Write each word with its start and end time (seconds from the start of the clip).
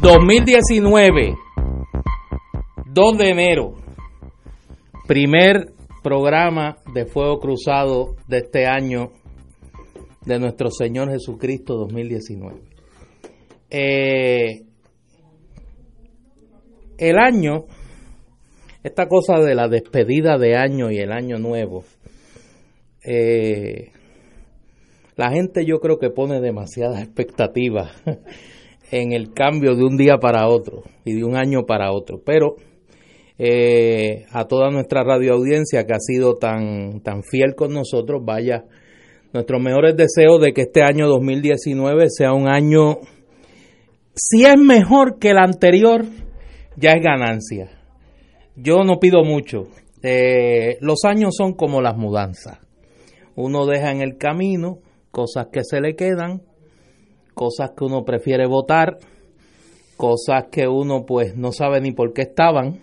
2019, 0.00 1.36
2 2.86 3.18
de 3.18 3.28
enero, 3.28 3.74
primer 5.06 5.74
programa 6.02 6.78
de 6.94 7.04
Fuego 7.04 7.38
Cruzado 7.38 8.16
de 8.26 8.38
este 8.38 8.64
año 8.66 9.12
de 10.24 10.38
nuestro 10.38 10.70
Señor 10.70 11.10
Jesucristo 11.10 11.74
2019. 11.74 12.62
Eh, 13.68 14.62
el 16.96 17.18
año, 17.18 17.66
esta 18.82 19.06
cosa 19.06 19.38
de 19.38 19.54
la 19.54 19.68
despedida 19.68 20.38
de 20.38 20.56
año 20.56 20.90
y 20.90 20.96
el 20.96 21.12
año 21.12 21.38
nuevo, 21.38 21.84
eh, 23.04 23.92
la 25.16 25.30
gente 25.30 25.66
yo 25.66 25.78
creo 25.78 25.98
que 25.98 26.08
pone 26.08 26.40
demasiadas 26.40 27.02
expectativas 27.02 27.92
en 28.90 29.12
el 29.12 29.32
cambio 29.32 29.74
de 29.74 29.84
un 29.84 29.96
día 29.96 30.18
para 30.20 30.48
otro 30.48 30.82
y 31.04 31.14
de 31.14 31.24
un 31.24 31.36
año 31.36 31.64
para 31.66 31.92
otro. 31.92 32.20
Pero 32.24 32.56
eh, 33.38 34.26
a 34.32 34.44
toda 34.46 34.70
nuestra 34.70 35.02
radioaudiencia 35.02 35.86
que 35.86 35.94
ha 35.94 36.00
sido 36.00 36.34
tan, 36.34 37.00
tan 37.02 37.22
fiel 37.22 37.54
con 37.54 37.72
nosotros, 37.72 38.22
vaya 38.24 38.64
nuestros 39.32 39.62
mejores 39.62 39.96
deseos 39.96 40.40
de 40.40 40.52
que 40.52 40.62
este 40.62 40.82
año 40.82 41.06
2019 41.08 42.06
sea 42.10 42.32
un 42.32 42.48
año, 42.48 42.98
si 44.14 44.44
es 44.44 44.56
mejor 44.58 45.18
que 45.18 45.30
el 45.30 45.38
anterior, 45.38 46.04
ya 46.76 46.92
es 46.92 47.02
ganancia. 47.02 47.70
Yo 48.56 48.82
no 48.84 48.98
pido 48.98 49.24
mucho. 49.24 49.68
Eh, 50.02 50.78
los 50.80 51.04
años 51.04 51.34
son 51.36 51.54
como 51.54 51.80
las 51.80 51.96
mudanzas. 51.96 52.58
Uno 53.36 53.66
deja 53.66 53.90
en 53.90 54.02
el 54.02 54.18
camino 54.18 54.78
cosas 55.10 55.46
que 55.52 55.64
se 55.64 55.80
le 55.80 55.94
quedan 55.94 56.42
cosas 57.34 57.70
que 57.76 57.84
uno 57.84 58.04
prefiere 58.04 58.46
votar, 58.46 58.98
cosas 59.96 60.44
que 60.50 60.66
uno 60.66 61.04
pues 61.06 61.36
no 61.36 61.52
sabe 61.52 61.80
ni 61.80 61.92
por 61.92 62.12
qué 62.12 62.22
estaban 62.22 62.80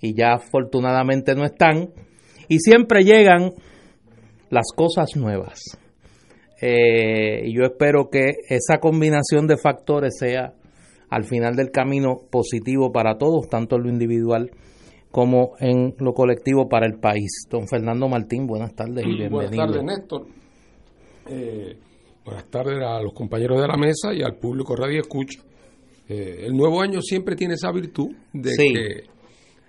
y 0.00 0.14
ya 0.14 0.34
afortunadamente 0.34 1.34
no 1.34 1.44
están, 1.44 1.90
y 2.48 2.58
siempre 2.58 3.04
llegan 3.04 3.52
las 4.50 4.66
cosas 4.74 5.16
nuevas. 5.16 5.60
Eh, 6.60 7.46
y 7.46 7.54
yo 7.54 7.62
espero 7.62 8.10
que 8.10 8.32
esa 8.48 8.78
combinación 8.78 9.46
de 9.46 9.56
factores 9.56 10.16
sea 10.18 10.52
al 11.08 11.24
final 11.24 11.54
del 11.54 11.70
camino 11.70 12.16
positivo 12.30 12.92
para 12.92 13.16
todos, 13.16 13.48
tanto 13.48 13.76
en 13.76 13.82
lo 13.82 13.88
individual 13.88 14.50
como 15.10 15.52
en 15.60 15.94
lo 15.98 16.14
colectivo 16.14 16.68
para 16.68 16.86
el 16.86 16.98
país. 16.98 17.46
Don 17.50 17.68
Fernando 17.68 18.08
Martín, 18.08 18.46
buenas 18.46 18.74
tardes 18.74 19.04
y 19.04 19.16
bienvenido. 19.16 19.30
Buenas 19.30 19.56
tardes, 19.56 19.84
Néstor. 19.84 20.26
Eh, 21.28 21.78
Buenas 22.24 22.48
tardes 22.50 22.80
a 22.80 23.02
los 23.02 23.12
compañeros 23.14 23.60
de 23.60 23.66
la 23.66 23.76
mesa 23.76 24.14
y 24.14 24.22
al 24.22 24.36
público 24.36 24.76
Radio 24.76 25.00
Escucha. 25.00 25.40
Eh, 26.08 26.44
el 26.46 26.52
nuevo 26.52 26.80
año 26.80 27.00
siempre 27.00 27.34
tiene 27.34 27.54
esa 27.54 27.72
virtud 27.72 28.14
de 28.32 28.50
que 28.56 29.04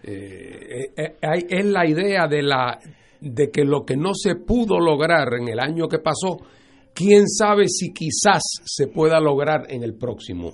eh, 0.04 0.92
eh, 0.96 1.16
es 1.50 1.66
la 1.66 1.88
idea 1.88 2.28
de, 2.28 2.44
la, 2.44 2.78
de 3.20 3.50
que 3.50 3.64
lo 3.64 3.84
que 3.84 3.98
no 3.98 4.14
se 4.14 4.36
pudo 4.36 4.80
lograr 4.80 5.34
en 5.34 5.48
el 5.48 5.60
año 5.60 5.88
que 5.88 5.98
pasó, 5.98 6.38
quién 6.94 7.28
sabe 7.28 7.68
si 7.68 7.92
quizás 7.92 8.44
se 8.64 8.88
pueda 8.88 9.20
lograr 9.20 9.66
en 9.70 9.82
el 9.82 9.96
próximo. 9.96 10.52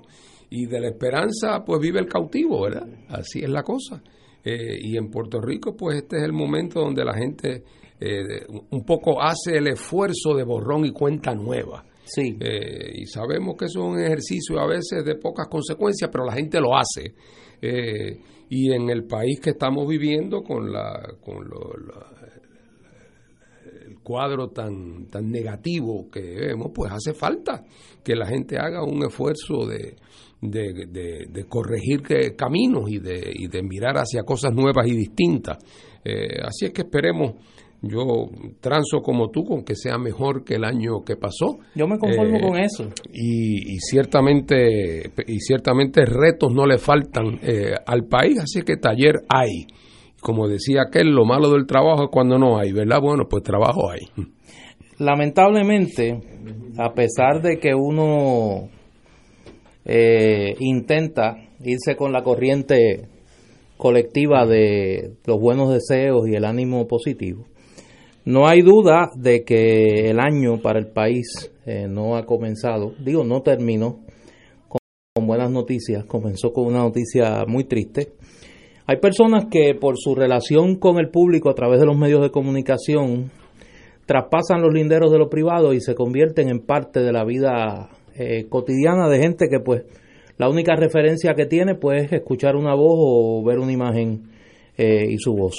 Y 0.49 0.67
de 0.67 0.79
la 0.79 0.87
esperanza, 0.87 1.65
pues 1.65 1.81
vive 1.81 1.99
el 1.99 2.07
cautivo, 2.07 2.61
¿verdad? 2.61 2.87
Así 3.09 3.39
es 3.39 3.49
la 3.49 3.63
cosa. 3.63 4.01
y 4.45 4.95
en 4.95 5.11
Puerto 5.11 5.41
Rico, 5.41 5.75
pues 5.75 5.97
este 5.97 6.15
es 6.15 6.23
el 6.23 6.31
momento 6.31 6.79
donde 6.79 7.03
la 7.03 7.13
gente 7.13 7.63
un 8.71 8.85
poco 8.85 9.21
hace 9.21 9.57
el 9.57 9.67
esfuerzo 9.67 10.33
de 10.33 10.45
borrón 10.45 10.85
y 10.85 10.91
cuenta 10.91 11.35
nueva. 11.35 11.83
Sí. 12.09 12.37
Eh, 12.39 12.91
y 12.95 13.05
sabemos 13.05 13.55
que 13.55 13.65
eso 13.65 13.79
es 13.81 13.85
un 13.85 13.99
ejercicio 13.99 14.59
a 14.59 14.67
veces 14.67 15.05
de 15.05 15.15
pocas 15.15 15.47
consecuencias, 15.47 16.09
pero 16.11 16.25
la 16.25 16.33
gente 16.33 16.59
lo 16.59 16.75
hace. 16.75 17.13
Eh, 17.61 18.19
y 18.49 18.71
en 18.73 18.89
el 18.89 19.05
país 19.05 19.39
que 19.39 19.51
estamos 19.51 19.87
viviendo, 19.87 20.41
con, 20.41 20.71
la, 20.71 21.13
con 21.21 21.37
el 23.87 23.99
cuadro 24.01 24.49
tan, 24.49 25.05
tan 25.05 25.29
negativo 25.29 26.09
que 26.09 26.21
vemos, 26.21 26.71
pues 26.73 26.91
hace 26.91 27.13
falta 27.13 27.63
que 28.03 28.15
la 28.15 28.25
gente 28.25 28.57
haga 28.57 28.83
un 28.83 29.05
esfuerzo 29.05 29.67
de, 29.67 29.97
de, 30.41 31.45
corregir 31.47 32.01
caminos 32.35 32.89
y 32.89 32.97
de, 32.97 33.31
y 33.35 33.47
de 33.47 33.61
mirar 33.61 33.97
hacia 33.97 34.23
cosas 34.23 34.51
nuevas 34.53 34.87
y 34.87 34.95
distintas. 34.95 35.57
Eh, 36.03 36.39
así 36.43 36.65
es 36.65 36.71
que 36.71 36.81
esperemos 36.81 37.33
yo 37.81 38.29
transo 38.59 39.01
como 39.01 39.29
tú 39.29 39.45
con 39.45 39.63
que 39.63 39.75
sea 39.75 39.97
mejor 39.97 40.43
que 40.43 40.55
el 40.55 40.65
año 40.65 41.01
que 41.05 41.15
pasó. 41.15 41.59
Yo 41.75 41.87
me 41.87 41.97
conformo 41.97 42.37
eh, 42.37 42.41
con 42.41 42.59
eso. 42.59 42.89
Y, 43.13 43.79
ciertamente 43.79 45.11
y 45.27 45.39
ciertamente 45.39 46.05
retos 46.05 46.53
no 46.53 46.65
le 46.65 46.77
faltan 46.77 47.39
eh, 47.41 47.73
al 47.85 48.05
país, 48.05 48.39
así 48.39 48.63
que 48.63 48.77
taller 48.77 49.21
hay. 49.29 49.67
Como 50.21 50.49
decía 50.49 50.81
aquel, 50.87 51.11
lo 51.11 51.23
malo 51.23 51.49
del 51.51 51.65
trabajo 51.65 52.03
es 52.03 52.09
cuando 52.11 52.37
no 52.37 52.59
hay, 52.59 52.73
¿verdad? 52.73 52.99
Bueno, 53.01 53.23
pues 53.29 53.43
trabajo 53.43 53.89
hay. 53.89 54.01
Lamentablemente, 54.97 56.19
a 56.77 56.93
pesar 56.93 57.41
de 57.41 57.57
que 57.57 57.73
uno 57.73 58.67
eh, 59.85 60.55
intenta 60.59 61.37
irse 61.63 61.95
con 61.95 62.11
la 62.11 62.21
corriente 62.23 63.07
colectiva 63.77 64.45
de 64.45 65.13
los 65.25 65.39
buenos 65.39 65.71
deseos 65.71 66.27
y 66.27 66.35
el 66.35 66.43
ánimo 66.43 66.85
positivo, 66.85 67.45
no 68.29 68.47
hay 68.47 68.61
duda 68.61 69.09
de 69.15 69.43
que 69.43 70.07
el 70.11 70.19
año 70.19 70.61
para 70.61 70.77
el 70.77 70.85
país 70.85 71.51
eh, 71.65 71.87
no 71.89 72.15
ha 72.15 72.27
comenzado, 72.27 72.93
digo, 73.03 73.23
no 73.23 73.41
terminó 73.41 74.01
con, 74.67 75.25
buenas 75.25 75.49
noticias, 75.49 76.05
comenzó 76.05 76.53
con 76.53 76.67
una 76.67 76.81
noticia 76.81 77.43
muy 77.47 77.63
triste. 77.63 78.09
Hay 78.85 78.97
personas 78.97 79.45
que 79.49 79.73
por 79.73 79.95
su 79.97 80.13
relación 80.13 80.75
con 80.75 80.99
el 80.99 81.09
público 81.09 81.49
a 81.49 81.55
través 81.55 81.79
de 81.79 81.87
los 81.87 81.97
medios 81.97 82.21
de 82.21 82.29
comunicación 82.29 83.31
traspasan 84.05 84.61
los 84.61 84.75
linderos 84.75 85.11
de 85.11 85.17
lo 85.17 85.27
privado 85.27 85.73
y 85.73 85.81
se 85.81 85.95
convierten 85.95 86.49
en 86.49 86.59
parte 86.59 86.99
de 86.99 87.11
la 87.11 87.25
vida 87.25 87.89
eh, 88.15 88.45
cotidiana 88.47 89.09
de 89.09 89.19
gente 89.21 89.47
que 89.49 89.59
pues 89.59 89.85
la 90.37 90.49
única 90.49 90.75
referencia 90.75 91.33
que 91.33 91.47
tiene 91.47 91.73
pues 91.73 92.05
es 92.05 92.13
escuchar 92.13 92.55
una 92.55 92.75
voz 92.75 92.93
o 92.95 93.43
ver 93.43 93.57
una 93.57 93.71
imagen 93.71 94.29
eh, 94.77 95.07
y 95.09 95.17
su 95.17 95.33
voz 95.33 95.55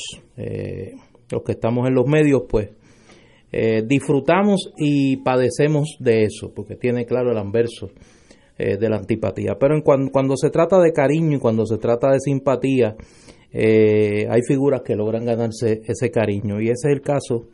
los 1.31 1.43
que 1.43 1.53
estamos 1.53 1.87
en 1.89 1.95
los 1.95 2.07
medios, 2.07 2.43
pues 2.49 2.71
eh, 3.53 3.83
disfrutamos 3.87 4.73
y 4.77 5.19
padecemos 5.19 5.97
de 5.99 6.23
eso, 6.25 6.53
porque 6.55 6.77
tiene 6.77 7.05
claro 7.05 7.33
el 7.33 7.39
anverso 7.39 7.91
eh, 8.59 8.77
de 8.77 8.89
la 8.89 8.97
antipatía. 8.97 9.57
Pero 9.59 9.75
en 9.75 9.83
cuando, 9.83 10.37
se 10.37 10.51
trata 10.51 10.79
de 10.81 10.93
cariño 10.93 11.37
y 11.37 11.41
cuando 11.41 11.67
se 11.67 11.79
trata 11.79 12.11
de 12.13 12.21
simpatía, 12.21 12.97
eh, 13.53 14.27
hay 14.31 14.43
figuras 14.47 14.83
que 14.83 14.95
logran 14.95 15.25
ganarse 15.25 15.83
ese 15.85 16.11
cariño. 16.11 16.61
Y 16.61 16.67
ese 16.67 16.89
es 16.89 16.95
el 16.95 17.01
caso 17.01 17.49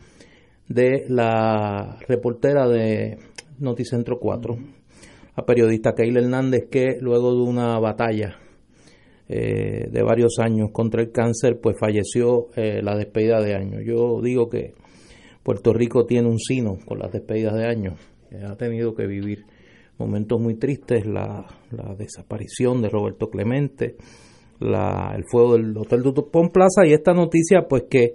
de 0.69 1.05
la 1.09 1.99
reportera 2.09 2.69
de 2.69 3.19
Noticentro 3.59 4.19
4, 4.19 4.59
la 5.37 5.47
periodista 5.47 5.95
Keila 5.95 6.21
Hernández, 6.21 6.69
que 6.71 6.99
luego 7.01 7.35
de 7.35 7.43
una 7.43 7.79
batalla 7.79 8.37
eh, 9.29 9.89
de 9.91 10.03
varios 10.05 10.39
años 10.39 10.71
contra 10.73 11.03
el 11.03 11.11
cáncer, 11.11 11.59
pues 11.61 11.77
falleció 11.81 12.47
eh, 12.55 12.81
la 12.81 12.97
despedida 12.97 13.41
de 13.41 13.57
año. 13.57 13.81
Yo 13.81 14.21
digo 14.23 14.49
que 14.49 14.75
Puerto 15.43 15.73
Rico 15.73 16.07
tiene 16.07 16.29
un 16.29 16.39
sino 16.39 16.77
con 16.87 17.01
las 17.01 17.11
despedidas 17.11 17.55
de 17.55 17.67
año. 17.67 17.97
ha 18.49 18.55
tenido 18.55 18.95
que 18.95 19.05
vivir 19.07 19.45
momentos 19.99 20.41
muy 20.41 20.55
tristes, 20.55 21.07
la, 21.07 21.45
desaparición 21.99 22.81
de 22.81 22.89
Roberto 22.89 23.29
Clemente, 23.29 23.97
el 24.61 25.25
fuego 25.29 25.55
del 25.55 25.77
Hotel 25.77 26.03
Dupont 26.03 26.53
Plaza 26.53 26.87
y 26.87 26.93
esta 26.93 27.13
noticia 27.13 27.67
pues 27.69 27.85
que 27.91 28.15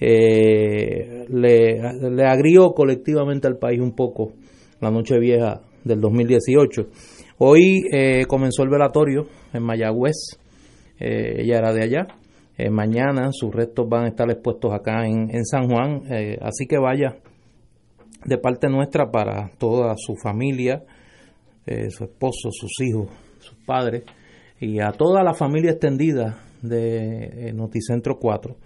eh, 0.00 1.26
le, 1.28 2.10
le 2.10 2.24
agrió 2.24 2.72
colectivamente 2.72 3.46
al 3.46 3.58
país 3.58 3.80
un 3.80 3.94
poco 3.94 4.32
la 4.80 4.90
noche 4.90 5.18
vieja 5.18 5.60
del 5.84 6.00
2018. 6.00 6.86
Hoy 7.38 7.82
comenzó 8.26 8.62
el 8.62 8.70
velatorio 8.70 9.26
en 9.52 9.62
Mayagüez, 9.62 10.38
eh, 10.98 11.42
ella 11.42 11.58
era 11.58 11.72
de 11.72 11.82
allá. 11.82 12.06
Eh, 12.58 12.70
mañana 12.70 13.28
sus 13.32 13.54
restos 13.54 13.86
van 13.86 14.04
a 14.04 14.08
estar 14.08 14.30
expuestos 14.30 14.72
acá 14.72 15.06
en, 15.06 15.28
en 15.30 15.44
San 15.44 15.68
Juan, 15.68 16.04
eh, 16.10 16.38
así 16.40 16.66
que 16.66 16.78
vaya 16.78 17.16
de 18.24 18.38
parte 18.38 18.70
nuestra 18.70 19.10
para 19.10 19.50
toda 19.58 19.94
su 19.98 20.14
familia, 20.16 20.82
eh, 21.66 21.90
su 21.90 22.04
esposo, 22.04 22.48
sus 22.50 22.72
hijos, 22.80 23.08
sus 23.40 23.58
padres 23.66 24.04
y 24.58 24.80
a 24.80 24.92
toda 24.92 25.22
la 25.22 25.34
familia 25.34 25.72
extendida 25.72 26.38
de 26.62 27.52
Noticentro 27.54 28.18
4. 28.18 28.56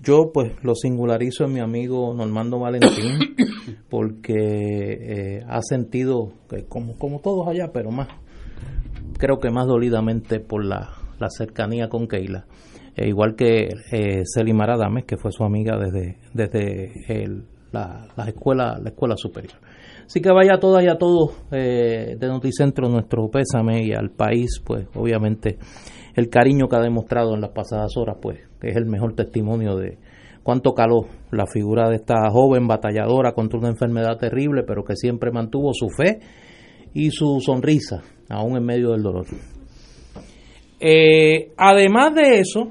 Yo 0.00 0.30
pues 0.32 0.52
lo 0.62 0.74
singularizo 0.74 1.44
en 1.44 1.52
mi 1.52 1.60
amigo 1.60 2.14
Normando 2.14 2.58
Valentín 2.58 3.36
porque 3.90 5.42
ha 5.46 5.60
sentido, 5.60 6.32
como, 6.70 6.96
como 6.98 7.20
todos 7.20 7.48
allá, 7.48 7.70
pero 7.70 7.90
más, 7.90 8.08
creo 9.18 9.38
que 9.40 9.50
más 9.50 9.66
dolidamente 9.66 10.40
por 10.40 10.64
la, 10.64 11.05
la 11.18 11.28
cercanía 11.30 11.88
con 11.88 12.06
Keila 12.06 12.46
eh, 12.96 13.08
igual 13.08 13.36
que 13.36 13.68
eh, 13.92 14.22
Celimar 14.24 14.70
Adames, 14.70 15.04
que 15.04 15.18
fue 15.18 15.30
su 15.30 15.44
amiga 15.44 15.76
desde, 15.76 16.16
desde 16.32 17.28
la, 17.70 18.08
escuela, 18.26 18.78
la 18.82 18.88
escuela 18.88 19.16
superior. 19.18 19.52
Así 20.06 20.22
que 20.22 20.30
vaya 20.30 20.54
a 20.54 20.58
todas 20.58 20.82
y 20.82 20.88
a 20.88 20.96
todos 20.96 21.32
eh, 21.50 22.16
de 22.18 22.26
Noticentro 22.26 22.88
nuestro 22.88 23.28
pésame 23.28 23.84
y 23.84 23.92
al 23.92 24.10
país, 24.10 24.62
pues 24.64 24.86
obviamente 24.94 25.58
el 26.14 26.30
cariño 26.30 26.68
que 26.68 26.76
ha 26.76 26.80
demostrado 26.80 27.34
en 27.34 27.42
las 27.42 27.50
pasadas 27.50 27.94
horas, 27.98 28.16
pues 28.22 28.38
es 28.62 28.76
el 28.76 28.86
mejor 28.86 29.14
testimonio 29.14 29.76
de 29.76 29.98
cuánto 30.42 30.72
caló 30.72 31.06
la 31.32 31.44
figura 31.46 31.90
de 31.90 31.96
esta 31.96 32.30
joven 32.30 32.66
batalladora 32.66 33.32
contra 33.32 33.58
una 33.58 33.68
enfermedad 33.68 34.16
terrible, 34.16 34.62
pero 34.62 34.84
que 34.84 34.96
siempre 34.96 35.30
mantuvo 35.30 35.72
su 35.74 35.90
fe 35.90 36.20
y 36.94 37.10
su 37.10 37.40
sonrisa, 37.40 38.02
aún 38.30 38.56
en 38.56 38.64
medio 38.64 38.92
del 38.92 39.02
dolor. 39.02 39.26
Eh, 40.78 41.52
además 41.56 42.14
de 42.14 42.40
eso, 42.40 42.70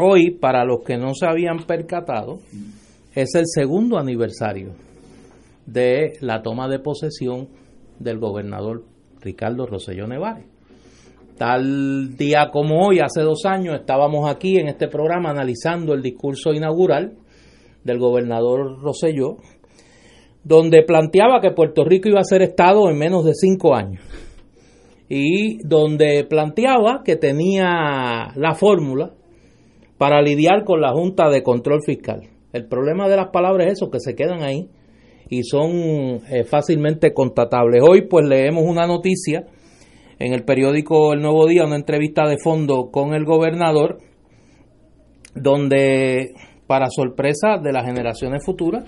Hoy, 0.00 0.30
para 0.30 0.64
los 0.64 0.84
que 0.84 0.96
no 0.96 1.12
se 1.12 1.26
habían 1.26 1.64
percatado, 1.66 2.38
es 3.16 3.34
el 3.34 3.46
segundo 3.46 3.98
aniversario 3.98 4.74
de 5.66 6.12
la 6.20 6.40
toma 6.40 6.68
de 6.68 6.78
posesión 6.78 7.48
del 7.98 8.20
gobernador 8.20 8.84
Ricardo 9.20 9.66
Rosselló 9.66 10.06
Nevares. 10.06 10.46
Tal 11.36 12.16
día 12.16 12.50
como 12.52 12.86
hoy, 12.86 13.00
hace 13.00 13.22
dos 13.22 13.44
años, 13.44 13.74
estábamos 13.74 14.30
aquí 14.30 14.56
en 14.56 14.68
este 14.68 14.86
programa 14.86 15.30
analizando 15.30 15.94
el 15.94 16.02
discurso 16.02 16.52
inaugural 16.52 17.16
del 17.82 17.98
gobernador 17.98 18.80
Rosselló, 18.80 19.38
donde 20.44 20.84
planteaba 20.84 21.40
que 21.40 21.50
Puerto 21.50 21.84
Rico 21.84 22.08
iba 22.08 22.20
a 22.20 22.24
ser 22.24 22.42
Estado 22.42 22.88
en 22.88 22.98
menos 22.98 23.24
de 23.24 23.34
cinco 23.34 23.74
años 23.74 24.00
y 25.08 25.58
donde 25.66 26.24
planteaba 26.24 27.02
que 27.04 27.16
tenía 27.16 28.28
la 28.34 28.54
fórmula 28.54 29.14
para 29.96 30.22
lidiar 30.22 30.64
con 30.64 30.80
la 30.80 30.92
Junta 30.92 31.28
de 31.28 31.42
Control 31.42 31.80
Fiscal. 31.84 32.28
El 32.52 32.66
problema 32.66 33.08
de 33.08 33.16
las 33.16 33.28
palabras 33.28 33.66
es 33.66 33.72
eso, 33.74 33.90
que 33.90 34.00
se 34.00 34.14
quedan 34.14 34.42
ahí 34.42 34.68
y 35.30 35.42
son 35.42 35.70
eh, 36.30 36.44
fácilmente 36.44 37.12
contatables. 37.12 37.82
Hoy 37.86 38.06
pues 38.08 38.26
leemos 38.26 38.64
una 38.64 38.86
noticia 38.86 39.46
en 40.18 40.32
el 40.32 40.44
periódico 40.44 41.12
El 41.12 41.20
Nuevo 41.20 41.46
Día, 41.46 41.64
una 41.64 41.76
entrevista 41.76 42.26
de 42.28 42.38
fondo 42.38 42.90
con 42.90 43.14
el 43.14 43.24
gobernador, 43.24 43.98
donde 45.34 46.32
para 46.66 46.88
sorpresa 46.90 47.58
de 47.62 47.72
las 47.72 47.84
generaciones 47.86 48.44
futuras, 48.44 48.84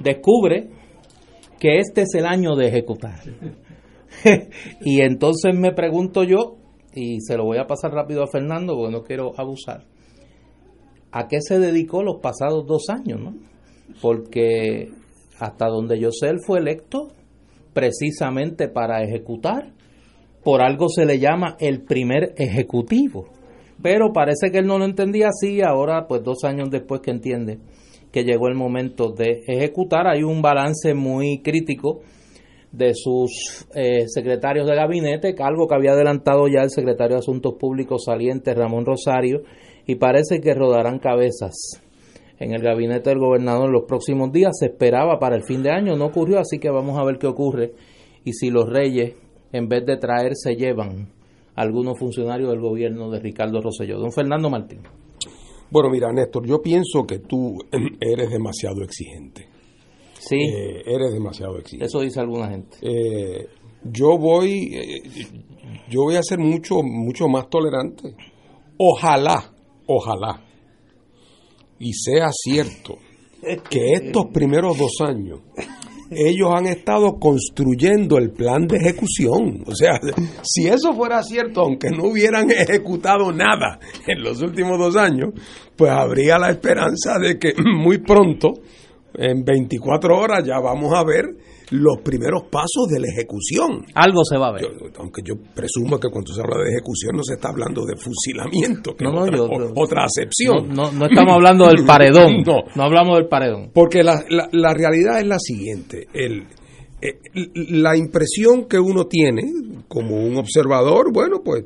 descubre 0.00 0.68
que 1.58 1.78
este 1.78 2.02
es 2.02 2.14
el 2.14 2.26
año 2.26 2.54
de 2.54 2.68
ejecutar. 2.68 3.20
y 4.80 5.00
entonces 5.00 5.54
me 5.54 5.72
pregunto 5.72 6.24
yo, 6.24 6.56
y 6.94 7.20
se 7.20 7.36
lo 7.36 7.44
voy 7.44 7.58
a 7.58 7.66
pasar 7.66 7.92
rápido 7.92 8.22
a 8.22 8.28
Fernando 8.28 8.74
porque 8.74 8.92
no 8.92 9.02
quiero 9.02 9.32
abusar, 9.36 9.84
a 11.12 11.28
qué 11.28 11.40
se 11.40 11.58
dedicó 11.58 12.02
los 12.02 12.20
pasados 12.20 12.66
dos 12.66 12.88
años, 12.88 13.20
¿no? 13.20 13.34
Porque 14.00 14.90
hasta 15.38 15.68
donde 15.68 15.98
yo 15.98 16.10
sé, 16.10 16.28
él 16.28 16.38
fue 16.44 16.58
electo 16.58 17.08
precisamente 17.72 18.68
para 18.68 19.02
ejecutar. 19.02 19.72
Por 20.42 20.62
algo 20.62 20.88
se 20.88 21.04
le 21.04 21.18
llama 21.18 21.56
el 21.58 21.82
primer 21.82 22.34
ejecutivo. 22.36 23.28
Pero 23.82 24.12
parece 24.12 24.50
que 24.50 24.58
él 24.58 24.66
no 24.66 24.78
lo 24.78 24.84
entendía 24.84 25.28
así. 25.28 25.60
Ahora, 25.60 26.06
pues 26.06 26.22
dos 26.22 26.44
años 26.44 26.70
después 26.70 27.00
que 27.00 27.10
entiende 27.10 27.58
que 28.12 28.24
llegó 28.24 28.48
el 28.48 28.54
momento 28.54 29.10
de 29.10 29.42
ejecutar, 29.46 30.06
hay 30.06 30.22
un 30.22 30.40
balance 30.40 30.94
muy 30.94 31.42
crítico 31.42 32.00
de 32.72 32.92
sus 32.94 33.66
eh, 33.74 34.06
secretarios 34.08 34.66
de 34.66 34.74
gabinete, 34.74 35.34
algo 35.38 35.66
que 35.66 35.74
había 35.74 35.92
adelantado 35.92 36.48
ya 36.48 36.62
el 36.62 36.70
secretario 36.70 37.16
de 37.16 37.20
Asuntos 37.20 37.54
Públicos 37.58 38.04
saliente 38.04 38.54
Ramón 38.54 38.84
Rosario, 38.84 39.42
y 39.86 39.96
parece 39.96 40.40
que 40.40 40.54
rodarán 40.54 40.98
cabezas 40.98 41.54
en 42.38 42.52
el 42.52 42.60
gabinete 42.60 43.10
del 43.10 43.18
gobernador 43.18 43.66
en 43.66 43.72
los 43.72 43.84
próximos 43.84 44.32
días. 44.32 44.52
Se 44.58 44.66
esperaba 44.66 45.18
para 45.18 45.36
el 45.36 45.44
fin 45.44 45.62
de 45.62 45.70
año, 45.70 45.96
no 45.96 46.06
ocurrió, 46.06 46.38
así 46.38 46.58
que 46.58 46.70
vamos 46.70 46.98
a 46.98 47.04
ver 47.04 47.18
qué 47.18 47.26
ocurre 47.26 47.72
y 48.26 48.32
si 48.32 48.50
los 48.50 48.68
reyes, 48.68 49.14
en 49.52 49.68
vez 49.68 49.86
de 49.86 49.96
traer, 49.96 50.32
se 50.34 50.56
llevan 50.56 51.08
algunos 51.54 51.96
funcionarios 51.96 52.50
del 52.50 52.60
gobierno 52.60 53.08
de 53.08 53.20
Ricardo 53.20 53.62
Rosselló. 53.62 54.00
Don 54.00 54.12
Fernando 54.12 54.50
Martín. 54.50 54.80
Bueno, 55.70 55.88
mira, 55.90 56.12
Néstor, 56.12 56.44
yo 56.44 56.60
pienso 56.60 57.06
que 57.06 57.20
tú 57.20 57.56
eres 58.00 58.30
demasiado 58.30 58.82
exigente. 58.82 59.48
Sí. 60.28 60.36
Eh, 60.36 60.82
eres 60.86 61.12
demasiado 61.12 61.58
exigente. 61.58 61.86
Eso 61.86 62.00
dice 62.00 62.20
alguna 62.20 62.48
gente. 62.48 62.78
Eh, 62.82 63.46
yo 63.84 64.18
voy, 64.18 64.74
eh, 64.74 65.02
yo 65.88 66.02
voy 66.02 66.16
a 66.16 66.22
ser 66.22 66.38
mucho, 66.38 66.82
mucho 66.82 67.28
más 67.28 67.48
tolerante. 67.48 68.14
Ojalá 68.78 69.52
ojalá, 69.86 70.42
y 71.78 71.92
sea 71.92 72.28
cierto 72.32 72.98
que 73.70 73.92
estos 73.92 74.26
primeros 74.32 74.76
dos 74.76 74.96
años 75.00 75.40
ellos 76.10 76.50
han 76.54 76.66
estado 76.66 77.18
construyendo 77.18 78.16
el 78.16 78.30
plan 78.30 78.68
de 78.68 78.76
ejecución. 78.76 79.64
O 79.66 79.74
sea, 79.74 79.98
si 80.42 80.68
eso 80.68 80.94
fuera 80.94 81.20
cierto, 81.24 81.62
aunque 81.62 81.90
no 81.90 82.04
hubieran 82.04 82.48
ejecutado 82.50 83.32
nada 83.32 83.80
en 84.06 84.22
los 84.22 84.40
últimos 84.40 84.78
dos 84.78 84.96
años, 84.96 85.30
pues 85.74 85.90
habría 85.90 86.38
la 86.38 86.50
esperanza 86.50 87.18
de 87.18 87.38
que 87.38 87.54
muy 87.76 87.98
pronto, 87.98 88.52
en 89.18 89.44
24 89.44 90.16
horas, 90.16 90.44
ya 90.44 90.58
vamos 90.60 90.92
a 90.94 91.04
ver 91.04 91.24
los 91.70 91.98
primeros 92.02 92.44
pasos 92.44 92.86
de 92.88 93.00
la 93.00 93.08
ejecución. 93.08 93.84
Algo 93.94 94.24
se 94.24 94.38
va 94.38 94.48
a 94.48 94.52
ver. 94.52 94.66
aunque 94.98 95.22
yo 95.24 95.34
presumo 95.54 95.98
que 95.98 96.08
cuando 96.10 96.32
se 96.32 96.40
habla 96.40 96.62
de 96.62 96.70
ejecución 96.70 97.16
no 97.16 97.22
se 97.24 97.34
está 97.34 97.48
hablando 97.48 97.84
de 97.84 97.96
fusilamiento, 97.96 98.94
que 98.94 99.04
no, 99.04 99.22
otra, 99.22 99.72
otra, 99.74 100.04
acepción. 100.04 100.68
No, 100.68 100.92
no, 100.92 101.06
estamos 101.06 101.34
hablando 101.34 101.66
del 101.66 101.84
paredón. 101.86 102.42
no, 102.46 102.58
no 102.74 102.82
hablamos 102.82 103.18
del 103.18 103.28
paredón. 103.28 103.70
Porque 103.72 104.02
la, 104.02 104.24
la, 104.28 104.74
realidad 104.74 105.18
es 105.18 105.26
la 105.26 105.38
siguiente. 105.38 106.06
El, 106.12 106.44
eh, 107.00 107.18
la 107.70 107.96
impresión 107.96 108.66
que 108.66 108.78
uno 108.78 109.06
tiene 109.06 109.42
como 109.88 110.16
un 110.16 110.36
observador, 110.36 111.12
bueno, 111.12 111.40
pues 111.44 111.64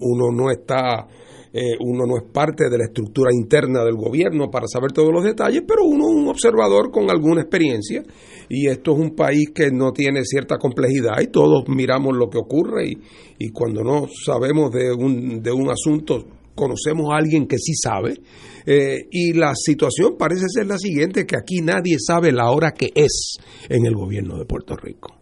uno 0.00 0.32
no 0.32 0.50
está 0.50 1.06
eh, 1.52 1.76
uno 1.80 2.06
no 2.06 2.16
es 2.16 2.24
parte 2.32 2.68
de 2.68 2.78
la 2.78 2.84
estructura 2.84 3.30
interna 3.32 3.84
del 3.84 3.96
gobierno 3.96 4.50
para 4.50 4.66
saber 4.66 4.92
todos 4.92 5.12
los 5.12 5.24
detalles, 5.24 5.62
pero 5.66 5.84
uno 5.84 6.08
es 6.08 6.14
un 6.14 6.28
observador 6.28 6.90
con 6.90 7.10
alguna 7.10 7.42
experiencia 7.42 8.02
y 8.48 8.68
esto 8.68 8.92
es 8.92 8.98
un 8.98 9.14
país 9.14 9.50
que 9.54 9.70
no 9.70 9.92
tiene 9.92 10.24
cierta 10.24 10.56
complejidad 10.58 11.20
y 11.20 11.28
todos 11.28 11.68
miramos 11.68 12.16
lo 12.16 12.28
que 12.28 12.38
ocurre 12.38 12.88
y, 12.88 12.98
y 13.38 13.50
cuando 13.50 13.82
no 13.82 14.06
sabemos 14.24 14.70
de 14.72 14.92
un, 14.92 15.42
de 15.42 15.52
un 15.52 15.70
asunto 15.70 16.24
conocemos 16.58 17.06
a 17.12 17.16
alguien 17.16 17.46
que 17.46 17.56
sí 17.56 17.72
sabe 17.74 18.20
eh, 18.66 19.06
y 19.10 19.32
la 19.32 19.52
situación 19.54 20.16
parece 20.18 20.46
ser 20.48 20.66
la 20.66 20.76
siguiente, 20.76 21.24
que 21.24 21.36
aquí 21.36 21.62
nadie 21.62 21.96
sabe 22.04 22.32
la 22.32 22.50
hora 22.50 22.72
que 22.72 22.90
es 22.94 23.38
en 23.68 23.86
el 23.86 23.94
gobierno 23.94 24.36
de 24.36 24.44
Puerto 24.44 24.76
Rico. 24.76 25.14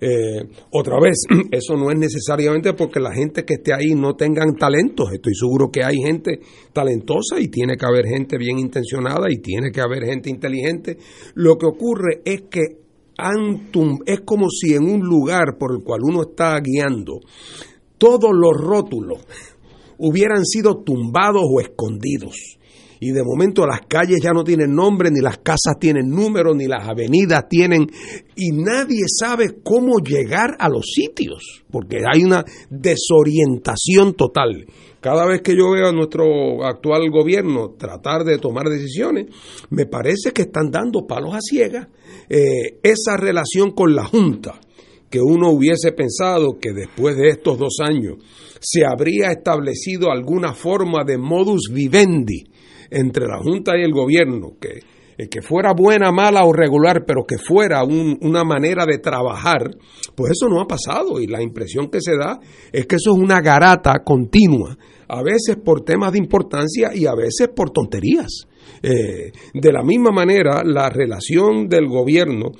Eh, 0.00 0.42
otra 0.70 0.98
vez, 1.00 1.24
eso 1.50 1.76
no 1.76 1.90
es 1.90 1.98
necesariamente 1.98 2.74
porque 2.74 3.00
la 3.00 3.12
gente 3.12 3.44
que 3.44 3.54
esté 3.54 3.72
ahí 3.72 3.94
no 3.94 4.14
tengan 4.14 4.56
talentos. 4.56 5.12
Estoy 5.12 5.34
seguro 5.34 5.70
que 5.70 5.84
hay 5.84 5.96
gente 5.96 6.40
talentosa 6.72 7.40
y 7.40 7.48
tiene 7.48 7.76
que 7.76 7.86
haber 7.86 8.06
gente 8.06 8.36
bien 8.38 8.58
intencionada 8.58 9.30
y 9.30 9.38
tiene 9.38 9.70
que 9.70 9.80
haber 9.80 10.04
gente 10.04 10.30
inteligente. 10.30 10.98
Lo 11.34 11.56
que 11.56 11.66
ocurre 11.66 12.20
es 12.24 12.42
que 12.50 12.84
es 14.06 14.20
como 14.22 14.48
si 14.50 14.74
en 14.74 14.84
un 14.84 15.00
lugar 15.00 15.56
por 15.58 15.72
el 15.72 15.84
cual 15.84 16.00
uno 16.02 16.22
está 16.22 16.58
guiando, 16.60 17.20
todos 17.96 18.30
los 18.32 18.52
rótulos 18.60 19.20
hubieran 19.98 20.44
sido 20.44 20.82
tumbados 20.82 21.44
o 21.48 21.60
escondidos 21.60 22.58
y 23.06 23.12
de 23.12 23.22
momento 23.22 23.66
las 23.66 23.82
calles 23.86 24.18
ya 24.22 24.30
no 24.30 24.42
tienen 24.42 24.74
nombre, 24.74 25.10
ni 25.10 25.20
las 25.20 25.36
casas 25.36 25.78
tienen 25.78 26.08
número, 26.08 26.54
ni 26.54 26.66
las 26.66 26.88
avenidas 26.88 27.44
tienen, 27.50 27.86
y 28.34 28.50
nadie 28.52 29.04
sabe 29.06 29.58
cómo 29.62 29.98
llegar 29.98 30.56
a 30.58 30.70
los 30.70 30.86
sitios, 30.86 31.64
porque 31.70 31.98
hay 32.10 32.24
una 32.24 32.42
desorientación 32.70 34.14
total. 34.14 34.64
Cada 35.02 35.26
vez 35.26 35.42
que 35.42 35.54
yo 35.54 35.72
veo 35.72 35.88
a 35.88 35.92
nuestro 35.92 36.64
actual 36.64 37.10
gobierno 37.10 37.74
tratar 37.76 38.24
de 38.24 38.38
tomar 38.38 38.70
decisiones, 38.70 39.26
me 39.68 39.84
parece 39.84 40.30
que 40.32 40.40
están 40.40 40.70
dando 40.70 41.06
palos 41.06 41.34
a 41.34 41.40
ciegas. 41.42 41.88
Eh, 42.30 42.78
esa 42.82 43.18
relación 43.18 43.72
con 43.72 43.94
la 43.94 44.06
Junta, 44.06 44.58
que 45.10 45.20
uno 45.20 45.50
hubiese 45.50 45.92
pensado 45.92 46.58
que 46.58 46.72
después 46.72 47.18
de 47.18 47.28
estos 47.28 47.58
dos 47.58 47.80
años 47.82 48.16
se 48.60 48.80
habría 48.86 49.26
establecido 49.30 50.10
alguna 50.10 50.54
forma 50.54 51.04
de 51.04 51.18
modus 51.18 51.68
vivendi 51.70 52.53
entre 52.94 53.26
la 53.26 53.38
Junta 53.38 53.76
y 53.76 53.82
el 53.82 53.92
gobierno, 53.92 54.52
que, 54.60 54.80
eh, 55.16 55.28
que 55.28 55.42
fuera 55.42 55.72
buena, 55.72 56.10
mala 56.12 56.44
o 56.44 56.52
regular, 56.52 57.04
pero 57.06 57.24
que 57.26 57.38
fuera 57.38 57.84
una 57.84 58.44
manera 58.44 58.86
de 58.86 58.98
trabajar, 58.98 59.70
pues 60.14 60.32
eso 60.32 60.48
no 60.48 60.60
ha 60.60 60.66
pasado 60.66 61.20
y 61.20 61.26
la 61.26 61.42
impresión 61.42 61.88
que 61.88 62.00
se 62.00 62.16
da 62.16 62.38
es 62.72 62.86
que 62.86 62.96
eso 62.96 63.12
es 63.14 63.22
una 63.22 63.40
garata 63.40 64.02
continua, 64.04 64.76
a 65.08 65.22
veces 65.22 65.56
por 65.56 65.82
temas 65.82 66.12
de 66.12 66.18
importancia 66.18 66.90
y 66.94 67.06
a 67.06 67.14
veces 67.14 67.48
por 67.54 67.70
tonterías. 67.70 68.46
Eh, 68.82 69.32
de 69.52 69.72
la 69.72 69.82
misma 69.82 70.10
manera, 70.10 70.62
la 70.64 70.88
relación 70.88 71.68
del 71.68 71.86
gobierno 71.86 72.52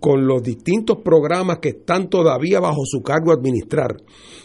con 0.00 0.26
los 0.26 0.42
distintos 0.42 0.98
programas 1.04 1.58
que 1.58 1.70
están 1.70 2.08
todavía 2.08 2.60
bajo 2.60 2.82
su 2.84 3.00
cargo 3.00 3.32
administrar, 3.32 3.96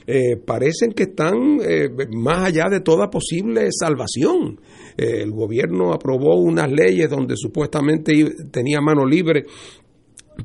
eh, 0.07 0.37
parecen 0.37 0.91
que 0.91 1.03
están 1.03 1.59
eh, 1.61 1.89
más 2.11 2.47
allá 2.47 2.65
de 2.69 2.81
toda 2.81 3.09
posible 3.09 3.67
salvación. 3.71 4.59
El 4.97 5.31
gobierno 5.31 5.93
aprobó 5.93 6.35
unas 6.35 6.71
leyes 6.71 7.09
donde 7.09 7.35
supuestamente 7.35 8.13
tenía 8.51 8.81
mano 8.81 9.05
libre 9.05 9.45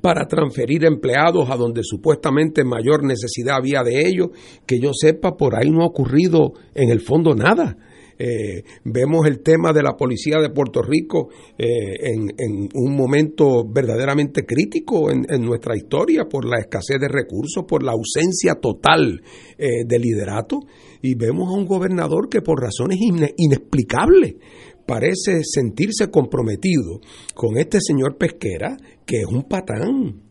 para 0.00 0.26
transferir 0.26 0.84
empleados 0.84 1.50
a 1.50 1.56
donde 1.56 1.82
supuestamente 1.82 2.64
mayor 2.64 3.04
necesidad 3.04 3.56
había 3.56 3.82
de 3.82 4.06
ellos. 4.06 4.28
Que 4.66 4.78
yo 4.78 4.90
sepa, 4.92 5.36
por 5.36 5.56
ahí 5.56 5.70
no 5.70 5.82
ha 5.82 5.86
ocurrido 5.86 6.52
en 6.74 6.90
el 6.90 7.00
fondo 7.00 7.34
nada. 7.34 7.76
Eh, 8.20 8.64
vemos 8.84 9.28
el 9.28 9.40
tema 9.42 9.72
de 9.72 9.82
la 9.82 9.96
policía 9.96 10.40
de 10.40 10.50
Puerto 10.50 10.82
Rico 10.82 11.28
eh, 11.56 12.10
en, 12.10 12.68
un 12.74 12.96
momento 12.96 13.64
verdaderamente 13.64 14.44
crítico 14.44 15.08
en, 15.08 15.24
nuestra 15.44 15.76
historia 15.76 16.24
por 16.24 16.44
la 16.44 16.58
escasez 16.58 17.00
de 17.00 17.06
recursos, 17.06 17.64
por 17.64 17.84
la 17.84 17.92
ausencia 17.92 18.56
total 18.56 19.22
eh, 19.56 19.84
de 19.86 19.98
liderato, 20.00 20.58
y 21.02 21.14
vemos 21.14 21.48
a 21.48 21.58
un 21.58 21.66
gobernador 21.66 22.28
que 22.28 22.42
por 22.42 22.60
razones 22.60 22.98
inexplicables 23.36 24.34
parece 24.86 25.42
sentirse 25.42 26.10
comprometido 26.10 27.00
con 27.34 27.58
este 27.58 27.78
señor 27.80 28.16
Pesquera, 28.16 28.76
que 29.04 29.18
es 29.20 29.26
un 29.26 29.44
patán. 29.44 30.22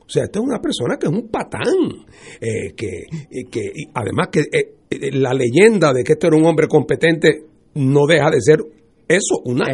O 0.00 0.08
sea, 0.08 0.24
esta 0.24 0.38
es 0.38 0.44
una 0.44 0.60
persona 0.60 0.96
que 0.98 1.06
es 1.06 1.12
un 1.12 1.28
patán, 1.28 2.06
que, 2.40 3.04
que 3.50 3.72
además 3.92 4.28
que 4.32 4.40
eh, 4.50 5.10
la 5.12 5.34
leyenda 5.34 5.92
de 5.92 6.02
que 6.02 6.12
este 6.14 6.28
era 6.28 6.36
un 6.36 6.46
hombre 6.46 6.66
competente 6.66 7.44
no 7.74 8.06
deja 8.06 8.30
de 8.30 8.40
ser 8.40 8.60
eso, 9.06 9.40
una, 9.44 9.66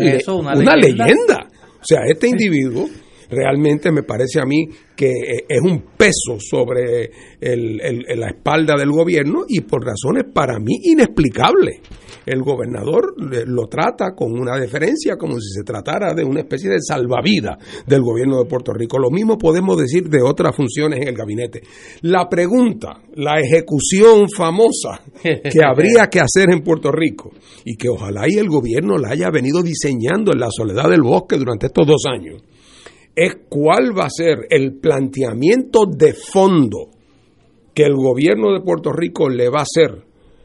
una, 0.57 0.77
leyenda? 0.77 1.49
O 1.81 1.85
sea, 1.85 2.01
este 2.11 2.29
individuo 2.29 2.89
realmente 3.31 3.91
me 3.93 4.03
parece 4.03 4.41
a 4.41 4.45
mí 4.45 4.67
que 4.97 5.07
eh, 5.07 5.45
es 5.49 5.61
un 5.61 5.85
peso 5.97 6.39
sobre 6.39 7.11
la 7.41 8.29
espalda 8.29 8.75
del 8.77 8.91
gobierno 8.91 9.45
y 9.49 9.61
por 9.63 9.85
razones 9.85 10.25
para 10.33 10.59
mí 10.59 10.79
inexplicables 10.85 11.81
el 12.27 12.43
gobernador 12.43 13.15
lo 13.47 13.67
trata 13.67 14.15
con 14.15 14.33
una 14.33 14.59
deferencia 14.59 15.17
como 15.17 15.35
si 15.39 15.53
se 15.53 15.63
tratara 15.63 16.15
de 16.15 16.25
una 16.25 16.41
especie 16.41 16.71
de 16.71 16.81
salvavidas 16.81 17.59
del 17.87 18.03
gobierno 18.03 18.39
de 18.39 18.47
Puerto 18.47 18.73
Rico. 18.73 18.99
Lo 18.99 19.11
mismo 19.11 19.37
podemos 19.37 19.77
decir 19.77 20.09
de 20.09 20.23
otras 20.23 20.57
funciones 20.57 21.01
en 21.01 21.09
el 21.09 21.15
gabinete. 21.15 21.63
La 22.03 22.29
pregunta, 22.29 23.01
la 23.17 23.41
ejecución 23.41 24.29
famosa 24.35 25.01
que 25.23 25.61
habría 25.67 26.09
que 26.09 26.21
hacer 26.21 26.51
en 26.51 26.63
Puerto 26.63 26.91
Rico 26.91 27.31
y 27.65 27.77
que 27.77 27.89
ojalá 27.89 28.25
y 28.29 28.39
el 28.39 28.49
gobierno 28.49 28.97
la 28.97 29.11
haya 29.11 29.31
venido 29.31 29.63
diseñando 29.63 30.33
en 30.33 30.41
la 30.41 30.49
soledad 30.51 30.89
del 30.89 31.03
bosque 31.03 31.37
durante 31.37 31.67
estos 31.67 31.87
dos 31.87 32.03
años, 32.07 32.43
es 33.17 33.37
cuál 33.49 33.97
va 33.97 34.07
a 34.07 34.11
ser 34.11 34.47
el 34.51 34.79
planteamiento 34.79 35.87
de 35.87 36.15
fondo 36.15 36.91
que 37.75 37.85
el 37.85 37.95
gobierno 37.95 38.53
de 38.53 38.61
Puerto 38.61 38.93
Rico 38.93 39.29
le 39.29 39.49
va 39.49 39.61
a 39.61 39.63
hacer 39.63 40.05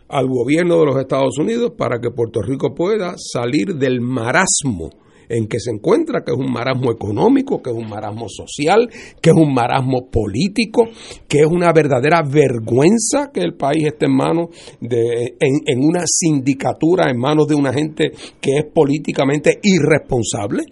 al 0.10 0.28
gobierno 0.28 0.80
de 0.80 0.86
los 0.86 0.98
Estados 0.98 1.38
Unidos 1.38 1.74
para 1.78 2.00
que 2.00 2.10
Puerto 2.10 2.42
Rico 2.42 2.74
pueda 2.74 3.14
salir 3.18 3.76
del 3.76 4.02
marasmo 4.02 4.90
en 5.30 5.48
que 5.48 5.60
se 5.60 5.70
encuentra, 5.70 6.24
que 6.26 6.32
es 6.32 6.38
un 6.38 6.52
marasmo 6.52 6.92
económico, 6.92 7.62
que 7.62 7.70
es 7.70 7.76
un 7.76 7.88
marasmo 7.88 8.28
social, 8.28 8.90
que 9.22 9.30
es 9.30 9.36
un 9.36 9.54
marasmo 9.54 10.10
político, 10.12 10.90
que 11.28 11.42
es 11.42 11.46
una 11.46 11.72
verdadera 11.72 12.24
vergüenza 12.24 13.30
que 13.32 13.42
el 13.42 13.54
país 13.54 13.86
esté 13.86 14.08
en 14.08 14.16
manos 14.16 14.48
de, 14.82 15.36
en, 15.40 15.80
una 15.84 16.02
sindicatura, 16.06 17.12
en 17.12 17.20
manos 17.20 17.48
de 17.48 17.54
una 17.56 17.72
gente 17.72 18.12
que 18.42 18.58
es 18.58 18.66
políticamente 18.74 19.60
irresponsable. 19.62 20.64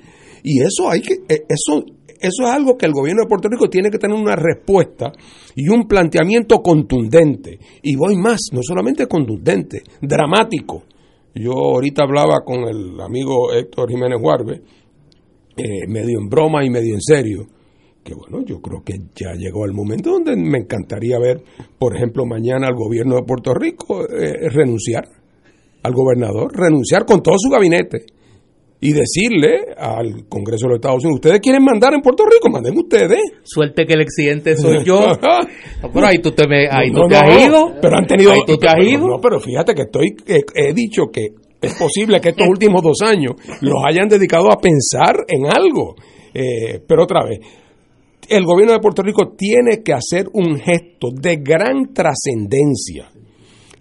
Y 0.50 0.62
eso 0.62 0.90
hay 0.90 1.02
que, 1.02 1.14
eh, 1.28 1.46
eso 1.50 1.84
eso 2.20 2.44
es 2.44 2.50
algo 2.50 2.78
que 2.78 2.86
el 2.86 2.94
gobierno 2.94 3.24
de 3.24 3.28
Puerto 3.28 3.50
Rico 3.50 3.70
tiene 3.70 3.92
que 3.92 4.00
tener 4.00 4.18
una 4.18 4.36
respuesta 4.36 5.12
y 5.56 5.68
un 5.70 5.88
planteamiento 5.88 6.62
contundente. 6.62 7.60
Y 7.84 7.96
voy 7.96 8.16
más, 8.16 8.40
no 8.54 8.62
solamente 8.64 9.08
contundente, 9.08 9.84
dramático. 10.02 10.84
Yo 11.36 11.52
ahorita 11.52 12.04
hablaba 12.04 12.40
con 12.46 12.62
el 12.68 13.00
amigo 13.00 13.54
Héctor 13.54 13.92
Jiménez 13.92 14.20
Huarbe, 14.22 14.62
eh, 15.58 15.88
medio 15.88 16.18
en 16.20 16.30
broma 16.30 16.66
y 16.66 16.70
medio 16.70 16.96
en 16.96 17.02
serio, 17.02 17.46
que 18.04 18.16
bueno, 18.16 18.44
yo 18.46 18.62
creo 18.62 18.82
que 18.84 18.94
ya 19.14 19.34
llegó 19.34 19.66
el 19.66 19.74
momento 19.74 20.12
donde 20.12 20.36
me 20.36 20.60
encantaría 20.60 21.20
ver, 21.20 21.44
por 21.78 21.96
ejemplo, 21.96 22.26
mañana 22.26 22.68
al 22.68 22.76
gobierno 22.76 23.18
de 23.18 23.24
Puerto 23.24 23.54
Rico 23.54 24.06
eh, 24.06 24.50
renunciar, 24.50 25.08
al 25.84 25.94
gobernador, 25.94 26.52
renunciar 26.56 27.06
con 27.06 27.22
todo 27.22 27.36
su 27.38 27.50
gabinete 27.52 28.17
y 28.80 28.94
decirle 28.94 29.74
al 29.76 30.28
Congreso 30.30 30.68
de 30.68 30.70
los 30.70 30.78
Estados 30.78 31.04
Unidos, 31.04 31.16
ustedes 31.16 31.40
quieren 31.40 31.64
mandar 31.64 31.94
en 31.94 32.02
Puerto 32.02 32.24
Rico, 32.26 32.50
manden 32.50 32.78
ustedes. 32.78 33.20
Suerte 33.44 33.86
que 33.86 33.94
el 33.94 34.02
accidente 34.02 34.56
soy 34.56 34.84
yo. 34.86 35.18
pero 35.94 36.06
ahí 36.06 36.20
tú 36.20 36.32
te, 36.32 36.44
ahí 36.70 36.92
tú 36.92 37.02
te 37.10 37.16
has 37.16 37.48
ido. 37.48 37.74
Pero 37.82 37.98
han 37.98 38.06
tenido... 38.06 38.32
Ahí 38.32 38.42
tú 38.46 38.58
te 38.58 38.68
has 38.68 38.86
ido. 38.86 39.08
No, 39.08 39.20
pero 39.20 39.40
fíjate 39.40 39.74
que 39.74 39.84
estoy, 39.84 40.16
he 40.28 40.74
dicho 40.74 41.06
que 41.12 41.28
es 41.60 41.74
posible 41.74 42.22
que 42.22 42.30
estos 42.30 42.48
últimos 42.48 42.84
dos 42.84 43.02
años 43.02 43.34
los 43.62 43.82
hayan 43.88 44.08
dedicado 44.08 44.52
a 44.52 44.58
pensar 44.58 45.26
en 45.28 45.46
algo. 45.48 45.96
Eh, 46.34 46.80
pero 46.88 47.04
otra 47.04 47.24
vez, 47.26 47.40
el 48.30 48.46
gobierno 48.46 48.74
de 48.74 48.80
Puerto 48.80 49.02
Rico 49.02 49.34
tiene 49.36 49.82
que 49.84 49.94
hacer 49.94 50.28
un 50.34 50.60
gesto 50.60 51.10
de 51.14 51.38
gran 51.38 51.94
trascendencia. 51.94 53.10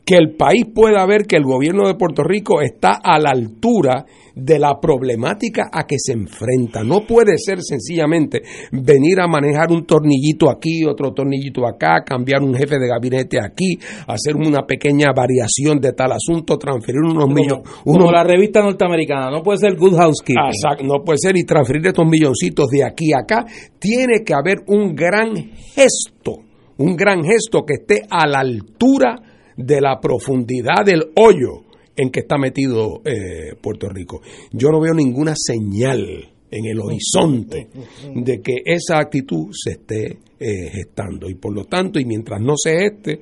Que 0.06 0.14
el 0.14 0.36
país 0.36 0.66
pueda 0.72 1.04
ver 1.04 1.26
que 1.26 1.34
el 1.34 1.42
gobierno 1.42 1.88
de 1.88 1.96
Puerto 1.96 2.22
Rico 2.22 2.60
está 2.62 3.00
a 3.02 3.18
la 3.18 3.30
altura 3.30 4.06
de 4.36 4.58
la 4.58 4.78
problemática 4.78 5.68
a 5.72 5.84
que 5.84 5.96
se 5.98 6.12
enfrenta. 6.12 6.84
No 6.84 7.06
puede 7.06 7.38
ser 7.38 7.58
sencillamente 7.60 8.42
venir 8.70 9.18
a 9.20 9.26
manejar 9.26 9.72
un 9.72 9.84
tornillito 9.84 10.48
aquí, 10.48 10.84
otro 10.84 11.12
tornillito 11.12 11.66
acá, 11.66 12.04
cambiar 12.04 12.42
un 12.42 12.54
jefe 12.54 12.78
de 12.78 12.86
gabinete 12.86 13.38
aquí, 13.42 13.78
hacer 14.06 14.36
una 14.36 14.64
pequeña 14.64 15.08
variación 15.12 15.80
de 15.80 15.92
tal 15.92 16.12
asunto, 16.12 16.56
transferir 16.56 17.00
unos 17.00 17.28
millones. 17.28 17.68
Como 17.82 18.12
la 18.12 18.22
revista 18.22 18.60
norteamericana, 18.60 19.30
no 19.30 19.42
puede 19.42 19.58
ser 19.58 19.74
Good 19.76 19.96
Housekeeping. 19.96 20.52
Exacto, 20.54 20.84
no 20.84 21.02
puede 21.02 21.18
ser 21.18 21.36
y 21.36 21.44
transferir 21.44 21.84
estos 21.86 22.06
milloncitos 22.06 22.68
de 22.68 22.84
aquí 22.84 23.12
a 23.12 23.22
acá. 23.22 23.44
Tiene 23.80 24.22
que 24.24 24.34
haber 24.34 24.58
un 24.68 24.94
gran 24.94 25.34
gesto, 25.74 26.44
un 26.76 26.94
gran 26.94 27.24
gesto 27.24 27.64
que 27.64 27.74
esté 27.74 28.02
a 28.08 28.26
la 28.28 28.38
altura 28.40 29.16
de 29.56 29.80
la 29.80 30.00
profundidad 30.00 30.84
del 30.84 31.10
hoyo 31.16 31.64
en 31.96 32.10
que 32.10 32.20
está 32.20 32.36
metido 32.38 33.00
eh, 33.04 33.54
Puerto 33.60 33.88
Rico. 33.88 34.20
Yo 34.52 34.68
no 34.70 34.80
veo 34.80 34.94
ninguna 34.94 35.34
señal 35.36 36.28
en 36.50 36.64
el 36.64 36.78
horizonte 36.80 37.68
de 38.14 38.40
que 38.40 38.56
esa 38.64 38.98
actitud 38.98 39.48
se 39.52 39.72
esté 39.72 40.18
eh, 40.38 40.70
gestando. 40.70 41.28
Y 41.28 41.34
por 41.34 41.54
lo 41.54 41.64
tanto, 41.64 41.98
y 41.98 42.04
mientras 42.04 42.40
no 42.40 42.54
se 42.56 42.78
geste, 42.78 43.20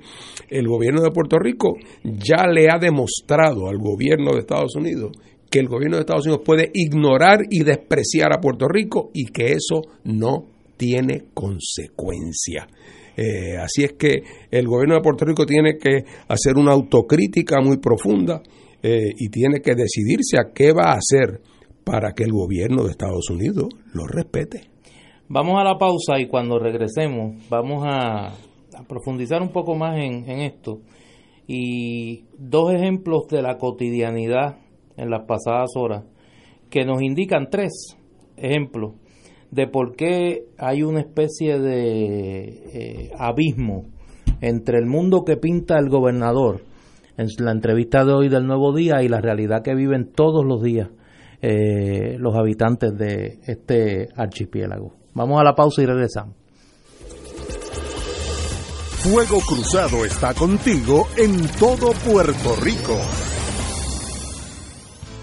el 0.48 0.68
gobierno 0.68 1.02
de 1.02 1.10
Puerto 1.10 1.38
Rico 1.38 1.76
ya 2.02 2.46
le 2.46 2.68
ha 2.70 2.78
demostrado 2.78 3.68
al 3.68 3.78
gobierno 3.78 4.32
de 4.32 4.40
Estados 4.40 4.74
Unidos 4.76 5.12
que 5.50 5.60
el 5.60 5.68
gobierno 5.68 5.96
de 5.96 6.00
Estados 6.00 6.26
Unidos 6.26 6.42
puede 6.44 6.70
ignorar 6.74 7.42
y 7.48 7.62
despreciar 7.62 8.32
a 8.32 8.40
Puerto 8.40 8.66
Rico 8.66 9.10
y 9.14 9.26
que 9.26 9.52
eso 9.52 9.82
no 10.02 10.46
tiene 10.76 11.26
consecuencia. 11.32 12.66
Eh, 13.16 13.56
así 13.56 13.84
es 13.84 13.92
que 13.92 14.22
el 14.50 14.66
gobierno 14.66 14.96
de 14.96 15.00
Puerto 15.00 15.24
Rico 15.24 15.46
tiene 15.46 15.76
que 15.78 16.04
hacer 16.28 16.56
una 16.56 16.72
autocrítica 16.72 17.60
muy 17.60 17.78
profunda 17.78 18.42
eh, 18.82 19.10
y 19.16 19.28
tiene 19.28 19.60
que 19.60 19.74
decidirse 19.74 20.38
a 20.38 20.52
qué 20.52 20.72
va 20.72 20.92
a 20.92 20.98
hacer 20.98 21.40
para 21.84 22.12
que 22.12 22.24
el 22.24 22.32
gobierno 22.32 22.84
de 22.84 22.90
Estados 22.90 23.30
Unidos 23.30 23.68
lo 23.92 24.06
respete. 24.06 24.62
Vamos 25.28 25.58
a 25.58 25.64
la 25.64 25.78
pausa 25.78 26.18
y 26.18 26.26
cuando 26.26 26.58
regresemos 26.58 27.48
vamos 27.48 27.84
a, 27.86 28.34
profundizar 28.88 29.40
un 29.40 29.52
poco 29.52 29.76
más 29.76 29.96
en, 29.96 30.28
en 30.28 30.40
esto 30.40 30.80
y 31.46 32.24
dos 32.36 32.74
ejemplos 32.74 33.28
de 33.30 33.40
la 33.40 33.56
cotidianidad 33.56 34.58
en 34.96 35.10
las 35.10 35.26
pasadas 35.26 35.70
horas 35.76 36.04
que 36.70 36.84
nos 36.84 37.00
indican 37.00 37.48
tres 37.50 37.96
ejemplos 38.36 38.94
de 39.50 39.66
por 39.66 39.96
qué 39.96 40.46
hay 40.58 40.82
una 40.82 41.00
especie 41.00 41.58
de 41.58 42.42
eh, 42.72 43.10
abismo 43.18 43.86
entre 44.40 44.78
el 44.78 44.86
mundo 44.86 45.24
que 45.24 45.36
pinta 45.36 45.78
el 45.78 45.88
gobernador 45.88 46.62
en 47.16 47.28
la 47.38 47.52
entrevista 47.52 48.04
de 48.04 48.12
hoy 48.12 48.28
del 48.28 48.46
Nuevo 48.46 48.74
Día 48.74 49.02
y 49.02 49.08
la 49.08 49.20
realidad 49.20 49.62
que 49.62 49.74
viven 49.74 50.10
todos 50.12 50.44
los 50.44 50.62
días 50.62 50.88
eh, 51.46 52.16
los 52.18 52.34
habitantes 52.34 52.96
de 52.96 53.38
este 53.46 54.08
archipiélago. 54.16 54.94
Vamos 55.12 55.40
a 55.40 55.44
la 55.44 55.54
pausa 55.54 55.82
y 55.82 55.86
regresamos. 55.86 56.34
Fuego 59.04 59.40
Cruzado 59.46 60.06
está 60.06 60.32
contigo 60.32 61.06
en 61.18 61.46
todo 61.58 61.92
Puerto 62.10 62.56
Rico. 62.62 62.98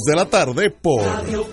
de 0.00 0.16
la 0.16 0.24
tarde 0.24 0.70
por 0.70 1.02
Radio 1.02 1.46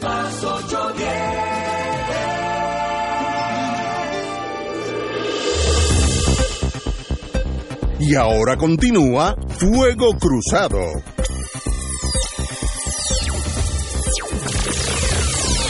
Y 8.00 8.16
ahora 8.16 8.56
continúa 8.56 9.36
Fuego 9.50 10.12
Cruzado. 10.18 10.80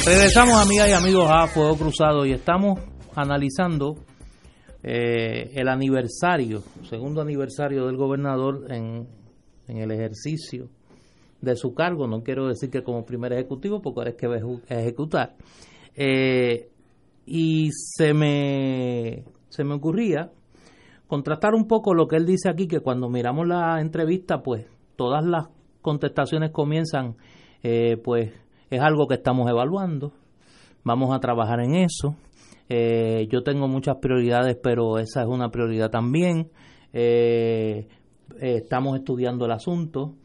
Regresamos 0.05 0.62
amigas 0.62 0.89
y 0.89 0.91
amigos 0.93 1.27
a 1.27 1.47
Fuego 1.47 1.75
Cruzado 1.75 2.25
y 2.27 2.34
estamos 2.34 2.79
analizando 3.15 3.95
eh, 4.84 5.51
el 5.55 5.67
aniversario, 5.67 6.62
segundo 6.88 7.21
aniversario 7.21 7.88
del 7.88 7.97
gobernador 7.97 8.71
en, 8.71 9.08
en 9.67 9.77
el 9.77 9.91
ejercicio 9.91 10.69
de 11.41 11.56
su 11.56 11.73
cargo, 11.73 12.08
no 12.08 12.21
quiero 12.23 12.47
decir 12.47 12.69
que 12.69 12.84
como 12.84 13.06
primer 13.06 13.34
ejecutivo, 13.34 13.82
porque 13.82 14.10
es 14.10 14.15
que 14.15 14.28
va 14.28 14.36
a 14.36 14.80
ejecutar. 14.80 15.36
Eh, 15.95 16.69
y 17.25 17.69
se 17.71 18.13
me, 18.13 19.23
se 19.49 19.63
me 19.63 19.75
ocurría 19.75 20.32
contrastar 21.08 21.54
un 21.54 21.67
poco 21.67 21.93
lo 21.93 22.08
que 22.08 22.17
él 22.17 22.25
dice 22.25 22.49
aquí, 22.49 22.67
que 22.67 22.82
cuando 22.82 23.10
miramos 23.10 23.47
la 23.47 23.80
entrevista, 23.82 24.41
pues 24.41 24.65
todas 24.95 25.23
las 25.25 25.47
contestaciones 25.82 26.52
comienzan, 26.52 27.15
eh, 27.63 27.97
pues 28.04 28.32
es 28.69 28.82
algo 28.82 29.08
que 29.08 29.15
estamos 29.15 29.49
evaluando, 29.49 30.12
vamos 30.84 31.15
a 31.15 31.19
trabajar 31.19 31.62
en 31.62 31.75
eso. 31.75 32.15
Eh, 32.67 33.28
yo 33.32 33.41
tengo 33.41 33.67
muchas 33.67 33.97
prioridades, 33.97 34.58
pero 34.62 34.99
esa 34.99 35.21
es 35.21 35.28
una 35.28 35.49
prioridad 35.49 35.89
también. 35.89 36.52
estamos 38.41 38.97
estudiando 38.97 39.45
el 39.45 39.52
asunto 39.52 40.15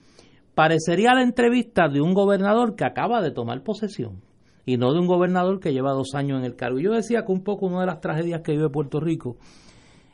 parecería 0.55 1.15
la 1.15 1.23
entrevista 1.23 1.89
de 1.89 2.01
un 2.01 2.15
gobernador 2.15 2.77
que 2.77 2.85
acaba 2.85 3.21
de 3.21 3.31
tomar 3.31 3.63
posesión 3.63 4.23
y 4.67 4.77
no 4.77 4.93
de 4.93 5.01
un 5.01 5.07
gobernador 5.07 5.61
que 5.61 5.73
lleva 5.73 5.93
dos 5.93 6.15
años 6.15 6.39
en 6.39 6.45
el 6.45 6.57
cargo. 6.57 6.79
Yo 6.79 6.93
decía 6.93 7.25
que 7.25 7.33
un 7.33 7.43
poco 7.43 7.67
una 7.67 7.81
de 7.81 7.87
las 7.87 8.01
tragedias 8.01 8.41
que 8.43 8.53
vive 8.53 8.71
Puerto 8.71 9.01
Rico 9.01 9.37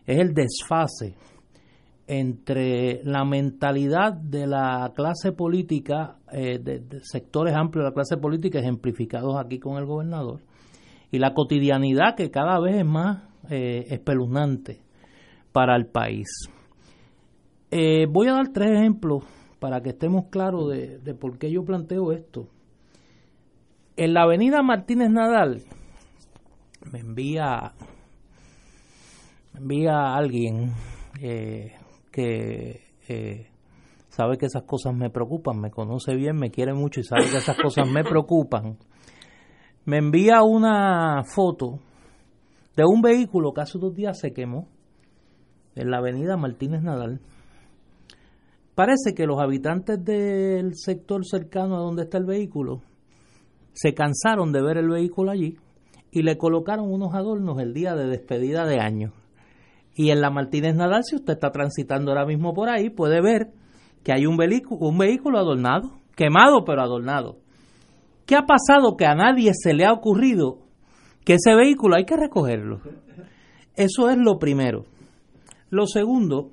es 0.06 0.18
el 0.18 0.34
desfase 0.34 1.14
entre 2.06 3.04
la 3.04 3.24
mentalidad 3.24 4.12
de 4.12 4.48
la 4.48 4.92
clase 4.96 5.30
política, 5.30 6.16
eh, 6.32 6.58
de, 6.58 7.00
sectores 7.02 7.54
amplios 7.54 7.84
de 7.84 7.90
la 7.90 7.94
clase 7.94 8.16
política 8.16 8.58
ejemplificados 8.58 9.36
aquí 9.38 9.60
con 9.60 9.78
el 9.78 9.86
gobernador, 9.86 10.40
y 11.12 11.18
la 11.18 11.34
cotidianidad 11.34 12.16
que 12.16 12.30
cada 12.30 12.58
vez 12.58 12.76
es 12.76 12.84
más 12.84 13.22
eh, 13.48 13.86
espeluznante 13.90 14.80
para 15.52 15.76
el 15.76 15.86
país. 15.86 16.26
Eh, 17.70 18.06
voy 18.10 18.26
a 18.26 18.32
dar 18.32 18.48
tres 18.52 18.72
ejemplos 18.72 19.22
para 19.60 19.82
que 19.82 19.90
estemos 19.90 20.24
claros 20.30 20.70
de, 20.70 21.14
por 21.14 21.38
qué 21.38 21.52
yo 21.52 21.64
planteo 21.64 22.12
esto. 22.12 22.48
En 23.96 24.14
la 24.14 24.22
avenida 24.22 24.62
Martínez 24.62 25.10
Nadal 25.10 25.62
me 26.90 27.00
envía, 27.00 27.74
envía 29.54 30.14
alguien 30.14 30.72
eh, 31.20 31.74
que 32.10 32.86
eh, 33.06 33.50
sabe 34.08 34.38
que 34.38 34.46
esas 34.46 34.62
cosas 34.62 34.94
me 34.94 35.10
preocupan, 35.10 35.60
me 35.60 35.70
conoce 35.70 36.14
bien, 36.14 36.36
me 36.36 36.50
quiere 36.50 36.72
mucho 36.72 37.00
y 37.00 37.04
sabe 37.04 37.28
que 37.30 37.36
esas 37.36 37.56
cosas 37.58 37.86
me 37.86 38.02
preocupan. 38.02 38.78
Me 39.84 39.98
envía 39.98 40.42
una 40.42 41.22
foto 41.24 41.80
de 42.76 42.84
un 42.86 43.02
vehículo 43.02 43.52
que 43.52 43.60
hace 43.60 43.78
dos 43.78 43.94
días 43.94 44.18
se 44.18 44.32
quemó 44.32 44.68
en 45.74 45.90
la 45.90 45.98
avenida 45.98 46.38
Martínez 46.38 46.82
Nadal 46.82 47.20
Parece 48.80 49.14
que 49.14 49.26
los 49.26 49.38
habitantes 49.38 50.02
del 50.02 50.74
sector 50.74 51.26
cercano 51.26 51.76
a 51.76 51.80
donde 51.80 52.04
está 52.04 52.16
el 52.16 52.24
vehículo 52.24 52.80
se 53.74 53.92
cansaron 53.92 54.52
de 54.52 54.62
ver 54.62 54.78
el 54.78 54.88
vehículo 54.88 55.32
allí 55.32 55.58
y 56.10 56.22
le 56.22 56.38
colocaron 56.38 56.90
unos 56.90 57.14
adornos 57.14 57.60
el 57.60 57.74
día 57.74 57.94
de 57.94 58.06
despedida 58.06 58.64
de 58.64 58.80
año. 58.80 59.12
Y 59.94 60.08
en 60.12 60.22
la 60.22 60.30
Martínez 60.30 60.76
Nadal, 60.76 61.04
si 61.04 61.16
usted 61.16 61.34
está 61.34 61.50
transitando 61.50 62.10
ahora 62.10 62.24
mismo 62.24 62.54
por 62.54 62.70
ahí, 62.70 62.88
puede 62.88 63.20
ver 63.20 63.52
que 64.02 64.14
hay 64.14 64.24
un 64.24 64.38
vehículo, 64.38 64.88
un 64.88 64.96
vehículo 64.96 65.38
adornado, 65.38 65.90
quemado 66.16 66.64
pero 66.64 66.80
adornado. 66.80 67.36
¿Qué 68.24 68.34
ha 68.34 68.46
pasado 68.46 68.96
que 68.96 69.04
a 69.04 69.14
nadie 69.14 69.52
se 69.52 69.74
le 69.74 69.84
ha 69.84 69.92
ocurrido 69.92 70.60
que 71.26 71.34
ese 71.34 71.54
vehículo 71.54 71.96
hay 71.96 72.06
que 72.06 72.16
recogerlo? 72.16 72.80
Eso 73.76 74.08
es 74.08 74.16
lo 74.16 74.38
primero. 74.38 74.86
Lo 75.68 75.86
segundo, 75.86 76.52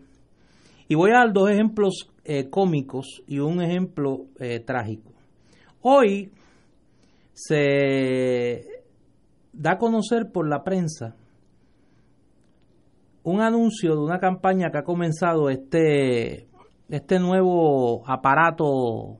y 0.89 0.95
voy 0.95 1.11
a 1.11 1.19
dar 1.19 1.31
dos 1.31 1.49
ejemplos 1.49 2.09
eh, 2.29 2.49
cómicos 2.49 3.23
y 3.25 3.39
un 3.39 3.61
ejemplo 3.61 4.25
eh, 4.37 4.59
trágico. 4.59 5.13
Hoy 5.81 6.29
se 7.31 8.65
da 9.53 9.71
a 9.71 9.77
conocer 9.77 10.29
por 10.33 10.45
la 10.45 10.61
prensa 10.61 11.15
un 13.23 13.39
anuncio 13.39 13.95
de 13.95 14.01
una 14.01 14.19
campaña 14.19 14.69
que 14.71 14.79
ha 14.79 14.83
comenzado 14.83 15.49
este, 15.49 16.47
este 16.89 17.17
nuevo 17.17 18.03
aparato 18.05 19.19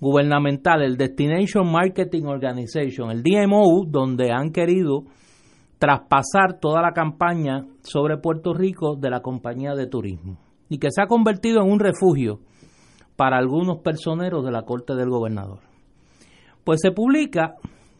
gubernamental, 0.00 0.80
el 0.80 0.96
Destination 0.96 1.70
Marketing 1.70 2.24
Organization, 2.24 3.10
el 3.10 3.22
DMO, 3.22 3.84
donde 3.86 4.32
han 4.32 4.50
querido 4.50 5.04
traspasar 5.78 6.58
toda 6.58 6.80
la 6.80 6.92
campaña 6.92 7.66
sobre 7.82 8.16
Puerto 8.16 8.54
Rico 8.54 8.96
de 8.96 9.10
la 9.10 9.20
compañía 9.20 9.74
de 9.74 9.86
turismo 9.86 10.49
y 10.70 10.78
que 10.78 10.88
se 10.90 11.02
ha 11.02 11.06
convertido 11.06 11.60
en 11.60 11.70
un 11.70 11.80
refugio 11.80 12.38
para 13.16 13.36
algunos 13.36 13.80
personeros 13.80 14.42
de 14.42 14.52
la 14.52 14.62
corte 14.62 14.94
del 14.94 15.10
gobernador. 15.10 15.58
Pues 16.64 16.78
se 16.80 16.92
publica 16.92 17.56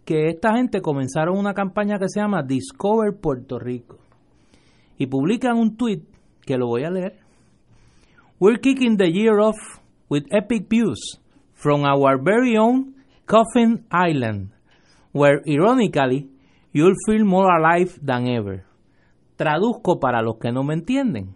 que 0.07 0.29
esta 0.29 0.55
gente 0.55 0.81
comenzaron 0.81 1.37
una 1.37 1.53
campaña 1.53 1.99
que 1.99 2.09
se 2.09 2.21
llama 2.21 2.43
Discover 2.43 3.21
Puerto 3.21 3.59
Rico 3.59 3.99
y 4.97 5.07
publican 5.07 5.59
un 5.59 5.77
tweet 5.77 6.03
que 6.47 6.57
lo 6.57 6.69
voy 6.69 6.85
a 6.85 6.91
leer. 6.91 7.19
We're 8.39 8.61
kicking 8.61 8.97
the 8.97 9.11
year 9.11 9.39
off 9.41 9.59
with 10.09 10.25
epic 10.31 10.69
views 10.71 11.21
from 11.53 11.85
our 11.85 12.19
very 12.23 12.57
own 12.57 12.95
Coffin 13.27 13.85
Island, 13.91 14.53
where 15.13 15.43
ironically 15.47 16.31
you'll 16.73 16.97
feel 17.07 17.25
more 17.25 17.51
alive 17.51 17.99
than 18.03 18.27
ever. 18.29 18.65
Traduzco 19.37 19.99
para 20.01 20.23
los 20.23 20.39
que 20.39 20.53
no 20.53 20.63
me 20.63 20.75
entienden. 20.75 21.35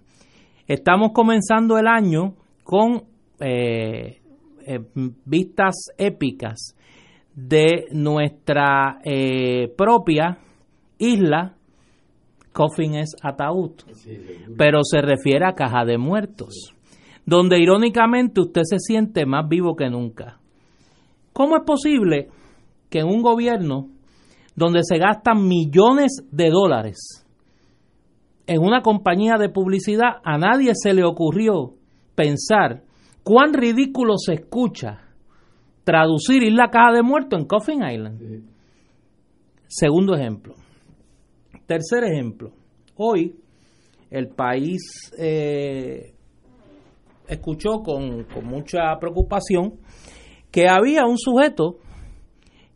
Estamos 0.67 1.13
comenzando 1.13 1.79
el 1.79 1.87
año 1.87 2.35
con 2.63 3.05
eh, 3.41 4.21
eh, 4.67 4.81
vistas 5.25 5.75
épicas 5.99 6.77
de 7.35 7.87
nuestra 7.93 9.01
eh, 9.05 9.69
propia 9.77 10.39
isla. 10.99 11.55
Coffin 12.53 12.95
es 12.95 13.17
ataúd, 13.21 13.73
pero 14.57 14.85
se 14.85 15.03
refiere 15.03 15.45
a 15.45 15.55
caja 15.55 15.85
de 15.85 15.99
muertos 15.99 16.75
donde 17.27 17.59
irónicamente 17.59 18.41
usted 18.41 18.63
se 18.65 18.79
siente 18.79 19.27
más 19.27 19.49
vivo 19.49 19.77
que 19.77 19.89
nunca. 19.89 20.39
¿Cómo 21.33 21.57
es 21.57 21.63
posible 21.65 22.29
que 22.91 23.01
en 23.01 23.07
un 23.07 23.23
gobierno 23.23 23.89
donde 24.55 24.81
se 24.83 24.99
gastan 24.99 25.49
millones 25.49 26.23
de 26.31 26.51
dólares 26.51 27.24
en 28.47 28.61
una 28.61 28.83
compañía 28.83 29.35
de 29.39 29.49
publicidad, 29.49 30.21
a 30.25 30.39
nadie 30.39 30.73
se 30.75 30.93
le 30.93 31.05
ocurrió 31.05 31.75
pensar 32.15 32.83
cuán 33.23 33.55
ridículo 33.55 34.15
se 34.19 34.35
escucha 34.35 35.01
traducir 35.85 36.43
la 36.53 36.71
Caja 36.71 36.93
de 36.93 37.03
Muertos 37.03 37.39
en 37.39 37.47
Coffin 37.47 37.83
Island? 37.83 38.45
Segundo 39.67 40.15
ejemplo. 40.15 40.55
Tercer 41.67 42.05
ejemplo. 42.05 42.53
Hoy 42.97 43.35
el 44.11 44.29
país 44.29 44.81
eh, 45.19 46.15
escuchó 47.29 47.83
con, 47.83 48.27
mucha 48.45 48.97
preocupación 49.01 49.75
que 50.51 50.69
había 50.69 51.05
un 51.07 51.19
sujeto 51.19 51.79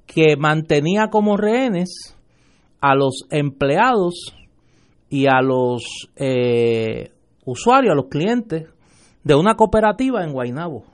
que 0.06 0.36
mantenía 0.36 1.08
como 1.10 1.36
rehenes 1.36 2.16
a 2.80 2.94
los 2.94 3.26
empleados 3.30 4.34
y 5.10 5.26
a 5.26 5.40
los 5.40 6.10
eh, 6.16 7.12
usuarios, 7.44 7.92
a 7.92 7.96
los 7.96 8.08
clientes 8.08 8.68
de 9.24 9.34
una 9.34 9.54
cooperativa 9.54 10.24
en 10.24 10.32
Guaynabo. 10.32 10.84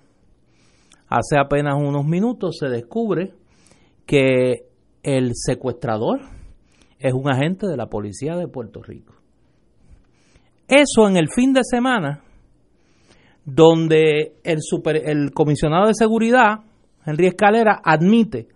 Hace 1.09 1.38
apenas 1.38 1.74
unos 1.77 2.05
minutos 2.05 2.57
se 2.59 2.68
descubre 2.68 3.35
que 4.07 4.66
el 5.03 5.33
secuestrador 5.35 6.20
es 6.98 7.12
un 7.12 7.29
agente 7.29 7.66
de 7.66 7.77
la 7.77 7.87
policía 7.87 8.37
de 8.37 8.48
Puerto 8.48 8.83
Rico. 8.83 9.14
Eso 10.66 11.09
en 11.09 11.16
el 11.16 11.29
fin 11.29 11.53
de 11.53 11.61
semana 11.62 12.22
donde 13.44 14.37
el, 14.42 14.59
super, 14.62 14.96
el 14.96 15.33
comisionado 15.33 15.87
de 15.87 15.94
seguridad, 15.94 16.61
Henry 17.05 17.27
Escalera, 17.27 17.81
admite 17.85 18.48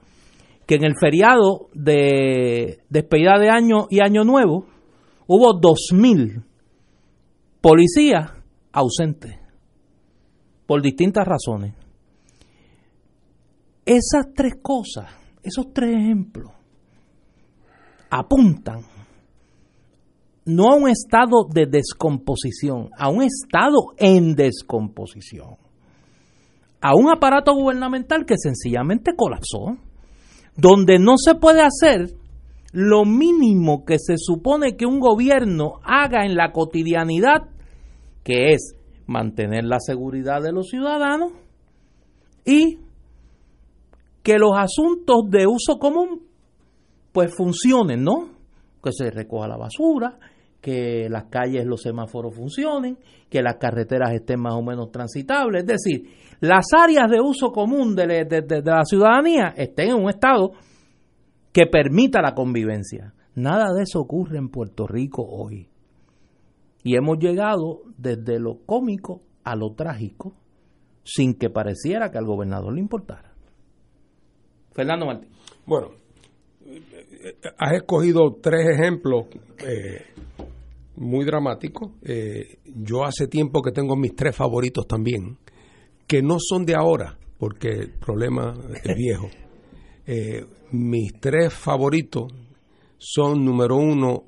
que 0.67 0.77
en 0.77 0.85
el 0.85 0.95
feriado 0.99 1.69
de 1.75 2.81
despedida 2.89 3.39
de 3.39 3.51
año 3.51 3.87
y 3.91 4.01
año 4.01 4.25
nuevo 4.25 4.67
hubo 5.29 5.61
2.000 5.61 6.43
policías 7.61 8.33
ausentes 8.73 9.39
por 10.67 10.83
distintas 10.83 11.27
razones. 11.27 11.75
Esas 13.85 14.33
tres 14.35 14.55
cosas, 14.61 15.11
esos 15.43 15.73
tres 15.73 15.97
ejemplos, 15.97 16.51
apuntan 18.11 18.81
no 20.45 20.73
a 20.73 20.77
un 20.77 20.89
estado 20.89 21.47
de 21.53 21.67
descomposición, 21.67 22.89
a 22.97 23.11
un 23.11 23.23
estado 23.23 23.93
en 23.99 24.35
descomposición, 24.35 25.57
a 26.81 26.95
un 26.95 27.11
aparato 27.11 27.55
gubernamental 27.55 28.25
que 28.25 28.37
sencillamente 28.39 29.15
colapsó, 29.15 29.77
donde 30.57 30.99
no 30.99 31.19
se 31.19 31.35
puede 31.35 31.61
hacer 31.61 32.15
lo 32.73 33.05
mínimo 33.05 33.85
que 33.85 33.99
se 33.99 34.15
supone 34.17 34.77
que 34.77 34.87
un 34.87 35.01
gobierno 35.01 35.81
haga 35.85 36.25
en 36.25 36.35
la 36.35 36.53
cotidianidad, 36.53 37.49
que 38.23 38.53
es 38.53 38.75
mantener 39.07 39.65
la 39.65 39.81
seguridad 39.81 40.43
de 40.43 40.53
los 40.53 40.69
ciudadanos 40.69 41.33
y 42.45 42.79
que 44.23 44.39
los 44.39 44.53
asuntos 44.57 45.23
de 45.31 45.47
uso 45.47 45.79
común 45.79 46.23
pues 47.13 47.35
funcionen, 47.35 48.05
¿no? 48.05 48.29
Que 48.83 48.93
se 48.93 49.11
recoja 49.11 49.49
la 49.49 49.57
basura, 49.57 50.19
que 50.61 51.09
las 51.09 51.25
calles, 51.25 51.65
los 51.65 51.83
semáforos 51.83 52.35
funcionen, 52.35 52.99
que 53.31 53.43
las 53.43 53.57
carreteras 53.57 54.13
estén 54.13 54.41
más 54.41 54.55
o 54.55 54.63
menos 54.63 54.91
transitables. 54.91 55.63
Es 55.63 55.67
decir, 55.67 56.11
las 56.41 56.67
áreas 56.77 57.11
de 57.11 57.21
uso 57.21 57.51
común 57.51 57.95
de, 57.97 58.27
la 58.65 58.85
ciudadanía 58.85 59.55
estén 59.57 59.91
en 59.91 60.03
un 60.03 60.11
estado 60.11 60.53
que 61.53 61.67
permita 61.67 62.21
la 62.23 62.35
convivencia. 62.35 63.15
Nada 63.35 63.73
de 63.73 63.83
eso 63.83 64.01
ocurre 64.01 64.39
en 64.39 64.49
Puerto 64.49 64.87
Rico 64.87 65.23
hoy. 65.23 65.69
Y 66.83 66.97
hemos 66.97 67.19
llegado 67.19 67.83
desde 67.97 68.39
lo 68.39 68.59
cómico 68.65 69.23
a 69.45 69.57
lo 69.57 69.75
trágico 69.75 70.35
sin 71.05 71.35
que 71.35 71.51
pareciera 71.51 72.11
que 72.11 72.19
al 72.19 72.27
gobernador 72.27 72.75
le 72.75 72.81
importara. 72.81 73.33
Fernando 74.73 75.07
Martín. 75.07 75.31
Bueno, 75.67 75.89
has 77.59 77.73
escogido 77.73 78.37
tres 78.41 78.67
ejemplos 78.69 79.27
eh, 79.67 80.05
muy 80.97 81.25
dramático. 81.25 81.95
Eh, 82.03 82.59
yo 82.65 83.05
hace 83.05 83.27
tiempo 83.27 83.63
que 83.63 83.73
tengo 83.73 83.97
mis 83.97 84.15
tres 84.15 84.37
favoritos 84.37 84.87
también, 84.87 85.39
que 86.07 86.23
no 86.23 86.37
son 86.39 86.65
de 86.65 86.75
ahora, 86.75 87.19
porque 87.39 87.69
el 87.69 87.91
problema 87.99 88.55
es 88.85 88.97
viejo. 88.97 89.29
Eh, 90.11 90.43
mis 90.73 91.21
tres 91.21 91.53
favoritos 91.53 92.33
son, 92.97 93.45
número 93.45 93.77
uno, 93.77 94.25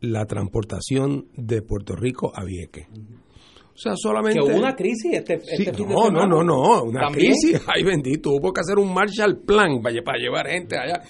la 0.00 0.26
transportación 0.26 1.28
de 1.34 1.62
Puerto 1.62 1.96
Rico 1.96 2.30
a 2.34 2.44
Vieques. 2.44 2.86
O 2.88 3.76
sea, 3.76 3.94
solamente... 3.96 4.38
Que 4.38 4.44
hubo 4.44 4.58
una 4.58 4.76
crisis 4.76 5.14
este, 5.14 5.34
este 5.36 5.82
no, 5.82 6.10
no, 6.10 6.26
no, 6.26 6.44
no, 6.44 6.82
una 6.82 7.08
crisis, 7.10 7.58
ay 7.74 7.82
bendito, 7.82 8.32
hubo 8.32 8.52
que 8.52 8.60
hacer 8.60 8.78
un 8.78 8.92
Marshall 8.92 9.40
Plan 9.46 9.80
para, 9.82 10.02
para 10.02 10.18
llevar 10.18 10.46
gente 10.46 10.76
allá. 10.76 11.02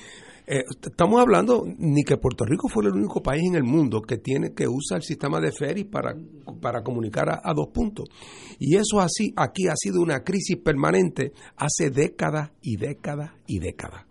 Eh, 0.47 0.63
estamos 0.83 1.21
hablando 1.21 1.65
ni 1.79 2.03
que 2.03 2.19
Puerto 2.19 2.45
Rico 2.45 2.69
fue 2.69 2.85
el 2.85 2.93
único 2.93 3.23
país 3.23 3.45
en 3.49 3.55
el 3.55 3.65
mundo 3.65 4.03
que 4.03 4.19
tiene 4.19 4.53
que 4.53 4.69
usar 4.69 4.99
el 4.99 5.03
sistema 5.03 5.41
de 5.41 5.53
ferries 5.53 5.87
para, 5.87 6.15
para 6.61 6.83
comunicar 6.83 7.41
a, 7.43 7.55
dos 7.55 7.69
puntos. 7.69 8.09
Y 8.59 8.77
eso 8.77 9.01
así 9.01 9.33
aquí 9.37 9.69
ha 9.69 9.75
sido 9.75 10.03
una 10.03 10.23
crisis 10.23 10.59
permanente 10.59 11.33
hace 11.57 11.89
décadas 11.89 12.51
y 12.61 12.77
décadas 12.77 13.33
y 13.47 13.59
décadas. 13.59 14.05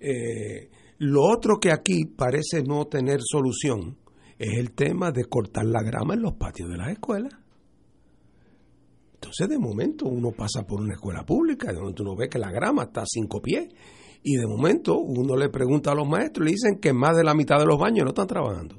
Eh, 0.00 0.70
lo 0.98 1.22
otro 1.24 1.58
que 1.60 1.70
aquí 1.72 2.06
parece 2.06 2.62
no 2.62 2.86
tener 2.86 3.20
solución 3.22 3.98
es 4.38 4.58
el 4.58 4.72
tema 4.72 5.12
de 5.12 5.26
cortar 5.26 5.66
la 5.66 5.82
grama 5.82 6.14
en 6.14 6.22
los 6.22 6.34
patios 6.34 6.70
de 6.70 6.78
las 6.78 6.90
escuelas. 6.90 7.34
Entonces, 9.14 9.48
de 9.48 9.58
momento, 9.58 10.06
uno 10.06 10.30
pasa 10.30 10.66
por 10.66 10.80
una 10.80 10.94
escuela 10.94 11.24
pública, 11.24 11.72
de 11.72 11.80
momento 11.80 12.02
uno 12.02 12.16
ve 12.16 12.28
que 12.28 12.38
la 12.38 12.50
grama 12.50 12.84
está 12.84 13.02
a 13.02 13.06
cinco 13.06 13.42
pies 13.42 13.68
y 14.28 14.38
de 14.38 14.46
momento 14.48 14.98
uno 14.98 15.36
le 15.36 15.48
pregunta 15.50 15.92
a 15.92 15.94
los 15.94 16.08
maestros 16.08 16.44
y 16.44 16.50
le 16.50 16.54
dicen 16.54 16.80
que 16.80 16.92
más 16.92 17.16
de 17.16 17.22
la 17.22 17.32
mitad 17.32 17.60
de 17.60 17.64
los 17.64 17.78
baños 17.78 18.02
no 18.02 18.08
están 18.08 18.26
trabajando. 18.26 18.74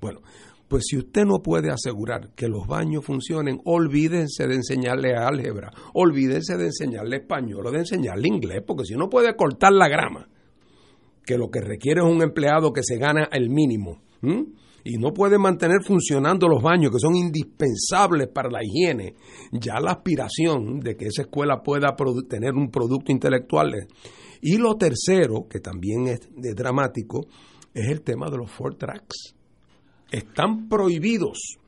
Bueno, 0.00 0.22
pues 0.66 0.86
si 0.88 0.96
usted 0.98 1.24
no 1.24 1.40
puede 1.40 1.70
asegurar 1.70 2.34
que 2.34 2.48
los 2.48 2.66
baños 2.66 3.04
funcionen, 3.04 3.60
olvídense 3.64 4.48
de 4.48 4.56
enseñarle 4.56 5.14
álgebra, 5.14 5.70
olvídense 5.94 6.56
de 6.56 6.66
enseñarle 6.66 7.18
español 7.18 7.64
o 7.64 7.70
de 7.70 7.78
enseñarle 7.78 8.26
inglés, 8.26 8.64
porque 8.66 8.86
si 8.86 8.94
uno 8.94 9.08
puede 9.08 9.36
cortar 9.36 9.72
la 9.72 9.86
grama, 9.86 10.28
que 11.24 11.38
lo 11.38 11.48
que 11.48 11.60
requiere 11.60 12.00
es 12.00 12.06
un 12.06 12.20
empleado 12.20 12.72
que 12.72 12.82
se 12.82 12.96
gana 12.96 13.28
el 13.30 13.50
mínimo, 13.50 14.00
y 14.82 14.96
no 14.98 15.12
puede 15.12 15.38
mantener 15.38 15.84
funcionando 15.84 16.48
los 16.48 16.60
baños 16.60 16.90
que 16.90 16.98
son 16.98 17.14
indispensables 17.14 18.26
para 18.34 18.50
la 18.50 18.64
higiene, 18.64 19.14
ya 19.52 19.78
la 19.78 19.92
aspiración 19.92 20.80
de 20.80 20.96
que 20.96 21.06
esa 21.06 21.22
escuela 21.22 21.62
pueda 21.62 21.94
tener 22.28 22.54
un 22.54 22.68
producto 22.72 23.12
intelectual 23.12 23.86
y 24.40 24.58
lo 24.58 24.76
tercero, 24.76 25.46
que 25.48 25.60
también 25.60 26.08
es, 26.08 26.28
dramático, 26.54 27.26
es 27.74 27.88
el 27.88 28.02
tema 28.02 28.30
de 28.30 28.38
los 28.38 28.50
Ford 28.50 28.76
Tracks. 28.76 29.34
Están 30.10 30.68
prohibidos 30.68 31.58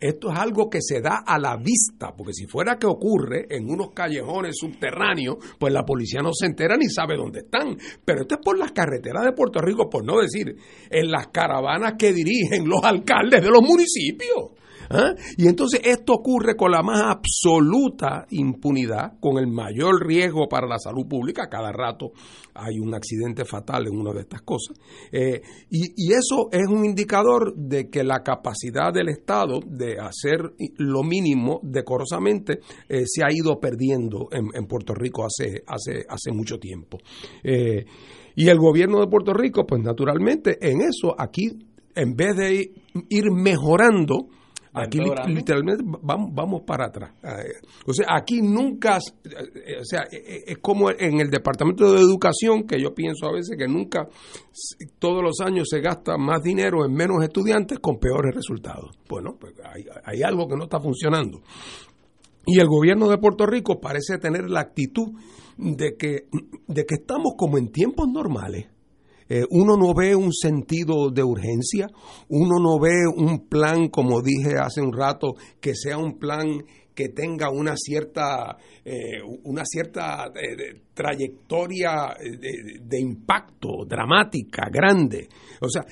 esto 0.00 0.30
es 0.30 0.38
algo 0.38 0.68
que 0.68 0.80
se 0.82 1.00
da 1.00 1.22
a 1.26 1.38
la 1.38 1.56
vista, 1.56 2.14
porque 2.14 2.34
si 2.34 2.46
fuera 2.46 2.76
que 2.76 2.86
ocurre 2.86 3.46
en 3.48 3.70
unos 3.70 3.92
callejones 3.94 4.54
subterráneos, 4.58 5.36
pues 5.58 5.72
la 5.72 5.82
policía 5.82 6.20
no 6.20 6.30
se 6.34 6.44
entera 6.44 6.76
ni 6.76 6.90
sabe 6.90 7.16
dónde 7.16 7.38
están. 7.40 7.78
Pero 8.04 8.20
esto 8.20 8.34
es 8.34 8.40
por 8.44 8.58
las 8.58 8.72
carreteras 8.72 9.24
de 9.24 9.32
Puerto 9.32 9.62
Rico, 9.62 9.88
por 9.88 10.04
no 10.04 10.20
decir 10.20 10.56
en 10.90 11.10
las 11.10 11.28
caravanas 11.28 11.94
que 11.98 12.12
dirigen 12.12 12.68
los 12.68 12.84
alcaldes 12.84 13.40
de 13.40 13.48
los 13.48 13.62
municipios. 13.62 14.50
¿Ah? 14.90 15.14
Y 15.36 15.48
entonces 15.48 15.80
esto 15.84 16.14
ocurre 16.14 16.56
con 16.56 16.70
la 16.70 16.82
más 16.82 17.00
absoluta 17.02 18.26
impunidad, 18.30 19.18
con 19.20 19.38
el 19.38 19.46
mayor 19.46 20.06
riesgo 20.06 20.48
para 20.48 20.66
la 20.66 20.78
salud 20.78 21.06
pública. 21.06 21.48
Cada 21.48 21.72
rato 21.72 22.12
hay 22.54 22.78
un 22.78 22.94
accidente 22.94 23.44
fatal 23.44 23.86
en 23.86 23.98
una 23.98 24.12
de 24.12 24.20
estas 24.20 24.42
cosas. 24.42 24.78
Eh, 25.10 25.40
y, 25.70 26.12
eso 26.14 26.48
es 26.52 26.68
un 26.68 26.84
indicador 26.84 27.54
de 27.56 27.90
que 27.90 28.04
la 28.04 28.22
capacidad 28.22 28.92
del 28.92 29.08
Estado 29.08 29.60
de 29.66 29.98
hacer 29.98 30.52
lo 30.76 31.02
mínimo 31.02 31.60
decorosamente 31.62 32.60
eh, 32.88 33.02
se 33.06 33.24
ha 33.24 33.32
ido 33.32 33.58
perdiendo 33.58 34.28
en, 34.30 34.66
Puerto 34.66 34.94
Rico 34.94 35.24
hace, 35.26 35.64
hace, 35.66 36.04
hace 36.08 36.30
mucho 36.32 36.58
tiempo. 36.58 36.98
Eh, 37.42 37.84
y 38.36 38.48
el 38.48 38.58
gobierno 38.58 39.00
de 39.00 39.08
Puerto 39.08 39.32
Rico, 39.32 39.66
pues 39.66 39.82
naturalmente 39.82 40.58
en 40.60 40.82
eso, 40.82 41.14
aquí, 41.18 41.50
en 41.94 42.14
vez 42.14 42.36
de 42.36 42.72
ir 43.08 43.30
mejorando, 43.30 44.28
Aquí 44.74 44.98
literalmente 44.98 45.84
vamos, 46.02 46.34
vamos 46.34 46.62
para 46.66 46.86
atrás. 46.86 47.12
O 47.86 47.92
sea, 47.92 48.06
aquí 48.10 48.42
nunca, 48.42 48.98
eh, 49.24 49.78
o 49.80 49.84
sea, 49.84 50.02
eh, 50.10 50.22
eh, 50.26 50.44
es 50.48 50.58
como 50.58 50.90
en 50.90 51.20
el 51.20 51.30
Departamento 51.30 51.92
de 51.92 52.00
Educación, 52.00 52.64
que 52.64 52.80
yo 52.80 52.92
pienso 52.92 53.28
a 53.28 53.32
veces 53.32 53.56
que 53.56 53.68
nunca, 53.68 54.08
todos 54.98 55.22
los 55.22 55.40
años 55.40 55.68
se 55.70 55.80
gasta 55.80 56.18
más 56.18 56.42
dinero 56.42 56.84
en 56.84 56.92
menos 56.92 57.22
estudiantes 57.22 57.78
con 57.78 57.98
peores 57.98 58.34
resultados. 58.34 58.98
Bueno, 59.08 59.36
pues 59.38 59.54
hay, 59.64 59.84
hay 60.04 60.22
algo 60.22 60.48
que 60.48 60.56
no 60.56 60.64
está 60.64 60.80
funcionando. 60.80 61.40
Y 62.44 62.58
el 62.58 62.66
gobierno 62.66 63.08
de 63.08 63.18
Puerto 63.18 63.46
Rico 63.46 63.80
parece 63.80 64.18
tener 64.18 64.50
la 64.50 64.60
actitud 64.60 65.12
de 65.56 65.96
que, 65.96 66.26
de 66.66 66.84
que 66.84 66.94
estamos 66.96 67.34
como 67.36 67.58
en 67.58 67.70
tiempos 67.70 68.08
normales 68.08 68.73
eh, 69.34 69.44
uno 69.50 69.76
no 69.76 69.92
ve 69.94 70.14
un 70.14 70.32
sentido 70.32 71.10
de 71.10 71.24
urgencia, 71.24 71.88
uno 72.28 72.60
no 72.62 72.78
ve 72.78 72.92
un 73.16 73.48
plan, 73.48 73.88
como 73.88 74.22
dije 74.22 74.56
hace 74.56 74.80
un 74.80 74.92
rato, 74.92 75.34
que 75.60 75.74
sea 75.74 75.98
un 75.98 76.20
plan 76.20 76.62
que 76.94 77.08
tenga 77.08 77.50
una 77.50 77.74
cierta, 77.76 78.56
eh, 78.84 79.18
una 79.42 79.64
cierta 79.64 80.26
eh, 80.26 80.82
trayectoria 80.94 82.14
de, 82.16 82.78
de, 82.80 83.00
impacto 83.00 83.84
dramática, 83.84 84.68
grande. 84.70 85.28
O 85.60 85.68
sea, 85.68 85.84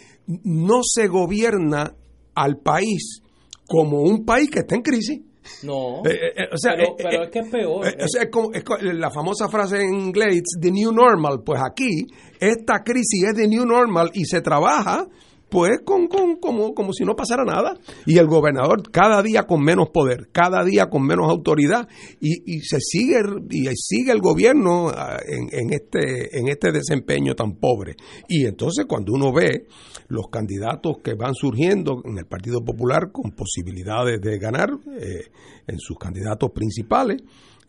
no 0.44 0.82
se 0.84 1.08
gobierna 1.08 1.96
al 2.36 2.58
país 2.58 3.22
como 3.66 4.02
un 4.02 4.24
país 4.24 4.50
que 4.50 4.60
está 4.60 4.76
en 4.76 4.82
crisis. 4.82 5.20
No, 5.62 6.02
eh, 6.04 6.32
eh, 6.36 6.48
o 6.52 6.56
sea, 6.56 6.74
pero, 6.76 7.10
eh, 7.10 7.24
es 7.24 7.30
que 7.30 7.38
es 7.40 7.48
peor. 7.48 7.86
o 7.86 8.08
sea, 8.08 8.22
es 8.22 8.30
como, 8.30 8.50
la 8.80 9.10
famosa 9.10 9.48
frase 9.48 9.80
en 9.82 9.94
inglés, 9.94 10.42
the 10.60 10.70
new 10.70 10.92
normal. 10.92 11.42
Pues 11.44 11.60
aquí, 11.64 12.06
esta 12.38 12.82
crisis 12.82 13.24
es 13.30 13.34
the 13.34 13.48
new 13.48 13.64
normal 13.64 14.10
y 14.14 14.24
se 14.24 14.40
trabaja 14.40 15.06
pues 15.52 15.80
con, 15.84 16.08
con, 16.08 16.36
como, 16.36 16.72
como 16.72 16.94
si 16.94 17.04
no 17.04 17.14
pasara 17.14 17.44
nada. 17.44 17.78
Y 18.06 18.16
el 18.16 18.26
gobernador 18.26 18.90
cada 18.90 19.22
día 19.22 19.42
con 19.42 19.62
menos 19.62 19.90
poder, 19.90 20.30
cada 20.32 20.64
día 20.64 20.86
con 20.86 21.06
menos 21.06 21.30
autoridad, 21.30 21.86
y, 22.20 22.56
y 22.56 22.60
se 22.60 22.78
sigue, 22.80 23.20
y 23.50 23.68
sigue 23.76 24.12
el 24.12 24.20
gobierno 24.20 24.88
ah, 24.88 25.18
en, 25.28 25.48
en, 25.52 25.74
este, 25.74 26.38
en 26.38 26.48
este 26.48 26.72
desempeño 26.72 27.34
tan 27.34 27.56
pobre. 27.56 27.96
Y 28.28 28.46
entonces 28.46 28.86
cuando 28.88 29.12
uno 29.12 29.30
ve 29.30 29.66
los 30.08 30.28
candidatos 30.30 30.96
que 31.04 31.12
van 31.12 31.34
surgiendo 31.34 32.00
en 32.06 32.16
el 32.16 32.24
Partido 32.24 32.64
Popular 32.64 33.12
con 33.12 33.32
posibilidades 33.32 34.22
de 34.22 34.38
ganar 34.38 34.70
eh, 34.70 35.28
en 35.66 35.78
sus 35.78 35.98
candidatos 35.98 36.50
principales, 36.54 37.22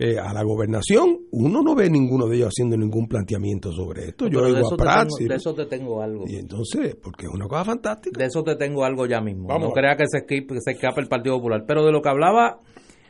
eh, 0.06 0.20
a 0.20 0.34
la 0.34 0.44
gobernación, 0.44 1.18
uno 1.32 1.62
no 1.62 1.76
ve 1.76 1.90
ninguno 1.90 2.28
de 2.28 2.36
ellos 2.36 2.50
haciendo 2.50 2.76
ningún 2.76 3.08
planteamiento 3.08 3.72
sobre 3.72 4.10
esto. 4.10 4.28
Yo 4.28 4.42
de, 4.42 4.48
a 4.50 5.06
de 5.06 5.36
eso 5.36 5.56
te 5.56 5.66
tengo 5.66 6.02
algo. 6.02 6.26
Y 6.28 6.36
entonces, 6.36 6.98
porque 7.02 7.26
es 7.26 7.32
una 7.34 7.48
cosa 7.48 7.64
fantástica. 7.64 8.20
De 8.20 8.26
eso 8.26 8.44
te 8.44 8.58
tengo 8.58 8.84
algo 8.84 9.06
ya 9.06 9.22
mismo. 9.22 9.48
no 9.58 9.72
crea 9.72 9.96
que 9.96 10.04
se, 10.08 10.18
escape, 10.18 10.56
que 10.56 10.60
se 10.60 10.72
escape 10.72 11.00
el 11.00 11.08
Partido 11.08 11.38
Popular. 11.38 11.64
Pero 11.66 11.86
de 11.86 11.94
lo 11.94 12.02
que 12.02 12.10
hablaba 12.10 12.60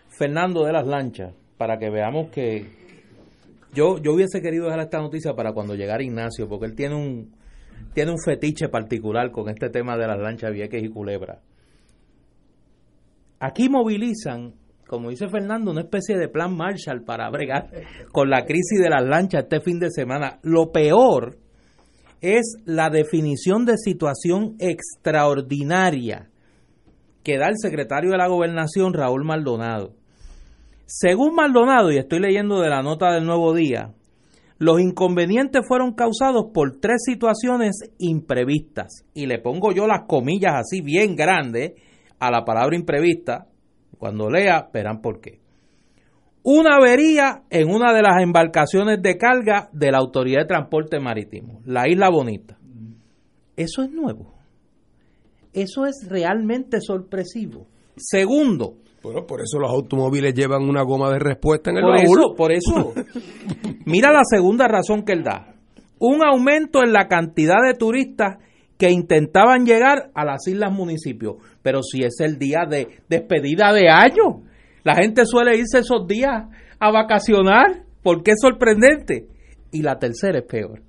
Fernando 0.07 0.65
de 0.65 0.71
las 0.71 0.85
lanchas, 0.85 1.33
para 1.57 1.79
que 1.79 1.89
veamos 1.89 2.29
que 2.29 2.67
yo, 3.73 3.97
yo 3.97 4.13
hubiese 4.13 4.43
querido 4.43 4.65
dejar 4.65 4.81
esta 4.81 4.99
noticia 4.99 5.33
para 5.33 5.51
cuando 5.51 5.73
llegara 5.73 6.03
Ignacio, 6.03 6.47
porque 6.47 6.67
él 6.67 6.75
tiene 6.75 6.93
un, 6.93 7.33
tiene 7.95 8.11
un 8.11 8.19
fetiche 8.23 8.69
particular 8.69 9.31
con 9.31 9.49
este 9.49 9.71
tema 9.71 9.97
de 9.97 10.05
las 10.05 10.19
lanchas 10.19 10.53
Vieques 10.53 10.83
y 10.83 10.89
Culebra. 10.89 11.41
Aquí 13.39 13.67
movilizan 13.67 14.53
como 14.93 15.09
dice 15.09 15.27
Fernando, 15.27 15.71
una 15.71 15.81
especie 15.81 16.15
de 16.19 16.27
plan 16.27 16.55
Marshall 16.55 17.03
para 17.03 17.27
bregar 17.31 17.67
con 18.11 18.29
la 18.29 18.45
crisis 18.45 18.79
de 18.79 18.91
las 18.91 19.03
lanchas 19.03 19.45
este 19.45 19.59
fin 19.59 19.79
de 19.79 19.89
semana. 19.89 20.37
Lo 20.43 20.71
peor 20.71 21.39
es 22.21 22.57
la 22.65 22.91
definición 22.91 23.65
de 23.65 23.79
situación 23.79 24.55
extraordinaria 24.59 26.29
que 27.23 27.39
da 27.39 27.47
el 27.47 27.57
secretario 27.57 28.11
de 28.11 28.17
la 28.17 28.27
gobernación, 28.27 28.93
Raúl 28.93 29.25
Maldonado. 29.25 29.95
Según 30.85 31.33
Maldonado, 31.33 31.91
y 31.91 31.97
estoy 31.97 32.19
leyendo 32.19 32.61
de 32.61 32.69
la 32.69 32.83
nota 32.83 33.11
del 33.13 33.25
nuevo 33.25 33.55
día, 33.55 33.95
los 34.59 34.79
inconvenientes 34.79 35.67
fueron 35.67 35.93
causados 35.93 36.51
por 36.53 36.79
tres 36.79 37.01
situaciones 37.03 37.91
imprevistas. 37.97 39.07
Y 39.15 39.25
le 39.25 39.39
pongo 39.39 39.71
yo 39.71 39.87
las 39.87 40.03
comillas 40.07 40.53
así 40.53 40.81
bien 40.81 41.15
grandes 41.15 41.71
a 42.19 42.29
la 42.29 42.45
palabra 42.45 42.75
imprevista, 42.75 43.47
cuando 44.03 44.29
lea, 44.29 44.67
verán 44.73 44.99
por 44.99 45.21
qué. 45.21 45.39
Una 46.43 46.75
avería 46.75 47.43
en 47.49 47.69
una 47.69 47.93
de 47.93 48.01
las 48.01 48.21
embarcaciones 48.21 49.01
de 49.01 49.15
carga 49.17 49.69
de 49.71 49.93
la 49.93 49.99
Autoridad 49.99 50.41
de 50.41 50.47
Transporte 50.47 50.99
Marítimo, 50.99 51.61
la 51.63 51.87
Isla 51.87 52.09
Bonita. 52.09 52.57
Eso 53.55 53.81
es 53.81 53.91
nuevo. 53.91 54.33
Eso 55.53 55.85
es 55.85 56.05
realmente 56.09 56.81
sorpresivo. 56.81 57.67
Segundo. 57.95 58.73
Bueno, 59.01 59.25
por 59.25 59.39
eso 59.39 59.57
los 59.57 59.71
automóviles 59.71 60.33
llevan 60.33 60.63
una 60.63 60.83
goma 60.83 61.09
de 61.09 61.19
respuesta 61.19 61.71
en 61.71 61.77
el 61.77 61.83
por 61.83 61.95
Eso, 61.95 62.35
por 62.35 62.51
eso. 62.51 62.93
Mira 63.85 64.11
la 64.11 64.25
segunda 64.25 64.67
razón 64.67 65.03
que 65.05 65.13
él 65.13 65.23
da. 65.23 65.55
Un 65.99 66.25
aumento 66.25 66.83
en 66.83 66.91
la 66.91 67.07
cantidad 67.07 67.63
de 67.65 67.75
turistas 67.75 68.39
que 68.77 68.89
intentaban 68.89 69.65
llegar 69.65 70.11
a 70.13 70.25
las 70.25 70.47
islas 70.47 70.71
municipios. 70.71 71.35
Pero 71.61 71.81
si 71.83 72.03
es 72.03 72.19
el 72.19 72.37
día 72.37 72.65
de 72.69 72.99
despedida 73.09 73.71
de 73.73 73.89
año, 73.89 74.43
la 74.83 74.95
gente 74.95 75.25
suele 75.25 75.57
irse 75.57 75.79
esos 75.79 76.07
días 76.07 76.49
a 76.79 76.91
vacacionar, 76.91 77.83
porque 78.01 78.31
es 78.31 78.37
sorprendente. 78.41 79.27
Y 79.71 79.81
la 79.81 79.97
tercera 79.97 80.39
es 80.39 80.45
peor. 80.45 80.81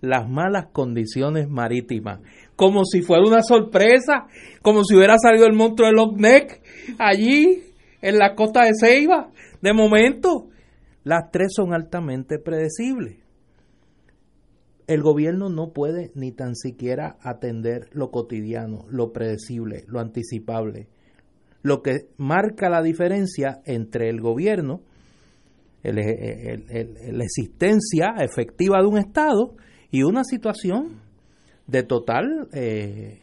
Las 0.00 0.28
malas 0.28 0.66
condiciones 0.72 1.48
marítimas, 1.48 2.20
como 2.54 2.84
si 2.84 3.02
fuera 3.02 3.24
una 3.26 3.42
sorpresa, 3.42 4.26
como 4.62 4.84
si 4.84 4.94
hubiera 4.96 5.16
salido 5.18 5.46
el 5.46 5.54
monstruo 5.54 5.88
de 5.88 5.94
Loch 5.94 6.16
Neck 6.16 6.62
allí 6.98 7.62
en 8.02 8.18
la 8.18 8.34
costa 8.34 8.64
de 8.64 8.72
Ceiba. 8.78 9.30
De 9.60 9.72
momento, 9.72 10.48
las 11.02 11.30
tres 11.30 11.52
son 11.54 11.72
altamente 11.72 12.38
predecibles 12.38 13.25
el 14.86 15.02
gobierno 15.02 15.48
no 15.48 15.72
puede 15.72 16.12
ni 16.14 16.32
tan 16.32 16.54
siquiera 16.54 17.16
atender 17.20 17.88
lo 17.92 18.10
cotidiano, 18.10 18.84
lo 18.88 19.12
predecible, 19.12 19.84
lo 19.88 20.00
anticipable. 20.00 20.88
Lo 21.62 21.82
que 21.82 22.08
marca 22.16 22.70
la 22.70 22.82
diferencia 22.82 23.60
entre 23.64 24.08
el 24.08 24.20
gobierno, 24.20 24.82
la 25.82 27.24
existencia 27.24 28.14
efectiva 28.18 28.80
de 28.80 28.86
un 28.86 28.98
Estado 28.98 29.56
y 29.90 30.02
una 30.04 30.22
situación 30.22 31.00
de 31.66 31.82
total, 31.82 32.48
eh, 32.52 33.20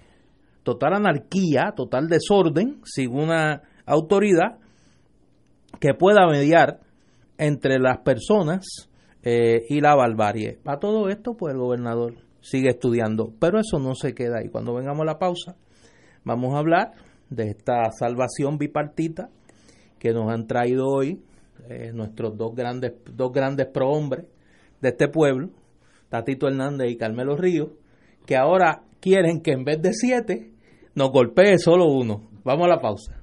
total 0.63 0.95
anarquía, 0.95 1.73
total 1.76 2.08
desorden, 2.08 2.82
sin 2.84 3.12
una 3.12 3.62
autoridad 3.86 4.60
que 5.80 5.93
pueda 5.93 6.28
mediar 6.28 6.80
entre 7.38 7.80
las 7.80 7.99
personas 7.99 8.89
eh, 9.24 9.66
y 9.70 9.82
la 9.82 9.96
barbarie. 9.96 10.60
Para 10.64 10.80
todo 10.80 11.10
esto, 11.10 11.36
pues 11.36 11.54
el 11.54 11.60
gobernador 11.60 12.16
sigue 12.42 12.70
estudiando, 12.70 13.34
pero 13.40 13.60
eso 13.60 13.80
no 13.80 13.96
se 13.96 14.14
queda 14.14 14.40
ahí. 14.40 14.50
Cuando 14.50 14.74
vengamos 14.74 15.02
a 15.02 15.06
la 15.06 15.20
pausa, 15.20 15.56
vamos 16.24 16.54
a 16.54 16.60
hablar 16.60 16.92
de 17.30 17.50
esta 17.50 17.90
salvación 17.98 18.58
bipartita 18.58 19.30
que 19.98 20.12
nos 20.12 20.32
han 20.32 20.46
traído 20.46 20.88
hoy 20.88 21.22
eh, 21.70 21.92
nuestros 21.94 22.38
dos 22.38 22.54
grandes, 22.54 22.94
dos 23.16 23.32
grandes 23.32 23.68
prohombres 23.68 24.26
de 24.82 24.90
este 24.90 25.08
pueblo, 25.08 25.50
Tatito 26.10 26.48
Hernández 26.48 26.92
y 26.92 26.98
Carmelo 26.98 27.38
Ríos, 27.38 27.70
que 28.26 28.36
ahora 28.36 28.84
quieren 29.00 29.42
que 29.42 29.52
en 29.52 29.64
vez 29.64 29.82
de 29.82 29.94
siete 29.94 30.52
nos 30.96 31.12
golpee 31.12 31.58
solo 31.58 31.86
uno. 31.86 32.30
Vamos 32.44 32.66
a 32.66 32.70
la 32.70 32.82
pausa. 32.82 33.23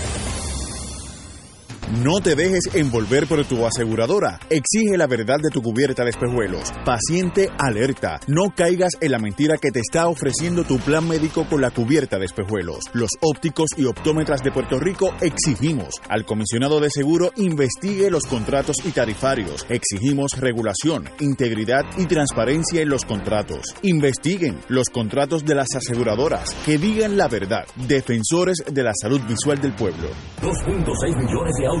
No 1.99 2.21
te 2.21 2.37
dejes 2.37 2.73
envolver 2.73 3.27
por 3.27 3.43
tu 3.43 3.65
aseguradora. 3.65 4.39
Exige 4.49 4.97
la 4.97 5.07
verdad 5.07 5.39
de 5.43 5.49
tu 5.49 5.61
cubierta 5.61 6.05
de 6.05 6.11
espejuelos. 6.11 6.71
Paciente 6.85 7.49
alerta. 7.57 8.21
No 8.27 8.55
caigas 8.55 8.93
en 9.01 9.11
la 9.11 9.19
mentira 9.19 9.57
que 9.57 9.71
te 9.71 9.81
está 9.81 10.07
ofreciendo 10.07 10.63
tu 10.63 10.77
plan 10.79 11.05
médico 11.05 11.45
con 11.49 11.59
la 11.59 11.69
cubierta 11.71 12.17
de 12.17 12.27
espejuelos. 12.27 12.85
Los 12.93 13.09
ópticos 13.19 13.71
y 13.75 13.87
optómetras 13.87 14.41
de 14.41 14.53
Puerto 14.53 14.79
Rico 14.79 15.13
exigimos 15.19 15.95
al 16.07 16.23
comisionado 16.23 16.79
de 16.79 16.89
seguro 16.89 17.33
investigue 17.35 18.09
los 18.09 18.25
contratos 18.25 18.77
y 18.85 18.91
tarifarios. 18.91 19.65
Exigimos 19.67 20.39
regulación, 20.39 21.09
integridad 21.19 21.83
y 21.97 22.05
transparencia 22.05 22.81
en 22.81 22.87
los 22.87 23.03
contratos. 23.03 23.75
Investiguen 23.81 24.61
los 24.69 24.87
contratos 24.87 25.43
de 25.43 25.55
las 25.55 25.75
aseguradoras. 25.75 26.55
Que 26.65 26.77
digan 26.77 27.17
la 27.17 27.27
verdad. 27.27 27.65
Defensores 27.75 28.63
de 28.71 28.81
la 28.81 28.93
salud 28.95 29.19
visual 29.27 29.59
del 29.59 29.73
pueblo. 29.73 30.07
2.6 30.41 31.17
millones 31.17 31.53
de 31.59 31.67
autos 31.67 31.80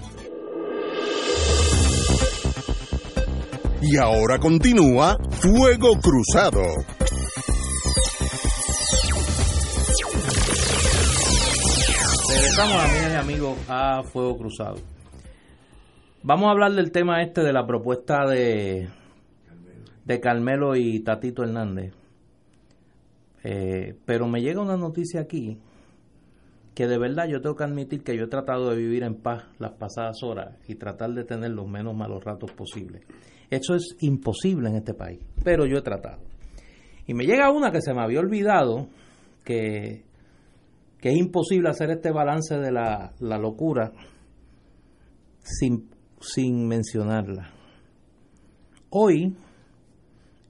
Y 3.83 3.97
ahora 3.97 4.37
continúa 4.37 5.17
Fuego 5.31 5.93
Cruzado. 5.99 6.61
Regresamos, 12.29 12.75
amigas 12.75 13.11
y 13.11 13.15
amigos, 13.15 13.57
a 13.67 14.03
Fuego 14.03 14.37
Cruzado. 14.37 14.75
Vamos 16.21 16.47
a 16.47 16.51
hablar 16.51 16.73
del 16.73 16.91
tema 16.91 17.23
este 17.23 17.41
de 17.41 17.51
la 17.51 17.65
propuesta 17.65 18.27
de, 18.27 18.87
de 20.05 20.19
Carmelo 20.19 20.75
y 20.75 20.99
Tatito 20.99 21.43
Hernández. 21.43 21.91
Eh, 23.43 23.95
pero 24.05 24.27
me 24.27 24.41
llega 24.41 24.61
una 24.61 24.77
noticia 24.77 25.21
aquí 25.21 25.57
que 26.75 26.85
de 26.85 26.99
verdad 26.99 27.25
yo 27.27 27.41
tengo 27.41 27.55
que 27.55 27.63
admitir 27.63 28.03
que 28.03 28.15
yo 28.15 28.25
he 28.25 28.27
tratado 28.27 28.69
de 28.69 28.75
vivir 28.75 29.01
en 29.01 29.15
paz 29.15 29.45
las 29.57 29.71
pasadas 29.71 30.21
horas 30.21 30.55
y 30.67 30.75
tratar 30.75 31.13
de 31.13 31.23
tener 31.23 31.49
los 31.49 31.67
menos 31.67 31.95
malos 31.95 32.23
ratos 32.23 32.51
posibles. 32.51 33.01
Eso 33.51 33.75
es 33.75 33.97
imposible 33.99 34.69
en 34.69 34.77
este 34.77 34.93
país, 34.93 35.19
pero 35.43 35.65
yo 35.65 35.77
he 35.77 35.81
tratado. 35.81 36.21
Y 37.05 37.13
me 37.13 37.25
llega 37.25 37.51
una 37.51 37.69
que 37.69 37.81
se 37.81 37.93
me 37.93 38.01
había 38.01 38.21
olvidado, 38.21 38.87
que, 39.43 40.05
que 40.97 41.09
es 41.09 41.17
imposible 41.17 41.69
hacer 41.69 41.89
este 41.91 42.11
balance 42.11 42.57
de 42.57 42.71
la, 42.71 43.11
la 43.19 43.37
locura 43.37 43.91
sin, 45.41 45.89
sin 46.21 46.65
mencionarla. 46.65 47.51
Hoy, 48.89 49.35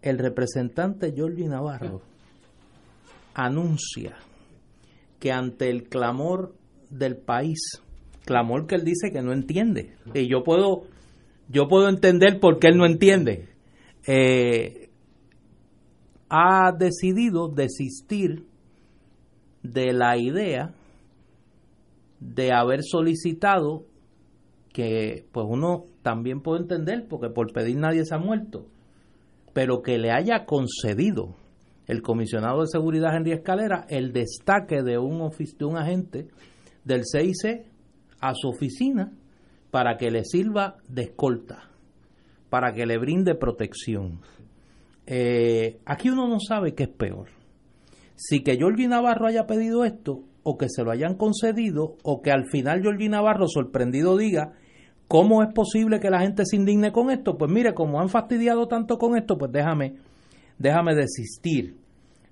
el 0.03 0.19
representante 0.19 1.11
Jordi 1.17 1.45
Navarro 1.45 2.01
anuncia 3.33 4.15
que 5.19 5.31
ante 5.31 5.71
el 5.71 5.89
clamor 5.89 6.53
del 6.91 7.17
país, 7.17 7.81
clamor 8.25 8.67
que 8.67 8.75
él 8.75 8.83
dice 8.83 9.11
que 9.11 9.23
no 9.23 9.33
entiende, 9.33 9.95
y 10.13 10.29
yo 10.29 10.43
puedo 10.43 10.83
yo 11.51 11.67
puedo 11.67 11.89
entender 11.89 12.39
por 12.39 12.59
qué 12.59 12.67
él 12.67 12.77
no 12.77 12.85
entiende. 12.85 13.49
Eh, 14.07 14.89
ha 16.29 16.71
decidido 16.71 17.49
desistir 17.49 18.45
de 19.63 19.93
la 19.93 20.17
idea 20.17 20.73
de 22.19 22.53
haber 22.53 22.83
solicitado 22.83 23.85
que 24.71 25.25
pues 25.31 25.45
uno 25.49 25.85
también 26.01 26.41
puede 26.41 26.61
entender 26.61 27.07
porque 27.09 27.29
por 27.29 27.51
pedir 27.51 27.77
nadie 27.77 28.05
se 28.05 28.15
ha 28.15 28.17
muerto 28.17 28.65
pero 29.53 29.81
que 29.81 29.97
le 29.97 30.11
haya 30.11 30.45
concedido 30.45 31.35
el 31.87 32.01
comisionado 32.01 32.61
de 32.61 32.67
seguridad 32.67 33.15
Henry 33.15 33.33
Escalera 33.33 33.85
el 33.89 34.13
destaque 34.13 34.81
de 34.81 34.97
un, 34.97 35.29
de 35.29 35.65
un 35.65 35.77
agente 35.77 36.27
del 36.85 37.03
CIC 37.05 37.65
a 38.21 38.33
su 38.33 38.49
oficina 38.49 39.11
para 39.71 39.97
que 39.97 40.11
le 40.11 40.25
sirva 40.25 40.75
de 40.87 41.03
escolta, 41.03 41.69
para 42.49 42.73
que 42.73 42.85
le 42.85 42.97
brinde 42.97 43.35
protección. 43.35 44.19
Eh, 45.07 45.79
aquí 45.85 46.09
uno 46.09 46.27
no 46.27 46.39
sabe 46.39 46.75
qué 46.75 46.83
es 46.83 46.89
peor. 46.89 47.29
Si 48.15 48.43
que 48.43 48.57
Jorge 48.59 48.87
Navarro 48.87 49.27
haya 49.27 49.47
pedido 49.47 49.85
esto, 49.85 50.23
o 50.43 50.57
que 50.57 50.67
se 50.69 50.83
lo 50.83 50.91
hayan 50.91 51.15
concedido, 51.15 51.95
o 52.03 52.21
que 52.21 52.31
al 52.31 52.45
final 52.45 52.83
Jorge 52.83 53.09
Navarro 53.09 53.47
sorprendido 53.47 54.17
diga, 54.17 54.53
¿cómo 55.07 55.41
es 55.41 55.53
posible 55.53 55.99
que 55.99 56.09
la 56.09 56.19
gente 56.21 56.45
se 56.45 56.57
indigne 56.57 56.91
con 56.91 57.09
esto? 57.09 57.37
Pues 57.37 57.49
mire, 57.49 57.73
como 57.73 57.99
han 57.99 58.09
fastidiado 58.09 58.67
tanto 58.67 58.97
con 58.97 59.17
esto, 59.17 59.37
pues 59.37 59.51
déjame, 59.51 59.95
déjame 60.59 60.95
desistir 60.95 61.77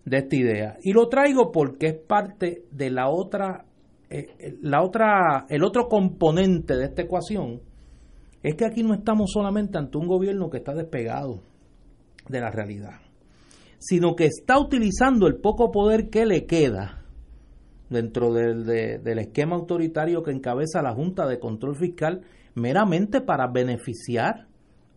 de 0.06 0.18
esta 0.18 0.36
idea. 0.36 0.78
Y 0.84 0.92
lo 0.94 1.08
traigo 1.08 1.52
porque 1.52 1.88
es 1.88 1.96
parte 1.96 2.64
de 2.72 2.90
la 2.90 3.10
otra 3.10 3.66
eh, 4.10 4.58
la 4.62 4.82
otra, 4.82 5.46
el 5.50 5.64
otro 5.64 5.88
componente 5.88 6.76
de 6.76 6.86
esta 6.86 7.04
ecuación 7.04 7.62
es 8.42 8.56
que 8.56 8.66
aquí 8.66 8.84
no 8.84 8.94
estamos 8.94 9.32
solamente 9.32 9.78
ante 9.78 9.98
un 9.98 10.08
gobierno 10.08 10.50
que 10.50 10.58
está 10.58 10.74
despegado 10.74 11.44
de 12.28 12.40
la 12.40 12.50
realidad, 12.50 13.02
sino 13.78 14.16
que 14.16 14.26
está 14.26 14.60
utilizando 14.60 15.28
el 15.28 15.38
poco 15.38 15.72
poder 15.72 16.10
que 16.10 16.26
le 16.26 16.46
queda 16.46 17.06
dentro 17.90 18.34
del, 18.34 18.66
del 18.66 19.20
esquema 19.20 19.56
autoritario 19.56 20.24
que 20.24 20.32
encabeza 20.32 20.82
la 20.82 20.94
Junta 20.94 21.28
de 21.28 21.40
Control 21.40 21.76
Fiscal 21.76 22.22
meramente 22.56 23.22
para 23.22 23.48
beneficiar 23.48 24.48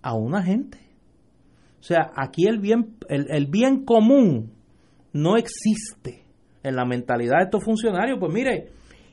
a 0.03 0.15
una 0.15 0.43
gente. 0.43 0.79
O 1.81 1.85
sea, 1.85 2.13
aquí 2.15 2.47
el 2.47 2.61
bien, 2.61 2.97
el, 3.09 3.27
el 3.31 3.47
bien 3.47 3.85
común 3.85 4.53
no 5.13 5.37
existe 5.37 6.25
en 6.63 6.77
la 6.77 6.85
mentalidad 6.85 7.39
de 7.39 7.45
estos 7.45 7.65
funcionarios. 7.65 8.19
Pues 8.21 8.33
mire, 8.33 8.69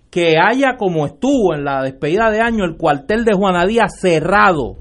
que 0.10 0.38
haya 0.40 0.76
como 0.78 1.06
estuvo 1.06 1.54
en 1.54 1.64
la 1.64 1.84
despedida 1.84 2.32
de 2.32 2.42
año 2.42 2.66
el 2.66 2.78
cuartel 2.78 3.26
de 3.26 3.34
Juana 3.34 3.66
Díaz 3.66 4.00
cerrado 4.00 4.78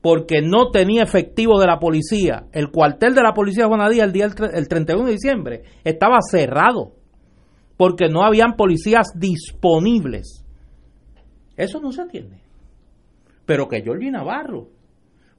porque 0.00 0.42
no 0.42 0.70
tenía 0.70 1.04
efectivo 1.04 1.60
de 1.60 1.66
la 1.66 1.78
policía. 1.78 2.46
El 2.52 2.70
cuartel 2.70 3.14
de 3.14 3.22
la 3.22 3.32
policía 3.32 3.64
de 3.64 3.68
Juana 3.68 3.88
Díaz 3.88 4.06
el 4.06 4.12
día 4.12 4.28
el 4.52 4.68
31 4.68 5.06
de 5.06 5.12
diciembre 5.12 5.62
estaba 5.84 6.18
cerrado 6.20 6.92
porque 7.76 8.08
no 8.08 8.24
habían 8.24 8.54
policías 8.54 9.08
disponibles. 9.16 10.44
Eso 11.56 11.80
no 11.80 11.92
se 11.92 12.02
atiende. 12.02 12.40
Pero 13.44 13.68
que 13.68 13.82
Jorge 13.84 14.10
Navarro, 14.10 14.68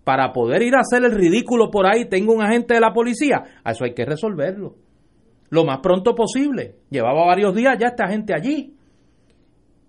para 0.03 0.33
poder 0.33 0.61
ir 0.61 0.75
a 0.75 0.81
hacer 0.81 1.03
el 1.03 1.11
ridículo 1.11 1.69
por 1.71 1.85
ahí, 1.85 2.07
tenga 2.09 2.33
un 2.33 2.41
agente 2.41 2.73
de 2.73 2.81
la 2.81 2.93
policía, 2.93 3.43
eso 3.65 3.85
hay 3.85 3.93
que 3.93 4.05
resolverlo. 4.05 4.75
Lo 5.53 5.65
más 5.65 5.81
pronto 5.81 6.15
posible. 6.15 6.77
Llevaba 6.89 7.27
varios 7.27 7.53
días 7.53 7.77
ya 7.79 7.89
esta 7.89 8.07
gente 8.07 8.33
allí. 8.33 8.75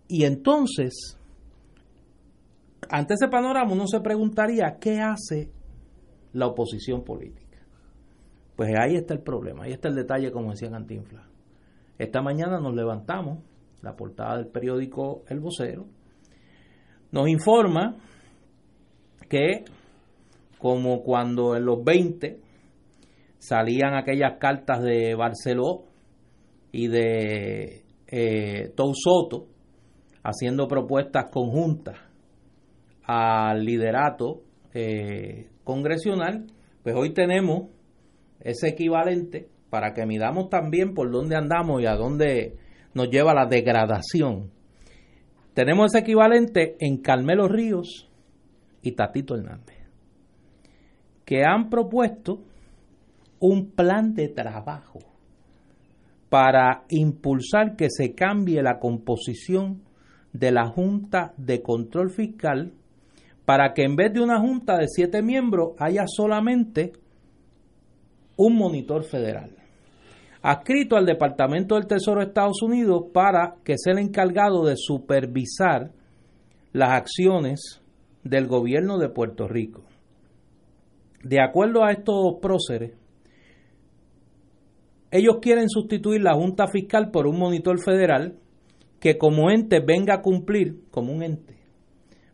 Y 0.06 0.24
entonces, 0.24 1.18
ante 2.90 3.14
ese 3.14 3.28
panorama 3.28 3.72
uno 3.72 3.86
se 3.86 4.00
preguntaría, 4.00 4.76
¿qué 4.78 5.00
hace 5.00 5.50
la 6.34 6.48
oposición 6.48 7.02
política? 7.02 7.64
Pues 8.56 8.74
ahí 8.78 8.96
está 8.96 9.14
el 9.14 9.22
problema, 9.22 9.64
ahí 9.64 9.72
está 9.72 9.88
el 9.88 9.94
detalle, 9.94 10.30
como 10.30 10.50
decía 10.50 10.70
Cantinflas. 10.70 11.26
Esta 11.96 12.20
mañana 12.20 12.60
nos 12.60 12.74
levantamos, 12.74 13.38
la 13.80 13.96
portada 13.96 14.36
del 14.36 14.48
periódico 14.48 15.24
El 15.30 15.40
Vocero, 15.40 15.86
nos 17.10 17.26
informa 17.26 17.96
que 19.30 19.64
como 20.58 21.02
cuando 21.02 21.56
en 21.56 21.64
los 21.64 21.82
20 21.82 22.43
salían 23.44 23.94
aquellas 23.94 24.38
cartas 24.38 24.82
de 24.82 25.14
Barceló 25.14 25.84
y 26.72 26.88
de 26.88 27.84
eh, 28.06 28.72
haciendo 30.22 30.66
propuestas 30.66 31.26
conjuntas 31.30 31.98
al 33.02 33.62
liderato 33.62 34.40
eh, 34.72 35.50
congresional, 35.62 36.46
pues 36.82 36.96
hoy 36.96 37.12
tenemos 37.12 37.68
ese 38.40 38.68
equivalente 38.68 39.50
para 39.68 39.92
que 39.92 40.06
midamos 40.06 40.48
también 40.48 40.94
por 40.94 41.10
dónde 41.10 41.36
andamos 41.36 41.82
y 41.82 41.86
a 41.86 41.96
dónde 41.96 42.56
nos 42.94 43.10
lleva 43.10 43.34
la 43.34 43.44
degradación. 43.44 44.52
Tenemos 45.52 45.92
ese 45.92 45.98
equivalente 45.98 46.76
en 46.80 46.96
Carmelo 47.02 47.46
Ríos 47.48 48.08
y 48.80 48.92
Tatito 48.92 49.34
Hernández, 49.34 49.86
que 51.26 51.44
han 51.44 51.68
propuesto 51.68 52.42
un 53.46 53.72
plan 53.72 54.14
de 54.14 54.28
trabajo 54.28 55.00
para 56.30 56.84
impulsar 56.88 57.76
que 57.76 57.88
se 57.90 58.14
cambie 58.14 58.62
la 58.62 58.78
composición 58.78 59.82
de 60.32 60.50
la 60.50 60.66
Junta 60.66 61.34
de 61.36 61.60
Control 61.60 62.10
Fiscal 62.10 62.72
para 63.44 63.74
que 63.74 63.82
en 63.82 63.96
vez 63.96 64.14
de 64.14 64.22
una 64.22 64.40
junta 64.40 64.78
de 64.78 64.88
siete 64.88 65.20
miembros 65.20 65.74
haya 65.78 66.04
solamente 66.06 66.92
un 68.38 68.56
monitor 68.56 69.04
federal 69.04 69.50
adscrito 70.40 70.96
al 70.96 71.04
Departamento 71.04 71.74
del 71.74 71.86
Tesoro 71.86 72.20
de 72.20 72.28
Estados 72.28 72.62
Unidos 72.62 73.04
para 73.12 73.56
que 73.62 73.76
sea 73.76 73.92
el 73.92 73.98
encargado 73.98 74.64
de 74.64 74.76
supervisar 74.76 75.90
las 76.72 76.90
acciones 76.92 77.82
del 78.22 78.46
gobierno 78.46 78.96
de 78.98 79.10
Puerto 79.10 79.46
Rico. 79.46 79.84
De 81.22 81.42
acuerdo 81.42 81.84
a 81.84 81.92
estos 81.92 82.36
próceres, 82.40 83.03
ellos 85.14 85.36
quieren 85.40 85.68
sustituir 85.68 86.22
la 86.22 86.34
Junta 86.34 86.66
Fiscal 86.66 87.12
por 87.12 87.28
un 87.28 87.38
monitor 87.38 87.80
federal 87.80 88.34
que 88.98 89.16
como 89.16 89.48
ente 89.48 89.78
venga 89.78 90.14
a 90.14 90.22
cumplir, 90.22 90.90
como 90.90 91.12
un 91.12 91.22
ente, 91.22 91.56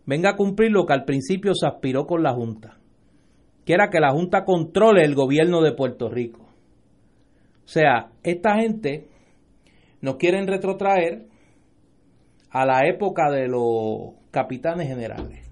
venga 0.07 0.31
a 0.31 0.37
cumplir 0.37 0.70
lo 0.72 0.87
que 0.87 0.95
al 0.95 1.05
principio 1.05 1.53
se 1.55 1.66
aspiró 1.66 2.07
con 2.07 2.22
la 2.22 2.33
Junta, 2.33 2.78
que 3.66 3.74
era 3.74 3.91
que 3.91 4.01
la 4.01 4.12
Junta 4.12 4.47
controle 4.47 5.05
el 5.05 5.14
gobierno 5.14 5.61
de 5.61 5.72
Puerto 5.72 6.09
Rico. 6.09 6.41
O 6.41 7.68
sea, 7.68 8.12
esta 8.22 8.55
gente 8.59 9.09
nos 10.01 10.16
quieren 10.16 10.47
retrotraer 10.47 11.26
a 12.49 12.64
la 12.64 12.89
época 12.89 13.31
de 13.31 13.47
los 13.47 14.14
capitanes 14.31 14.89
generales. 14.89 15.47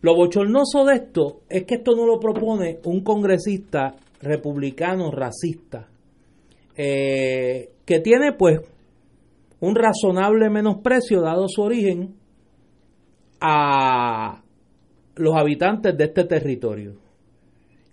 Lo 0.00 0.16
bochornoso 0.16 0.86
de 0.86 0.94
esto 0.94 1.42
es 1.50 1.64
que 1.64 1.74
esto 1.74 1.94
no 1.94 2.06
lo 2.06 2.18
propone 2.18 2.78
un 2.86 3.04
congresista 3.04 3.94
republicano 4.22 5.10
racista, 5.10 5.89
eh, 6.76 7.70
que 7.84 8.00
tiene 8.00 8.32
pues 8.32 8.60
un 9.60 9.74
razonable 9.74 10.48
menosprecio 10.50 11.20
dado 11.20 11.46
su 11.48 11.62
origen 11.62 12.16
a 13.40 14.42
los 15.16 15.36
habitantes 15.36 15.96
de 15.96 16.04
este 16.04 16.24
territorio. 16.24 16.94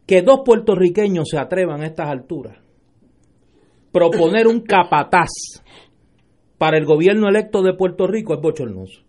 Que 0.05 0.21
dos 0.21 0.41
puertorriqueños 0.45 1.28
se 1.30 1.38
atrevan 1.38 1.82
a 1.82 1.88
estas 1.88 2.07
alturas 2.07 2.57
proponer 3.97 4.47
un 4.47 4.61
capataz 4.61 5.30
para 6.59 6.78
el 6.78 6.86
gobierno 6.86 7.30
electo 7.30 7.63
de 7.63 7.73
Puerto 7.73 8.05
Rico 8.05 8.36
es 8.36 8.41
bochornoso. 8.41 9.01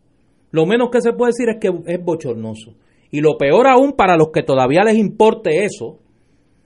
Lo 0.51 0.65
menos 0.65 0.89
que 0.91 1.03
se 1.03 1.13
puede 1.13 1.33
decir 1.33 1.51
es 1.51 1.59
que 1.61 1.93
es 1.93 2.03
bochornoso. 2.03 2.75
Y 3.11 3.21
lo 3.21 3.37
peor 3.37 3.67
aún 3.69 3.93
para 3.93 4.17
los 4.17 4.29
que 4.33 4.43
todavía 4.43 4.85
les 4.85 4.97
importe 4.97 5.65
eso, 5.65 5.99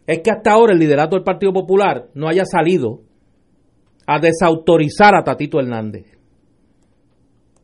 es 0.07 0.21
que 0.23 0.31
hasta 0.31 0.53
ahora 0.53 0.73
el 0.73 0.79
liderato 0.79 1.17
del 1.17 1.25
Partido 1.25 1.53
Popular 1.53 2.09
no 2.15 2.29
haya 2.29 2.45
salido 2.45 3.01
a 4.07 4.19
desautorizar 4.19 5.15
a 5.15 5.23
Tatito 5.23 5.61
Hernández 5.61 6.07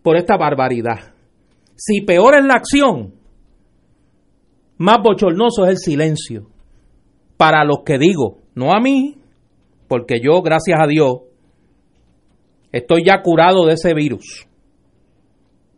por 0.03 0.17
esta 0.17 0.37
barbaridad. 0.37 1.15
Si 1.75 2.01
peor 2.03 2.37
es 2.37 2.45
la 2.45 2.55
acción, 2.55 3.15
más 4.79 4.99
bochornoso 5.03 5.65
es 5.65 5.71
el 5.71 5.79
silencio. 5.79 6.47
Para 7.37 7.65
los 7.65 7.81
que 7.85 7.99
digo, 7.99 8.39
no 8.55 8.73
a 8.73 8.81
mí, 8.81 9.17
porque 9.87 10.21
yo, 10.21 10.43
gracias 10.43 10.79
a 10.81 10.87
Dios, 10.87 11.21
estoy 12.73 13.05
ya 13.05 13.23
curado 13.23 13.67
de 13.67 13.75
ese 13.75 13.95
virus. 13.95 14.47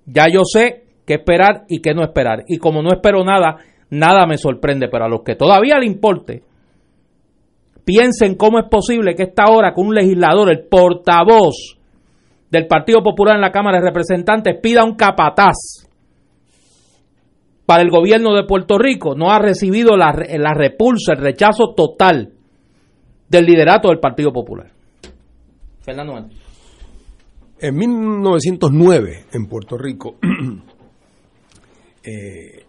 Ya 0.07 0.27
yo 0.33 0.43
sé 0.45 0.85
qué 1.07 1.15
esperar 1.15 1.65
y 1.69 1.81
qué 1.81 1.95
no 1.95 2.03
esperar. 2.03 2.45
Y 2.47 2.59
como 2.59 2.83
no 2.83 2.91
espero 2.91 3.25
nada, 3.25 3.59
nada 3.91 4.27
me 4.27 4.39
sorprende. 4.39 4.89
Pero 4.89 5.05
a 5.05 5.09
los 5.09 5.23
que 5.23 5.37
todavía 5.37 5.79
le 5.79 5.87
importe, 5.87 6.43
piensen 7.91 8.37
cómo 8.37 8.61
es 8.61 8.67
posible 8.71 9.17
que 9.17 9.25
esta 9.25 9.47
hora 9.51 9.75
con 9.75 9.89
un 9.89 9.95
legislador, 9.97 10.49
el 10.49 10.69
portavoz 10.69 11.77
del 12.49 12.69
Partido 12.69 13.03
Popular 13.03 13.35
en 13.35 13.41
la 13.41 13.51
Cámara 13.51 13.81
de 13.81 13.87
Representantes, 13.87 14.61
pida 14.63 14.85
un 14.85 14.95
capataz 14.95 15.89
para 17.67 17.83
el 17.83 17.91
gobierno 17.91 18.33
de 18.37 18.45
Puerto 18.45 18.79
Rico. 18.79 19.17
No 19.17 19.33
ha 19.33 19.41
recibido 19.41 19.97
la, 19.97 20.13
repulsa, 20.13 21.15
el 21.15 21.19
rechazo 21.19 21.75
total 21.75 22.33
del 23.29 23.45
liderato 23.45 23.89
del 23.89 23.99
Partido 23.99 24.33
Popular. 24.33 24.71
Fernando 25.81 26.29
En 27.59 27.77
1909, 27.77 29.25
en 29.33 29.47
Puerto 29.47 29.77
Rico, 29.77 30.15
eh, 32.05 32.65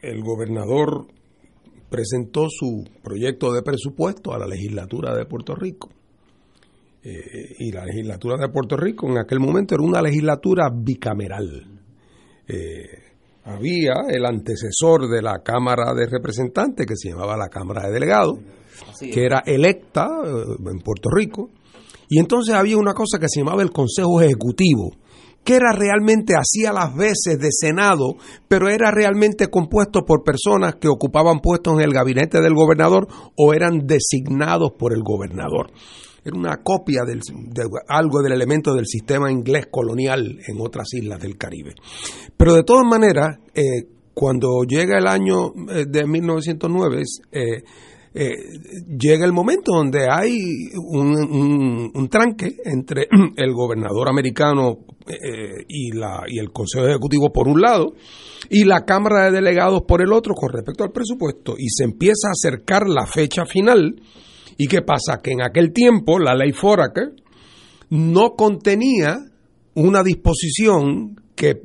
el 0.00 0.22
gobernador 0.22 1.06
presentó 1.90 2.46
su 2.48 2.84
proyecto 3.02 3.52
de 3.52 3.62
presupuesto 3.62 4.32
a 4.32 4.38
la 4.38 4.46
legislatura 4.46 5.14
de 5.14 5.26
Puerto 5.26 5.54
Rico. 5.54 5.90
Eh, 7.02 7.54
y 7.58 7.72
la 7.72 7.84
legislatura 7.84 8.36
de 8.36 8.52
Puerto 8.52 8.76
Rico 8.76 9.08
en 9.08 9.18
aquel 9.18 9.40
momento 9.40 9.74
era 9.74 9.82
una 9.82 10.02
legislatura 10.02 10.70
bicameral. 10.72 11.80
Eh, 12.46 13.10
había 13.44 13.94
el 14.08 14.24
antecesor 14.26 15.08
de 15.08 15.22
la 15.22 15.38
Cámara 15.42 15.94
de 15.94 16.06
Representantes, 16.06 16.86
que 16.86 16.96
se 16.96 17.10
llamaba 17.10 17.36
la 17.36 17.48
Cámara 17.48 17.86
de 17.86 17.92
Delegados, 17.92 18.38
que 19.00 19.24
era 19.24 19.42
electa 19.46 20.06
eh, 20.24 20.70
en 20.70 20.78
Puerto 20.80 21.08
Rico, 21.10 21.50
y 22.08 22.18
entonces 22.18 22.54
había 22.54 22.76
una 22.76 22.92
cosa 22.92 23.18
que 23.18 23.28
se 23.28 23.40
llamaba 23.40 23.62
el 23.62 23.70
Consejo 23.70 24.20
Ejecutivo, 24.20 24.90
que 25.44 25.54
era 25.54 25.72
realmente, 25.72 26.34
hacía 26.34 26.72
las 26.72 26.94
veces 26.94 27.38
de 27.38 27.48
Senado, 27.50 28.16
pero 28.48 28.68
era 28.68 28.90
realmente 28.90 29.48
compuesto 29.48 30.04
por 30.04 30.22
personas 30.22 30.76
que 30.76 30.88
ocupaban 30.88 31.40
puestos 31.40 31.74
en 31.74 31.80
el 31.80 31.92
gabinete 31.92 32.40
del 32.40 32.54
gobernador 32.54 33.08
o 33.36 33.54
eran 33.54 33.86
designados 33.86 34.72
por 34.78 34.92
el 34.92 35.02
gobernador 35.02 35.70
era 36.24 36.36
una 36.36 36.56
copia 36.58 37.02
de 37.04 37.18
algo 37.88 38.22
del 38.22 38.32
elemento 38.32 38.74
del 38.74 38.86
sistema 38.86 39.30
inglés 39.30 39.68
colonial 39.70 40.38
en 40.46 40.60
otras 40.60 40.92
islas 40.92 41.20
del 41.20 41.36
Caribe. 41.36 41.74
Pero 42.36 42.54
de 42.54 42.62
todas 42.62 42.84
maneras, 42.84 43.38
eh, 43.54 43.86
cuando 44.12 44.64
llega 44.64 44.98
el 44.98 45.06
año 45.06 45.52
eh, 45.70 45.86
de 45.88 46.06
1909, 46.06 47.02
eh, 47.32 47.62
llega 48.12 49.24
el 49.24 49.32
momento 49.32 49.72
donde 49.72 50.08
hay 50.10 50.36
un, 50.74 52.08
tranque 52.10 52.56
entre 52.64 53.06
el 53.36 53.52
gobernador 53.52 54.08
americano 54.08 54.78
y, 55.68 55.92
la, 55.92 56.24
y 56.26 56.38
el 56.38 56.50
Consejo 56.50 56.86
Ejecutivo 56.86 57.32
por 57.32 57.48
un 57.48 57.60
lado 57.60 57.94
y 58.48 58.64
la 58.64 58.84
Cámara 58.84 59.26
de 59.26 59.32
Delegados 59.32 59.82
por 59.86 60.02
el 60.02 60.12
otro 60.12 60.34
con 60.34 60.52
respecto 60.52 60.84
al 60.84 60.90
presupuesto 60.90 61.54
y 61.56 61.68
se 61.68 61.84
empieza 61.84 62.28
a 62.28 62.32
acercar 62.32 62.88
la 62.88 63.06
fecha 63.06 63.44
final 63.44 63.96
¿Y 64.62 64.66
qué 64.66 64.82
pasa? 64.82 65.22
Que 65.22 65.30
en 65.30 65.40
aquel 65.40 65.72
tiempo 65.72 66.18
la 66.18 66.34
ley 66.34 66.52
Foraker 66.52 67.14
no 67.88 68.34
contenía 68.34 69.16
una 69.74 70.02
disposición 70.02 71.16
que 71.34 71.62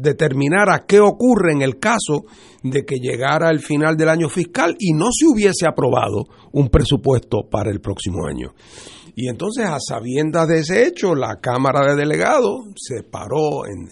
determinara 0.00 0.84
qué 0.86 1.00
ocurre 1.00 1.52
en 1.52 1.62
el 1.62 1.78
caso 1.78 2.24
de 2.62 2.84
que 2.84 2.96
llegara 2.96 3.50
el 3.50 3.60
final 3.60 3.96
del 3.96 4.08
año 4.08 4.28
fiscal 4.28 4.76
y 4.78 4.92
no 4.92 5.06
se 5.12 5.26
hubiese 5.26 5.66
aprobado 5.66 6.24
un 6.52 6.68
presupuesto 6.68 7.48
para 7.50 7.70
el 7.70 7.80
próximo 7.80 8.26
año. 8.26 8.52
Y 9.20 9.28
entonces, 9.28 9.66
a 9.66 9.78
sabiendas 9.80 10.46
de 10.46 10.60
ese 10.60 10.86
hecho, 10.86 11.16
la 11.16 11.40
Cámara 11.40 11.84
de 11.90 11.96
Delegados 11.96 12.66
se 12.76 13.02
paró 13.02 13.66
en, 13.66 13.88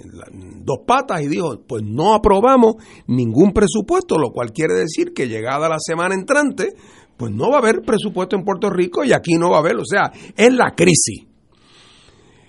dos 0.64 0.78
patas 0.86 1.20
y 1.22 1.26
dijo, 1.26 1.60
pues 1.66 1.82
no 1.82 2.14
aprobamos 2.14 2.76
ningún 3.08 3.52
presupuesto, 3.52 4.18
lo 4.18 4.30
cual 4.30 4.52
quiere 4.52 4.74
decir 4.74 5.12
que 5.12 5.26
llegada 5.26 5.68
la 5.68 5.80
semana 5.80 6.14
entrante, 6.14 6.76
pues 7.16 7.32
no 7.32 7.50
va 7.50 7.56
a 7.56 7.58
haber 7.58 7.82
presupuesto 7.82 8.36
en 8.36 8.44
Puerto 8.44 8.70
Rico 8.70 9.02
y 9.02 9.12
aquí 9.12 9.34
no 9.34 9.50
va 9.50 9.56
a 9.56 9.60
haber, 9.60 9.74
o 9.78 9.84
sea, 9.84 10.12
es 10.36 10.52
la 10.52 10.76
crisis. 10.76 11.26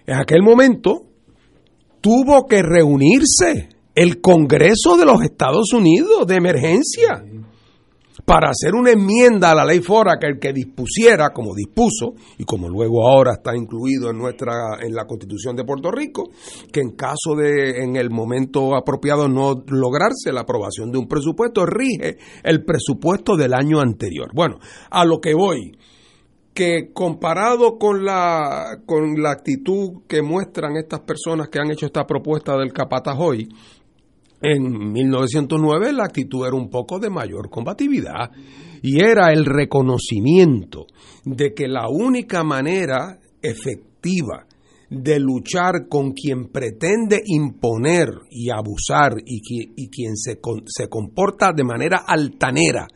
En 0.06 0.20
aquel 0.20 0.44
momento 0.44 1.07
tuvo 2.08 2.46
que 2.48 2.64
reunirse 2.64 3.68
el 3.94 4.22
Congreso 4.22 4.96
de 4.98 5.04
los 5.04 5.22
Estados 5.24 5.74
Unidos 5.74 6.26
de 6.26 6.36
emergencia 6.36 7.22
para 8.24 8.50
hacer 8.50 8.76
una 8.76 8.92
enmienda 8.92 9.52
a 9.52 9.56
la 9.56 9.66
ley 9.66 9.82
fora 9.82 10.14
que 10.18 10.28
el 10.28 10.40
que 10.40 10.54
dispusiera, 10.54 11.32
como 11.32 11.54
dispuso, 11.54 12.14
y 12.38 12.46
como 12.46 12.70
luego 12.70 13.06
ahora 13.06 13.34
está 13.34 13.58
incluido 13.58 14.10
en 14.10 14.20
nuestra, 14.20 14.78
en 14.82 14.94
la 14.94 15.06
Constitución 15.06 15.58
de 15.58 15.66
Puerto 15.66 15.92
Rico, 15.92 16.30
que 16.72 16.80
en 16.80 16.92
caso 16.92 17.36
de, 17.36 17.84
en 17.84 17.98
el 17.98 18.10
momento 18.10 18.78
apropiado 18.78 19.28
no 19.28 19.66
lograrse 19.68 20.32
la 20.32 20.42
aprobación 20.42 20.90
de 20.92 21.00
un 21.00 21.10
presupuesto, 21.10 21.66
rige 21.66 22.20
el 22.42 22.64
presupuesto 22.64 23.36
del 23.36 23.54
año 23.54 23.82
anterior. 23.82 24.30
Bueno, 24.34 24.60
a 24.90 25.04
lo 25.04 25.20
que 25.20 25.34
voy, 25.34 25.78
que 26.58 26.90
comparado 26.92 27.78
con 27.78 28.04
la, 28.04 28.80
con 28.88 29.22
la 29.22 29.30
actitud 29.30 30.02
que 30.08 30.24
muestran 30.24 30.76
estas 30.76 31.02
personas 31.02 31.50
que 31.50 31.60
han 31.60 31.70
hecho 31.70 31.86
esta 31.86 32.08
propuesta 32.08 32.58
del 32.58 32.74
Capataz 32.74 33.16
hoy, 33.20 33.48
en 34.42 34.92
1909 34.92 35.94
la 35.94 36.06
actitud 36.06 36.48
era 36.48 36.56
un 36.56 36.72
poco 36.72 36.98
de 36.98 37.12
mayor 37.12 37.52
combatividad 37.52 38.32
y 38.82 39.04
era 39.04 39.32
el 39.32 39.46
reconocimiento 39.46 40.88
de 41.26 41.54
que 41.54 41.68
la 41.68 41.90
única 41.90 42.44
manera 42.44 43.20
efectiva 43.40 44.48
de 44.90 45.20
luchar 45.20 45.88
con 45.88 46.14
quien 46.14 46.48
pretende 46.48 47.22
imponer 47.24 48.10
y 48.32 48.50
abusar 48.50 49.14
y, 49.24 49.42
quien 49.90 50.18
se, 50.18 50.40
se 50.66 50.90
comporta 50.90 51.54
de 51.54 51.64
manera 51.64 51.98
altanera 52.08 52.88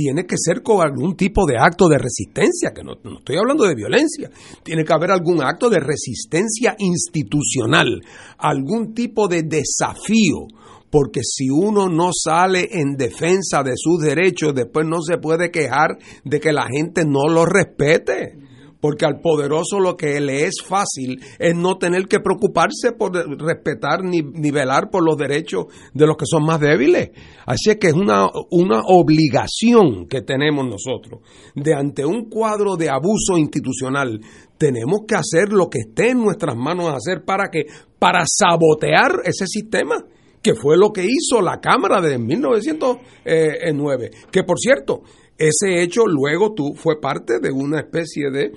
tiene 0.00 0.24
que 0.24 0.36
ser 0.38 0.62
con 0.62 0.80
algún 0.80 1.14
tipo 1.14 1.44
de 1.44 1.58
acto 1.58 1.86
de 1.86 1.98
resistencia, 1.98 2.72
que 2.74 2.82
no, 2.82 2.94
estoy 3.18 3.36
hablando 3.36 3.66
de 3.66 3.74
violencia, 3.74 4.30
tiene 4.62 4.82
que 4.82 4.94
haber 4.94 5.10
algún 5.10 5.42
acto 5.42 5.68
de 5.68 5.78
resistencia 5.78 6.74
institucional, 6.78 8.00
algún 8.38 8.94
tipo 8.94 9.28
de 9.28 9.42
desafío 9.42 10.46
porque 10.88 11.20
si 11.22 11.48
uno 11.50 11.88
no 11.88 12.10
sale 12.12 12.66
en 12.72 12.96
defensa 12.96 13.62
de 13.62 13.74
sus 13.76 14.00
derechos, 14.00 14.54
después 14.54 14.86
no 14.86 15.02
se 15.02 15.18
puede 15.18 15.52
quejar 15.52 15.98
de 16.24 16.40
que 16.40 16.52
la 16.52 16.66
gente 16.66 17.04
no 17.04 17.28
lo 17.28 17.46
respete. 17.46 18.38
Porque 18.80 19.04
al 19.04 19.20
poderoso 19.20 19.78
lo 19.78 19.96
que 19.96 20.20
le 20.20 20.44
es 20.46 20.62
fácil 20.64 21.20
es 21.38 21.54
no 21.54 21.76
tener 21.76 22.06
que 22.06 22.20
preocuparse 22.20 22.92
por 22.98 23.12
respetar 23.12 24.02
ni, 24.02 24.22
velar 24.50 24.90
por 24.90 25.04
los 25.04 25.16
derechos 25.16 25.66
de 25.92 26.06
los 26.06 26.16
que 26.16 26.26
son 26.26 26.44
más 26.44 26.60
débiles. 26.60 27.10
Así 27.46 27.70
es 27.70 27.76
que 27.76 27.88
es 27.88 27.94
una, 27.94 28.28
una 28.50 28.80
obligación 28.86 30.06
que 30.08 30.22
tenemos 30.22 30.64
nosotros 30.66 31.20
de 31.54 31.74
ante 31.74 32.06
un 32.06 32.28
cuadro 32.28 32.76
de 32.76 32.88
abuso 32.88 33.36
institucional 33.36 34.20
tenemos 34.58 35.00
que 35.08 35.14
hacer 35.14 35.52
lo 35.52 35.68
que 35.68 35.78
esté 35.80 36.10
en 36.10 36.22
nuestras 36.22 36.56
manos 36.56 36.92
hacer 36.94 37.24
para 37.24 37.50
que 37.50 37.64
para 37.98 38.24
sabotear 38.26 39.22
ese 39.24 39.46
sistema 39.46 40.04
que 40.42 40.54
fue 40.54 40.76
lo 40.76 40.92
que 40.92 41.04
hizo 41.04 41.40
la 41.42 41.60
Cámara 41.60 42.00
de 42.00 42.18
1909. 42.18 44.10
Que 44.30 44.42
por 44.44 44.58
cierto, 44.58 45.02
ese 45.40 45.82
hecho 45.82 46.02
luego 46.06 46.52
tú, 46.52 46.74
fue 46.74 47.00
parte 47.00 47.40
de 47.40 47.50
una 47.50 47.80
especie 47.80 48.30
de, 48.30 48.52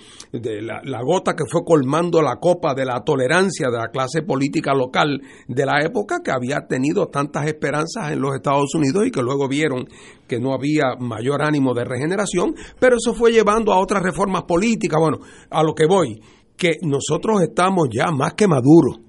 la, 0.62 0.82
la, 0.84 1.02
gota 1.02 1.34
que 1.34 1.46
fue 1.50 1.62
colmando 1.64 2.22
la 2.22 2.36
copa 2.42 2.74
de 2.74 2.84
la 2.84 3.06
tolerancia 3.06 3.70
de 3.70 3.78
la 3.78 3.88
clase 3.88 4.22
política 4.22 4.74
local 4.74 5.22
de 5.48 5.66
la 5.66 5.80
época 5.82 6.20
que 6.22 6.32
había 6.32 6.68
tenido 6.68 7.08
tantas 7.08 7.48
esperanzas 7.48 8.12
en 8.12 8.20
los 8.20 8.36
Estados 8.36 8.76
Unidos 8.76 9.08
y 9.08 9.12
que 9.12 9.22
luego 9.22 9.48
vieron 9.48 9.88
que 10.28 10.42
no 10.42 10.54
había 10.54 10.96
mayor 11.00 11.42
ánimo 11.42 11.74
de 11.74 11.86
regeneración, 11.86 12.54
pero 12.80 12.98
eso 12.98 13.14
fue 13.14 13.32
llevando 13.32 13.72
a 13.72 13.80
otras 13.80 14.04
reformas 14.04 14.44
políticas. 14.44 15.00
Bueno, 15.00 15.20
a 15.50 15.64
lo 15.64 15.74
que 15.74 15.86
voy, 15.86 16.22
que 16.58 16.80
nosotros 16.82 17.42
estamos 17.44 17.88
ya 17.96 18.12
más 18.12 18.34
que 18.34 18.48
maduros 18.50 19.00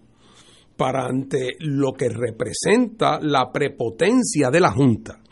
para 0.76 1.06
ante 1.06 1.56
lo 1.58 1.92
que 1.92 2.08
representa 2.08 3.18
la 3.20 3.50
prepotencia 3.52 4.50
de 4.52 4.60
la 4.60 4.70
Junta. 4.70 5.23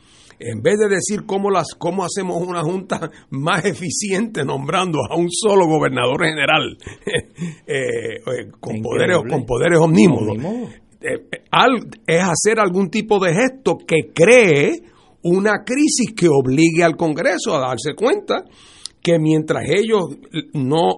En 0.45 0.62
vez 0.62 0.78
de 0.78 0.88
decir 0.88 1.24
cómo, 1.26 1.51
las, 1.51 1.74
cómo 1.78 2.05
hacemos 2.05 2.36
una 2.43 2.62
junta 2.62 3.11
más 3.30 3.64
eficiente 3.64 4.45
nombrando 4.45 5.01
a 5.09 5.16
un 5.16 5.28
solo 5.30 5.66
gobernador 5.66 6.24
general 6.24 6.76
eh, 7.66 8.16
eh, 8.16 8.51
con, 8.61 8.80
poderes, 8.82 9.18
con 9.28 9.45
poderes 9.45 9.78
omnímodos, 9.78 10.36
eh, 11.01 11.28
es 12.07 12.22
hacer 12.22 12.61
algún 12.61 12.90
tipo 12.90 13.18
de 13.18 13.34
gesto 13.34 13.78
que 13.78 14.12
cree 14.12 14.82
una 15.22 15.64
crisis 15.64 16.12
que 16.16 16.28
obligue 16.28 16.82
al 16.82 16.97
Congreso 16.97 17.55
a 17.55 17.61
darse 17.61 17.95
cuenta 17.95 18.45
que 19.01 19.18
mientras 19.18 19.64
ellos 19.68 20.16
no 20.53 20.90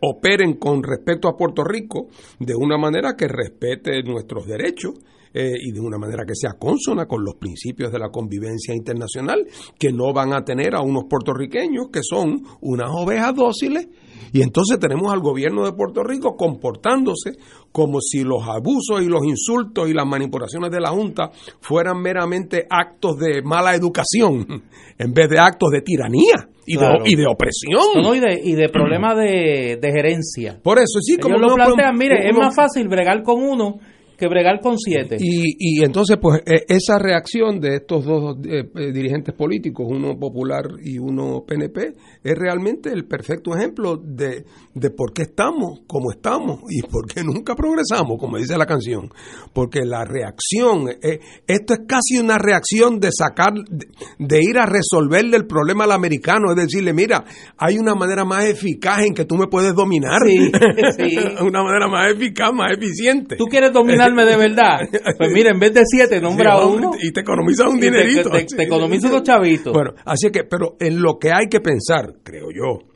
operen 0.00 0.54
con 0.58 0.82
respecto 0.82 1.28
a 1.28 1.36
Puerto 1.36 1.64
Rico 1.64 2.08
de 2.38 2.54
una 2.54 2.76
manera 2.76 3.14
que 3.16 3.28
respete 3.28 4.02
nuestros 4.02 4.46
derechos 4.46 4.94
eh, 5.38 5.52
y 5.60 5.70
de 5.70 5.80
una 5.80 5.98
manera 5.98 6.24
que 6.26 6.34
sea 6.34 6.54
consona 6.58 7.04
con 7.04 7.22
los 7.22 7.34
principios 7.34 7.92
de 7.92 7.98
la 7.98 8.08
convivencia 8.08 8.74
internacional, 8.74 9.46
que 9.78 9.92
no 9.92 10.14
van 10.14 10.32
a 10.32 10.42
tener 10.42 10.74
a 10.74 10.80
unos 10.80 11.04
puertorriqueños 11.10 11.88
que 11.92 12.00
son 12.02 12.42
unas 12.62 12.88
ovejas 12.90 13.34
dóciles 13.34 13.86
y 14.32 14.42
entonces 14.42 14.78
tenemos 14.78 15.12
al 15.12 15.20
gobierno 15.20 15.64
de 15.64 15.72
Puerto 15.72 16.02
Rico 16.02 16.36
comportándose 16.36 17.32
como 17.70 18.00
si 18.00 18.24
los 18.24 18.48
abusos 18.48 19.02
y 19.02 19.06
los 19.06 19.24
insultos 19.24 19.90
y 19.90 19.92
las 19.92 20.06
manipulaciones 20.06 20.70
de 20.70 20.80
la 20.80 20.88
Junta 20.88 21.30
fueran 21.60 22.00
meramente 22.00 22.66
actos 22.68 23.18
de 23.18 23.42
mala 23.42 23.74
educación 23.74 24.46
en 24.98 25.12
vez 25.12 25.28
de 25.28 25.38
actos 25.38 25.70
de 25.70 25.82
tiranía 25.82 26.48
y, 26.66 26.76
de, 26.76 26.86
y 27.04 27.14
de, 27.14 27.26
opresión. 27.26 28.14
y 28.14 28.20
de, 28.20 28.40
y 28.42 28.54
de 28.54 28.68
problemas 28.68 29.16
de, 29.16 29.78
gerencia. 29.82 30.58
Por 30.62 30.78
eso, 30.78 30.98
sí, 31.00 31.16
como 31.16 31.36
lo 31.38 31.54
plantean, 31.54 31.96
mire, 31.96 32.28
es 32.28 32.36
más 32.36 32.56
fácil 32.56 32.88
bregar 32.88 33.22
con 33.22 33.42
uno 33.42 33.78
que 34.16 34.28
bregar 34.28 34.60
con 34.60 34.76
siete. 34.78 35.16
Y, 35.18 35.56
y 35.58 35.84
entonces, 35.84 36.16
pues, 36.20 36.42
e, 36.46 36.64
esa 36.68 36.98
reacción 36.98 37.60
de 37.60 37.76
estos 37.76 38.04
dos 38.04 38.36
eh, 38.44 38.64
eh, 38.74 38.92
dirigentes 38.92 39.34
políticos, 39.34 39.86
uno 39.88 40.18
popular 40.18 40.64
y 40.82 40.98
uno 40.98 41.44
PNP, 41.46 41.94
es 42.24 42.34
realmente 42.34 42.90
el 42.90 43.06
perfecto 43.06 43.54
ejemplo 43.54 43.96
de, 43.96 44.44
de 44.74 44.90
por 44.90 45.12
qué 45.12 45.22
estamos 45.22 45.80
como 45.86 46.10
estamos 46.12 46.60
y 46.68 46.82
por 46.82 47.06
qué 47.06 47.22
nunca 47.22 47.54
progresamos, 47.54 48.18
como 48.18 48.38
dice 48.38 48.56
la 48.56 48.66
canción. 48.66 49.10
Porque 49.52 49.84
la 49.84 50.04
reacción, 50.04 50.88
eh, 51.02 51.20
esto 51.46 51.74
es 51.74 51.80
casi 51.86 52.18
una 52.18 52.38
reacción 52.38 52.98
de 52.98 53.10
sacar, 53.12 53.52
de, 54.18 54.40
ir 54.42 54.58
a 54.58 54.66
resolverle 54.66 55.36
el 55.36 55.46
problema 55.46 55.84
al 55.84 55.92
americano, 55.92 56.50
es 56.50 56.56
decirle, 56.56 56.92
mira, 56.92 57.24
hay 57.58 57.78
una 57.78 57.94
manera 57.94 58.24
más 58.24 58.44
eficaz 58.46 59.02
en 59.02 59.14
que 59.14 59.24
tú 59.24 59.36
me 59.36 59.46
puedes 59.46 59.74
dominar. 59.74 60.20
una 61.40 61.62
manera 61.62 61.88
más 61.88 62.12
eficaz, 62.12 62.52
más 62.52 62.72
eficiente. 62.72 63.36
Tú 63.36 63.44
quieres 63.46 63.72
dominar 63.72 64.05
de 64.14 64.36
verdad. 64.36 64.78
Pues 65.18 65.30
mira, 65.32 65.50
en 65.50 65.58
vez 65.58 65.72
de 65.74 65.82
siete, 65.84 66.20
nombra 66.20 66.64
uno. 66.64 66.92
Y 67.00 67.12
te 67.12 67.20
economiza 67.20 67.68
un 67.68 67.80
dinerito. 67.80 68.30
Te, 68.30 68.44
te, 68.44 68.62
economiza 68.64 69.08
unos 69.08 69.22
chavitos. 69.22 69.72
Bueno, 69.72 69.94
así 70.04 70.30
que, 70.30 70.44
pero 70.44 70.76
en 70.78 71.00
lo 71.00 71.18
que 71.18 71.32
hay 71.32 71.48
que 71.48 71.60
pensar, 71.60 72.14
creo 72.22 72.48
yo, 72.50 72.86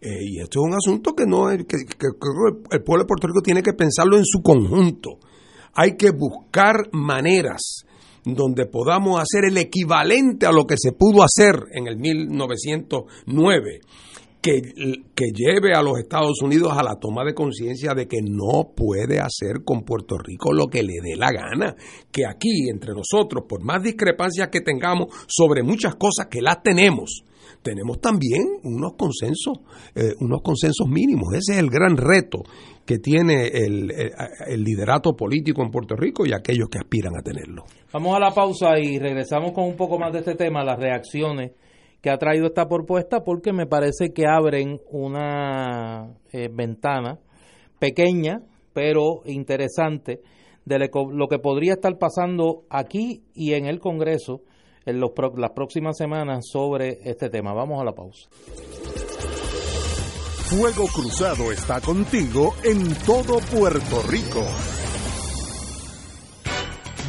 eh, 0.00 0.18
y 0.22 0.40
esto 0.40 0.60
es 0.60 0.66
un 0.66 0.74
asunto 0.74 1.14
que 1.14 1.26
no 1.26 1.50
es, 1.50 1.64
que, 1.66 1.76
el 1.76 2.82
pueblo 2.82 3.04
de 3.04 3.08
Puerto 3.08 3.26
Rico 3.26 3.40
tiene 3.42 3.62
que 3.62 3.72
pensarlo 3.72 4.16
en 4.16 4.24
su 4.24 4.42
conjunto. 4.42 5.18
Hay 5.74 5.96
que 5.96 6.10
buscar 6.10 6.88
maneras 6.92 7.84
donde 8.24 8.66
podamos 8.66 9.20
hacer 9.20 9.44
el 9.46 9.56
equivalente 9.56 10.46
a 10.46 10.52
lo 10.52 10.64
que 10.64 10.76
se 10.78 10.92
pudo 10.92 11.22
hacer 11.22 11.54
en 11.72 11.86
el 11.86 11.96
1909 11.96 13.80
que, 14.40 15.32
lleve 15.34 15.74
a 15.74 15.82
los 15.82 15.98
Estados 15.98 16.40
Unidos 16.42 16.72
a 16.76 16.82
la 16.82 16.96
toma 16.96 17.24
de 17.24 17.34
conciencia 17.34 17.94
de 17.94 18.06
que 18.06 18.20
no 18.22 18.72
puede 18.74 19.18
hacer 19.18 19.64
con 19.64 19.82
Puerto 19.82 20.16
Rico 20.18 20.52
lo 20.52 20.68
que 20.68 20.82
le 20.82 20.94
dé 21.02 21.16
la 21.16 21.32
gana, 21.32 21.74
que 22.12 22.26
aquí 22.26 22.68
entre 22.70 22.92
nosotros, 22.92 23.44
por 23.48 23.62
más 23.62 23.82
discrepancias 23.82 24.48
que 24.48 24.60
tengamos 24.60 25.08
sobre 25.26 25.62
muchas 25.62 25.96
cosas 25.96 26.26
que 26.30 26.40
las 26.40 26.62
tenemos, 26.62 27.24
tenemos 27.62 28.00
también 28.00 28.42
unos 28.62 28.92
consensos, 28.94 29.58
eh, 29.94 30.14
unos 30.20 30.40
consensos 30.42 30.86
mínimos. 30.88 31.34
Ese 31.34 31.54
es 31.54 31.58
el 31.58 31.68
gran 31.68 31.96
reto 31.96 32.44
que 32.84 32.98
tiene 32.98 33.48
el, 33.48 33.90
el, 33.90 34.62
liderato 34.62 35.16
político 35.16 35.62
en 35.62 35.70
Puerto 35.70 35.96
Rico 35.96 36.24
y 36.24 36.32
aquellos 36.32 36.68
que 36.68 36.78
aspiran 36.78 37.16
a 37.18 37.22
tenerlo. 37.22 37.64
Vamos 37.92 38.14
a 38.14 38.20
la 38.20 38.30
pausa 38.30 38.78
y 38.78 39.00
regresamos 39.00 39.50
con 39.50 39.64
un 39.64 39.74
poco 39.74 39.98
más 39.98 40.12
de 40.12 40.20
este 40.20 40.36
tema, 40.36 40.62
las 40.62 40.78
reacciones 40.78 41.52
que 42.06 42.10
ha 42.12 42.18
traído 42.18 42.46
esta 42.46 42.68
propuesta 42.68 43.24
porque 43.24 43.52
me 43.52 43.66
parece 43.66 44.12
que 44.14 44.28
abren 44.28 44.80
una 44.92 46.14
eh, 46.32 46.48
ventana 46.48 47.18
pequeña 47.80 48.42
pero 48.72 49.22
interesante 49.24 50.20
de 50.64 50.88
lo 50.88 51.26
que 51.26 51.40
podría 51.40 51.72
estar 51.72 51.98
pasando 51.98 52.62
aquí 52.70 53.24
y 53.34 53.54
en 53.54 53.66
el 53.66 53.80
Congreso 53.80 54.42
en 54.84 55.00
las 55.00 55.50
próximas 55.50 55.96
semanas 55.96 56.46
sobre 56.48 56.98
este 57.02 57.28
tema. 57.28 57.52
Vamos 57.52 57.80
a 57.80 57.84
la 57.84 57.92
pausa. 57.92 58.28
Fuego 60.44 60.86
Cruzado 60.94 61.50
está 61.50 61.80
contigo 61.80 62.54
en 62.62 62.94
todo 63.04 63.40
Puerto 63.50 64.02
Rico. 64.08 64.44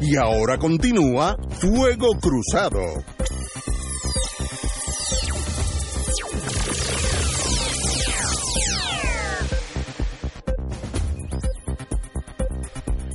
Y 0.00 0.16
ahora 0.16 0.58
continúa 0.58 1.36
Fuego 1.60 2.10
Cruzado. 2.20 2.78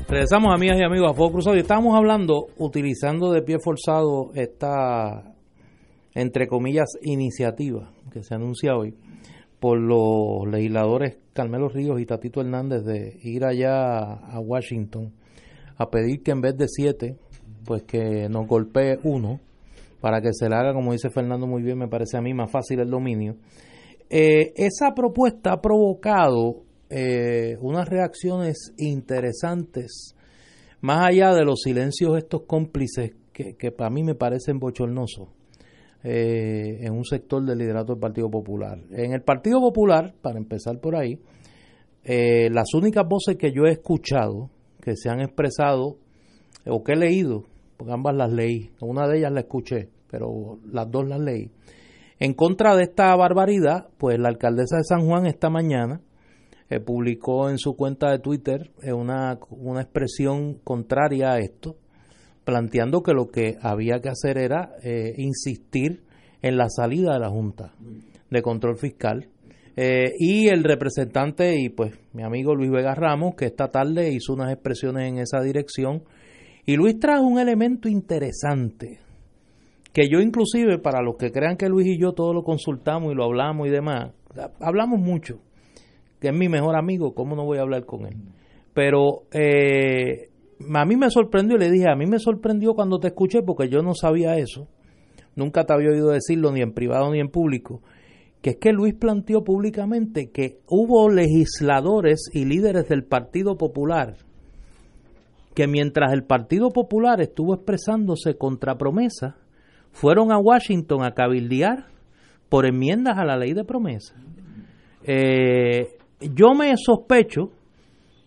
Regresamos, 0.09 0.53
amigas 0.53 0.77
y 0.77 0.83
amigos, 0.83 1.09
a 1.09 1.13
Fuego 1.13 1.31
Cruzado. 1.31 1.55
Y 1.55 1.59
estamos 1.59 1.95
hablando, 1.95 2.47
utilizando 2.57 3.31
de 3.31 3.41
pie 3.43 3.59
forzado 3.63 4.31
esta, 4.35 5.33
entre 6.13 6.47
comillas, 6.47 6.97
iniciativa 7.01 7.93
que 8.11 8.23
se 8.23 8.35
anuncia 8.35 8.75
hoy 8.75 8.93
por 9.61 9.79
los 9.79 10.45
legisladores 10.51 11.17
Carmelo 11.31 11.69
Ríos 11.69 12.01
y 12.01 12.05
Tatito 12.05 12.41
Hernández 12.41 12.83
de 12.83 13.17
ir 13.23 13.45
allá 13.45 14.15
a 14.15 14.39
Washington 14.41 15.13
a 15.77 15.89
pedir 15.89 16.21
que 16.23 16.31
en 16.31 16.41
vez 16.41 16.57
de 16.57 16.67
siete, 16.67 17.17
pues 17.65 17.83
que 17.83 18.27
nos 18.29 18.47
golpee 18.47 18.99
uno, 19.03 19.39
para 20.03 20.21
que 20.21 20.33
se 20.33 20.49
le 20.49 20.55
haga, 20.55 20.73
como 20.73 20.91
dice 20.91 21.09
Fernando 21.09 21.47
muy 21.47 21.63
bien, 21.63 21.77
me 21.77 21.87
parece 21.87 22.17
a 22.17 22.21
mí 22.21 22.33
más 22.33 22.51
fácil 22.51 22.81
el 22.81 22.89
dominio. 22.89 23.37
Eh, 24.09 24.51
esa 24.57 24.93
propuesta 24.93 25.53
ha 25.53 25.61
provocado 25.61 26.63
eh, 26.89 27.55
unas 27.61 27.87
reacciones 27.87 28.73
interesantes, 28.77 30.13
más 30.81 31.07
allá 31.07 31.33
de 31.33 31.45
los 31.45 31.61
silencios 31.61 32.17
estos 32.17 32.41
cómplices 32.45 33.13
que, 33.31 33.55
que 33.55 33.71
para 33.71 33.89
mí 33.89 34.03
me 34.03 34.13
parecen 34.13 34.59
bochornosos. 34.59 35.29
Eh, 36.03 36.79
en 36.81 36.91
un 36.91 37.05
sector 37.05 37.41
del 37.45 37.59
liderato 37.59 37.93
del 37.93 38.01
Partido 38.01 38.29
Popular. 38.29 38.77
En 38.91 39.13
el 39.13 39.21
Partido 39.21 39.61
Popular, 39.61 40.13
para 40.21 40.37
empezar 40.37 40.81
por 40.81 40.97
ahí, 40.97 41.17
las 42.03 42.73
únicas 42.73 43.07
voces 43.07 43.37
que 43.37 43.53
yo 43.53 43.63
he 43.63 43.71
escuchado 43.71 44.49
que 44.83 44.95
se 44.95 45.09
han 45.09 45.21
expresado 45.21 45.97
o 46.65 46.83
que 46.83 46.93
he 46.93 46.95
leído, 46.95 47.45
porque 47.77 47.93
ambas 47.93 48.15
las 48.15 48.31
leí, 48.31 48.71
una 48.81 49.07
de 49.07 49.19
ellas 49.19 49.31
la 49.31 49.41
escuché, 49.41 49.89
pero 50.09 50.59
las 50.69 50.89
dos 50.91 51.07
las 51.07 51.19
leí. 51.19 51.51
En 52.19 52.33
contra 52.33 52.75
de 52.75 52.83
esta 52.83 53.15
barbaridad, 53.15 53.89
pues 53.97 54.19
la 54.19 54.29
alcaldesa 54.29 54.77
de 54.77 54.83
San 54.83 55.05
Juan 55.07 55.25
esta 55.25 55.49
mañana 55.49 56.01
eh, 56.69 56.79
publicó 56.79 57.49
en 57.49 57.57
su 57.57 57.75
cuenta 57.75 58.11
de 58.11 58.19
Twitter 58.19 58.71
eh, 58.81 58.93
una, 58.93 59.39
una 59.49 59.81
expresión 59.81 60.55
contraria 60.63 61.33
a 61.33 61.39
esto, 61.39 61.77
planteando 62.45 63.03
que 63.03 63.13
lo 63.13 63.29
que 63.29 63.57
había 63.61 63.99
que 64.01 64.09
hacer 64.09 64.37
era 64.37 64.75
eh, 64.83 65.13
insistir 65.17 66.03
en 66.41 66.57
la 66.57 66.69
salida 66.69 67.13
de 67.13 67.19
la 67.19 67.29
Junta 67.29 67.73
de 68.29 68.41
Control 68.41 68.77
Fiscal 68.77 69.29
eh, 69.75 70.13
y 70.19 70.47
el 70.49 70.63
representante 70.63 71.59
y 71.59 71.69
pues 71.69 71.97
mi 72.13 72.23
amigo 72.23 72.53
Luis 72.53 72.69
Vega 72.69 72.93
Ramos, 72.93 73.35
que 73.35 73.45
esta 73.45 73.69
tarde 73.69 74.11
hizo 74.11 74.33
unas 74.33 74.51
expresiones 74.51 75.09
en 75.09 75.17
esa 75.17 75.41
dirección. 75.41 76.03
Y 76.65 76.75
Luis 76.75 76.99
trajo 76.99 77.23
un 77.23 77.39
elemento 77.39 77.89
interesante, 77.89 78.99
que 79.91 80.07
yo 80.09 80.19
inclusive, 80.19 80.77
para 80.77 81.01
los 81.01 81.17
que 81.17 81.31
crean 81.31 81.57
que 81.57 81.67
Luis 81.67 81.87
y 81.87 81.99
yo 81.99 82.13
todo 82.13 82.33
lo 82.33 82.43
consultamos 82.43 83.11
y 83.11 83.15
lo 83.15 83.25
hablamos 83.25 83.67
y 83.67 83.71
demás, 83.71 84.11
hablamos 84.61 84.99
mucho, 84.99 85.39
que 86.21 86.29
es 86.29 86.33
mi 86.33 86.47
mejor 86.47 86.77
amigo, 86.77 87.13
¿cómo 87.13 87.35
no 87.35 87.43
voy 87.43 87.57
a 87.57 87.63
hablar 87.63 87.85
con 87.85 88.05
él? 88.05 88.15
Pero 88.73 89.23
eh, 89.33 90.29
a 90.73 90.85
mí 90.85 90.95
me 90.95 91.09
sorprendió, 91.09 91.57
y 91.57 91.59
le 91.59 91.69
dije, 91.69 91.89
a 91.89 91.95
mí 91.95 92.05
me 92.05 92.19
sorprendió 92.19 92.75
cuando 92.75 92.97
te 92.97 93.07
escuché 93.07 93.41
porque 93.41 93.67
yo 93.67 93.81
no 93.81 93.93
sabía 93.93 94.37
eso, 94.37 94.69
nunca 95.35 95.65
te 95.65 95.73
había 95.73 95.89
oído 95.89 96.11
decirlo 96.11 96.51
ni 96.53 96.61
en 96.61 96.73
privado 96.73 97.11
ni 97.11 97.19
en 97.19 97.27
público 97.27 97.81
que 98.43 98.51
es 98.51 98.57
que 98.57 98.73
Luis 98.73 98.93
planteó 98.93 99.43
públicamente 99.43 100.29
que 100.29 100.59
hubo 100.67 101.09
legisladores 101.09 102.29
y 102.31 102.45
líderes 102.45 102.87
del 102.87 103.03
Partido 103.03 103.57
Popular 103.57 104.17
que 105.53 105.67
mientras 105.67 106.11
el 106.13 106.23
Partido 106.23 106.69
Popular 106.69 107.21
estuvo 107.21 107.53
expresándose 107.53 108.37
contra 108.37 108.75
promesa, 108.75 109.35
fueron 109.91 110.31
a 110.31 110.39
Washington 110.39 111.03
a 111.03 111.13
cabildear 111.13 111.85
por 112.49 112.65
enmiendas 112.65 113.17
a 113.17 113.25
la 113.25 113.37
ley 113.37 113.53
de 113.53 113.63
promesa. 113.63 114.15
Eh, 115.03 115.97
yo 116.19 116.53
me 116.53 116.73
sospecho 116.77 117.51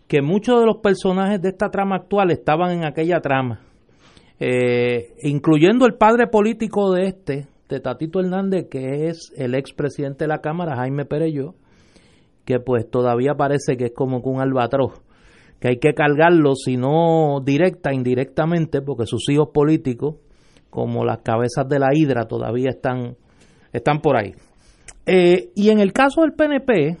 que 0.07 0.21
muchos 0.21 0.59
de 0.59 0.65
los 0.65 0.77
personajes 0.77 1.41
de 1.41 1.49
esta 1.49 1.69
trama 1.69 1.97
actual 1.97 2.31
estaban 2.31 2.71
en 2.71 2.85
aquella 2.85 3.19
trama, 3.19 3.61
eh, 4.39 5.15
incluyendo 5.23 5.85
el 5.85 5.95
padre 5.95 6.27
político 6.27 6.93
de 6.93 7.07
este, 7.07 7.47
de 7.69 7.79
Tatito 7.79 8.19
Hernández, 8.19 8.67
que 8.69 9.07
es 9.07 9.31
el 9.35 9.55
expresidente 9.55 10.23
de 10.23 10.29
la 10.29 10.39
Cámara, 10.39 10.75
Jaime 10.77 11.05
Perello, 11.05 11.55
que 12.45 12.59
pues 12.59 12.89
todavía 12.89 13.35
parece 13.35 13.75
que 13.75 13.85
es 13.85 13.93
como 13.93 14.19
un 14.19 14.41
albatros, 14.41 15.01
que 15.59 15.69
hay 15.69 15.77
que 15.79 15.93
cargarlo, 15.93 16.55
si 16.55 16.77
no 16.77 17.41
directa, 17.43 17.93
indirectamente, 17.93 18.81
porque 18.81 19.05
sus 19.05 19.29
hijos 19.29 19.49
políticos 19.53 20.15
como 20.69 21.03
las 21.03 21.19
cabezas 21.19 21.67
de 21.67 21.79
la 21.79 21.89
hidra 21.93 22.25
todavía 22.27 22.69
están, 22.69 23.17
están 23.73 23.99
por 23.99 24.17
ahí. 24.17 24.33
Eh, 25.05 25.51
y 25.55 25.69
en 25.69 25.79
el 25.79 25.93
caso 25.93 26.21
del 26.21 26.33
PNP 26.33 26.97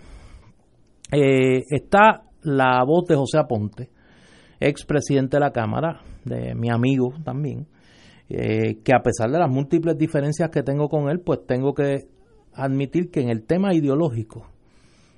eh, 1.11 1.63
está 1.69 2.23
la 2.41 2.83
voz 2.85 3.05
de 3.05 3.15
José 3.15 3.37
Aponte, 3.37 3.89
ex 4.59 4.85
presidente 4.85 5.37
de 5.37 5.41
la 5.41 5.51
Cámara, 5.51 6.01
de 6.25 6.55
mi 6.55 6.69
amigo 6.69 7.13
también, 7.23 7.67
eh, 8.29 8.79
que 8.83 8.93
a 8.93 9.01
pesar 9.01 9.31
de 9.31 9.39
las 9.39 9.49
múltiples 9.49 9.97
diferencias 9.97 10.49
que 10.49 10.63
tengo 10.63 10.89
con 10.89 11.09
él, 11.09 11.19
pues 11.19 11.45
tengo 11.45 11.73
que 11.73 12.07
admitir 12.53 13.09
que 13.11 13.21
en 13.21 13.29
el 13.29 13.43
tema 13.45 13.73
ideológico 13.73 14.47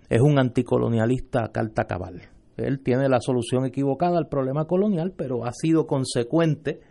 es 0.09 0.21
un 0.21 0.39
anticolonialista 0.39 1.51
carta 1.51 1.85
cabal. 1.85 2.21
Él 2.57 2.81
tiene 2.81 3.07
la 3.07 3.19
solución 3.21 3.65
equivocada 3.65 4.17
al 4.17 4.27
problema 4.27 4.65
colonial, 4.65 5.13
pero 5.15 5.45
ha 5.45 5.51
sido 5.53 5.87
consecuente 5.87 6.81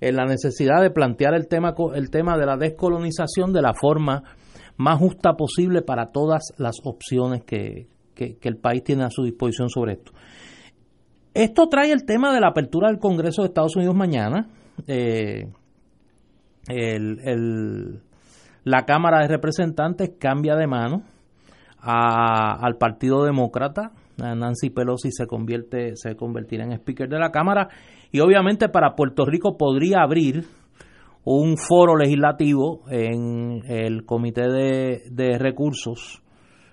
en 0.00 0.16
la 0.16 0.24
necesidad 0.24 0.80
de 0.80 0.90
plantear 0.90 1.34
el 1.34 1.48
tema, 1.48 1.74
el 1.94 2.10
tema 2.10 2.38
de 2.38 2.46
la 2.46 2.56
descolonización 2.56 3.52
de 3.52 3.62
la 3.62 3.74
forma 3.74 4.22
más 4.76 4.98
justa 4.98 5.32
posible 5.32 5.82
para 5.82 6.12
todas 6.12 6.54
las 6.56 6.76
opciones 6.84 7.42
que, 7.44 7.88
el 8.16 8.56
país 8.56 8.82
tiene 8.82 9.04
a 9.04 9.10
su 9.10 9.24
disposición 9.24 9.68
sobre 9.68 9.94
esto. 9.94 10.12
Esto 11.34 11.68
trae 11.68 11.92
el 11.92 12.04
tema 12.04 12.32
de 12.32 12.40
la 12.40 12.48
apertura 12.48 12.88
del 12.88 12.98
Congreso 12.98 13.42
de 13.42 13.48
Estados 13.48 13.76
Unidos 13.76 13.94
mañana. 13.94 14.48
Eh, 14.86 15.48
la 18.64 18.84
Cámara 18.84 19.20
de 19.20 19.28
Representantes 19.28 20.12
cambia 20.18 20.56
de 20.56 20.66
mano 20.66 21.02
al 21.80 22.76
Partido 22.76 23.24
Demócrata. 23.24 23.92
Nancy 24.18 24.70
Pelosi 24.70 25.10
se 25.12 25.26
convierte, 25.26 25.94
se 25.94 26.16
convertirá 26.16 26.64
en 26.64 26.72
speaker 26.72 27.08
de 27.08 27.18
la 27.18 27.30
Cámara 27.30 27.68
y 28.10 28.20
obviamente 28.20 28.68
para 28.68 28.96
Puerto 28.96 29.24
Rico 29.24 29.56
podría 29.56 30.02
abrir 30.02 30.44
un 31.24 31.56
foro 31.56 31.96
legislativo 31.96 32.82
en 32.90 33.60
el 33.68 34.04
Comité 34.04 34.48
de, 34.48 35.38
Recursos 35.38 36.22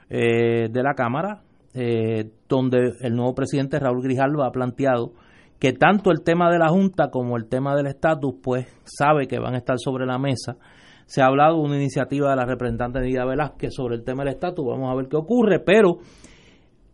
eh, 0.10 0.70
de 0.70 0.84
la 0.84 0.94
Cámara, 0.94 1.42
eh, 1.74 2.32
donde 2.48 2.94
el 3.02 3.16
nuevo 3.16 3.36
presidente 3.36 3.80
Raúl 3.80 4.02
Grijalva 4.02 4.48
ha 4.48 4.52
planteado 4.52 5.12
que 5.60 5.74
tanto 5.74 6.12
el 6.12 6.22
tema 6.24 6.51
de 6.51 6.60
la 6.60 6.70
Junta 6.70 7.10
como 7.10 7.38
el 7.38 7.47
tema 7.47 7.76
del 7.76 7.88
estatus, 7.88 8.36
pues 8.41 8.68
sabe 8.84 9.28
que 9.28 9.39
van 9.39 9.56
a 9.56 9.60
estar 9.60 9.78
sobre 9.80 10.06
la 10.06 10.18
mesa. 10.18 10.58
Se 11.06 11.22
ha 11.22 11.28
hablado 11.28 11.58
de 11.58 11.64
una 11.64 11.76
iniciativa 11.78 12.30
de 12.30 12.36
la 12.36 12.45
representante 12.45 12.99
Nida 12.99 13.26
Velázquez 13.26 13.74
sobre 13.74 13.95
el 13.95 14.03
tema 14.03 14.24
del 14.24 14.34
estatus, 14.34 14.66
vamos 14.66 14.91
a 14.91 14.95
ver 14.95 15.08
qué 15.08 15.18
ocurre, 15.18 15.60
pero 15.60 15.99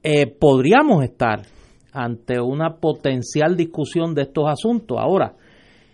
eh, 0.03 0.28
podríamos 0.28 1.03
estar 1.03 1.41
ante 1.93 2.39
una 2.39 2.78
potencial 2.78 3.55
discusión 3.55 4.14
de 4.14 4.24
estos 4.24 4.45
asuntos. 4.47 4.97
Ahora, 4.99 5.36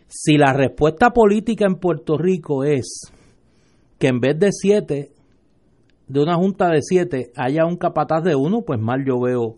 si 0.08 0.38
la 0.38 0.54
respuesta 0.54 1.10
política 1.12 1.66
en 1.66 1.76
Puerto 1.76 2.18
Rico 2.18 2.64
es 2.64 3.12
que 4.00 4.08
en 4.08 4.20
vez 4.20 4.40
de 4.40 4.52
siete, 4.52 5.12
de 6.08 6.22
una 6.22 6.36
junta 6.36 6.70
de 6.70 6.82
siete, 6.82 7.32
haya 7.36 7.66
un 7.66 7.78
capataz 7.78 8.24
de 8.24 8.36
uno, 8.36 8.62
pues 8.66 8.80
mal 8.80 9.04
yo 9.06 9.20
veo, 9.20 9.56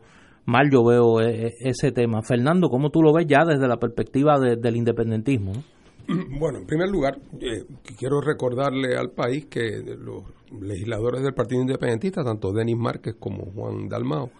mal 0.49 0.69
yo 0.71 0.83
veo 0.83 1.21
e, 1.21 1.47
e, 1.47 1.53
ese 1.61 1.91
tema. 1.91 2.21
Fernando, 2.21 2.69
¿cómo 2.69 2.89
tú 2.89 3.01
lo 3.01 3.13
ves 3.13 3.25
ya 3.27 3.45
desde 3.45 3.67
la 3.67 3.77
perspectiva 3.77 4.39
del 4.39 4.75
independentismo? 4.75 5.53
Bueno, 6.39 6.57
en 6.57 6.65
primer 6.65 6.89
lugar, 6.89 7.19
eh, 7.39 7.65
quiero 7.95 8.19
recordarle 8.19 8.97
al 8.97 9.11
país 9.11 9.45
que 9.45 9.83
los 9.85 10.23
legisladores 10.59 11.21
del 11.21 11.35
Partido 11.35 11.61
Independentista, 11.61 12.23
tanto 12.23 12.51
Denis 12.51 12.77
Márquez 12.77 13.15
como 13.19 13.51
Juan 13.51 13.87
Dalmao, 13.87 14.31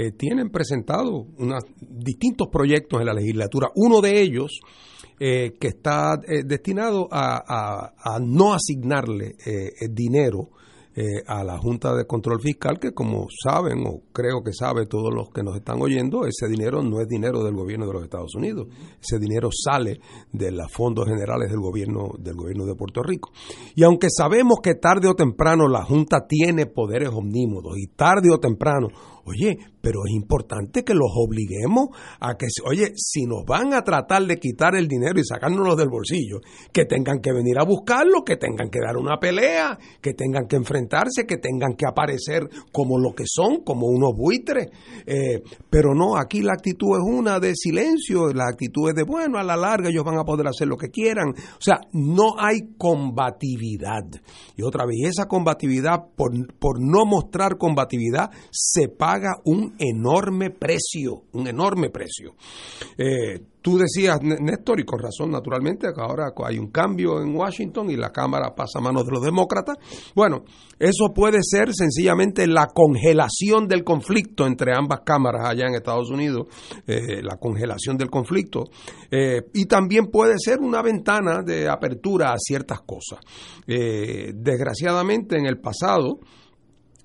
eh, 0.00 0.12
tienen 0.12 0.50
presentado 0.50 1.26
distintos 1.80 2.46
proyectos 2.52 3.00
en 3.00 3.06
la 3.06 3.14
legislatura. 3.14 3.66
Uno 3.74 4.00
de 4.00 4.20
ellos 4.20 4.60
eh, 5.18 5.56
que 5.58 5.66
está 5.66 6.20
eh, 6.24 6.44
destinado 6.44 7.08
a, 7.10 8.20
no 8.24 8.54
asignarle 8.54 9.34
dinero 9.90 10.50
a 11.26 11.44
la 11.44 11.58
Junta 11.58 11.94
de 11.94 12.06
Control 12.06 12.40
Fiscal, 12.40 12.78
que 12.78 12.92
como 12.92 13.26
saben, 13.30 13.86
o 13.86 14.02
creo 14.12 14.42
que 14.42 14.52
sabe 14.52 14.86
todos 14.86 15.12
los 15.14 15.30
que 15.30 15.42
nos 15.42 15.56
están 15.56 15.80
oyendo, 15.80 16.26
ese 16.26 16.48
dinero 16.48 16.82
no 16.82 17.00
es 17.00 17.08
dinero 17.08 17.44
del 17.44 17.54
gobierno 17.54 17.86
de 17.86 17.92
los 17.92 18.02
Estados 18.02 18.34
Unidos. 18.34 18.68
Ese 19.00 19.18
dinero 19.18 19.50
sale 19.52 20.00
de 20.32 20.50
los 20.50 20.70
fondos 20.72 21.06
generales 21.06 21.50
del 21.50 21.60
gobierno, 21.60 22.10
del 22.18 22.34
gobierno 22.34 22.64
de 22.66 22.74
Puerto 22.74 23.02
Rico. 23.02 23.30
Y 23.74 23.82
aunque 23.82 24.08
sabemos 24.10 24.58
que 24.62 24.74
tarde 24.74 25.08
o 25.08 25.14
temprano 25.14 25.68
la 25.68 25.84
Junta 25.84 26.26
tiene 26.26 26.66
poderes 26.66 27.10
omnímodos 27.10 27.76
y 27.78 27.88
tarde 27.88 28.30
o 28.32 28.38
temprano 28.38 28.88
Oye, 29.28 29.58
pero 29.80 30.00
es 30.06 30.14
importante 30.14 30.84
que 30.84 30.94
los 30.94 31.10
obliguemos 31.14 31.88
a 32.20 32.36
que, 32.36 32.46
oye, 32.64 32.92
si 32.96 33.26
nos 33.26 33.44
van 33.46 33.74
a 33.74 33.82
tratar 33.82 34.26
de 34.26 34.38
quitar 34.38 34.74
el 34.74 34.88
dinero 34.88 35.20
y 35.20 35.24
sacárnoslo 35.24 35.76
del 35.76 35.88
bolsillo, 35.88 36.40
que 36.72 36.84
tengan 36.84 37.20
que 37.20 37.32
venir 37.32 37.58
a 37.58 37.64
buscarlo, 37.64 38.24
que 38.24 38.36
tengan 38.36 38.70
que 38.70 38.80
dar 38.80 38.96
una 38.96 39.18
pelea, 39.18 39.78
que 40.00 40.14
tengan 40.14 40.46
que 40.46 40.56
enfrentarse, 40.56 41.26
que 41.26 41.36
tengan 41.36 41.74
que 41.76 41.86
aparecer 41.86 42.48
como 42.72 42.98
lo 42.98 43.14
que 43.14 43.24
son, 43.26 43.62
como 43.64 43.86
unos 43.86 44.12
buitres. 44.16 44.68
Eh, 45.06 45.42
pero 45.68 45.94
no, 45.94 46.16
aquí 46.16 46.40
la 46.40 46.54
actitud 46.54 46.96
es 46.96 47.04
una 47.04 47.38
de 47.38 47.54
silencio, 47.54 48.32
la 48.32 48.46
actitud 48.48 48.88
es 48.88 48.94
de, 48.94 49.04
bueno, 49.04 49.38
a 49.38 49.44
la 49.44 49.56
larga 49.56 49.90
ellos 49.90 50.04
van 50.04 50.18
a 50.18 50.24
poder 50.24 50.46
hacer 50.48 50.68
lo 50.68 50.76
que 50.76 50.88
quieran. 50.88 51.30
O 51.30 51.60
sea, 51.60 51.80
no 51.92 52.38
hay 52.38 52.74
combatividad. 52.78 54.04
Y 54.56 54.62
otra 54.62 54.86
vez, 54.86 54.96
esa 55.04 55.26
combatividad, 55.26 56.06
por, 56.16 56.32
por 56.58 56.80
no 56.80 57.04
mostrar 57.04 57.58
combatividad, 57.58 58.30
se 58.50 58.88
paga 58.88 59.17
un 59.44 59.74
enorme 59.78 60.50
precio, 60.50 61.24
un 61.32 61.46
enorme 61.46 61.90
precio. 61.90 62.34
Eh, 62.96 63.40
tú 63.60 63.78
decías, 63.78 64.18
Néstor, 64.22 64.80
y 64.80 64.84
con 64.84 64.98
razón 65.00 65.30
naturalmente, 65.30 65.88
que 65.94 66.00
ahora 66.00 66.32
hay 66.44 66.58
un 66.58 66.70
cambio 66.70 67.20
en 67.20 67.34
Washington 67.34 67.90
y 67.90 67.96
la 67.96 68.10
Cámara 68.10 68.54
pasa 68.54 68.78
a 68.78 68.82
manos 68.82 69.04
de 69.04 69.12
los 69.12 69.22
demócratas. 69.22 69.76
Bueno, 70.14 70.44
eso 70.78 71.12
puede 71.14 71.38
ser 71.42 71.74
sencillamente 71.74 72.46
la 72.46 72.66
congelación 72.66 73.66
del 73.66 73.84
conflicto 73.84 74.46
entre 74.46 74.74
ambas 74.74 75.00
cámaras 75.04 75.48
allá 75.48 75.66
en 75.66 75.74
Estados 75.74 76.10
Unidos, 76.10 76.46
eh, 76.86 77.22
la 77.22 77.36
congelación 77.36 77.96
del 77.96 78.10
conflicto, 78.10 78.64
eh, 79.10 79.42
y 79.54 79.66
también 79.66 80.06
puede 80.06 80.36
ser 80.38 80.60
una 80.60 80.82
ventana 80.82 81.42
de 81.42 81.68
apertura 81.68 82.32
a 82.32 82.38
ciertas 82.38 82.80
cosas. 82.80 83.20
desgraciadamente, 83.66 85.36
en 85.36 85.46
el 85.46 85.58
pasado, 85.58 86.20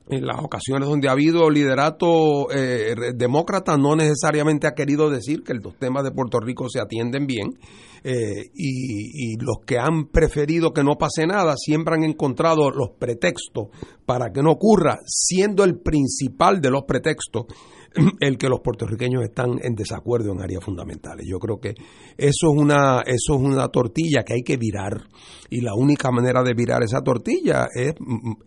en 0.09 0.25
las 0.25 0.39
ocasiones 0.43 0.89
donde 0.89 1.07
ha 1.07 1.13
habido 1.13 1.49
liderato 1.49 2.51
eh, 2.51 2.95
demócrata 3.15 3.77
no 3.77 3.95
necesariamente 3.95 4.67
ha 4.67 4.73
querido 4.73 5.09
decir 5.09 5.43
que 5.43 5.53
los 5.53 5.77
temas 5.77 6.03
de 6.03 6.11
Puerto 6.11 6.39
Rico 6.39 6.67
se 6.69 6.81
atienden 6.81 7.25
bien 7.25 7.57
eh, 8.05 8.51
y, 8.53 9.37
los 9.37 9.59
que 9.65 9.79
han 9.79 10.07
preferido 10.07 10.73
que 10.73 10.83
no 10.83 10.97
pase 10.97 11.25
nada 11.25 11.55
siempre 11.57 11.95
han 11.95 12.03
encontrado 12.03 12.69
los 12.69 12.89
pretextos 12.99 13.67
para 14.05 14.31
que 14.31 14.41
no 14.41 14.51
ocurra, 14.51 14.99
siendo 15.05 15.63
el 15.63 15.79
principal 15.79 16.59
de 16.59 16.69
los 16.69 16.83
pretextos 16.83 17.45
el 18.19 18.37
que 18.37 18.49
los 18.49 18.61
puertorriqueños 18.61 19.23
están 19.23 19.59
en 19.61 19.75
desacuerdo 19.75 20.31
en 20.31 20.41
áreas 20.41 20.63
fundamentales. 20.63 21.25
Yo 21.27 21.39
creo 21.39 21.59
que 21.59 21.75
eso 22.17 22.51
es 22.51 22.57
una 22.57 23.01
eso 23.05 23.35
es 23.35 23.41
una 23.41 23.67
tortilla 23.67 24.23
que 24.23 24.33
hay 24.33 24.43
que 24.43 24.57
virar 24.57 25.03
y 25.49 25.61
la 25.61 25.73
única 25.75 26.11
manera 26.11 26.43
de 26.43 26.53
virar 26.53 26.83
esa 26.83 27.01
tortilla 27.01 27.67
es, 27.73 27.93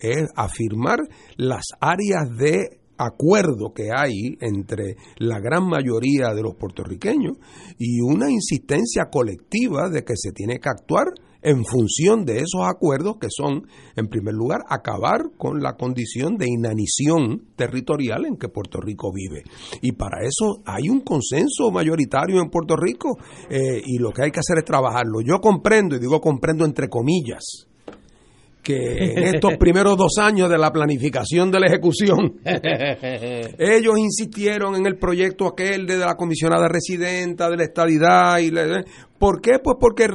es 0.00 0.28
afirmar 0.34 1.00
las 1.36 1.64
áreas 1.80 2.36
de 2.36 2.80
acuerdo 2.98 3.72
que 3.74 3.90
hay 3.94 4.36
entre 4.40 4.96
la 5.18 5.38
gran 5.38 5.68
mayoría 5.68 6.32
de 6.34 6.42
los 6.42 6.54
puertorriqueños 6.54 7.36
y 7.78 8.00
una 8.00 8.30
insistencia 8.30 9.06
colectiva 9.10 9.90
de 9.90 10.02
que 10.02 10.14
se 10.16 10.32
tiene 10.32 10.58
que 10.58 10.68
actuar 10.68 11.08
en 11.42 11.64
función 11.64 12.24
de 12.24 12.38
esos 12.38 12.62
acuerdos 12.64 13.16
que 13.20 13.28
son, 13.30 13.66
en 13.96 14.08
primer 14.08 14.34
lugar, 14.34 14.60
acabar 14.68 15.30
con 15.36 15.62
la 15.62 15.74
condición 15.74 16.36
de 16.36 16.46
inanición 16.48 17.48
territorial 17.56 18.26
en 18.26 18.36
que 18.36 18.48
Puerto 18.48 18.80
Rico 18.80 19.12
vive. 19.12 19.42
Y 19.82 19.92
para 19.92 20.26
eso 20.26 20.62
hay 20.64 20.88
un 20.88 21.00
consenso 21.00 21.70
mayoritario 21.70 22.40
en 22.40 22.50
Puerto 22.50 22.76
Rico 22.76 23.18
eh, 23.50 23.82
y 23.84 23.98
lo 23.98 24.12
que 24.12 24.22
hay 24.22 24.30
que 24.30 24.40
hacer 24.40 24.58
es 24.58 24.64
trabajarlo. 24.64 25.20
Yo 25.20 25.40
comprendo, 25.40 25.96
y 25.96 26.00
digo 26.00 26.20
comprendo 26.20 26.64
entre 26.64 26.88
comillas, 26.88 27.66
que 28.66 29.12
en 29.12 29.34
estos 29.34 29.56
primeros 29.58 29.96
dos 29.96 30.18
años 30.18 30.50
de 30.50 30.58
la 30.58 30.72
planificación 30.72 31.52
de 31.52 31.60
la 31.60 31.66
ejecución, 31.68 32.40
ellos 33.58 33.98
insistieron 33.98 34.74
en 34.74 34.86
el 34.86 34.98
proyecto 34.98 35.46
aquel 35.46 35.86
de 35.86 35.98
la 35.98 36.16
comisionada 36.16 36.66
residenta, 36.66 37.48
de 37.48 37.56
la 37.56 37.62
estadidad, 37.62 38.38
y 38.38 38.50
¿Por 39.18 39.40
qué? 39.40 39.58
Pues 39.62 39.76
porque 39.80 40.04
eh, 40.04 40.08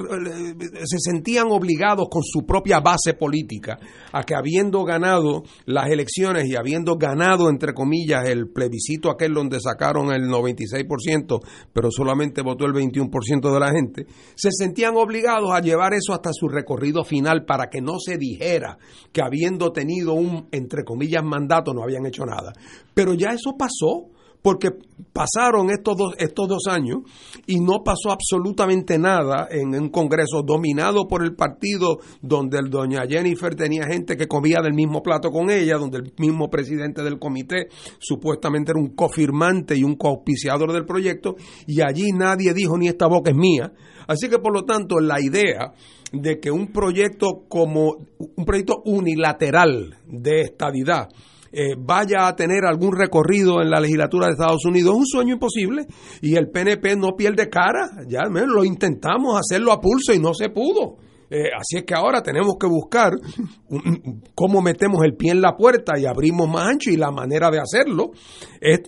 se 0.83 0.97
sentían 0.99 1.47
obligados 1.49 2.07
con 2.09 2.21
su 2.23 2.45
propia 2.45 2.79
base 2.79 3.13
política 3.13 3.79
a 4.11 4.23
que 4.23 4.35
habiendo 4.35 4.83
ganado 4.83 5.43
las 5.65 5.89
elecciones 5.89 6.45
y 6.45 6.55
habiendo 6.55 6.97
ganado, 6.97 7.49
entre 7.49 7.73
comillas, 7.73 8.27
el 8.27 8.49
plebiscito 8.49 9.09
aquel 9.09 9.33
donde 9.33 9.59
sacaron 9.59 10.11
el 10.11 10.29
96%, 10.29 11.39
pero 11.73 11.89
solamente 11.91 12.41
votó 12.41 12.65
el 12.65 12.73
21% 12.73 13.53
de 13.53 13.59
la 13.59 13.71
gente, 13.71 14.05
se 14.35 14.49
sentían 14.51 14.95
obligados 14.95 15.51
a 15.51 15.61
llevar 15.61 15.93
eso 15.93 16.13
hasta 16.13 16.31
su 16.33 16.47
recorrido 16.47 17.03
final 17.03 17.45
para 17.45 17.69
que 17.69 17.81
no 17.81 17.99
se 17.99 18.17
dijera 18.17 18.77
que 19.11 19.21
habiendo 19.21 19.71
tenido 19.71 20.13
un, 20.13 20.47
entre 20.51 20.83
comillas, 20.83 21.23
mandato 21.23 21.73
no 21.73 21.83
habían 21.83 22.05
hecho 22.05 22.25
nada. 22.25 22.53
Pero 22.93 23.13
ya 23.13 23.31
eso 23.31 23.55
pasó 23.57 24.09
porque 24.41 24.69
pasaron 25.13 25.69
estos 25.69 25.97
dos, 25.97 26.15
estos 26.17 26.47
dos 26.47 26.67
años 26.67 26.99
y 27.45 27.59
no 27.59 27.83
pasó 27.83 28.11
absolutamente 28.11 28.97
nada 28.97 29.47
en 29.51 29.75
un 29.75 29.89
Congreso 29.89 30.41
dominado 30.43 31.07
por 31.07 31.23
el 31.23 31.35
partido 31.35 31.99
donde 32.21 32.57
el 32.57 32.69
doña 32.69 33.03
Jennifer 33.07 33.55
tenía 33.55 33.85
gente 33.85 34.15
que 34.17 34.27
comía 34.27 34.61
del 34.61 34.73
mismo 34.73 35.01
plato 35.01 35.29
con 35.29 35.49
ella, 35.49 35.77
donde 35.77 35.99
el 35.99 36.13
mismo 36.17 36.49
presidente 36.49 37.03
del 37.03 37.19
comité 37.19 37.67
supuestamente 37.99 38.71
era 38.71 38.79
un 38.79 38.95
cofirmante 38.95 39.75
y 39.75 39.83
un 39.83 39.95
coauspiciador 39.95 40.71
del 40.71 40.85
proyecto, 40.85 41.35
y 41.67 41.81
allí 41.81 42.11
nadie 42.11 42.53
dijo 42.53 42.77
ni 42.77 42.87
esta 42.87 43.07
boca 43.07 43.31
es 43.31 43.37
mía. 43.37 43.71
Así 44.07 44.29
que 44.29 44.39
por 44.39 44.53
lo 44.53 44.63
tanto 44.63 44.99
la 44.99 45.21
idea 45.21 45.73
de 46.11 46.39
que 46.39 46.51
un 46.51 46.67
proyecto 46.71 47.45
como 47.47 47.95
un 48.17 48.45
proyecto 48.45 48.81
unilateral 48.85 49.97
de 50.05 50.41
estadidad 50.41 51.09
eh, 51.51 51.75
vaya 51.77 52.27
a 52.27 52.35
tener 52.35 52.65
algún 52.65 52.95
recorrido 52.97 53.61
en 53.61 53.69
la 53.69 53.79
legislatura 53.79 54.27
de 54.27 54.33
Estados 54.33 54.65
Unidos 54.65 54.93
es 54.93 54.99
un 54.99 55.05
sueño 55.05 55.33
imposible 55.33 55.85
y 56.21 56.35
el 56.35 56.49
PNP 56.49 56.95
no 56.95 57.15
pierde 57.17 57.49
cara, 57.49 57.89
ya 58.07 58.23
lo 58.23 58.63
intentamos 58.63 59.39
hacerlo 59.39 59.71
a 59.71 59.81
pulso 59.81 60.13
y 60.13 60.19
no 60.19 60.33
se 60.33 60.49
pudo. 60.49 60.97
Eh, 61.33 61.49
así 61.55 61.77
es 61.77 61.85
que 61.85 61.93
ahora 61.93 62.21
tenemos 62.21 62.55
que 62.59 62.67
buscar 62.67 63.13
cómo 64.35 64.61
metemos 64.61 65.01
el 65.05 65.15
pie 65.15 65.31
en 65.31 65.41
la 65.41 65.55
puerta 65.55 65.97
y 65.97 66.05
abrimos 66.05 66.49
más 66.49 66.67
ancho 66.67 66.89
y 66.89 66.97
la 66.97 67.09
manera 67.09 67.49
de 67.49 67.59
hacerlo 67.59 68.11
es 68.59 68.81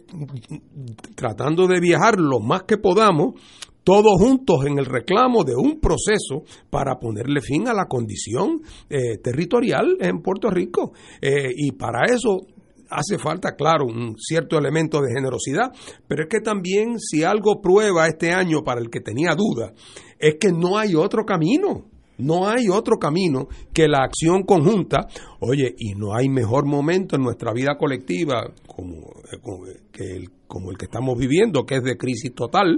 tratando 1.16 1.68
de 1.68 1.80
viajar 1.80 2.20
lo 2.20 2.42
más 2.42 2.64
que 2.64 2.78
podamos 2.78 3.36
todos 3.84 4.20
juntos 4.20 4.66
en 4.66 4.80
el 4.80 4.86
reclamo 4.86 5.44
de 5.44 5.56
un 5.56 5.80
proceso 5.80 6.44
para 6.70 7.00
ponerle 7.00 7.42
fin 7.42 7.68
a 7.68 7.74
la 7.74 7.86
condición 7.86 8.62
eh, 8.90 9.18
territorial 9.18 9.98
en 10.00 10.22
Puerto 10.22 10.50
Rico. 10.50 10.94
y 11.22 11.72
para 11.74 12.06
eso 12.06 12.42
hace 12.90 13.18
falta, 13.18 13.56
claro, 13.56 13.86
un 13.86 14.16
cierto 14.18 14.58
elemento 14.58 15.02
de 15.02 15.14
generosidad, 15.14 15.72
pero 16.08 16.24
es 16.24 16.30
que 16.30 16.42
también 16.42 17.00
si 17.00 17.24
algo 17.24 17.62
prueba 17.62 18.08
este 18.08 18.32
año 18.32 18.64
para 18.64 18.82
el 18.82 18.90
que 18.90 19.02
tenía 19.02 19.36
duda, 19.36 19.74
es 20.20 20.36
que 20.40 20.52
no 20.52 20.78
hay 20.78 20.96
otro 20.96 21.26
camino. 21.26 21.86
No 22.24 22.48
hay 22.48 22.70
otro 22.70 22.98
camino 22.98 23.48
que 23.74 23.88
la 23.88 24.04
acción 24.04 24.44
conjunta. 24.44 25.08
Oye, 25.40 25.76
y 25.78 25.96
no 25.96 26.16
hay 26.16 26.30
mejor 26.30 26.66
momento 26.66 27.16
en 27.16 27.24
nuestra 27.24 27.54
vida 27.54 27.76
colectiva 27.78 28.52
como, 28.68 28.98
eh, 29.32 29.82
que 29.92 30.16
el, 30.16 30.30
como 30.48 30.72
el 30.72 30.78
que 30.78 30.86
estamos 30.86 31.18
viviendo, 31.18 31.66
que 31.66 31.76
es 31.76 31.84
de 31.84 31.98
crisis 31.98 32.34
total, 32.34 32.78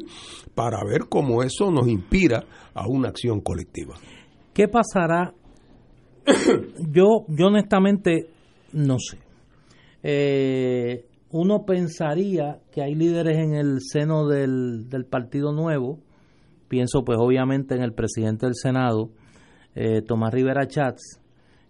para 0.53 0.83
ver 0.83 1.07
cómo 1.09 1.43
eso 1.43 1.71
nos 1.71 1.87
inspira 1.87 2.43
a 2.73 2.87
una 2.87 3.09
acción 3.09 3.41
colectiva. 3.41 3.95
¿Qué 4.53 4.67
pasará? 4.67 5.33
yo, 6.91 7.25
yo 7.27 7.47
honestamente 7.47 8.29
no 8.73 8.97
sé 8.99 9.25
eh, 10.07 11.07
uno 11.31 11.65
pensaría 11.65 12.59
que 12.71 12.83
hay 12.83 12.93
líderes 12.93 13.39
en 13.39 13.55
el 13.55 13.79
seno 13.81 14.27
del, 14.27 14.85
Partido 15.09 15.51
Nuevo, 15.51 15.97
pienso 16.67 17.03
pues 17.03 17.17
obviamente 17.19 17.73
en 17.73 17.81
el 17.81 17.91
presidente 17.91 18.45
del 18.45 18.53
Senado, 18.53 19.09
eh, 19.76 20.01
Tomás 20.01 20.34
Rivera 20.34 20.67
Chats, 20.67 21.21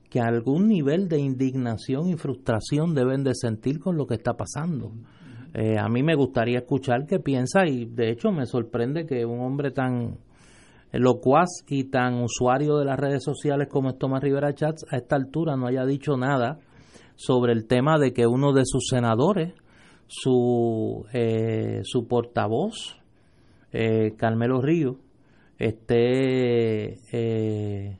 que 0.09 0.19
algún 0.19 0.67
nivel 0.67 1.09
de 1.09 1.19
indignación 1.19 2.07
y 2.07 2.15
frustración 2.15 2.93
deben 2.93 3.23
de 3.23 3.33
sentir 3.33 3.79
con 3.79 3.97
lo 3.97 4.05
que 4.05 4.15
está 4.15 4.33
pasando. 4.33 4.91
Eh, 5.53 5.77
a 5.79 5.89
mí 5.89 6.03
me 6.03 6.15
gustaría 6.15 6.59
escuchar 6.59 7.05
qué 7.05 7.19
piensa 7.19 7.65
y 7.65 7.85
de 7.85 8.11
hecho 8.11 8.31
me 8.31 8.45
sorprende 8.45 9.05
que 9.05 9.25
un 9.25 9.41
hombre 9.41 9.71
tan 9.71 10.17
locuaz 10.91 11.63
y 11.67 11.85
tan 11.85 12.21
usuario 12.21 12.77
de 12.77 12.85
las 12.85 12.99
redes 12.99 13.23
sociales 13.23 13.67
como 13.69 13.89
es 13.89 13.97
Tomás 13.97 14.21
Rivera 14.21 14.53
Chats 14.53 14.85
a 14.91 14.97
esta 14.97 15.15
altura 15.15 15.55
no 15.55 15.67
haya 15.67 15.85
dicho 15.85 16.17
nada 16.17 16.59
sobre 17.15 17.53
el 17.53 17.67
tema 17.67 17.97
de 17.97 18.13
que 18.13 18.27
uno 18.27 18.53
de 18.53 18.63
sus 18.65 18.87
senadores, 18.89 19.53
su, 20.07 21.05
eh, 21.13 21.81
su 21.83 22.07
portavoz, 22.07 23.01
eh, 23.71 24.13
Carmelo 24.17 24.61
Río, 24.61 24.97
esté 25.57 26.97
eh, 27.11 27.97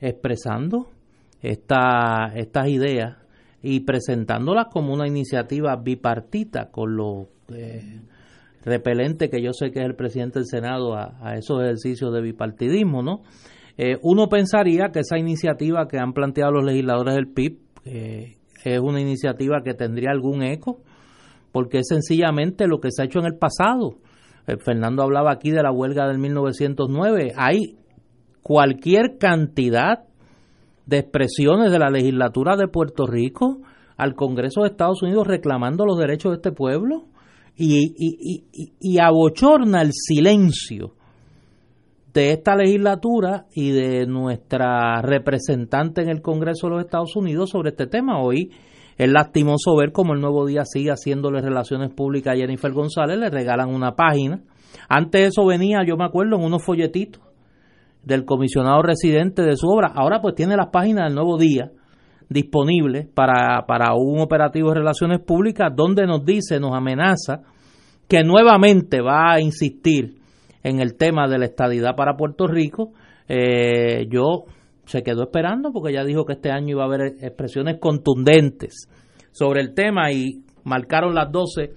expresando 0.00 0.88
esta, 1.42 2.32
estas 2.34 2.68
ideas 2.68 3.16
y 3.62 3.80
presentándolas 3.80 4.66
como 4.72 4.92
una 4.92 5.06
iniciativa 5.06 5.76
bipartita 5.76 6.70
con 6.70 6.96
lo 6.96 7.28
repelente 8.64 9.30
que 9.30 9.42
yo 9.42 9.52
sé 9.52 9.70
que 9.70 9.80
es 9.80 9.86
el 9.86 9.94
presidente 9.94 10.38
del 10.38 10.46
Senado 10.46 10.94
a, 10.94 11.34
esos 11.36 11.62
ejercicios 11.62 12.12
de 12.12 12.20
bipartidismo, 12.20 13.02
¿no? 13.02 13.22
uno 14.02 14.28
pensaría 14.28 14.90
que 14.92 15.00
esa 15.00 15.18
iniciativa 15.18 15.86
que 15.88 15.98
han 15.98 16.12
planteado 16.12 16.52
los 16.52 16.64
legisladores 16.64 17.14
del 17.14 17.28
PIB, 17.28 17.58
es 18.64 18.80
una 18.80 19.00
iniciativa 19.00 19.62
que 19.62 19.74
tendría 19.74 20.10
algún 20.10 20.42
eco, 20.42 20.80
porque 21.52 21.78
es 21.78 21.88
sencillamente 21.88 22.66
lo 22.66 22.80
que 22.80 22.90
se 22.90 23.02
ha 23.02 23.04
hecho 23.06 23.20
en 23.20 23.26
el 23.26 23.36
pasado. 23.36 23.98
Eh, 24.48 24.56
Fernando 24.56 25.02
hablaba 25.02 25.30
aquí 25.30 25.50
de 25.50 25.62
la 25.62 25.70
huelga 25.70 26.08
del 26.08 26.18
1909. 26.18 27.34
Hay 27.36 27.76
cualquier 28.42 29.18
cantidad 29.18 30.04
de 30.86 30.98
expresiones 30.98 31.70
de 31.70 31.78
la 31.78 31.90
legislatura 31.90 32.56
de 32.56 32.66
Puerto 32.66 33.06
Rico 33.06 33.58
al 33.98 34.14
Congreso 34.14 34.62
de 34.62 34.68
Estados 34.68 35.02
Unidos 35.02 35.26
reclamando 35.26 35.84
los 35.84 35.98
derechos 35.98 36.32
de 36.32 36.36
este 36.36 36.52
pueblo 36.52 37.04
y, 37.56 37.92
y, 37.98 38.72
y 38.80 38.98
abochorna 38.98 39.82
el 39.82 39.90
silencio 39.92 40.94
de 42.14 42.32
esta 42.32 42.56
legislatura 42.56 43.46
y 43.54 43.70
de 43.72 44.06
nuestra 44.06 45.02
representante 45.02 46.00
en 46.00 46.08
el 46.08 46.22
Congreso 46.22 46.68
de 46.68 46.74
los 46.74 46.84
Estados 46.84 47.16
Unidos 47.16 47.50
sobre 47.50 47.70
este 47.70 47.86
tema. 47.86 48.22
Hoy 48.22 48.50
es 48.98 49.10
lastimoso 49.10 49.76
ver 49.76 49.92
cómo 49.92 50.12
el 50.12 50.20
Nuevo 50.20 50.44
Día 50.44 50.64
sigue 50.64 50.90
haciéndole 50.90 51.40
relaciones 51.40 51.94
públicas 51.94 52.34
a 52.34 52.36
Jennifer 52.36 52.72
González, 52.72 53.16
le 53.16 53.30
regalan 53.30 53.72
una 53.72 53.94
página. 53.94 54.40
Antes 54.88 55.28
eso 55.28 55.46
venía, 55.46 55.78
yo 55.86 55.96
me 55.96 56.04
acuerdo, 56.04 56.36
en 56.36 56.42
unos 56.42 56.64
folletitos 56.64 57.22
del 58.02 58.24
comisionado 58.24 58.82
residente 58.82 59.42
de 59.42 59.56
su 59.56 59.68
obra. 59.68 59.92
Ahora 59.94 60.20
pues 60.20 60.34
tiene 60.34 60.56
las 60.56 60.70
páginas 60.70 61.04
del 61.04 61.14
Nuevo 61.14 61.38
Día 61.38 61.70
disponibles 62.28 63.06
para, 63.06 63.64
para 63.66 63.94
un 63.94 64.20
operativo 64.20 64.70
de 64.70 64.80
relaciones 64.80 65.20
públicas 65.20 65.72
donde 65.74 66.04
nos 66.06 66.24
dice, 66.24 66.58
nos 66.58 66.74
amenaza 66.74 67.42
que 68.08 68.24
nuevamente 68.24 69.00
va 69.00 69.34
a 69.34 69.40
insistir 69.40 70.16
en 70.64 70.80
el 70.80 70.96
tema 70.96 71.28
de 71.28 71.38
la 71.38 71.44
estadidad 71.44 71.94
para 71.94 72.16
Puerto 72.16 72.46
Rico. 72.46 72.92
Eh, 73.28 74.06
yo 74.10 74.44
se 74.88 75.02
quedó 75.02 75.24
esperando 75.24 75.70
porque 75.70 75.92
ya 75.92 76.02
dijo 76.02 76.24
que 76.24 76.32
este 76.32 76.50
año 76.50 76.70
iba 76.70 76.82
a 76.82 76.86
haber 76.86 77.16
expresiones 77.20 77.78
contundentes 77.78 78.88
sobre 79.32 79.60
el 79.60 79.74
tema 79.74 80.10
y 80.10 80.42
marcaron 80.64 81.14
las 81.14 81.30
12 81.30 81.72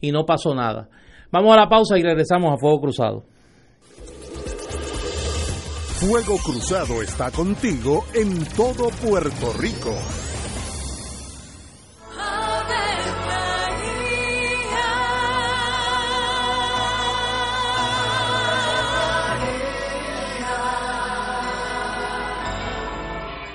y 0.00 0.10
no 0.10 0.24
pasó 0.24 0.54
nada. 0.54 0.88
Vamos 1.30 1.52
a 1.52 1.60
la 1.60 1.68
pausa 1.68 1.98
y 1.98 2.02
regresamos 2.02 2.54
a 2.54 2.56
Fuego 2.56 2.80
Cruzado. 2.80 3.24
Fuego 6.00 6.36
Cruzado 6.38 7.02
está 7.02 7.30
contigo 7.30 8.04
en 8.14 8.44
todo 8.56 8.88
Puerto 8.88 9.52
Rico. 9.58 9.94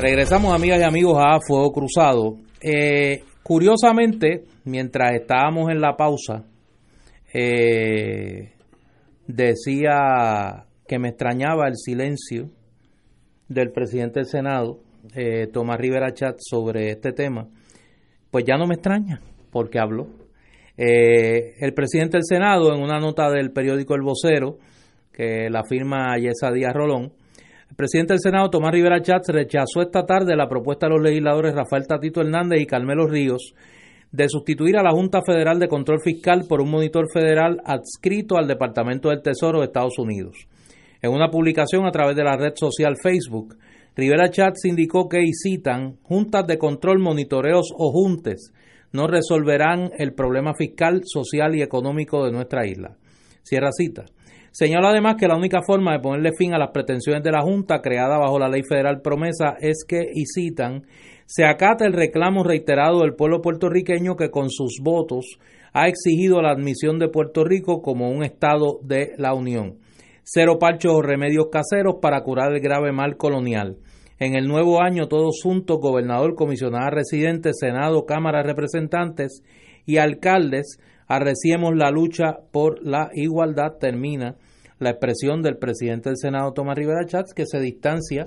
Regresamos, 0.00 0.54
amigas 0.54 0.78
y 0.78 0.84
amigos, 0.84 1.18
a 1.20 1.40
Fuego 1.44 1.72
Cruzado. 1.72 2.36
Eh, 2.60 3.24
curiosamente, 3.42 4.44
mientras 4.64 5.12
estábamos 5.14 5.70
en 5.70 5.80
la 5.80 5.96
pausa, 5.96 6.44
eh, 7.34 8.52
decía 9.26 10.66
que 10.86 11.00
me 11.00 11.08
extrañaba 11.08 11.66
el 11.66 11.74
silencio 11.74 12.48
del 13.48 13.72
presidente 13.72 14.20
del 14.20 14.28
Senado, 14.28 14.78
eh, 15.16 15.48
Tomás 15.52 15.78
Rivera 15.78 16.14
Chat, 16.14 16.36
sobre 16.38 16.90
este 16.90 17.10
tema. 17.10 17.48
Pues 18.30 18.44
ya 18.46 18.56
no 18.56 18.68
me 18.68 18.74
extraña, 18.74 19.20
porque 19.50 19.80
habló. 19.80 20.06
el 20.76 21.74
presidente 21.74 22.18
del 22.18 22.24
Senado, 22.24 22.72
en 22.72 22.80
una 22.80 23.00
nota 23.00 23.30
del 23.30 23.50
periódico 23.50 23.96
El 23.96 24.02
Vocero, 24.02 24.58
que 25.12 25.50
la 25.50 25.64
firma 25.64 26.16
Yesa 26.18 26.52
Díaz 26.52 26.72
Rolón, 26.72 27.17
el 27.70 27.76
presidente 27.76 28.14
del 28.14 28.20
Senado, 28.20 28.50
Tomás 28.50 28.72
Rivera 28.72 29.02
Chats, 29.02 29.28
rechazó 29.28 29.82
esta 29.82 30.04
tarde 30.04 30.36
la 30.36 30.48
propuesta 30.48 30.86
de 30.86 30.94
los 30.94 31.02
legisladores 31.02 31.54
Rafael 31.54 31.86
Tatito 31.86 32.20
Hernández 32.20 32.60
y 32.60 32.66
Carmelo 32.66 33.06
Ríos 33.06 33.54
de 34.10 34.28
sustituir 34.28 34.76
a 34.78 34.82
la 34.82 34.90
Junta 34.90 35.20
Federal 35.24 35.58
de 35.58 35.68
Control 35.68 36.00
Fiscal 36.02 36.46
por 36.48 36.62
un 36.62 36.70
monitor 36.70 37.06
federal 37.12 37.60
adscrito 37.64 38.38
al 38.38 38.48
Departamento 38.48 39.10
del 39.10 39.22
Tesoro 39.22 39.60
de 39.60 39.66
Estados 39.66 39.98
Unidos. 39.98 40.48
En 41.02 41.12
una 41.12 41.30
publicación 41.30 41.86
a 41.86 41.92
través 41.92 42.16
de 42.16 42.24
la 42.24 42.36
red 42.36 42.54
social 42.56 42.96
Facebook, 43.00 43.56
Rivera 43.94 44.30
Chats 44.30 44.64
indicó 44.64 45.08
que, 45.08 45.20
y 45.22 45.32
citan, 45.32 45.96
juntas 46.02 46.46
de 46.46 46.58
control, 46.58 47.00
monitoreos 47.00 47.70
o 47.76 47.90
juntes 47.92 48.52
no 48.92 49.06
resolverán 49.06 49.90
el 49.98 50.14
problema 50.14 50.54
fiscal, 50.54 51.02
social 51.04 51.54
y 51.54 51.62
económico 51.62 52.24
de 52.24 52.32
nuestra 52.32 52.66
isla. 52.66 52.96
Cierra 53.42 53.70
cita. 53.72 54.06
Señala 54.50 54.90
además 54.90 55.16
que 55.18 55.28
la 55.28 55.36
única 55.36 55.62
forma 55.62 55.92
de 55.92 56.00
ponerle 56.00 56.32
fin 56.36 56.54
a 56.54 56.58
las 56.58 56.70
pretensiones 56.70 57.22
de 57.22 57.32
la 57.32 57.42
Junta 57.42 57.80
creada 57.80 58.18
bajo 58.18 58.38
la 58.38 58.48
ley 58.48 58.62
federal 58.62 59.00
promesa 59.02 59.56
es 59.60 59.84
que, 59.86 60.00
y 60.12 60.24
citan, 60.26 60.82
se 61.26 61.44
acata 61.44 61.84
el 61.84 61.92
reclamo 61.92 62.42
reiterado 62.42 63.00
del 63.00 63.14
pueblo 63.14 63.42
puertorriqueño 63.42 64.16
que 64.16 64.30
con 64.30 64.48
sus 64.50 64.78
votos 64.82 65.38
ha 65.74 65.86
exigido 65.86 66.40
la 66.40 66.52
admisión 66.52 66.98
de 66.98 67.08
Puerto 67.08 67.44
Rico 67.44 67.82
como 67.82 68.10
un 68.10 68.24
Estado 68.24 68.78
de 68.82 69.12
la 69.18 69.34
Unión. 69.34 69.76
Cero 70.24 70.58
parchos 70.58 70.92
o 70.94 71.02
remedios 71.02 71.48
caseros 71.52 71.96
para 72.00 72.22
curar 72.22 72.52
el 72.52 72.60
grave 72.60 72.92
mal 72.92 73.16
colonial. 73.16 73.76
En 74.18 74.34
el 74.34 74.48
nuevo 74.48 74.82
año, 74.82 75.06
todos 75.06 75.40
juntos, 75.42 75.78
gobernador, 75.80 76.34
comisionada 76.34 76.90
residente, 76.90 77.50
Senado, 77.52 78.04
Cámara 78.04 78.38
de 78.38 78.48
Representantes 78.48 79.42
y 79.86 79.98
alcaldes, 79.98 80.78
arreciemos 81.08 81.74
la 81.74 81.90
lucha 81.90 82.38
por 82.52 82.84
la 82.86 83.10
igualdad, 83.14 83.78
termina 83.80 84.36
la 84.78 84.90
expresión 84.90 85.42
del 85.42 85.56
presidente 85.56 86.10
del 86.10 86.18
Senado, 86.18 86.52
Tomás 86.52 86.76
Rivera 86.76 87.04
Chats, 87.06 87.34
que 87.34 87.46
se 87.46 87.58
distancia 87.58 88.24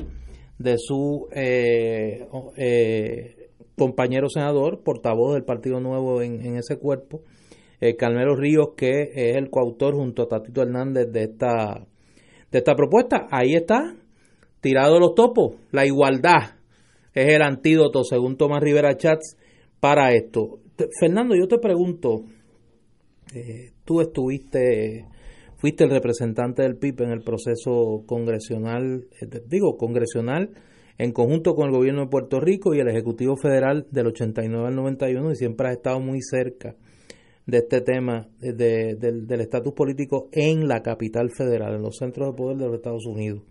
de 0.57 0.75
su 0.77 1.27
eh, 1.31 2.27
eh, 2.57 3.49
compañero 3.77 4.27
senador, 4.29 4.83
portavoz 4.83 5.33
del 5.33 5.43
Partido 5.43 5.79
Nuevo 5.79 6.21
en, 6.21 6.57
ese 6.57 6.77
cuerpo, 6.77 7.21
eh, 7.79 7.95
Carmelo 7.95 8.35
Ríos, 8.35 8.71
que 8.75 9.11
es 9.13 9.37
el 9.37 9.49
coautor 9.49 9.95
junto 9.95 10.23
a 10.23 10.27
Tatito 10.27 10.61
Hernández 10.61 11.11
de 11.11 11.23
esta, 11.23 11.85
de 12.51 12.57
esta 12.57 12.75
propuesta. 12.75 13.27
Ahí 13.31 13.55
está, 13.55 13.95
tirado 14.59 14.99
los 14.99 15.15
topos, 15.15 15.55
la 15.71 15.85
igualdad 15.85 16.55
es 17.13 17.33
el 17.33 17.41
antídoto, 17.41 18.03
según 18.03 18.37
Tomás 18.37 18.61
Rivera 18.61 18.95
Chats, 18.97 19.37
para 19.79 20.13
esto. 20.13 20.59
Fernando, 20.99 21.35
yo 21.35 21.47
te 21.47 21.57
pregunto, 21.57 22.23
eh, 23.33 23.71
tú 23.85 24.01
estuviste 24.01 25.05
fuiste 25.61 25.83
el 25.83 25.91
representante 25.91 26.63
del 26.63 26.77
PIB 26.77 27.03
en 27.03 27.11
el 27.11 27.21
proceso 27.21 28.03
congresional, 28.07 29.07
eh, 29.21 29.27
digo, 29.47 29.77
congresional, 29.77 30.49
en 30.97 31.11
conjunto 31.11 31.53
con 31.53 31.67
el 31.67 31.75
gobierno 31.75 32.01
de 32.01 32.07
Puerto 32.07 32.39
Rico 32.39 32.73
y 32.73 32.79
el 32.79 32.87
Ejecutivo 32.87 33.35
Federal 33.35 33.85
del 33.91 34.07
89 34.07 34.67
al 34.67 34.75
91 34.75 35.31
y 35.31 35.35
siempre 35.35 35.67
has 35.67 35.73
estado 35.73 35.99
muy 35.99 36.19
cerca 36.21 36.75
de 37.45 37.57
este 37.59 37.81
tema 37.81 38.27
del 38.39 39.41
estatus 39.41 39.73
político 39.73 40.29
en 40.31 40.67
la 40.67 40.81
capital 40.81 41.29
federal, 41.29 41.75
en 41.75 41.81
los 41.81 41.97
centros 41.97 42.29
de 42.29 42.37
poder 42.37 42.57
de 42.57 42.65
los 42.65 42.75
Estados 42.75 43.05
Unidos. 43.05 43.43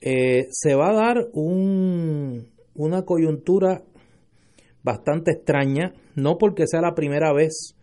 Eh, 0.00 0.46
se 0.50 0.74
va 0.74 0.90
a 0.90 0.94
dar 0.94 1.28
un, 1.32 2.48
una 2.74 3.02
coyuntura 3.02 3.82
bastante 4.82 5.32
extraña, 5.32 5.92
no 6.16 6.38
porque 6.38 6.66
sea 6.66 6.80
la 6.80 6.94
primera 6.94 7.32
vez 7.32 7.76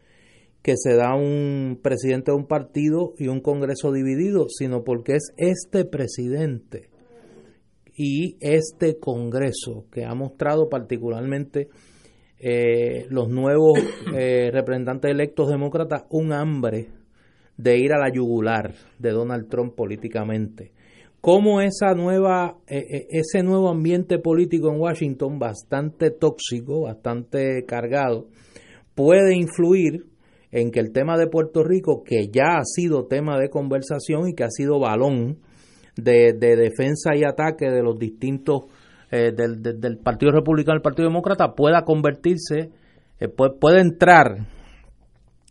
que 0.68 0.76
se 0.76 0.96
da 0.96 1.16
un 1.16 1.80
presidente 1.82 2.32
de 2.32 2.36
un 2.36 2.46
partido 2.46 3.14
y 3.18 3.30
un 3.30 3.40
Congreso 3.40 3.94
dividido, 3.94 4.48
sino 4.50 4.84
porque 4.84 5.14
es 5.14 5.34
este 5.38 5.86
presidente 5.86 6.90
y 7.96 8.36
este 8.42 9.00
Congreso 9.00 9.86
que 9.90 10.04
ha 10.04 10.14
mostrado 10.14 10.68
particularmente 10.68 11.70
eh, 12.38 13.06
los 13.10 13.30
nuevos 13.30 13.80
eh, 14.14 14.50
representantes 14.52 15.10
electos 15.10 15.48
demócratas 15.48 16.04
un 16.10 16.34
hambre 16.34 16.90
de 17.56 17.78
ir 17.78 17.94
a 17.94 17.98
la 17.98 18.12
yugular 18.14 18.74
de 19.00 19.12
Donald 19.12 19.48
Trump 19.48 19.74
políticamente. 19.74 20.74
Cómo 21.22 21.62
esa 21.62 21.94
nueva, 21.94 22.58
eh, 22.68 23.08
ese 23.12 23.42
nuevo 23.42 23.70
ambiente 23.70 24.20
político 24.20 24.70
en 24.70 24.82
Washington, 24.82 25.40
bastante 25.40 26.12
tóxico, 26.12 26.82
bastante 26.82 27.64
cargado, 27.66 28.28
puede 28.96 29.34
influir 29.34 30.17
en 30.52 30.72
que 30.72 30.80
el 30.80 30.92
tema 30.92 31.18
de 31.18 31.28
Puerto 31.28 31.64
Rico, 31.64 32.04
que 32.04 32.30
ya 32.32 32.58
ha 32.58 32.64
sido 32.64 33.08
tema 33.08 33.38
de 33.38 33.50
conversación 33.50 34.30
y 34.30 34.34
que 34.34 34.44
ha 34.44 34.50
sido 34.50 34.80
balón 34.80 35.40
de, 35.96 36.34
defensa 36.34 37.16
y 37.16 37.24
ataque 37.24 37.70
de 37.70 37.84
los 37.84 37.98
distintos, 37.98 38.64
eh, 39.12 39.32
del, 39.34 39.98
Partido 40.00 40.32
Republicano 40.32 40.76
y 40.76 40.80
el 40.80 40.84
Partido 40.84 41.08
Demócrata, 41.08 41.54
pueda 41.54 41.84
convertirse, 41.84 42.70
eh, 43.20 43.28
puede, 43.28 43.82
entrar 43.82 44.48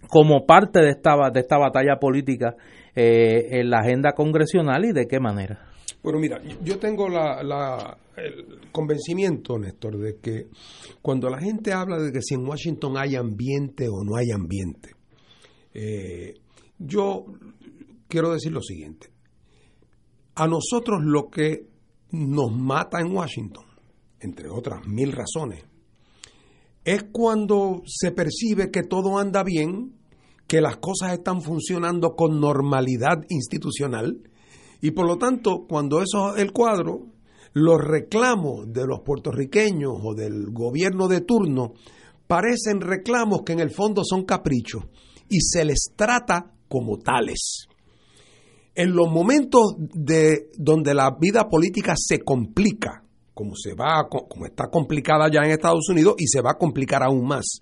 como 0.08 0.46
parte 0.46 0.80
de 0.80 0.90
esta, 0.90 1.30
de 1.32 1.40
esta 1.40 1.58
batalla 1.58 1.96
política 1.98 2.54
eh, 2.94 3.60
en 3.60 3.70
la 3.70 3.80
agenda 3.80 4.12
congresional 4.12 4.84
y 4.84 4.92
de 4.92 5.06
qué 5.06 5.20
manera. 5.20 5.60
Bueno, 6.06 6.20
mira, 6.20 6.40
yo 6.62 6.78
tengo 6.78 7.08
la, 7.08 7.98
el 8.16 8.70
convencimiento, 8.70 9.58
Néstor, 9.58 9.98
de 9.98 10.20
que 10.20 10.46
cuando 11.02 11.28
la 11.28 11.40
gente 11.40 11.72
habla 11.72 11.98
de 11.98 12.12
que 12.12 12.22
si 12.22 12.34
en 12.34 12.46
Washington 12.46 12.96
hay 12.96 13.16
ambiente 13.16 13.88
o 13.88 14.04
no 14.04 14.14
hay 14.14 14.30
ambiente, 14.30 14.94
eh, 15.74 16.34
yo 16.78 17.24
quiero 18.06 18.32
decir 18.32 18.52
lo 18.52 18.62
siguiente. 18.62 19.08
A 20.36 20.46
nosotros 20.46 21.00
lo 21.02 21.28
que 21.28 21.66
nos 22.12 22.52
mata 22.52 23.00
en 23.00 23.12
Washington, 23.12 23.64
entre 24.20 24.48
otras 24.48 24.86
mil 24.86 25.10
razones, 25.10 25.64
es 26.84 27.02
cuando 27.10 27.82
se 27.84 28.12
percibe 28.12 28.70
que 28.70 28.84
todo 28.84 29.18
anda 29.18 29.42
bien, 29.42 29.96
que 30.46 30.60
las 30.60 30.76
cosas 30.76 31.14
están 31.14 31.42
funcionando 31.42 32.14
con 32.14 32.38
normalidad 32.38 33.24
institucional 33.28 34.20
y 34.86 34.92
por 34.92 35.04
lo 35.04 35.18
tanto, 35.18 35.66
cuando 35.68 36.00
eso 36.00 36.36
es 36.36 36.42
el 36.42 36.52
cuadro, 36.52 37.08
los 37.54 37.80
reclamos 37.80 38.72
de 38.72 38.86
los 38.86 39.00
puertorriqueños 39.00 39.94
o 40.00 40.14
del 40.14 40.52
gobierno 40.52 41.08
de 41.08 41.22
turno 41.22 41.72
parecen 42.28 42.80
reclamos 42.80 43.42
que 43.44 43.54
en 43.54 43.58
el 43.58 43.72
fondo 43.72 44.02
son 44.04 44.24
caprichos 44.24 44.84
y 45.28 45.40
se 45.40 45.64
les 45.64 45.90
trata 45.96 46.52
como 46.68 46.98
tales. 46.98 47.66
En 48.76 48.94
los 48.94 49.10
momentos 49.10 49.74
de 49.76 50.50
donde 50.56 50.94
la 50.94 51.16
vida 51.18 51.48
política 51.48 51.94
se 51.96 52.20
complica, 52.20 53.02
como 53.34 53.56
se 53.56 53.74
va 53.74 54.06
como 54.08 54.46
está 54.46 54.68
complicada 54.70 55.28
ya 55.28 55.40
en 55.40 55.50
Estados 55.50 55.88
Unidos 55.88 56.14
y 56.18 56.28
se 56.28 56.42
va 56.42 56.52
a 56.52 56.58
complicar 56.58 57.02
aún 57.02 57.26
más. 57.26 57.58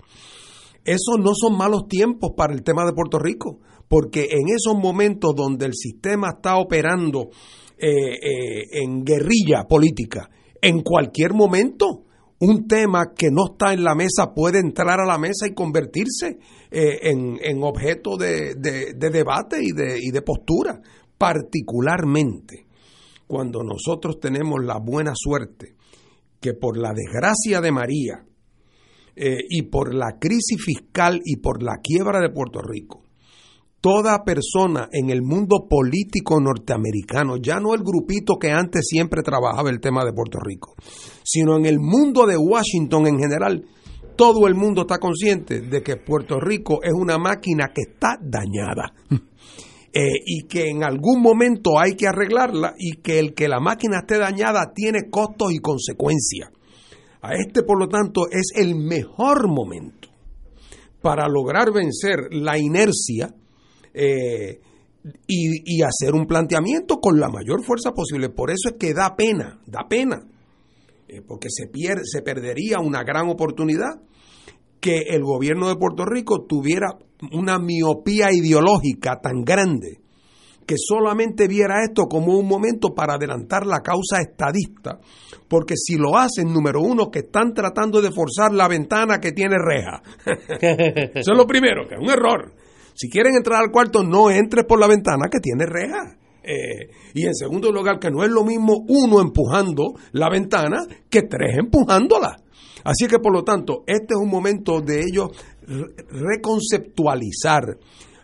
Esos 0.84 1.18
no 1.18 1.32
son 1.34 1.56
malos 1.56 1.88
tiempos 1.88 2.32
para 2.36 2.52
el 2.52 2.62
tema 2.62 2.84
de 2.84 2.92
Puerto 2.92 3.18
Rico, 3.18 3.60
porque 3.88 4.28
en 4.30 4.48
esos 4.48 4.76
momentos 4.76 5.34
donde 5.34 5.66
el 5.66 5.74
sistema 5.74 6.30
está 6.36 6.56
operando 6.56 7.30
eh, 7.78 8.14
eh, 8.14 8.82
en 8.82 9.04
guerrilla 9.04 9.64
política, 9.68 10.30
en 10.60 10.82
cualquier 10.82 11.34
momento 11.34 12.04
un 12.40 12.66
tema 12.66 13.12
que 13.16 13.30
no 13.30 13.52
está 13.52 13.72
en 13.72 13.84
la 13.84 13.94
mesa 13.94 14.32
puede 14.34 14.58
entrar 14.58 15.00
a 15.00 15.06
la 15.06 15.18
mesa 15.18 15.46
y 15.46 15.54
convertirse 15.54 16.38
eh, 16.70 16.98
en, 17.02 17.62
objeto 17.62 18.16
de, 18.16 18.54
debate 18.54 19.58
y 19.62 19.72
de, 19.72 19.98
y 20.00 20.10
de 20.10 20.22
postura, 20.22 20.80
particularmente 21.16 22.66
cuando 23.26 23.62
nosotros 23.62 24.18
tenemos 24.20 24.62
la 24.62 24.78
buena 24.78 25.12
suerte 25.14 25.74
que 26.40 26.52
por 26.52 26.76
la 26.76 26.92
desgracia 26.92 27.60
de 27.60 27.72
María 27.72 28.24
y 29.16 29.62
por 29.62 29.94
la 29.94 30.18
crisis 30.18 30.60
fiscal 30.62 31.20
y 31.24 31.36
por 31.36 31.62
la 31.62 31.78
quiebra 31.82 32.20
de 32.20 32.30
Puerto 32.30 32.60
Rico, 32.60 33.03
toda 33.84 34.24
persona 34.24 34.88
en 34.90 35.10
el 35.10 35.20
mundo 35.20 35.66
político 35.68 36.40
norteamericano, 36.40 37.36
ya 37.36 37.60
no 37.60 37.74
el 37.74 37.82
grupito 37.82 38.38
que 38.40 38.50
antes 38.50 38.86
siempre 38.86 39.22
trabajaba 39.22 39.68
el 39.68 39.78
tema 39.78 40.06
de 40.06 40.14
Puerto 40.14 40.38
Rico, 40.42 40.74
sino 41.22 41.58
en 41.58 41.66
el 41.66 41.78
mundo 41.78 42.24
de 42.24 42.38
Washington 42.38 43.06
en 43.06 43.18
general, 43.18 43.66
todo 44.16 44.46
el 44.46 44.54
mundo 44.54 44.82
está 44.82 44.96
consciente 44.96 45.60
de 45.60 45.82
que 45.82 45.96
Puerto 45.96 46.40
Rico 46.40 46.82
es 46.82 46.94
una 46.94 47.18
máquina 47.18 47.72
que 47.74 47.82
está 47.82 48.16
dañada. 48.22 48.94
Eh, 49.96 50.24
y 50.26 50.48
que 50.48 50.70
en 50.70 50.82
algún 50.82 51.22
momento 51.22 51.78
hay 51.78 51.94
que 51.94 52.08
arreglarla 52.08 52.74
y 52.76 52.96
que 52.96 53.20
el 53.20 53.32
que 53.32 53.46
la 53.46 53.60
máquina 53.60 53.98
esté 53.98 54.18
dañada 54.18 54.72
tiene 54.74 55.08
costos 55.08 55.52
y 55.52 55.60
consecuencias. 55.60 56.50
A 57.22 57.34
este, 57.36 57.62
por 57.62 57.78
lo 57.78 57.86
tanto, 57.86 58.22
es 58.28 58.50
el 58.56 58.74
mejor 58.74 59.46
momento 59.46 60.08
para 61.00 61.28
lograr 61.28 61.72
vencer 61.72 62.26
la 62.32 62.58
inercia 62.58 63.36
eh, 63.94 64.60
y, 65.26 65.82
hacer 65.82 66.14
un 66.14 66.26
planteamiento 66.26 66.98
con 66.98 67.20
la 67.20 67.28
mayor 67.28 67.62
fuerza 67.62 67.92
posible. 67.92 68.30
Por 68.30 68.50
eso 68.50 68.70
es 68.70 68.76
que 68.78 68.94
da 68.94 69.14
pena, 69.16 69.60
da 69.66 69.86
pena, 69.88 70.26
eh, 71.08 71.22
porque 71.26 71.48
se, 71.50 71.68
pierde, 71.68 72.02
se 72.04 72.22
perdería 72.22 72.80
una 72.80 73.02
gran 73.02 73.28
oportunidad 73.28 74.00
que 74.80 75.04
el 75.10 75.22
gobierno 75.22 75.68
de 75.68 75.76
Puerto 75.76 76.04
Rico 76.04 76.44
tuviera 76.46 76.88
una 77.32 77.58
miopía 77.58 78.32
ideológica 78.32 79.20
tan 79.20 79.42
grande 79.42 80.00
que 80.66 80.76
solamente 80.78 81.46
viera 81.46 81.84
esto 81.84 82.04
como 82.04 82.38
un 82.38 82.48
momento 82.48 82.94
para 82.94 83.14
adelantar 83.14 83.66
la 83.66 83.80
causa 83.80 84.20
estadista, 84.20 84.98
porque 85.48 85.74
si 85.76 85.96
lo 85.96 86.16
hacen, 86.16 86.52
número 86.52 86.80
uno, 86.80 87.10
que 87.10 87.20
están 87.20 87.52
tratando 87.52 88.00
de 88.00 88.10
forzar 88.10 88.52
la 88.52 88.68
ventana 88.68 89.18
que 89.18 89.32
tiene 89.32 89.56
reja. 89.58 90.02
Eso 91.14 91.32
es 91.32 91.36
lo 91.36 91.46
primero, 91.46 91.86
que 91.86 91.94
es 91.94 92.00
un 92.00 92.10
error. 92.10 92.63
Si 92.94 93.10
quieren 93.10 93.34
entrar 93.34 93.62
al 93.62 93.70
cuarto, 93.70 94.02
no 94.02 94.30
entres 94.30 94.64
por 94.64 94.80
la 94.80 94.86
ventana 94.86 95.28
que 95.30 95.40
tiene 95.40 95.66
reja. 95.66 96.16
Eh, 96.42 96.90
y 97.14 97.26
en 97.26 97.34
segundo 97.34 97.72
lugar, 97.72 97.98
que 97.98 98.10
no 98.10 98.22
es 98.22 98.30
lo 98.30 98.44
mismo 98.44 98.84
uno 98.88 99.20
empujando 99.20 99.94
la 100.12 100.30
ventana 100.30 100.86
que 101.08 101.22
tres 101.22 101.58
empujándola. 101.58 102.36
Así 102.84 103.06
que 103.06 103.18
por 103.18 103.32
lo 103.32 103.42
tanto, 103.42 103.82
este 103.86 104.14
es 104.14 104.20
un 104.20 104.28
momento 104.28 104.80
de 104.80 105.00
ellos 105.00 105.30
reconceptualizar. 106.10 107.78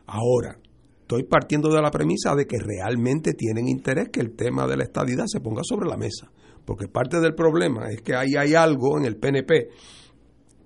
Ahora, 0.07 0.59
estoy 1.01 1.25
partiendo 1.25 1.71
de 1.71 1.81
la 1.81 1.91
premisa 1.91 2.35
de 2.35 2.47
que 2.47 2.59
realmente 2.59 3.33
tienen 3.33 3.69
interés 3.69 4.11
que 4.11 4.21
el 4.21 4.37
tema 4.37 4.67
de 4.67 4.77
la 4.77 4.85
estadidad 4.85 5.25
se 5.27 5.41
ponga 5.41 5.63
sobre 5.65 5.89
la 5.89 5.97
mesa. 5.97 6.31
Porque 6.65 6.89
parte 6.89 7.21
del 7.21 7.35
problema 7.35 7.91
es 7.91 8.03
que 8.03 8.15
ahí 8.15 8.37
hay 8.37 8.55
algo 8.55 8.99
en 8.99 9.07
el 9.07 9.17
PNP 9.17 9.71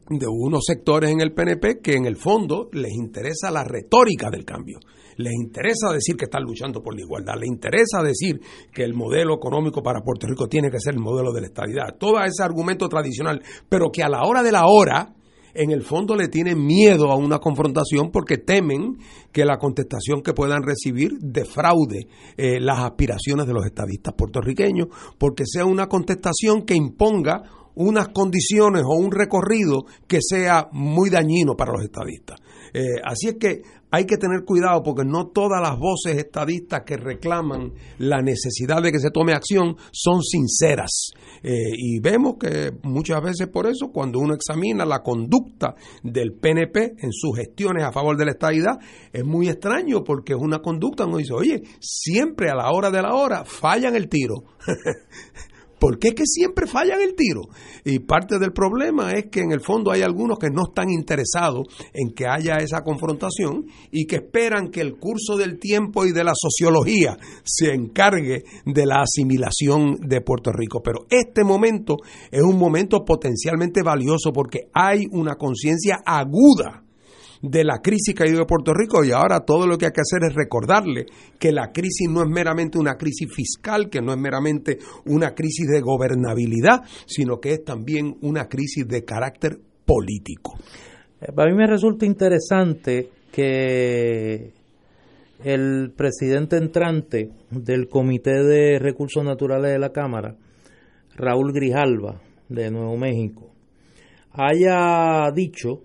de 0.09 0.27
unos 0.29 0.65
sectores 0.67 1.11
en 1.11 1.21
el 1.21 1.33
PNP 1.33 1.81
que 1.81 1.95
en 1.95 2.07
el 2.07 2.17
fondo 2.17 2.69
les 2.73 2.93
interesa 2.93 3.51
la 3.51 3.65
retórica 3.65 4.31
del 4.31 4.45
cambio. 4.45 4.79
Les 5.17 5.33
interesa 5.33 5.93
decir 5.93 6.17
que 6.17 6.25
están 6.25 6.43
luchando 6.43 6.83
por 6.83 6.95
la 6.95 7.03
igualdad, 7.03 7.35
les 7.39 7.49
interesa 7.49 8.03
decir 8.03 8.41
que 8.73 8.83
el 8.83 8.95
modelo 8.95 9.35
económico 9.35 9.83
para 9.83 10.01
Puerto 10.01 10.27
Rico 10.27 10.49
tiene 10.49 10.71
que 10.71 10.81
ser 10.81 10.95
el 10.95 11.01
modelo 11.01 11.33
de 11.33 11.43
la 11.43 11.47
estabilidad. 11.47 11.97
Todo 11.99 12.21
ese 12.23 12.43
argumento 12.43 12.89
tradicional, 12.89 13.41
pero 13.69 13.91
que 13.93 14.03
a 14.03 14.09
la 14.09 14.23
hora 14.23 14.43
de 14.43 14.53
la 14.53 14.67
hora, 14.67 15.15
en 15.55 15.71
el 15.71 15.83
fondo 15.83 16.17
le 16.17 16.29
tienen 16.29 16.65
miedo 16.67 17.13
a 17.13 17.17
una 17.17 17.39
confrontación 17.39 18.11
porque 18.11 18.39
temen 18.39 18.99
que 19.31 19.45
la 19.45 19.59
contestación 19.59 20.21
que 20.21 20.33
puedan 20.33 20.65
recibir 20.65 21.13
defraude 21.21 22.09
eh, 22.37 22.59
las 22.61 22.81
aspiraciones 22.81 23.47
de 23.47 23.53
los 23.53 23.65
estadistas 23.65 24.15
puertorriqueños, 24.15 24.89
porque 25.17 25.45
sea 25.47 25.65
una 25.65 25.87
contestación 25.87 26.63
que 26.63 26.75
imponga 26.75 27.45
unas 27.75 28.09
condiciones 28.09 28.83
o 28.85 28.97
un 28.97 29.11
recorrido 29.11 29.85
que 30.07 30.19
sea 30.21 30.69
muy 30.73 31.11
dañino 31.11 31.57
para 31.57 31.73
los 31.73 31.83
estadistas. 31.83 32.41
Eh, 32.73 33.01
así 33.05 33.29
es 33.29 33.37
que 33.37 33.63
hay 33.95 34.07
que 34.07 34.17
tener 34.17 34.45
cuidado 34.45 34.83
porque 34.83 35.05
no 35.05 35.29
todas 35.29 35.63
las 35.63 35.79
voces 35.79 36.17
estadistas 36.17 36.83
que 36.85 36.97
reclaman 36.97 37.73
la 37.99 38.21
necesidad 38.21 38.83
de 38.83 38.91
que 38.91 38.99
se 38.99 39.13
tome 39.13 39.33
acción 39.33 39.77
son 39.93 40.21
sinceras. 40.21 41.13
Eh, 41.45 41.71
y 41.77 42.01
vemos 42.01 42.35
que 42.41 42.73
muchas 42.83 43.23
veces 43.23 43.47
por 43.47 43.69
eso, 43.69 43.93
cuando 43.93 44.19
uno 44.19 44.35
examina 44.35 44.85
la 44.85 45.05
conducta 45.05 45.77
del 46.03 46.33
PNP 46.33 46.97
en 46.99 47.13
sus 47.13 47.37
gestiones 47.37 47.85
a 47.85 47.93
favor 47.93 48.17
de 48.17 48.25
la 48.25 48.33
estadidad, 48.33 48.81
es 49.13 49.25
muy 49.25 49.49
extraño 49.49 50.03
porque 50.03 50.33
es 50.33 50.41
una 50.41 50.59
conducta, 50.59 51.07
uno 51.07 51.19
dice, 51.19 51.35
oye, 51.35 51.63
siempre 51.79 52.51
a 52.51 52.57
la 52.57 52.73
hora 52.73 52.91
de 52.91 53.01
la 53.01 53.15
hora 53.15 53.45
fallan 53.45 53.95
el 53.95 54.09
tiro. 54.09 54.43
¿Por 55.85 55.99
qué 55.99 56.09
es 56.09 56.15
que 56.15 56.25
siempre 56.25 56.67
fallan 56.67 57.03
el 57.03 57.15
tiro? 57.15 57.43
Y 57.85 57.99
parte 57.99 58.39
del 58.39 58.55
problema 58.55 59.13
es 59.13 59.27
que 59.27 59.41
en 59.41 59.53
el 59.53 59.61
fondo 59.61 59.91
hay 59.91 60.01
algunos 60.01 60.39
que 60.39 60.49
no 60.49 60.63
están 60.69 60.89
interesados 60.89 61.67
en 61.93 62.15
que 62.15 62.27
haya 62.27 62.55
esa 62.55 62.81
confrontación 62.81 63.67
y 63.91 64.07
que 64.07 64.17
esperan 64.17 64.71
que 64.71 64.81
el 64.81 64.97
curso 64.97 65.37
del 65.37 65.59
tiempo 65.59 66.07
y 66.07 66.13
de 66.13 66.25
la 66.25 66.33
sociología 66.35 67.19
se 67.45 67.75
encargue 67.75 68.45
de 68.65 68.87
la 68.87 69.03
asimilación 69.03 69.97
de 70.01 70.23
Puerto 70.23 70.53
Rico. 70.53 70.81
Pero 70.83 71.01
este 71.11 71.45
momento 71.45 71.99
es 72.31 72.41
un 72.41 72.59
momento 72.59 73.05
potencialmente 73.05 73.83
valioso 73.83 74.33
porque 74.33 74.71
hay 74.73 75.07
una 75.11 75.35
conciencia 75.35 75.97
aguda 76.07 76.84
de 77.47 77.63
la 77.63 77.81
crisis 77.83 78.15
que 78.15 78.23
ha 78.23 78.27
ido 78.27 78.39
de 78.39 78.47
Puerto 78.47 78.73
Rico 78.73 79.05
y 79.05 79.11
ahora 79.11 79.41
todo 79.41 79.67
lo 79.67 79.77
que 79.77 79.85
hay 79.85 79.93
que 79.93 80.01
hacer 80.01 80.27
es 80.27 80.35
recordarle 80.35 81.05
que 81.39 81.53
la 81.53 81.73
crisis 81.73 82.09
no 82.09 82.23
es 82.23 82.29
meramente 82.29 82.79
una 82.79 82.95
crisis 82.95 83.29
fiscal, 83.31 83.91
que 83.91 84.01
no 84.01 84.13
es 84.13 84.19
meramente 84.19 84.79
una 85.05 85.35
crisis 85.35 85.69
de 85.69 85.83
gobernabilidad, 85.83 86.83
sino 87.05 87.41
que 87.41 87.53
es 87.53 87.65
también 87.65 88.17
una 88.23 88.49
crisis 88.49 88.89
de 88.89 89.05
carácter 89.05 89.59
político. 89.85 90.55
Eh, 91.21 91.27
a 91.37 91.45
mí 91.45 91.55
me 91.55 91.67
resulta 91.67 92.07
interesante 92.07 93.11
que 93.31 94.53
el 95.45 95.93
presidente 95.95 96.57
entrante 96.57 97.31
del 97.51 97.89
Comité 97.89 98.43
de 98.43 98.79
Recursos 98.79 99.23
Naturales 99.23 99.71
de 99.71 99.79
la 99.79 99.91
Cámara, 99.91 100.35
Raúl 101.15 101.53
Grijalva, 101.53 102.23
de 102.49 102.71
Nuevo 102.71 102.97
México, 102.97 103.51
haya 104.33 105.31
dicho 105.35 105.83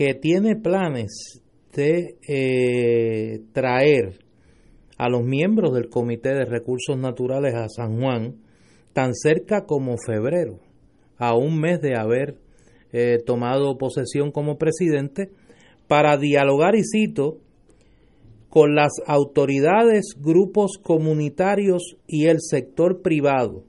que 0.00 0.14
tiene 0.14 0.56
planes 0.56 1.42
de 1.74 2.16
eh, 2.26 3.42
traer 3.52 4.20
a 4.96 5.10
los 5.10 5.22
miembros 5.22 5.74
del 5.74 5.90
Comité 5.90 6.30
de 6.30 6.46
Recursos 6.46 6.96
Naturales 6.96 7.54
a 7.54 7.68
San 7.68 8.00
Juan 8.00 8.36
tan 8.94 9.14
cerca 9.14 9.66
como 9.66 9.96
febrero, 9.98 10.58
a 11.18 11.36
un 11.36 11.60
mes 11.60 11.82
de 11.82 11.98
haber 11.98 12.38
eh, 12.94 13.18
tomado 13.26 13.76
posesión 13.76 14.32
como 14.32 14.56
presidente, 14.56 15.32
para 15.86 16.16
dialogar, 16.16 16.76
y 16.76 16.82
cito, 16.82 17.36
con 18.48 18.74
las 18.74 18.92
autoridades, 19.06 20.14
grupos 20.18 20.78
comunitarios 20.82 21.98
y 22.06 22.28
el 22.28 22.38
sector 22.40 23.02
privado 23.02 23.64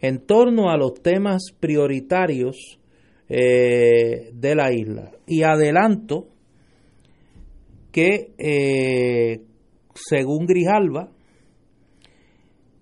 en 0.00 0.24
torno 0.24 0.70
a 0.70 0.78
los 0.78 0.94
temas 0.94 1.52
prioritarios 1.60 2.78
eh, 3.28 4.30
de 4.32 4.54
la 4.54 4.72
isla. 4.72 5.10
Y 5.26 5.42
adelanto 5.42 6.28
que, 7.90 8.32
eh, 8.38 9.40
según 9.94 10.46
Grijalva, 10.46 11.10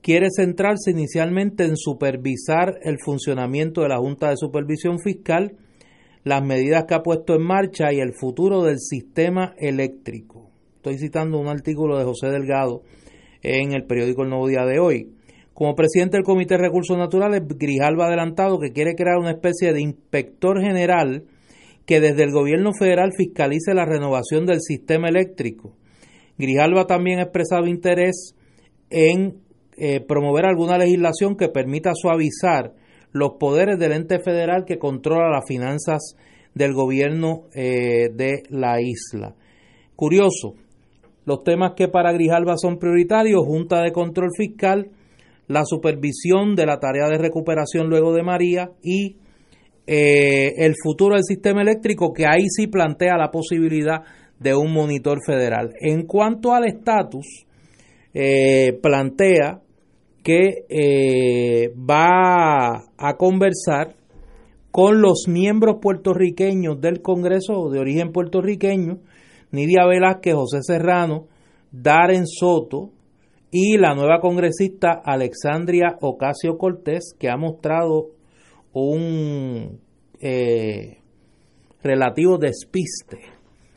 quiere 0.02 0.28
centrarse 0.36 0.90
inicialmente 0.90 1.64
en 1.64 1.76
supervisar 1.76 2.78
el 2.82 2.98
funcionamiento 2.98 3.82
de 3.82 3.88
la 3.88 3.98
Junta 3.98 4.28
de 4.28 4.36
Supervisión 4.36 4.98
Fiscal, 4.98 5.56
las 6.24 6.44
medidas 6.44 6.84
que 6.84 6.94
ha 6.94 7.02
puesto 7.02 7.34
en 7.34 7.42
marcha 7.42 7.92
y 7.92 8.00
el 8.00 8.12
futuro 8.12 8.62
del 8.62 8.80
sistema 8.80 9.54
eléctrico. 9.56 10.50
Estoy 10.76 10.98
citando 10.98 11.38
un 11.38 11.48
artículo 11.48 11.96
de 11.96 12.04
José 12.04 12.28
Delgado 12.28 12.82
en 13.42 13.72
el 13.72 13.84
periódico 13.84 14.22
El 14.22 14.30
Nuevo 14.30 14.48
Día 14.48 14.66
de 14.66 14.78
hoy. 14.78 15.14
Como 15.54 15.76
presidente 15.76 16.16
del 16.16 16.24
Comité 16.24 16.56
de 16.56 16.62
Recursos 16.62 16.98
Naturales, 16.98 17.42
Grijalva 17.46 18.04
ha 18.04 18.08
adelantado 18.08 18.58
que 18.58 18.72
quiere 18.72 18.96
crear 18.96 19.18
una 19.18 19.30
especie 19.30 19.72
de 19.72 19.80
inspector 19.80 20.60
general 20.60 21.24
que 21.86 22.00
desde 22.00 22.24
el 22.24 22.32
gobierno 22.32 22.72
federal 22.76 23.12
fiscalice 23.16 23.72
la 23.72 23.84
renovación 23.84 24.46
del 24.46 24.60
sistema 24.60 25.08
eléctrico. 25.08 25.76
Grijalva 26.38 26.86
también 26.86 27.20
ha 27.20 27.24
expresado 27.24 27.68
interés 27.68 28.34
en 28.90 29.44
eh, 29.76 30.00
promover 30.00 30.46
alguna 30.46 30.76
legislación 30.76 31.36
que 31.36 31.48
permita 31.48 31.92
suavizar 31.94 32.72
los 33.12 33.34
poderes 33.38 33.78
del 33.78 33.92
ente 33.92 34.18
federal 34.18 34.64
que 34.64 34.78
controla 34.78 35.30
las 35.30 35.44
finanzas 35.46 36.16
del 36.54 36.72
gobierno 36.72 37.44
eh, 37.54 38.08
de 38.12 38.42
la 38.48 38.80
isla. 38.80 39.36
Curioso, 39.94 40.54
los 41.24 41.44
temas 41.44 41.74
que 41.76 41.86
para 41.86 42.12
Grijalva 42.12 42.56
son 42.56 42.78
prioritarios, 42.78 43.44
Junta 43.44 43.82
de 43.82 43.92
Control 43.92 44.30
Fiscal, 44.36 44.90
la 45.48 45.64
supervisión 45.64 46.54
de 46.54 46.66
la 46.66 46.78
tarea 46.78 47.08
de 47.08 47.18
recuperación 47.18 47.88
luego 47.88 48.14
de 48.14 48.22
María 48.22 48.70
y 48.82 49.16
eh, 49.86 50.54
el 50.64 50.74
futuro 50.82 51.14
del 51.14 51.24
sistema 51.24 51.62
eléctrico, 51.62 52.12
que 52.12 52.26
ahí 52.26 52.46
sí 52.48 52.66
plantea 52.66 53.18
la 53.18 53.30
posibilidad 53.30 54.02
de 54.38 54.54
un 54.54 54.72
monitor 54.72 55.18
federal. 55.24 55.72
En 55.80 56.06
cuanto 56.06 56.54
al 56.54 56.64
estatus, 56.66 57.46
eh, 58.14 58.78
plantea 58.82 59.60
que 60.22 60.64
eh, 60.68 61.72
va 61.78 62.84
a 62.96 63.16
conversar 63.18 63.96
con 64.70 65.02
los 65.02 65.26
miembros 65.28 65.76
puertorriqueños 65.80 66.80
del 66.80 67.02
Congreso 67.02 67.68
de 67.70 67.78
origen 67.78 68.10
puertorriqueño, 68.10 69.00
Nidia 69.52 69.86
Velázquez, 69.86 70.34
José 70.34 70.62
Serrano, 70.62 71.26
Darren 71.70 72.26
Soto 72.26 72.93
y 73.56 73.78
la 73.78 73.94
nueva 73.94 74.18
congresista 74.18 75.00
Alexandria 75.04 75.96
Ocasio 76.00 76.58
Cortés, 76.58 77.14
que 77.16 77.30
ha 77.30 77.36
mostrado 77.36 78.08
un 78.72 79.78
eh, 80.20 80.98
relativo 81.80 82.36
despiste 82.36 83.18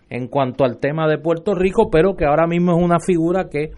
en 0.10 0.30
cuanto 0.30 0.66
al 0.66 0.80
tema 0.80 1.08
de 1.08 1.20
Puerto 1.20 1.54
Rico, 1.54 1.92
pero 1.92 2.16
que 2.16 2.26
ahora 2.26 2.48
mismo 2.48 2.76
es 2.76 2.84
una 2.84 3.00
figura 3.00 3.50
que 3.52 3.70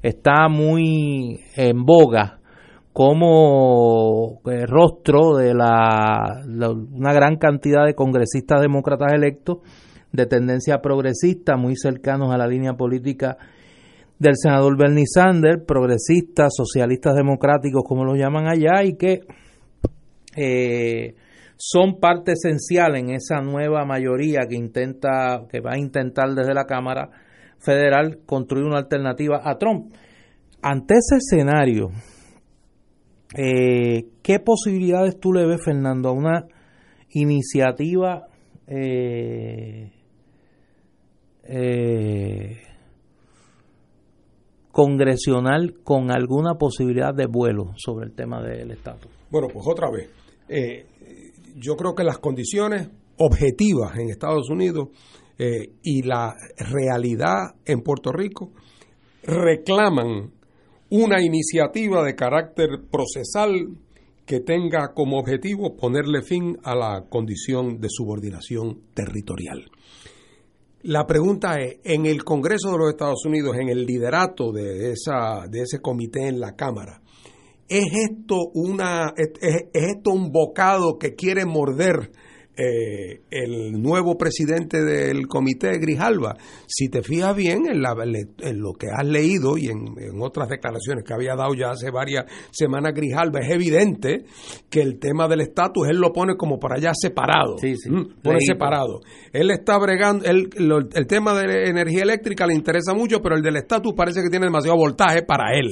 está 0.00 0.48
muy 0.48 1.40
en 1.54 1.84
boga 1.84 2.38
como 2.94 4.40
eh, 4.50 4.64
rostro 4.64 5.36
de 5.36 5.52
la, 5.52 6.44
una 6.46 7.12
gran 7.12 7.36
cantidad 7.36 7.84
de 7.84 7.94
congresistas 7.94 8.62
demócratas 8.62 9.12
electos 9.12 9.58
de 10.12 10.24
tendencia 10.24 10.80
progresista, 10.80 11.58
muy 11.58 11.76
cercanos 11.76 12.32
a 12.32 12.38
la 12.38 12.46
línea 12.46 12.72
política 12.72 13.36
del 14.22 14.36
senador 14.36 14.78
Bernie 14.78 15.06
Sanders, 15.06 15.62
progresistas, 15.66 16.54
socialistas 16.56 17.16
democráticos, 17.16 17.82
como 17.84 18.04
los 18.04 18.16
llaman 18.16 18.46
allá, 18.46 18.84
y 18.84 18.96
que 18.96 19.20
eh, 20.36 21.14
son 21.56 21.98
parte 22.00 22.32
esencial 22.32 22.96
en 22.96 23.10
esa 23.10 23.40
nueva 23.40 23.84
mayoría 23.84 24.46
que 24.48 24.56
intenta, 24.56 25.46
que 25.50 25.60
va 25.60 25.72
a 25.72 25.78
intentar 25.78 26.30
desde 26.34 26.54
la 26.54 26.64
Cámara 26.64 27.10
Federal 27.58 28.20
construir 28.24 28.64
una 28.64 28.78
alternativa 28.78 29.40
a 29.44 29.58
Trump. 29.58 29.92
Ante 30.62 30.94
ese 30.94 31.16
escenario, 31.16 31.90
eh, 33.36 34.06
¿qué 34.22 34.38
posibilidades 34.38 35.18
tú 35.18 35.32
le 35.32 35.46
ves, 35.46 35.60
Fernando, 35.64 36.10
a 36.10 36.12
una 36.12 36.46
iniciativa 37.10 38.28
eh, 38.66 39.90
eh, 41.44 42.71
congresional 44.72 45.74
con 45.84 46.10
alguna 46.10 46.54
posibilidad 46.54 47.14
de 47.14 47.26
vuelo 47.26 47.72
sobre 47.76 48.06
el 48.06 48.14
tema 48.14 48.42
del 48.42 48.72
estatus? 48.72 49.10
Bueno, 49.30 49.48
pues 49.52 49.64
otra 49.68 49.90
vez, 49.90 50.10
eh, 50.48 50.86
yo 51.56 51.76
creo 51.76 51.94
que 51.94 52.02
las 52.02 52.18
condiciones 52.18 52.88
objetivas 53.18 53.96
en 53.96 54.10
Estados 54.10 54.50
Unidos 54.50 54.88
eh, 55.38 55.74
y 55.82 56.02
la 56.02 56.34
realidad 56.56 57.54
en 57.64 57.82
Puerto 57.82 58.10
Rico 58.12 58.50
reclaman 59.22 60.32
una 60.90 61.22
iniciativa 61.22 62.04
de 62.04 62.14
carácter 62.14 62.68
procesal 62.90 63.76
que 64.26 64.40
tenga 64.40 64.92
como 64.94 65.18
objetivo 65.18 65.76
ponerle 65.76 66.22
fin 66.22 66.58
a 66.64 66.74
la 66.74 67.04
condición 67.08 67.80
de 67.80 67.88
subordinación 67.90 68.80
territorial. 68.94 69.70
La 70.84 71.06
pregunta 71.06 71.60
es, 71.60 71.78
en 71.84 72.06
el 72.06 72.24
Congreso 72.24 72.72
de 72.72 72.78
los 72.78 72.90
Estados 72.90 73.24
Unidos, 73.24 73.56
en 73.56 73.68
el 73.68 73.86
liderato 73.86 74.50
de, 74.50 74.90
esa, 74.90 75.46
de 75.48 75.60
ese 75.60 75.80
comité 75.80 76.26
en 76.26 76.40
la 76.40 76.56
Cámara, 76.56 77.00
¿es 77.68 77.84
esto, 78.10 78.36
una, 78.54 79.14
es, 79.16 79.30
esto 79.72 80.10
un 80.10 80.32
bocado 80.32 80.98
que 80.98 81.14
quiere 81.14 81.44
morder 81.44 82.10
eh, 82.56 83.22
el 83.30 83.72
nuevo 83.80 84.18
presidente 84.18 84.82
del 84.82 85.26
comité, 85.26 85.78
Grijalva, 85.78 86.36
si 86.66 86.88
te 86.88 87.02
fijas 87.02 87.34
bien 87.34 87.66
en, 87.66 87.80
la, 87.80 87.94
en 88.02 88.60
lo 88.60 88.74
que 88.74 88.88
has 88.88 89.06
leído 89.06 89.56
y 89.56 89.68
en, 89.68 89.92
otras 90.20 90.48
declaraciones 90.48 91.04
que 91.04 91.14
había 91.14 91.34
dado 91.34 91.54
ya 91.54 91.70
hace 91.70 91.90
varias 91.90 92.26
semanas 92.50 92.92
Grijalva, 92.94 93.40
es 93.40 93.50
evidente 93.50 94.24
que 94.68 94.82
el 94.82 94.98
tema 94.98 95.28
del 95.28 95.40
estatus 95.40 95.88
él 95.88 95.96
lo 95.96 96.12
pone 96.12 96.36
como 96.36 96.58
para 96.58 96.76
allá 96.76 96.92
separado. 96.94 97.56
Sí, 97.58 97.76
sí. 97.76 97.90
Mm, 97.90 98.20
pone 98.22 98.40
separado. 98.40 99.00
Él 99.32 99.50
está 99.50 99.78
bregando, 99.78 100.24
el 100.26 101.06
tema 101.06 101.34
de 101.34 101.68
energía 101.68 102.02
eléctrica 102.02 102.46
le 102.46 102.54
interesa 102.54 102.92
mucho, 102.94 103.20
pero 103.22 103.36
el 103.36 103.42
del 103.42 103.56
estatus 103.56 103.94
parece 103.94 104.22
que 104.22 104.28
tiene 104.28 104.46
demasiado 104.46 104.76
voltaje 104.76 105.22
para 105.22 105.54
él. 105.54 105.70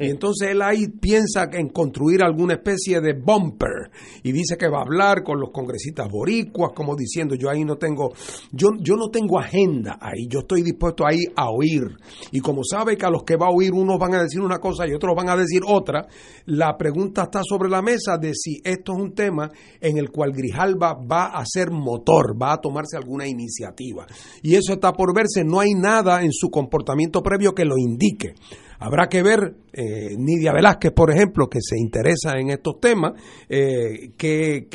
Y 0.00 0.10
entonces 0.10 0.50
él 0.50 0.62
ahí 0.62 0.88
piensa 0.88 1.48
en 1.52 1.68
construir 1.68 2.22
alguna 2.22 2.54
especie 2.54 3.00
de 3.00 3.12
bumper 3.14 3.90
y 4.22 4.32
dice 4.32 4.56
que 4.56 4.68
va 4.68 4.78
a 4.78 4.82
hablar 4.82 5.22
con 5.22 5.40
los 5.40 5.50
congresistas 5.50 6.08
boricuas, 6.16 6.72
como 6.74 6.96
diciendo, 6.96 7.34
yo 7.34 7.50
ahí 7.50 7.64
no 7.64 7.76
tengo, 7.76 8.12
yo, 8.52 8.70
yo 8.80 8.94
no 8.96 9.08
tengo 9.10 9.38
agenda 9.38 9.98
ahí, 10.00 10.26
yo 10.28 10.40
estoy 10.40 10.62
dispuesto 10.62 11.06
ahí 11.06 11.24
a 11.36 11.50
oír. 11.50 11.84
Y 12.32 12.40
como 12.40 12.62
sabe 12.64 12.96
que 12.96 13.06
a 13.06 13.10
los 13.10 13.24
que 13.24 13.36
va 13.36 13.46
a 13.46 13.50
oír 13.50 13.72
unos 13.72 13.98
van 13.98 14.14
a 14.14 14.22
decir 14.22 14.40
una 14.40 14.58
cosa 14.58 14.86
y 14.86 14.94
otros 14.94 15.14
van 15.14 15.28
a 15.28 15.36
decir 15.36 15.62
otra, 15.66 16.06
la 16.46 16.76
pregunta 16.76 17.24
está 17.24 17.40
sobre 17.42 17.68
la 17.68 17.82
mesa 17.82 18.16
de 18.18 18.32
si 18.34 18.60
esto 18.64 18.92
es 18.92 18.98
un 18.98 19.12
tema 19.12 19.50
en 19.80 19.98
el 19.98 20.10
cual 20.10 20.32
Grijalba 20.32 20.94
va 20.94 21.26
a 21.26 21.44
ser 21.44 21.70
motor, 21.70 22.40
va 22.40 22.54
a 22.54 22.60
tomarse 22.60 22.96
alguna 22.96 23.26
iniciativa. 23.26 24.06
Y 24.42 24.54
eso 24.54 24.72
está 24.72 24.92
por 24.92 25.14
verse, 25.14 25.44
no 25.44 25.60
hay 25.60 25.74
nada 25.74 26.22
en 26.22 26.32
su 26.32 26.48
comportamiento 26.50 27.22
previo 27.22 27.54
que 27.54 27.64
lo 27.64 27.76
indique. 27.76 28.34
Habrá 28.78 29.08
que 29.08 29.22
ver, 29.22 29.56
eh, 29.72 30.16
Nidia 30.18 30.52
Velázquez, 30.52 30.92
por 30.92 31.10
ejemplo, 31.10 31.48
que 31.48 31.60
se 31.62 31.78
interesa 31.78 32.38
en 32.38 32.50
estos 32.50 32.78
temas, 32.80 33.12
eh, 33.48 34.12
qué, 34.16 34.68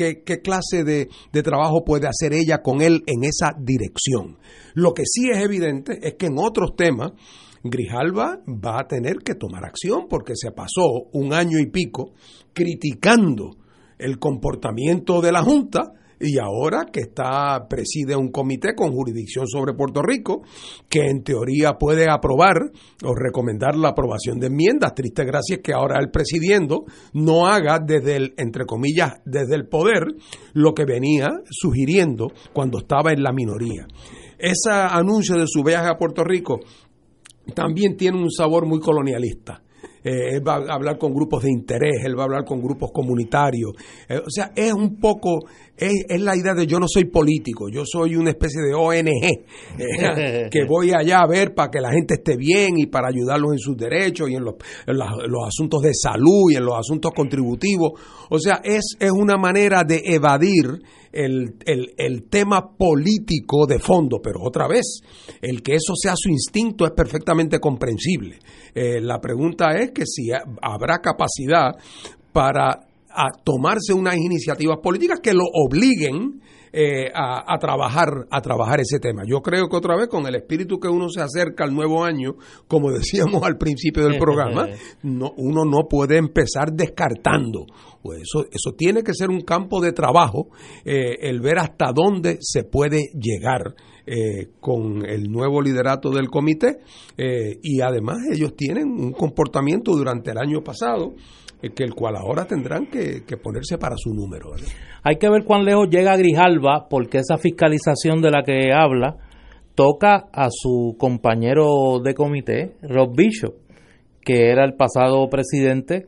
clase 0.44 0.84
de, 0.84 1.08
de 1.32 1.44
trabajo 1.44 1.84
puede 1.84 2.08
hacer 2.08 2.34
ella 2.34 2.62
con 2.62 2.82
él 2.82 3.04
en 3.06 3.24
esa 3.24 3.54
dirección. 3.60 4.38
Lo 4.74 4.94
que 4.94 5.04
sí 5.06 5.30
es 5.30 5.38
evidente 5.38 6.00
es 6.02 6.16
que 6.16 6.28
en 6.28 6.38
otros 6.38 6.76
temas, 6.76 7.12
Grijalva 7.64 8.40
va 8.48 8.80
a 8.80 8.88
tener 8.88 9.18
que 9.18 9.36
tomar 9.36 9.66
acción 9.66 10.08
porque 10.10 10.34
se 10.36 10.52
pasó 10.52 11.10
un 11.14 11.34
año 11.34 11.60
y 11.60 11.68
pico 11.68 12.14
criticando 12.54 13.52
el 14.00 14.18
comportamiento 14.18 15.22
de 15.22 15.32
la 15.32 15.44
Junta 15.44 15.94
y 16.22 16.38
ahora 16.38 16.86
que 16.92 17.02
está 17.02 17.68
preside 17.68 18.16
un 18.16 18.32
comité 18.32 18.76
con 18.76 18.92
jurisdicción 18.92 19.48
sobre 19.48 19.74
Puerto 19.74 20.02
Rico 20.02 20.44
que 20.88 21.08
en 21.10 21.24
teoría 21.24 21.74
puede 21.74 22.10
aprobar 22.10 22.72
o 23.04 23.16
recomendar 23.16 23.76
la 23.76 23.90
aprobación 23.90 24.40
de 24.40 24.48
enmiendas. 24.48 24.94
Triste 24.94 25.26
gracia 25.26 25.56
es 25.58 25.62
que 25.62 25.74
ahora 25.74 26.00
el 26.00 26.12
presidiendo 26.12 26.86
no 27.14 27.48
haga 27.48 27.80
desde 27.80 28.16
el 28.16 28.34
entre 28.38 28.66
comillas 28.66 29.22
desde 29.26 29.56
el 29.56 29.68
poder 29.68 30.04
lo 30.54 30.74
que 30.74 30.86
venía 30.86 31.30
sugiriendo 31.50 32.28
cuando 32.54 32.80
estaba 32.80 33.12
en 33.12 33.24
la 33.24 33.32
minoría. 33.32 33.88
Ese 34.38 34.72
anuncio 34.72 35.38
de 35.38 35.46
su 35.48 35.64
viaje 35.64 35.88
a 35.88 35.98
Puerto 35.98 36.24
Rico 36.24 36.60
también 37.54 37.98
tiene 37.98 38.18
un 38.18 38.32
sabor 38.32 38.66
muy 38.66 38.80
colonialista. 38.80 39.62
Eh, 40.04 40.36
él 40.36 40.48
va 40.48 40.56
a 40.56 40.74
hablar 40.74 40.98
con 40.98 41.14
grupos 41.14 41.44
de 41.44 41.52
interés, 41.52 42.04
él 42.04 42.18
va 42.18 42.24
a 42.24 42.26
hablar 42.26 42.46
con 42.46 42.60
grupos 42.60 42.92
comunitarios. 42.92 43.74
Eh, 44.10 44.18
o 44.18 44.30
sea, 44.30 44.52
es 44.56 44.74
un 44.74 45.00
poco, 45.00 45.42
es, 45.82 46.22
la 46.22 46.36
idea 46.36 46.54
de 46.54 46.68
yo 46.68 46.80
no 46.80 46.86
soy 46.88 47.06
político, 47.06 47.68
yo 47.70 47.84
soy 47.86 48.16
una 48.16 48.30
especie 48.30 48.62
de 48.62 48.74
ONG, 48.74 49.24
eh, 49.80 50.50
que 50.52 50.64
voy 50.66 50.92
allá 50.92 51.22
a 51.22 51.28
ver 51.28 51.56
para 51.56 51.72
que 51.72 51.82
la 51.82 51.92
gente 51.92 52.16
esté 52.16 52.38
bien 52.38 52.78
y 52.78 52.86
para 52.86 53.08
ayudarlos 53.08 53.54
en 53.54 53.60
sus 53.60 53.76
derechos 53.76 54.30
y 54.30 54.36
en 54.36 54.44
los, 54.44 54.56
los 54.86 55.48
asuntos 55.48 55.82
de 55.82 55.94
salud 55.94 56.52
y 56.52 56.56
en 56.56 56.66
los 56.66 56.78
asuntos 56.78 57.12
contributivos. 57.16 58.00
O 58.30 58.40
sea, 58.40 58.62
es, 58.64 58.96
es 59.00 59.12
una 59.12 59.38
manera 59.38 59.84
de 59.84 60.02
evadir 60.06 60.82
el, 61.12 61.56
el, 61.66 61.94
el, 61.98 62.30
tema 62.30 62.78
político 62.78 63.66
de 63.66 63.80
fondo, 63.80 64.20
pero 64.24 64.42
otra 64.44 64.68
vez, 64.68 65.02
el 65.42 65.62
que 65.62 65.74
eso 65.76 65.94
sea 65.96 66.14
su 66.16 66.30
instinto 66.30 66.86
es 66.86 66.92
perfectamente 66.92 67.60
comprensible. 67.60 68.38
Eh, 68.74 69.02
la 69.02 69.20
pregunta 69.20 69.76
es 69.78 69.92
que 69.92 70.06
si 70.06 70.30
habrá 70.62 71.00
capacidad 71.00 71.76
para 72.32 72.91
a 73.14 73.30
tomarse 73.44 73.94
unas 73.94 74.18
iniciativas 74.18 74.78
políticas 74.82 75.20
que 75.22 75.34
lo 75.34 75.44
obliguen 75.54 76.42
eh, 76.74 77.12
a, 77.14 77.58
trabajar 77.60 78.08
a 78.32 78.40
trabajar 78.40 78.80
ese 78.80 78.98
tema. 79.00 79.24
Yo 79.28 79.42
creo 79.42 79.68
que 79.68 79.76
otra 79.76 79.98
vez 79.98 80.08
con 80.08 80.26
el 80.26 80.36
espíritu 80.36 80.80
que 80.80 80.88
uno 80.88 81.10
se 81.10 81.20
acerca 81.20 81.66
al 81.66 81.74
nuevo 81.74 82.06
año, 82.06 82.36
como 82.70 82.92
decíamos 82.94 83.44
al 83.44 83.58
principio 83.58 84.06
del 84.06 84.18
programa, 84.18 84.70
no, 85.04 85.34
uno 85.36 85.66
no 85.66 85.90
puede 85.90 86.16
empezar 86.16 86.72
descartando. 86.72 87.66
Pues 88.02 88.22
eso, 88.22 88.46
eso 88.50 88.72
tiene 88.78 89.04
que 89.04 89.14
ser 89.14 89.30
un 89.30 89.42
campo 89.42 89.82
de 89.82 89.92
trabajo, 89.92 90.48
eh, 90.86 91.18
el 91.20 91.42
ver 91.42 91.60
hasta 91.60 91.92
dónde 91.94 92.38
se 92.40 92.64
puede 92.64 93.10
llegar. 93.20 93.76
Eh, 94.04 94.54
con 94.60 95.06
el 95.06 95.32
nuevo 95.32 95.62
liderato 95.62 96.10
del 96.10 96.28
comité 96.28 96.80
y 97.62 97.82
además 97.82 98.18
ellos 98.34 98.56
tienen 98.56 98.88
un 98.88 99.12
comportamiento 99.12 99.96
durante 99.96 100.32
el 100.32 100.40
año 100.40 100.64
pasado 100.64 101.14
que 101.70 101.84
el 101.84 101.94
cual 101.94 102.16
ahora 102.16 102.46
tendrán 102.46 102.88
que, 102.88 103.24
ponerse 103.38 103.78
para 103.78 103.96
su 103.98 104.14
número. 104.14 104.52
Hay 105.04 105.18
que 105.18 105.30
ver 105.30 105.44
cuán 105.44 105.64
lejos 105.64 105.90
llega 105.90 106.18
Grijalva, 106.18 106.88
porque 106.90 107.20
esa 107.20 107.38
fiscalización 107.38 108.22
de 108.22 108.32
la 108.32 108.44
que 108.44 108.74
habla 108.74 109.18
toca 109.76 110.28
a 110.34 110.50
su 110.50 110.96
compañero 110.98 112.00
de 112.04 112.14
comité, 112.14 112.76
Rob 112.82 113.16
Bishop, 113.16 113.54
que 114.22 114.50
era 114.50 114.66
el 114.66 114.74
pasado 114.74 115.28
presidente 115.30 116.08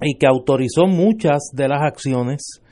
y 0.00 0.16
que 0.18 0.26
autorizó 0.26 0.86
muchas 0.86 1.50
de 1.52 1.68
las 1.68 1.82
acciones 1.82 2.62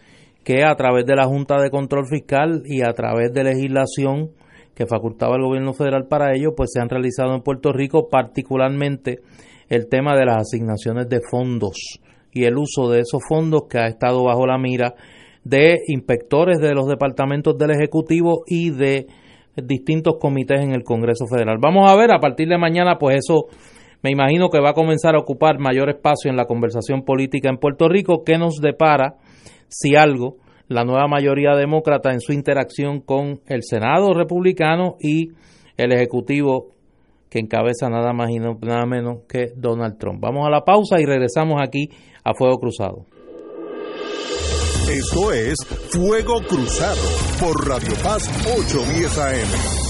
que 0.44 0.64
a 0.64 0.74
través 0.74 1.04
de 1.04 1.16
la 1.16 1.26
Junta 1.26 1.60
de 1.60 1.70
Control 1.70 2.06
Fiscal 2.06 2.62
y 2.64 2.82
a 2.82 2.92
través 2.92 3.32
de 3.32 3.44
legislación 3.44 4.30
que 4.74 4.86
facultaba 4.86 5.36
el 5.36 5.42
gobierno 5.42 5.74
federal 5.74 6.06
para 6.08 6.34
ello, 6.34 6.54
pues 6.56 6.70
se 6.72 6.80
han 6.80 6.88
realizado 6.88 7.34
en 7.34 7.42
Puerto 7.42 7.72
Rico, 7.72 8.08
particularmente 8.08 9.20
el 9.70 9.88
tema 9.88 10.16
de 10.16 10.26
las 10.26 10.38
asignaciones 10.38 11.08
de 11.08 11.20
fondos 11.22 12.00
y 12.32 12.44
el 12.44 12.58
uso 12.58 12.90
de 12.90 13.00
esos 13.00 13.22
fondos 13.26 13.62
que 13.70 13.78
ha 13.78 13.86
estado 13.86 14.24
bajo 14.24 14.46
la 14.46 14.58
mira 14.58 14.94
de 15.44 15.78
inspectores 15.86 16.58
de 16.58 16.74
los 16.74 16.86
departamentos 16.86 17.56
del 17.56 17.70
Ejecutivo 17.70 18.42
y 18.46 18.70
de 18.70 19.06
distintos 19.56 20.16
comités 20.20 20.60
en 20.60 20.72
el 20.72 20.82
Congreso 20.82 21.26
Federal. 21.26 21.58
Vamos 21.60 21.90
a 21.90 21.96
ver, 21.96 22.12
a 22.12 22.18
partir 22.18 22.48
de 22.48 22.58
mañana, 22.58 22.98
pues 22.98 23.20
eso 23.24 23.46
me 24.02 24.10
imagino 24.10 24.50
que 24.50 24.60
va 24.60 24.70
a 24.70 24.74
comenzar 24.74 25.14
a 25.14 25.20
ocupar 25.20 25.58
mayor 25.58 25.88
espacio 25.88 26.30
en 26.30 26.36
la 26.36 26.46
conversación 26.46 27.04
política 27.04 27.48
en 27.48 27.58
Puerto 27.58 27.88
Rico, 27.88 28.22
que 28.24 28.38
nos 28.38 28.56
depara, 28.60 29.14
si 29.68 29.94
algo, 29.94 30.36
la 30.68 30.84
nueva 30.84 31.06
mayoría 31.06 31.54
demócrata 31.54 32.12
en 32.12 32.20
su 32.20 32.32
interacción 32.32 33.00
con 33.00 33.40
el 33.46 33.62
Senado 33.62 34.14
republicano 34.14 34.96
y 35.00 35.30
el 35.76 35.92
Ejecutivo 35.92 36.74
que 37.30 37.38
encabeza 37.38 37.88
nada 37.88 38.12
más 38.12 38.30
y 38.30 38.38
nada 38.38 38.84
menos 38.86 39.20
que 39.28 39.52
Donald 39.56 39.96
Trump. 39.98 40.20
Vamos 40.20 40.46
a 40.46 40.50
la 40.50 40.62
pausa 40.62 41.00
y 41.00 41.06
regresamos 41.06 41.62
aquí 41.62 41.88
a 42.24 42.34
Fuego 42.34 42.58
Cruzado. 42.58 43.06
Esto 44.90 45.32
es 45.32 45.56
Fuego 45.92 46.42
Cruzado 46.48 47.00
por 47.40 47.68
Radio 47.68 47.94
Paz 48.02 48.28
810 48.58 49.18
AM. 49.18 49.89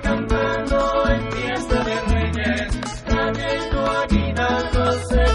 cantando 0.00 1.08
en 1.08 1.32
fiesta 1.32 1.84
de 1.84 2.00
reyes, 2.02 3.04
trayendo 3.04 3.86
aguinaldos 3.86 5.29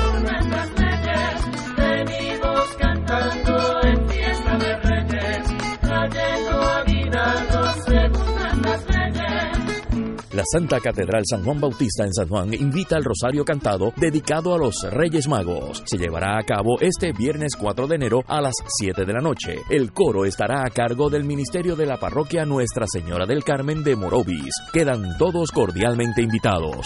La 10.36 10.44
Santa 10.52 10.82
Catedral 10.82 11.24
San 11.26 11.45
Juan 11.45 11.62
Bautista 11.62 12.03
en 12.03 12.14
San 12.14 12.28
Juan 12.28 12.53
invita 12.53 12.98
al 12.98 13.06
Rosario 13.06 13.45
Cantado 13.45 13.94
dedicado 13.95 14.53
a 14.53 14.57
los 14.57 14.84
Reyes 14.91 15.30
Magos. 15.30 15.82
Se 15.86 15.98
llevará 15.98 16.38
a 16.38 16.44
cabo 16.44 16.78
este 16.82 17.14
viernes 17.14 17.56
4 17.56 17.88
de 17.88 17.95
enero 17.95 18.22
a 18.28 18.41
las 18.41 18.56
7 18.68 19.06
de 19.06 19.14
la 19.14 19.22
noche. 19.22 19.56
El 19.70 19.94
coro 19.94 20.26
estará 20.26 20.66
a 20.66 20.70
cargo 20.72 21.10
del 21.10 21.24
Ministerio 21.24 21.78
de 21.78 21.86
la 21.86 22.02
Parroquia 22.02 22.44
Nuestra 22.44 22.86
Señora 22.86 23.26
del 23.26 23.45
Carmen 23.45 23.82
de 23.86 23.95
Morovis. 23.95 24.52
Quedan 24.74 25.18
todos 25.18 25.52
cordialmente 25.52 26.22
invitados. 26.22 26.86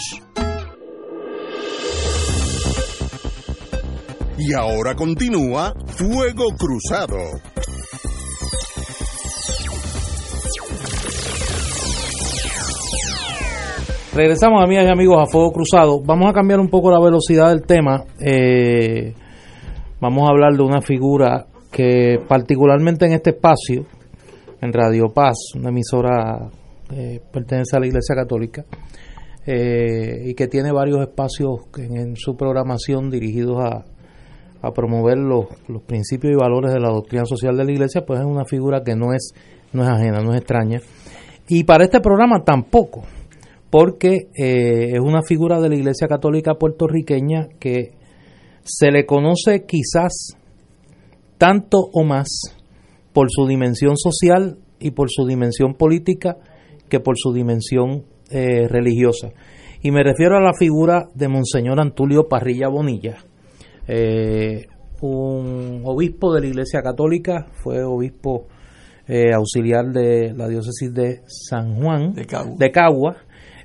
Y 4.38 4.54
ahora 4.54 4.94
continúa 4.94 5.74
Fuego 5.88 6.54
Cruzado. 6.56 7.18
Regresamos, 14.12 14.60
amigas 14.60 14.86
y 14.86 14.90
amigos, 14.90 15.22
a 15.22 15.30
Fuego 15.30 15.52
Cruzado. 15.52 16.00
Vamos 16.02 16.28
a 16.28 16.32
cambiar 16.32 16.58
un 16.58 16.68
poco 16.68 16.90
la 16.90 16.98
velocidad 16.98 17.50
del 17.50 17.62
tema. 17.62 18.02
Eh, 18.18 19.14
vamos 20.00 20.28
a 20.28 20.32
hablar 20.32 20.54
de 20.54 20.64
una 20.64 20.80
figura 20.80 21.46
que 21.70 22.18
particularmente 22.26 23.06
en 23.06 23.12
este 23.12 23.30
espacio, 23.30 23.86
en 24.60 24.72
Radio 24.72 25.12
Paz, 25.14 25.36
una 25.54 25.68
emisora 25.68 26.50
eh, 26.92 27.20
pertenece 27.32 27.76
a 27.76 27.78
la 27.78 27.86
Iglesia 27.86 28.16
Católica, 28.16 28.64
eh, 29.46 30.24
y 30.24 30.34
que 30.34 30.48
tiene 30.48 30.72
varios 30.72 31.00
espacios 31.02 31.60
en, 31.78 32.16
su 32.16 32.36
programación 32.36 33.10
dirigidos 33.10 33.58
a, 33.60 33.84
a 34.60 34.72
promover 34.72 35.18
los, 35.18 35.46
los, 35.68 35.82
principios 35.82 36.32
y 36.32 36.36
valores 36.36 36.74
de 36.74 36.80
la 36.80 36.90
doctrina 36.90 37.24
social 37.26 37.56
de 37.56 37.64
la 37.64 37.70
Iglesia, 37.70 38.04
pues 38.04 38.18
es 38.18 38.26
una 38.26 38.44
figura 38.44 38.82
que 38.82 38.96
no 38.96 39.12
es, 39.12 39.32
no 39.72 39.84
es 39.84 39.88
ajena, 39.88 40.20
no 40.20 40.32
es 40.32 40.38
extraña. 40.38 40.80
Y 41.46 41.62
para 41.62 41.84
este 41.84 42.00
programa 42.00 42.42
tampoco 42.44 43.04
porque 43.70 44.28
eh, 44.34 44.92
es 44.94 45.00
una 45.00 45.22
figura 45.22 45.60
de 45.60 45.68
la 45.68 45.76
Iglesia 45.76 46.08
Católica 46.08 46.54
puertorriqueña 46.54 47.48
que 47.58 47.92
se 48.64 48.90
le 48.90 49.06
conoce 49.06 49.64
quizás 49.64 50.36
tanto 51.38 51.78
o 51.92 52.04
más 52.04 52.28
por 53.12 53.28
su 53.30 53.46
dimensión 53.46 53.96
social 53.96 54.58
y 54.78 54.90
por 54.90 55.08
su 55.10 55.26
dimensión 55.26 55.74
política 55.74 56.36
que 56.88 57.00
por 57.00 57.16
su 57.16 57.32
dimensión 57.32 58.04
eh, 58.30 58.68
religiosa. 58.68 59.30
Y 59.82 59.92
me 59.92 60.02
refiero 60.02 60.36
a 60.36 60.40
la 60.42 60.52
figura 60.52 61.08
de 61.14 61.28
Monseñor 61.28 61.80
Antulio 61.80 62.28
Parrilla 62.28 62.68
Bonilla, 62.68 63.18
eh, 63.88 64.66
un 65.00 65.82
obispo 65.84 66.34
de 66.34 66.42
la 66.42 66.46
Iglesia 66.48 66.82
Católica, 66.82 67.46
fue 67.62 67.82
obispo 67.82 68.46
eh, 69.08 69.32
auxiliar 69.32 69.86
de 69.86 70.34
la 70.34 70.48
diócesis 70.48 70.92
de 70.92 71.22
San 71.26 71.80
Juan, 71.80 72.12
de 72.12 72.70
Cagua. 72.70 73.16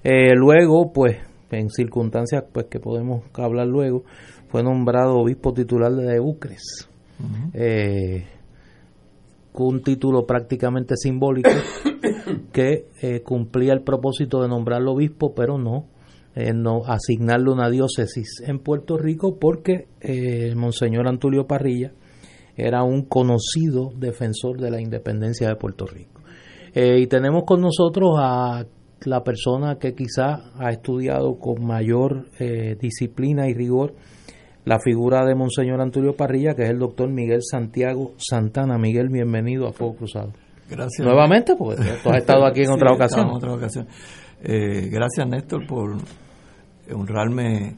Eh, 0.06 0.36
luego, 0.36 0.94
pues, 0.94 1.18
en 1.52 1.69
circunstancias 1.69 2.44
pues 2.52 2.68
que 2.68 2.80
podemos 2.80 3.23
hablar 3.34 3.68
luego, 3.68 4.03
fue 4.48 4.64
nombrado 4.64 5.18
obispo 5.18 5.53
titular 5.53 5.91
de 5.91 6.19
Ucres. 6.19 6.88
Eh, 7.53 8.26
un 9.53 9.82
título 9.82 10.26
prácticamente 10.26 10.95
simbólico 10.98 11.49
que 12.53 13.22
cumplía 13.23 13.73
el 13.73 13.84
propósito 13.84 14.41
de 14.41 14.49
nombrarlo 14.49 14.94
obispo, 14.94 15.34
pero 15.34 15.57
no 15.57 15.88
eh, 16.36 16.52
no 16.53 16.82
asignarle 16.86 17.49
una 17.49 17.69
diócesis 17.69 18.41
en 18.45 18.60
Puerto 18.60 18.98
Rico 18.98 19.38
porque 19.40 19.88
eh, 20.02 20.49
el 20.49 20.57
monseñor 20.57 21.07
Antulio 21.07 21.48
Parrilla 21.48 21.94
era 22.57 22.84
un 22.84 23.06
conocido 23.06 23.91
defensor 23.95 24.60
de 24.60 24.69
la 24.69 24.82
independencia 24.82 25.48
de 25.48 25.56
Puerto 25.56 25.86
Rico. 25.86 26.22
Eh, 26.73 26.99
y 26.99 27.07
tenemos 27.07 27.45
con 27.45 27.61
nosotros 27.61 28.18
a 28.19 28.65
la 29.03 29.23
persona 29.23 29.77
que 29.77 29.93
quizá 29.93 30.51
ha 30.57 30.72
estudiado 30.72 31.38
con 31.39 31.65
mayor 31.65 32.26
disciplina 32.80 33.47
y 33.47 33.53
rigor 33.53 33.93
la 34.65 34.80
figura 34.80 35.23
de 35.26 35.35
Monseñor 35.35 35.80
Antulio 35.80 36.15
Parrilla, 36.15 36.55
que 36.55 36.63
es 36.63 36.69
el 36.69 36.80
doctor 36.80 37.09
Miguel 37.09 37.41
Santiago 37.43 38.13
Santana. 38.17 38.80
Miguel, 38.80 39.09
bienvenido 39.09 39.67
a 39.67 39.73
Fuego 39.73 39.95
Cruzado. 39.95 40.31
Gracias. 40.69 41.05
Nuevamente, 41.05 41.55
porque 41.55 41.84
tú 42.03 42.09
has 42.09 42.17
estado 42.17 42.45
aquí 42.45 42.63
en 42.63 42.72
otra 42.72 42.91
ocasión. 42.91 43.27
En 43.27 43.35
otra 43.35 43.53
ocasión. 43.53 43.88
gracias, 44.41 45.27
Néstor, 45.27 45.67
por 45.67 45.97
honrarme 46.91 47.76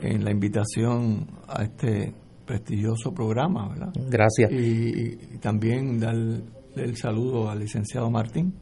en 0.00 0.24
la 0.24 0.30
invitación 0.30 1.26
a 1.48 1.62
este 1.62 2.12
prestigioso 2.44 3.12
programa, 3.12 3.68
¿verdad? 3.68 3.92
Gracias. 4.08 4.50
Y, 4.52 5.38
también 5.38 5.98
dar 5.98 6.14
el 6.76 6.96
saludo 6.96 7.50
al 7.50 7.60
licenciado 7.60 8.10
Martín. 8.10 8.54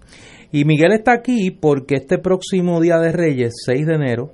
Y 0.52 0.64
Miguel 0.64 0.92
está 0.92 1.12
aquí 1.12 1.50
porque 1.50 1.96
este 1.96 2.18
próximo 2.18 2.80
Día 2.80 2.98
de 2.98 3.12
Reyes, 3.12 3.54
6 3.66 3.86
de 3.86 3.94
enero, 3.94 4.32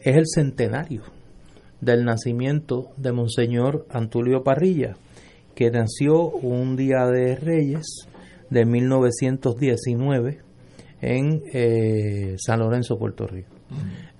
es 0.00 0.16
el 0.16 0.26
centenario 0.26 1.02
del 1.80 2.04
nacimiento 2.04 2.90
de 2.96 3.12
Monseñor 3.12 3.86
Antulio 3.90 4.42
Parrilla, 4.42 4.96
que 5.54 5.70
nació 5.70 6.28
un 6.30 6.76
Día 6.76 7.06
de 7.06 7.36
Reyes 7.36 8.08
de 8.50 8.64
1919 8.64 10.38
en 11.00 11.42
eh, 11.52 12.36
San 12.38 12.60
Lorenzo, 12.60 12.98
Puerto 12.98 13.26
Rico. 13.26 13.50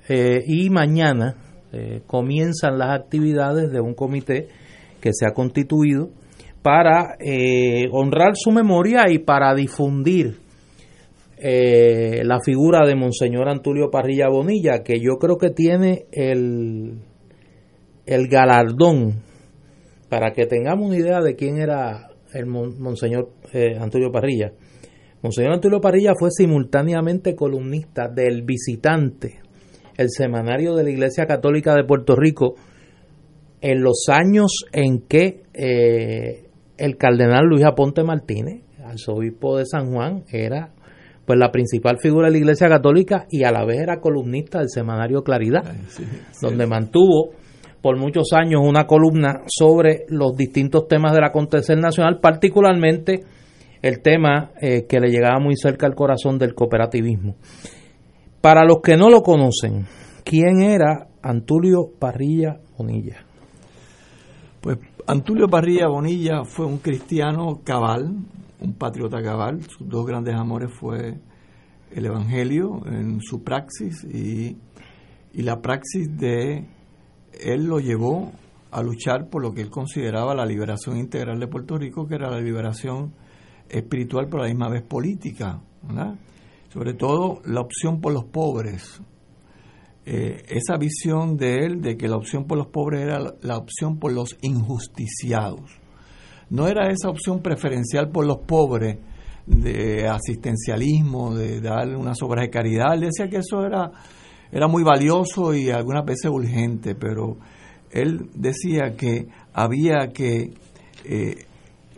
Eh, 0.09 0.43
y 0.47 0.69
mañana 0.71 1.37
eh, 1.73 2.03
comienzan 2.07 2.79
las 2.79 2.91
actividades 2.99 3.71
de 3.71 3.81
un 3.81 3.95
comité 3.95 4.49
que 5.01 5.11
se 5.13 5.27
ha 5.27 5.33
constituido 5.33 6.11
para 6.67 7.15
eh, 7.21 7.87
honrar 7.93 8.33
su 8.35 8.51
memoria 8.51 9.05
y 9.09 9.21
para 9.21 9.55
difundir 9.55 10.41
la 11.39 12.41
figura 12.41 12.85
de 12.85 12.97
Monseñor 12.97 13.49
Antulio 13.49 13.89
Parrilla 13.89 14.29
Bonilla, 14.29 14.83
que 14.83 14.99
yo 14.99 15.17
creo 15.21 15.37
que 15.37 15.51
tiene 15.51 16.07
el, 16.11 16.99
el 18.05 18.27
galardón, 18.27 19.23
para 20.09 20.33
que 20.33 20.47
tengamos 20.47 20.89
una 20.89 20.97
idea 20.97 21.21
de 21.21 21.37
quién 21.37 21.59
era 21.59 22.09
el 22.35 22.47
Monseñor 22.47 23.29
Antulio 23.79 24.11
Parrilla. 24.11 24.51
Monseñor 25.23 25.53
Antulio 25.53 25.81
Parrilla 25.81 26.15
fue 26.19 26.31
simultáneamente 26.33 27.37
columnista 27.37 28.09
del 28.09 28.43
visitante 28.43 29.39
el 29.97 30.09
semanario 30.11 30.75
de 30.75 30.83
la 30.83 30.91
Iglesia 30.91 31.27
Católica 31.27 31.77
de 31.77 31.85
Puerto 31.85 32.17
Rico 32.17 32.57
en 33.61 33.83
los 33.83 34.07
años 34.09 34.65
en 34.73 35.03
que 35.07 35.43
eh, 35.55 36.46
el 36.79 36.97
cardenal 36.97 37.47
Luis 37.47 37.65
Aponte 37.65 38.03
Martínez, 38.03 38.63
arzobispo 38.85 39.59
de 39.59 39.67
San 39.67 39.93
Juan, 39.93 40.25
era 40.31 40.71
pues 41.25 41.39
la 41.39 41.51
principal 41.51 41.99
figura 41.99 42.27
de 42.27 42.33
la 42.33 42.39
Iglesia 42.39 42.69
Católica 42.69 43.27
y 43.29 43.43
a 43.43 43.51
la 43.51 43.65
vez 43.65 43.81
era 43.81 44.01
columnista 44.01 44.61
del 44.61 44.69
semanario 44.69 45.23
Claridad, 45.23 45.65
donde 46.41 46.67
mantuvo 46.67 47.33
por 47.83 47.99
muchos 47.99 48.33
años 48.33 48.63
una 48.65 48.87
columna 48.87 49.43
sobre 49.47 50.07
los 50.09 50.37
distintos 50.37 50.87
temas 50.89 51.13
del 51.15 51.25
acontecer 51.25 51.79
nacional, 51.79 52.21
particularmente 52.21 53.25
el 53.83 54.01
tema 54.03 54.53
eh, 54.61 54.87
que 54.89 55.01
le 55.01 55.11
llegaba 55.11 55.41
muy 55.41 55.57
cerca 55.57 55.87
al 55.87 55.95
corazón 55.95 56.39
del 56.39 56.55
cooperativismo. 56.55 57.37
Para 58.41 58.65
los 58.65 58.81
que 58.81 58.97
no 58.97 59.11
lo 59.11 59.23
conocen, 59.23 59.87
¿quién 60.25 60.63
era 60.63 61.09
Antulio 61.23 61.91
Parrilla 61.99 62.61
Bonilla? 62.79 63.25
Pues 64.61 64.79
Antulio 65.09 65.47
Parrilla 65.47 65.87
Bonilla 65.87 66.45
fue 66.45 66.67
un 66.67 66.79
cristiano 66.79 67.61
cabal, 67.63 68.13
un 68.59 68.73
patriota 68.75 69.23
cabal. 69.23 69.63
Sus 69.63 69.89
dos 69.89 70.05
grandes 70.05 70.35
amores 70.35 70.73
fue 70.73 71.21
el 71.93 72.07
Evangelio 72.07 72.83
en 72.87 73.21
su 73.21 73.45
praxis 73.45 74.03
y, 74.03 74.57
y 75.33 75.43
la 75.43 75.63
praxis 75.63 76.09
de 76.19 76.67
él 77.41 77.67
lo 77.67 77.79
llevó 77.79 78.33
a 78.73 78.83
luchar 78.83 79.29
por 79.31 79.43
lo 79.43 79.55
que 79.55 79.61
él 79.61 79.71
consideraba 79.71 80.35
la 80.35 80.45
liberación 80.45 80.97
integral 80.97 81.39
de 81.39 81.47
Puerto 81.47 81.79
Rico, 81.79 82.09
que 82.09 82.17
era 82.17 82.29
la 82.29 82.41
liberación 82.41 83.13
espiritual, 83.69 84.27
pero 84.29 84.43
la 84.43 84.49
misma 84.49 84.69
vez 84.69 84.83
política. 84.83 85.61
sobre 86.73 86.95
todo 86.95 87.43
la 87.45 87.61
opción 87.61 88.01
por 88.01 88.13
los 88.13 88.25
pobres. 88.25 89.01
Eh, 90.09 90.45
esa 90.51 90.77
visión 90.77 91.37
de 91.37 91.67
él 91.67 91.81
de 91.81 91.97
que 91.97 92.07
la 92.07 92.17
opción 92.17 92.45
por 92.45 92.57
los 92.57 92.69
pobres 92.69 93.03
era 93.03 93.19
la, 93.43 93.59
opción 93.59 93.99
por 93.99 94.13
los 94.13 94.37
injusticiados. 94.41 95.81
No 96.49 96.69
era 96.69 96.93
esa 96.93 97.09
opción 97.09 97.43
preferencial 97.43 98.11
por 98.11 98.25
los 98.25 98.39
pobres 98.39 98.99
de 99.47 100.07
asistencialismo, 100.07 101.35
de 101.35 101.61
darle 101.61 101.97
unas 101.97 102.23
obras 102.23 102.43
de 102.43 102.51
caridad. 102.51 102.95
Él 102.95 103.01
decía 103.01 103.29
que 103.29 103.39
eso 103.39 103.67
era, 103.67 103.91
era 104.53 104.69
muy 104.69 104.85
valioso 104.85 105.53
y 105.53 105.71
algunas 105.71 106.05
veces 106.05 106.31
urgente, 106.31 106.95
pero 106.95 107.37
él 107.91 108.31
decía 108.33 108.95
que 108.97 109.27
había 109.53 110.13
que 110.15 110.53
eh, 111.05 111.47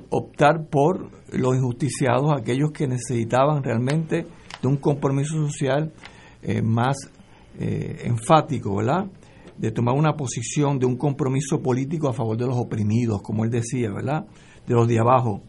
optar 0.08 0.66
por 0.70 1.10
los 1.30 1.56
injusticiados, 1.56 2.32
aquellos 2.34 2.70
que 2.70 2.86
necesitaban 2.86 3.62
realmente 3.62 4.24
de 4.62 4.68
un 4.68 4.78
compromiso 4.78 5.34
social 5.46 5.92
eh, 6.42 6.62
más 6.62 6.96
eh, 7.58 8.02
enfático, 8.04 8.76
¿verdad? 8.76 9.06
De 9.56 9.72
tomar 9.72 9.94
una 9.94 10.14
posición 10.14 10.78
de 10.78 10.86
un 10.86 10.96
compromiso 10.96 11.60
político 11.60 12.08
a 12.08 12.12
favor 12.12 12.36
de 12.36 12.46
los 12.46 12.56
oprimidos, 12.56 13.20
como 13.22 13.44
él 13.44 13.50
decía, 13.50 13.90
¿verdad? 13.92 14.26
De 14.66 14.74
los 14.74 14.86
de 14.86 14.98
abajo. 14.98 15.42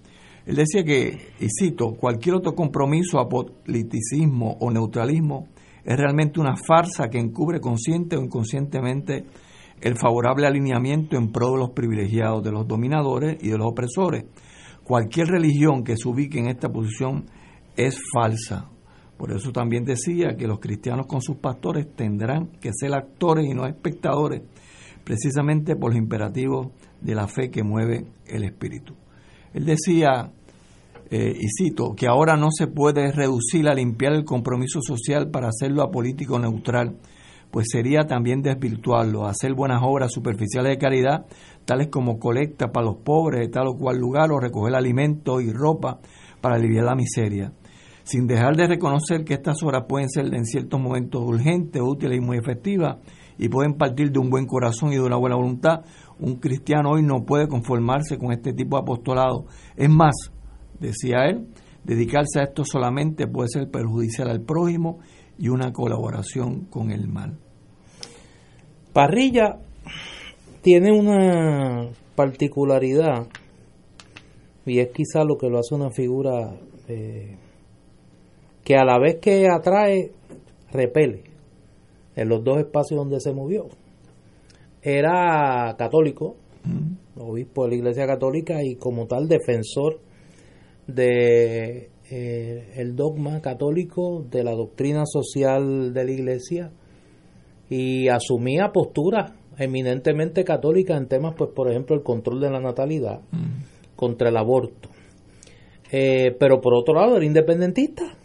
Él 0.45 0.55
decía 0.55 0.83
que, 0.83 1.33
y 1.39 1.47
cito, 1.47 1.93
cualquier 1.93 2.35
otro 2.35 2.55
compromiso 2.55 3.19
a 3.19 3.29
politicismo 3.29 4.57
o 4.59 4.71
neutralismo 4.71 5.47
es 5.83 5.95
realmente 5.95 6.39
una 6.39 6.55
farsa 6.55 7.09
que 7.09 7.19
encubre 7.19 7.59
consciente 7.59 8.17
o 8.17 8.23
inconscientemente 8.23 9.25
el 9.81 9.95
favorable 9.95 10.47
alineamiento 10.47 11.15
en 11.17 11.31
pro 11.31 11.51
de 11.51 11.59
los 11.59 11.69
privilegiados, 11.71 12.43
de 12.43 12.51
los 12.51 12.67
dominadores 12.67 13.37
y 13.41 13.49
de 13.49 13.57
los 13.57 13.67
opresores. 13.67 14.25
Cualquier 14.83 15.27
religión 15.27 15.83
que 15.83 15.95
se 15.95 16.09
ubique 16.09 16.39
en 16.39 16.47
esta 16.47 16.69
posición 16.69 17.25
es 17.77 18.01
falsa. 18.11 18.69
Por 19.19 19.33
eso 19.33 19.51
también 19.51 19.83
decía 19.83 20.37
que 20.37 20.47
los 20.47 20.59
cristianos 20.59 21.05
con 21.05 21.21
sus 21.21 21.35
pastores 21.35 21.93
tendrán 21.93 22.47
que 22.61 22.71
ser 22.71 22.93
actores 22.93 23.45
y 23.45 23.53
no 23.53 23.67
espectadores, 23.67 24.43
precisamente 25.03 25.75
por 25.75 25.91
los 25.91 25.99
imperativos 25.99 26.67
de 27.01 27.15
la 27.15 27.27
fe 27.27 27.51
que 27.51 27.61
mueve 27.61 28.05
el 28.25 28.45
espíritu. 28.45 28.93
Él 29.53 29.65
decía, 29.65 30.31
eh, 31.11 31.33
y 31.37 31.47
cito, 31.49 31.95
que 31.97 32.07
ahora 32.07 32.37
no 32.37 32.47
se 32.49 32.67
puede 32.67 33.11
reducir 33.11 33.67
a 33.67 33.73
limpiar 33.73 34.13
el 34.13 34.23
compromiso 34.23 34.79
social 34.81 35.29
para 35.29 35.49
hacerlo 35.49 35.83
a 35.83 35.91
político 35.91 36.39
neutral, 36.39 36.95
pues 37.51 37.65
sería 37.69 38.07
también 38.07 38.41
desvirtuarlo, 38.41 39.27
hacer 39.27 39.53
buenas 39.53 39.81
obras 39.83 40.13
superficiales 40.13 40.71
de 40.71 40.77
caridad, 40.77 41.25
tales 41.65 41.89
como 41.89 42.19
colecta 42.19 42.71
para 42.71 42.85
los 42.85 42.95
pobres 43.03 43.41
de 43.41 43.49
tal 43.49 43.67
o 43.67 43.75
cual 43.75 43.97
lugar 43.97 44.31
o 44.31 44.39
recoger 44.39 44.75
alimentos 44.75 45.43
y 45.43 45.51
ropa 45.51 45.99
para 46.39 46.55
aliviar 46.55 46.85
la 46.85 46.95
miseria 46.95 47.51
sin 48.09 48.25
dejar 48.25 48.55
de 48.55 48.65
reconocer 48.65 49.23
que 49.23 49.35
estas 49.35 49.61
obras 49.61 49.85
pueden 49.87 50.09
ser 50.09 50.33
en 50.33 50.43
ciertos 50.43 50.81
momentos 50.81 51.21
urgentes, 51.21 51.79
útiles 51.79 52.17
y 52.17 52.21
muy 52.21 52.39
efectivas 52.39 52.97
y 53.37 53.49
pueden 53.49 53.75
partir 53.75 54.11
de 54.11 54.17
un 54.17 54.31
buen 54.31 54.47
corazón 54.47 54.91
y 54.91 54.95
de 54.95 55.03
una 55.03 55.15
buena 55.15 55.35
voluntad, 55.35 55.81
un 56.19 56.37
cristiano 56.37 56.89
hoy 56.89 57.03
no 57.03 57.23
puede 57.23 57.47
conformarse 57.47 58.17
con 58.17 58.31
este 58.31 58.51
tipo 58.51 58.77
de 58.77 58.81
apostolado. 58.81 59.45
Es 59.75 59.91
más, 59.91 60.15
decía 60.79 61.27
él, 61.29 61.49
dedicarse 61.83 62.39
a 62.39 62.45
esto 62.45 62.63
solamente 62.65 63.27
puede 63.27 63.49
ser 63.49 63.69
perjudicial 63.69 64.27
al 64.27 64.41
prójimo 64.41 64.97
y 65.37 65.49
una 65.49 65.71
colaboración 65.71 66.65
con 66.65 66.89
el 66.89 67.07
mal. 67.07 67.37
Parrilla 68.91 69.59
tiene 70.63 70.91
una 70.91 71.91
particularidad 72.15 73.27
y 74.65 74.79
es 74.79 74.89
quizá 74.91 75.23
lo 75.23 75.37
que 75.37 75.47
lo 75.47 75.59
hace 75.59 75.75
una 75.75 75.91
figura 75.91 76.55
eh, 76.87 77.37
que 78.69 78.75
a 78.75 78.85
la 78.85 78.99
vez 78.99 79.17
que 79.19 79.47
atrae, 79.47 80.11
repele. 80.71 81.23
en 82.15 82.29
los 82.29 82.43
dos 82.43 82.59
espacios 82.59 82.99
donde 82.99 83.19
se 83.19 83.33
movió. 83.33 83.67
Era 84.83 85.75
católico, 85.75 86.35
obispo 87.17 87.63
de 87.63 87.69
la 87.69 87.75
Iglesia 87.77 88.05
Católica 88.05 88.63
y 88.63 88.75
como 88.75 89.07
tal 89.07 89.27
defensor 89.27 89.99
de 90.85 91.89
eh, 92.11 92.73
el 92.75 92.95
dogma 92.95 93.41
católico, 93.41 94.23
de 94.29 94.43
la 94.43 94.51
doctrina 94.51 95.03
social 95.07 95.91
de 95.91 96.05
la 96.05 96.11
Iglesia 96.11 96.71
y 97.71 98.07
asumía 98.07 98.71
posturas 98.71 99.33
eminentemente 99.57 100.43
católicas 100.43 101.01
en 101.01 101.07
temas, 101.07 101.33
pues 101.35 101.49
por 101.55 101.71
ejemplo, 101.71 101.95
el 101.95 102.03
control 102.03 102.39
de 102.39 102.51
la 102.51 102.59
natalidad, 102.59 103.21
contra 103.95 104.29
el 104.29 104.37
aborto. 104.37 104.89
Eh, 105.91 106.35
pero 106.39 106.61
por 106.61 106.75
otro 106.75 106.93
lado 106.93 107.17
era 107.17 107.25
independentista. 107.25 108.18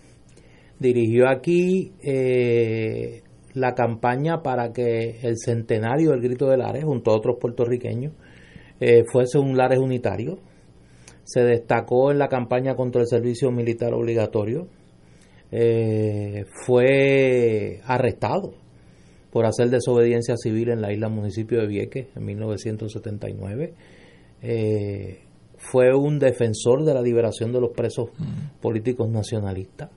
Dirigió 0.85 1.31
aquí 1.31 1.93
eh, 2.03 3.23
la 3.55 3.73
campaña 3.73 4.43
para 4.43 4.71
que 4.71 5.19
el 5.23 5.39
centenario 5.39 6.11
del 6.11 6.21
Grito 6.21 6.47
de 6.47 6.59
Lares, 6.59 6.85
junto 6.85 7.11
a 7.11 7.17
otros 7.17 7.39
puertorriqueños, 7.41 8.13
eh, 8.81 9.03
fuese 9.11 9.39
un 9.39 9.57
Lares 9.57 9.79
unitario. 9.79 10.41
Se 11.23 11.41
destacó 11.41 12.11
en 12.13 12.19
la 12.19 12.29
campaña 12.29 12.75
contra 12.75 13.01
el 13.01 13.07
servicio 13.07 13.51
militar 13.51 13.95
obligatorio. 13.95 14.67
Eh, 15.51 16.45
fue 16.67 17.81
arrestado 17.87 18.53
por 19.31 19.47
hacer 19.47 19.71
desobediencia 19.71 20.37
civil 20.37 20.69
en 20.69 20.83
la 20.83 20.93
isla 20.93 21.09
municipio 21.09 21.63
de 21.63 21.67
Vieques 21.67 22.09
en 22.15 22.27
1979. 22.27 23.73
Eh, 24.43 25.21
fue 25.57 25.95
un 25.95 26.19
defensor 26.19 26.85
de 26.85 26.93
la 26.93 27.01
liberación 27.01 27.53
de 27.53 27.61
los 27.63 27.71
presos 27.71 28.11
mm. 28.19 28.61
políticos 28.61 29.09
nacionalistas. 29.09 29.89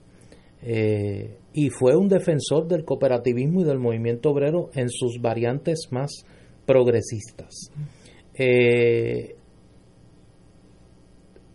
Y 0.62 1.70
fue 1.70 1.96
un 1.96 2.08
defensor 2.08 2.66
del 2.66 2.84
cooperativismo 2.84 3.60
y 3.60 3.64
del 3.64 3.78
movimiento 3.78 4.30
obrero 4.30 4.70
en 4.74 4.88
sus 4.90 5.20
variantes 5.20 5.88
más 5.90 6.24
progresistas. 6.66 7.70
Eh, 8.34 9.34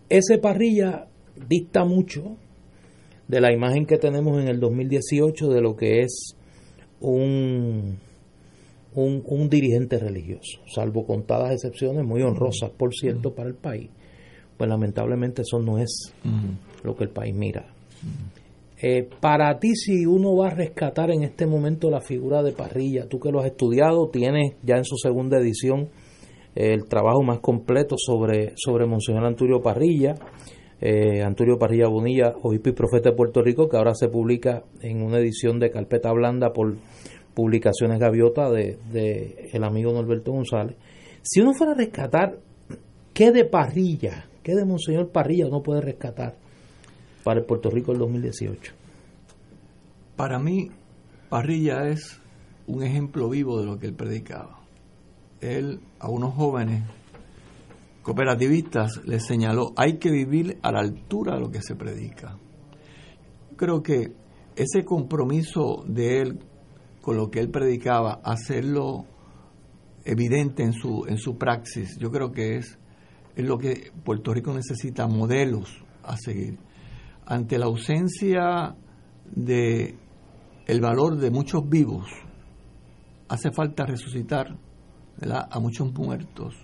ese 0.09 0.37
parrilla 0.39 1.07
dista 1.47 1.85
mucho 1.85 2.37
de 3.27 3.39
la 3.39 3.53
imagen 3.53 3.85
que 3.85 3.97
tenemos 3.97 4.41
en 4.41 4.47
el 4.47 4.59
2018 4.59 5.49
de 5.49 5.61
lo 5.61 5.75
que 5.75 6.01
es 6.01 6.35
un, 6.99 7.99
un, 8.95 9.49
dirigente 9.49 9.97
religioso, 9.97 10.59
salvo 10.67 11.05
contadas 11.05 11.51
excepciones 11.51 12.05
muy 12.05 12.21
honrosas, 12.21 12.69
por 12.71 12.93
cierto, 12.93 13.33
para 13.33 13.49
el 13.49 13.55
país. 13.55 13.89
Pues 14.57 14.69
lamentablemente 14.69 15.41
eso 15.41 15.59
no 15.59 15.79
es 15.79 16.13
lo 16.83 16.95
que 16.95 17.05
el 17.05 17.09
país 17.09 17.33
mira. 17.33 17.73
Eh, 18.85 19.07
para 19.21 19.57
ti, 19.59 19.77
si 19.77 20.05
uno 20.05 20.35
va 20.35 20.47
a 20.47 20.53
rescatar 20.53 21.09
en 21.09 21.23
este 21.23 21.47
momento 21.47 21.89
la 21.89 22.01
figura 22.01 22.43
de 22.43 22.51
Parrilla, 22.51 23.07
tú 23.07 23.17
que 23.17 23.31
lo 23.31 23.39
has 23.39 23.45
estudiado, 23.45 24.09
tienes 24.09 24.57
ya 24.61 24.75
en 24.75 24.83
su 24.83 24.97
segunda 24.97 25.39
edición 25.39 25.87
el 26.53 26.83
trabajo 26.89 27.23
más 27.23 27.39
completo 27.39 27.95
sobre, 27.97 28.51
sobre 28.57 28.85
Monseñor 28.85 29.25
Antonio 29.25 29.61
Parrilla, 29.61 30.15
eh, 30.81 31.21
Antonio 31.21 31.57
Parrilla 31.57 31.87
Bonilla, 31.87 32.33
obispo 32.43 32.71
y 32.71 32.73
profeta 32.73 33.11
de 33.11 33.15
Puerto 33.15 33.41
Rico, 33.41 33.69
que 33.69 33.77
ahora 33.77 33.95
se 33.95 34.09
publica 34.09 34.63
en 34.81 35.01
una 35.01 35.19
edición 35.19 35.61
de 35.61 35.71
carpeta 35.71 36.11
blanda 36.11 36.51
por 36.51 36.75
publicaciones 37.33 37.99
Gaviota 37.99 38.51
de, 38.51 38.79
de 38.91 39.49
el 39.53 39.63
amigo 39.63 39.93
Norberto 39.93 40.33
González. 40.33 40.75
Si 41.21 41.39
uno 41.39 41.53
fuera 41.53 41.71
a 41.71 41.77
rescatar, 41.77 42.37
¿qué 43.13 43.31
de 43.31 43.45
Parrilla, 43.45 44.25
qué 44.43 44.55
de 44.55 44.65
Monseñor 44.65 45.09
Parrilla 45.09 45.47
uno 45.47 45.63
puede 45.63 45.79
rescatar 45.79 46.42
para 47.23 47.45
Puerto 47.45 47.69
Rico 47.69 47.91
del 47.91 47.99
2018? 47.99 48.73
Para 50.15 50.39
mí, 50.39 50.69
Parrilla 51.29 51.87
es 51.87 52.21
un 52.67 52.83
ejemplo 52.83 53.29
vivo 53.29 53.59
de 53.59 53.65
lo 53.65 53.79
que 53.79 53.87
él 53.87 53.93
predicaba 53.93 54.63
él 55.43 55.79
a 55.99 56.09
unos 56.09 56.33
jóvenes 56.33 56.83
cooperativistas 58.01 59.01
les 59.05 59.25
señaló, 59.25 59.73
hay 59.77 59.97
que 59.97 60.11
vivir 60.11 60.57
a 60.61 60.71
la 60.71 60.81
altura 60.81 61.35
de 61.35 61.39
lo 61.39 61.51
que 61.51 61.61
se 61.61 61.75
predica. 61.75 62.37
Creo 63.55 63.81
que 63.81 64.11
ese 64.57 64.83
compromiso 64.83 65.85
de 65.87 66.21
él 66.21 66.39
con 67.01 67.17
lo 67.17 67.29
que 67.29 67.39
él 67.39 67.49
predicaba, 67.49 68.19
hacerlo 68.23 69.05
evidente 70.05 70.63
en 70.63 70.73
su, 70.73 71.05
en 71.07 71.17
su 71.17 71.37
praxis, 71.37 71.97
yo 71.97 72.11
creo 72.11 72.31
que 72.31 72.57
es, 72.57 72.77
es 73.35 73.45
lo 73.45 73.57
que 73.57 73.91
Puerto 74.03 74.33
Rico 74.33 74.53
necesita, 74.53 75.07
modelos 75.07 75.83
a 76.03 76.17
seguir. 76.17 76.57
Ante 77.25 77.57
la 77.57 77.65
ausencia 77.65 78.75
de 79.25 79.95
el 80.65 80.81
valor 80.81 81.17
de 81.17 81.31
muchos 81.31 81.67
vivos, 81.67 82.05
hace 83.27 83.51
falta 83.51 83.85
resucitar 83.85 84.57
a 85.29 85.59
muchos 85.59 85.93
muertos 85.93 86.55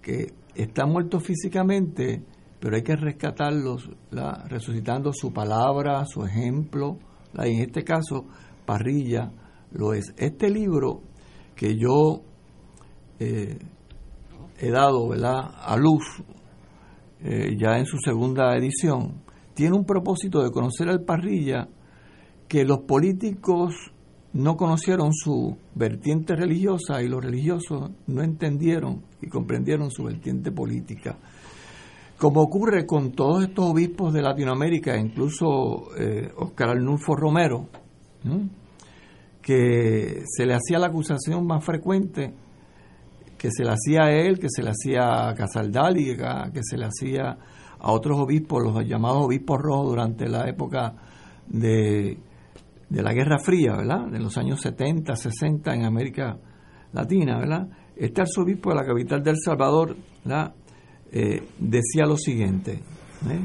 que 0.00 0.32
están 0.54 0.90
muertos 0.90 1.22
físicamente, 1.22 2.22
pero 2.60 2.76
hay 2.76 2.82
que 2.82 2.96
rescatarlos 2.96 3.90
resucitando 4.46 5.12
su 5.12 5.32
palabra, 5.32 6.04
su 6.06 6.24
ejemplo. 6.24 6.98
En 7.36 7.60
este 7.60 7.84
caso, 7.84 8.26
Parrilla 8.64 9.30
lo 9.72 9.92
es. 9.92 10.14
Este 10.16 10.50
libro 10.50 11.02
que 11.54 11.76
yo 11.76 12.22
eh, 13.18 13.58
he 14.58 14.70
dado 14.70 15.12
a 15.12 15.76
luz 15.76 16.04
eh, 17.20 17.56
ya 17.58 17.78
en 17.78 17.86
su 17.86 17.98
segunda 17.98 18.56
edición, 18.56 19.23
tiene 19.54 19.76
un 19.76 19.84
propósito 19.84 20.42
de 20.42 20.50
conocer 20.50 20.88
al 20.88 21.02
Parrilla 21.02 21.68
que 22.48 22.64
los 22.64 22.80
políticos 22.80 23.74
no 24.34 24.56
conocieron 24.56 25.12
su 25.12 25.56
vertiente 25.74 26.34
religiosa 26.34 27.00
y 27.02 27.08
los 27.08 27.24
religiosos 27.24 27.90
no 28.08 28.22
entendieron 28.22 29.02
y 29.22 29.28
comprendieron 29.28 29.90
su 29.90 30.04
vertiente 30.04 30.50
política. 30.50 31.16
Como 32.18 32.42
ocurre 32.42 32.84
con 32.84 33.12
todos 33.12 33.44
estos 33.44 33.64
obispos 33.64 34.12
de 34.12 34.22
Latinoamérica, 34.22 34.96
incluso 34.96 35.96
eh, 35.96 36.30
Oscar 36.36 36.70
Arnulfo 36.70 37.14
Romero, 37.14 37.68
que 39.40 40.22
se 40.24 40.46
le 40.46 40.54
hacía 40.54 40.78
la 40.78 40.88
acusación 40.88 41.46
más 41.46 41.64
frecuente, 41.64 42.32
que 43.36 43.50
se 43.50 43.62
le 43.62 43.70
hacía 43.70 44.04
a 44.04 44.10
él, 44.10 44.38
que 44.38 44.48
se 44.48 44.62
le 44.62 44.70
hacía 44.70 45.28
a 45.28 45.34
Casaldáliga, 45.34 46.50
que 46.52 46.60
se 46.62 46.76
le 46.78 46.86
hacía 46.86 47.36
a 47.84 47.92
otros 47.92 48.18
obispos, 48.18 48.62
los 48.62 48.86
llamados 48.86 49.26
obispos 49.26 49.60
rojos 49.60 49.88
durante 49.88 50.28
la 50.28 50.48
época 50.48 50.94
de 51.46 52.18
de 52.88 53.02
la 53.02 53.12
Guerra 53.12 53.38
Fría, 53.38 53.76
¿verdad? 53.76 54.06
De 54.06 54.20
los 54.20 54.36
años 54.38 54.60
70, 54.60 55.16
60 55.16 55.74
en 55.74 55.84
América 55.84 56.38
Latina, 56.92 57.38
¿verdad? 57.38 57.68
Este 57.96 58.20
arzobispo 58.20 58.70
de 58.70 58.76
la 58.76 58.86
capital 58.86 59.22
de 59.22 59.30
El 59.30 59.36
Salvador. 59.42 59.96
Eh, 61.12 61.42
decía 61.58 62.06
lo 62.06 62.16
siguiente, 62.16 62.72
¿eh? 62.72 63.40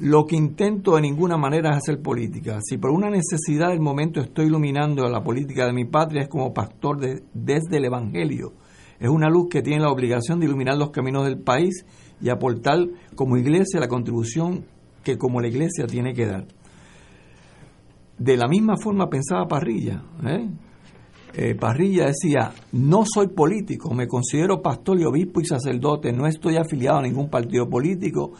lo 0.00 0.24
que 0.24 0.36
intento 0.36 0.94
de 0.94 1.00
ninguna 1.00 1.36
manera 1.36 1.70
es 1.70 1.78
hacer 1.78 2.00
política. 2.00 2.58
Si 2.62 2.78
por 2.78 2.90
una 2.90 3.10
necesidad 3.10 3.70
del 3.70 3.80
momento 3.80 4.20
estoy 4.20 4.46
iluminando 4.46 5.08
la 5.08 5.24
política 5.24 5.66
de 5.66 5.72
mi 5.72 5.84
patria 5.84 6.22
es 6.22 6.28
como 6.28 6.52
pastor 6.52 6.98
desde 7.00 7.76
el 7.76 7.84
Evangelio. 7.86 8.52
Es 8.98 9.08
una 9.08 9.28
luz 9.28 9.48
que 9.50 9.62
tiene 9.62 9.82
la 9.82 9.90
obligación 9.90 10.40
de 10.40 10.46
iluminar 10.46 10.76
los 10.76 10.90
caminos 10.90 11.24
del 11.24 11.38
país 11.38 11.84
y 12.20 12.30
aportar 12.30 12.78
como 13.14 13.36
iglesia 13.36 13.80
la 13.80 13.88
contribución 13.88 14.64
que 15.04 15.18
como 15.18 15.40
la 15.40 15.48
iglesia 15.48 15.86
tiene 15.86 16.14
que 16.14 16.26
dar. 16.26 16.46
De 18.18 18.36
la 18.36 18.48
misma 18.48 18.76
forma 18.76 19.08
pensaba 19.08 19.46
Parrilla. 19.46 20.02
¿eh? 20.26 20.48
Eh, 21.34 21.54
Parrilla 21.54 22.06
decía, 22.06 22.50
no 22.72 23.04
soy 23.04 23.28
político, 23.28 23.92
me 23.92 24.08
considero 24.08 24.62
pastor 24.62 24.98
y 24.98 25.04
obispo 25.04 25.40
y 25.40 25.44
sacerdote, 25.44 26.12
no 26.12 26.26
estoy 26.26 26.56
afiliado 26.56 26.98
a 26.98 27.02
ningún 27.02 27.28
partido 27.28 27.68
político, 27.68 28.32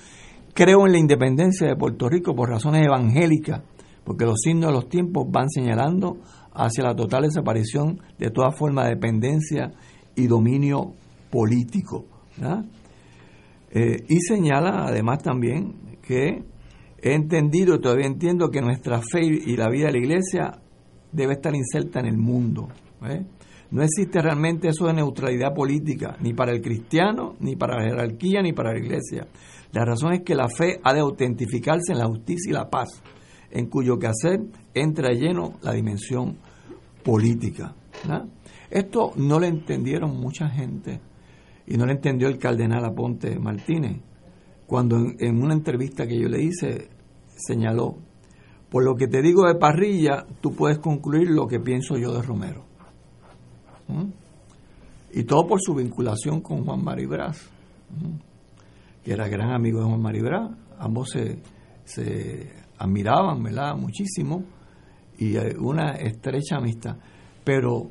creo 0.55 0.87
en 0.87 0.93
la 0.93 0.99
independencia 0.99 1.69
de 1.69 1.77
Puerto 1.77 2.09
Rico 2.09 2.35
por 2.35 2.49
razones 2.49 2.87
evangélicas, 2.87 3.62
porque 4.03 4.24
los 4.24 4.41
signos 4.43 4.69
de 4.69 4.73
los 4.73 4.89
tiempos 4.89 5.27
van 5.31 5.51
señalando 5.51 6.16
hacia 6.55 6.85
la 6.85 6.97
total 6.97 7.24
desaparición 7.24 8.01
de 8.19 8.31
toda 8.31 8.51
forma 8.53 8.85
de 8.85 8.95
dependencia 8.95 9.73
y 10.16 10.26
dominio 10.26 10.94
político. 11.30 12.06
Eh, 13.70 14.05
y 14.09 14.20
señala 14.20 14.86
además 14.86 15.22
también 15.22 15.74
que 16.02 16.43
He 17.06 17.14
entendido 17.14 17.78
todavía 17.78 18.06
entiendo 18.06 18.51
que 18.51 18.60
nuestra 18.60 19.01
fe 19.01 19.24
y 19.24 19.56
la 19.56 19.68
vida 19.68 19.86
de 19.86 19.93
la 19.93 19.98
iglesia 19.98 20.59
debe 21.12 21.34
estar 21.34 21.55
inserta 21.55 22.01
en 22.01 22.06
el 22.06 22.16
mundo. 22.16 22.68
¿eh? 23.09 23.24
No 23.70 23.82
existe 23.82 24.20
realmente 24.20 24.68
eso 24.68 24.86
de 24.86 24.94
neutralidad 24.94 25.55
política, 25.55 26.16
ni 26.20 26.32
para 26.32 26.52
el 26.52 26.60
cristiano, 26.60 27.36
ni 27.38 27.55
para 27.55 27.76
la 27.76 27.90
jerarquía, 27.90 28.43
ni 28.43 28.52
para 28.52 28.72
la 28.72 28.80
iglesia. 28.80 29.26
La 29.72 29.84
razón 29.84 30.14
es 30.14 30.22
que 30.22 30.34
la 30.34 30.48
fe 30.48 30.80
ha 30.82 30.94
de 30.94 31.01
autentificarse 31.01 31.93
en 31.93 31.98
la 31.98 32.06
justicia 32.06 32.51
y 32.51 32.55
la 32.55 32.70
paz, 32.70 32.88
en 33.51 33.66
cuyo 33.66 33.98
quehacer 33.98 34.40
entra 34.74 35.12
lleno 35.12 35.55
la 35.62 35.74
dimensión 35.74 36.38
política. 37.05 37.74
Esto 38.70 39.12
no 39.16 39.38
lo 39.38 39.47
entendieron 39.47 40.18
mucha 40.18 40.48
gente 40.48 41.01
y 41.66 41.76
no 41.76 41.86
lo 41.86 41.93
entendió 41.93 42.28
el 42.28 42.38
cardenal 42.38 42.84
Aponte 42.84 43.38
Martínez 43.38 44.01
cuando 44.66 44.97
en, 45.18 45.43
una 45.43 45.55
entrevista 45.55 46.06
que 46.06 46.20
yo 46.20 46.28
le 46.28 46.43
hice 46.43 46.88
señaló, 47.36 47.97
Por 48.70 48.84
lo 48.84 48.97
que 48.97 49.06
te 49.06 49.22
digo 49.22 49.47
de 49.47 49.55
Parrilla, 49.55 50.26
tú 50.40 50.55
puedes 50.55 50.78
concluir 50.78 51.30
lo 51.30 51.47
que 51.47 51.60
pienso 51.60 51.97
yo 51.97 52.12
de 52.12 52.22
Romero. 52.22 52.64
¿Mm? 53.88 54.10
Y 55.12 55.24
todo 55.24 55.47
por 55.47 55.60
su 55.60 55.74
vinculación 55.74 56.40
con 56.40 56.64
Juan 56.64 56.82
Maribraz, 56.82 57.48
¿Mm? 57.90 58.16
que 59.05 59.12
era 59.12 59.28
gran 59.28 59.52
amigo 59.52 59.80
de 59.80 59.86
Juan 59.86 60.02
Maribraz. 60.02 60.51
Ambos 60.78 61.10
se, 61.10 61.38
se 61.84 62.51
admiraban, 62.78 63.43
¿verdad? 63.43 63.76
Muchísimo. 63.76 64.43
Y 65.18 65.36
una 65.59 65.93
estrecha 65.93 66.56
amistad. 66.56 66.97
Pero 67.44 67.88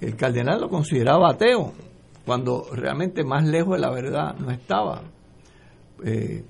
el 0.00 0.16
cardenal 0.16 0.60
lo 0.60 0.68
consideraba 0.68 1.30
ateo, 1.30 1.72
cuando 2.24 2.66
realmente 2.72 3.24
más 3.24 3.46
lejos 3.46 3.74
de 3.74 3.80
la 3.80 3.90
verdad 3.90 4.36
no 4.38 4.50
estaba. 4.50 5.02
Eh, 6.04 6.44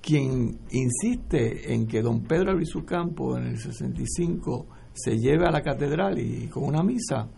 quien 0.00 0.58
insiste 0.70 1.74
en 1.74 1.86
que 1.86 2.00
don 2.00 2.22
Pedro 2.22 2.52
Albizu 2.52 2.84
Campo 2.84 3.36
en 3.36 3.48
el 3.48 3.58
65 3.58 4.66
se 4.92 5.18
lleve 5.18 5.46
a 5.46 5.50
la 5.50 5.62
catedral 5.62 6.18
y 6.18 6.46
con 6.48 6.64
una 6.64 6.82
misa 6.82 7.28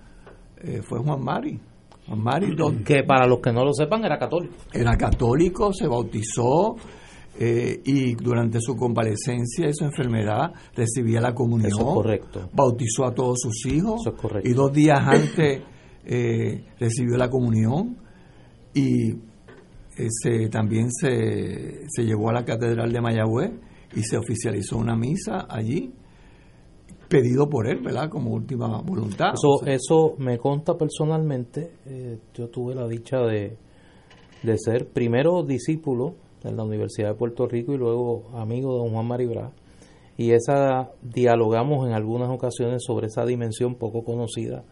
eh, 0.58 0.80
fue 0.82 1.00
Juan 1.00 1.22
Mari. 1.22 1.58
Juan 2.06 2.20
Mari 2.20 2.56
que 2.84 3.02
para 3.04 3.26
los 3.26 3.40
que 3.40 3.52
no 3.52 3.64
lo 3.64 3.72
sepan 3.72 4.04
era 4.04 4.18
católico. 4.18 4.54
Era 4.72 4.96
católico, 4.96 5.72
se 5.72 5.86
bautizó 5.88 6.76
eh, 7.38 7.80
y 7.84 8.14
durante 8.14 8.60
su 8.60 8.76
convalecencia 8.76 9.68
y 9.68 9.74
su 9.74 9.84
enfermedad 9.84 10.52
recibía 10.74 11.20
la 11.20 11.34
comunión. 11.34 11.70
Eso 11.70 11.80
es 11.80 11.94
correcto. 11.94 12.50
Bautizó 12.52 13.06
a 13.06 13.14
todos 13.14 13.40
sus 13.40 13.66
hijos. 13.66 14.00
Eso 14.00 14.14
es 14.14 14.20
correcto. 14.20 14.48
Y 14.48 14.52
dos 14.52 14.72
días 14.72 15.00
antes 15.00 15.62
eh, 16.04 16.64
recibió 16.78 17.16
la 17.16 17.30
comunión 17.30 17.96
y 18.74 19.14
se, 20.08 20.48
también 20.48 20.90
se, 20.90 21.86
se 21.88 22.04
llevó 22.04 22.30
a 22.30 22.32
la 22.32 22.44
Catedral 22.44 22.92
de 22.92 23.00
Mayagüez 23.00 23.50
y 23.94 24.02
se 24.02 24.16
oficializó 24.16 24.78
una 24.78 24.96
misa 24.96 25.46
allí, 25.48 25.92
pedido 27.08 27.48
por 27.48 27.66
él, 27.68 27.80
¿verdad? 27.82 28.08
Como 28.08 28.30
última 28.30 28.80
voluntad. 28.80 29.34
Eso, 29.34 29.66
eso 29.66 30.14
me 30.18 30.38
consta 30.38 30.76
personalmente. 30.76 31.72
Eh, 31.86 32.18
yo 32.34 32.48
tuve 32.48 32.74
la 32.74 32.88
dicha 32.88 33.18
de, 33.18 33.56
de 34.42 34.58
ser 34.58 34.88
primero 34.88 35.42
discípulo 35.42 36.14
en 36.44 36.56
la 36.56 36.64
Universidad 36.64 37.08
de 37.08 37.14
Puerto 37.14 37.46
Rico 37.46 37.72
y 37.72 37.78
luego 37.78 38.30
amigo 38.34 38.72
de 38.72 38.78
don 38.80 38.92
Juan 38.92 39.06
Maribra. 39.06 39.52
Y 40.16 40.32
esa 40.32 40.90
dialogamos 41.02 41.86
en 41.86 41.94
algunas 41.94 42.30
ocasiones 42.30 42.82
sobre 42.86 43.06
esa 43.06 43.24
dimensión 43.24 43.76
poco 43.76 44.04
conocida 44.04 44.64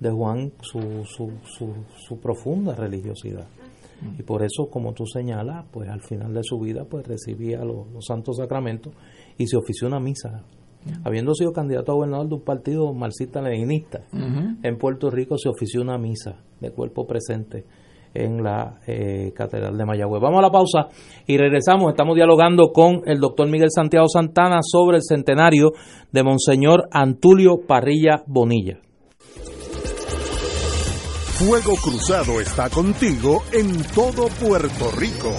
de 0.00 0.10
Juan, 0.10 0.52
su, 0.60 1.04
su, 1.04 1.32
su, 1.44 1.74
su 1.96 2.20
profunda 2.20 2.74
religiosidad. 2.74 3.48
Y 4.18 4.22
por 4.22 4.42
eso, 4.42 4.68
como 4.70 4.92
tú 4.92 5.04
señalas, 5.06 5.66
pues 5.72 5.88
al 5.88 6.00
final 6.00 6.32
de 6.32 6.42
su 6.44 6.58
vida, 6.58 6.84
pues 6.84 7.06
recibía 7.06 7.64
los, 7.64 7.86
santos 8.06 8.36
sacramentos 8.36 8.94
y 9.36 9.46
se 9.46 9.56
ofició 9.56 9.88
una 9.88 10.00
misa. 10.00 10.44
Habiendo 11.04 11.34
sido 11.34 11.52
candidato 11.52 11.92
a 11.92 11.94
gobernador 11.96 12.28
de 12.28 12.34
un 12.36 12.42
partido 12.42 12.92
marxista-leninista 12.94 14.06
en 14.12 14.78
Puerto 14.78 15.10
Rico, 15.10 15.36
se 15.36 15.48
ofició 15.48 15.82
una 15.82 15.98
misa 15.98 16.36
de 16.60 16.70
cuerpo 16.70 17.06
presente 17.06 17.64
en 18.24 18.42
la 18.42 18.78
eh, 18.86 19.32
Catedral 19.34 19.76
de 19.76 19.84
Mayagüez. 19.84 20.20
Vamos 20.20 20.38
a 20.38 20.42
la 20.42 20.50
pausa 20.50 20.88
y 21.26 21.36
regresamos. 21.36 21.90
Estamos 21.90 22.16
dialogando 22.16 22.70
con 22.72 23.02
el 23.06 23.18
doctor 23.18 23.48
Miguel 23.48 23.70
Santiago 23.70 24.08
Santana 24.08 24.60
sobre 24.62 24.98
el 24.98 25.02
centenario 25.02 25.70
de 26.12 26.22
Monseñor 26.22 26.88
Antulio 26.90 27.60
Parrilla 27.66 28.22
Bonilla. 28.26 28.78
Fuego 31.38 31.74
Cruzado 31.76 32.40
está 32.40 32.68
contigo 32.68 33.42
en 33.52 33.82
todo 33.94 34.26
Puerto 34.40 34.90
Rico. 34.98 35.30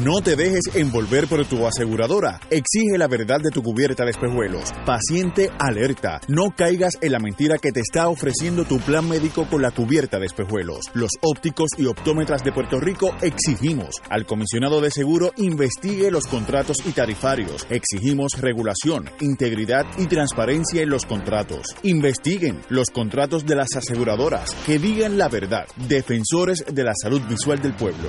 No 0.00 0.22
te 0.22 0.36
dejes 0.36 0.74
envolver 0.74 1.26
por 1.26 1.44
tu 1.44 1.66
aseguradora. 1.66 2.40
Exige 2.48 2.96
la 2.96 3.08
verdad 3.08 3.40
de 3.42 3.50
tu 3.50 3.62
cubierta 3.62 4.06
de 4.06 4.12
espejuelos. 4.12 4.72
Paciente 4.86 5.50
alerta. 5.58 6.18
No 6.28 6.56
caigas 6.56 6.94
en 7.02 7.12
la 7.12 7.18
mentira 7.18 7.58
que 7.58 7.72
te 7.72 7.80
está 7.80 8.08
ofreciendo 8.08 8.64
tu 8.64 8.78
plan 8.78 9.06
médico 9.06 9.46
con 9.50 9.60
la 9.60 9.70
cubierta 9.70 10.18
de 10.18 10.24
espejuelos. 10.24 10.86
Los 10.94 11.10
ópticos 11.20 11.68
y 11.76 11.84
optómetras 11.84 12.42
de 12.42 12.52
Puerto 12.52 12.80
Rico 12.80 13.14
exigimos 13.20 13.96
al 14.08 14.24
comisionado 14.24 14.80
de 14.80 14.90
seguro 14.90 15.30
investigue 15.36 16.10
los 16.10 16.26
contratos 16.26 16.78
y 16.86 16.92
tarifarios. 16.92 17.66
Exigimos 17.68 18.40
regulación, 18.40 19.10
integridad 19.20 19.84
y 19.98 20.06
transparencia 20.06 20.80
en 20.80 20.88
los 20.88 21.04
contratos. 21.04 21.66
Investiguen 21.82 22.62
los 22.70 22.88
contratos 22.88 23.44
de 23.44 23.56
las 23.56 23.76
aseguradoras. 23.76 24.54
Que 24.64 24.78
digan 24.78 25.18
la 25.18 25.28
verdad. 25.28 25.66
Defensores 25.86 26.64
de 26.72 26.82
la 26.82 26.94
salud 26.94 27.20
visual 27.28 27.60
del 27.60 27.74
pueblo. 27.74 28.08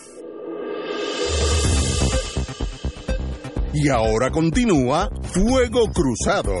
Y 3.73 3.87
ahora 3.89 4.29
continúa 4.31 5.09
Fuego 5.33 5.85
Cruzado. 5.93 6.53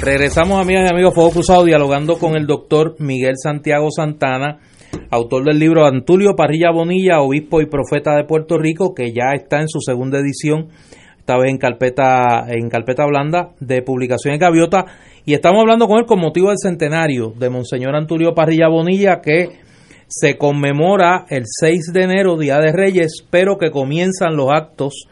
Regresamos, 0.00 0.60
amigas 0.60 0.88
y 0.88 0.94
amigos, 0.94 1.12
Fuego 1.12 1.30
Cruzado, 1.30 1.64
dialogando 1.64 2.18
con 2.18 2.36
el 2.36 2.46
doctor 2.46 2.94
Miguel 3.00 3.34
Santiago 3.36 3.88
Santana, 3.90 4.60
autor 5.10 5.44
del 5.44 5.58
libro 5.58 5.86
Antulio 5.86 6.36
Parrilla 6.36 6.70
Bonilla, 6.70 7.20
obispo 7.20 7.60
y 7.60 7.66
profeta 7.66 8.14
de 8.14 8.24
Puerto 8.24 8.58
Rico, 8.58 8.94
que 8.94 9.12
ya 9.12 9.32
está 9.34 9.60
en 9.60 9.68
su 9.68 9.80
segunda 9.80 10.20
edición, 10.20 10.68
esta 11.18 11.36
vez 11.36 11.50
en 11.50 11.58
carpeta, 11.58 12.46
en 12.48 12.68
carpeta 12.68 13.04
blanda 13.06 13.50
de 13.58 13.82
publicaciones 13.82 14.38
Gaviota. 14.38 14.86
Y 15.26 15.34
estamos 15.34 15.60
hablando 15.60 15.88
con 15.88 15.98
él 15.98 16.06
con 16.06 16.20
motivo 16.20 16.48
del 16.48 16.58
centenario 16.58 17.32
de 17.36 17.50
Monseñor 17.50 17.96
Antulio 17.96 18.34
Parrilla 18.34 18.68
Bonilla, 18.68 19.20
que 19.20 19.48
se 20.10 20.36
conmemora 20.36 21.24
el 21.28 21.44
6 21.46 21.92
de 21.92 22.02
enero, 22.02 22.36
Día 22.36 22.58
de 22.58 22.72
Reyes, 22.72 23.24
pero 23.30 23.56
que 23.58 23.70
comienzan 23.70 24.36
los 24.36 24.48
actos 24.50 25.06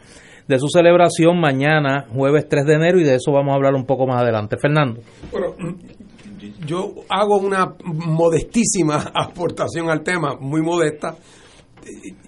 de 0.47 0.59
su 0.59 0.67
celebración 0.67 1.39
mañana, 1.39 2.05
jueves 2.13 2.47
3 2.49 2.65
de 2.65 2.73
enero, 2.73 2.99
y 2.99 3.03
de 3.03 3.15
eso 3.15 3.31
vamos 3.31 3.53
a 3.53 3.55
hablar 3.55 3.75
un 3.75 3.85
poco 3.85 4.05
más 4.05 4.21
adelante. 4.21 4.57
Fernando. 4.57 4.99
Bueno, 5.31 5.55
yo 6.65 6.95
hago 7.07 7.37
una 7.37 7.75
modestísima 7.85 9.11
aportación 9.13 9.89
al 9.89 10.03
tema, 10.03 10.35
muy 10.39 10.61
modesta. 10.61 11.15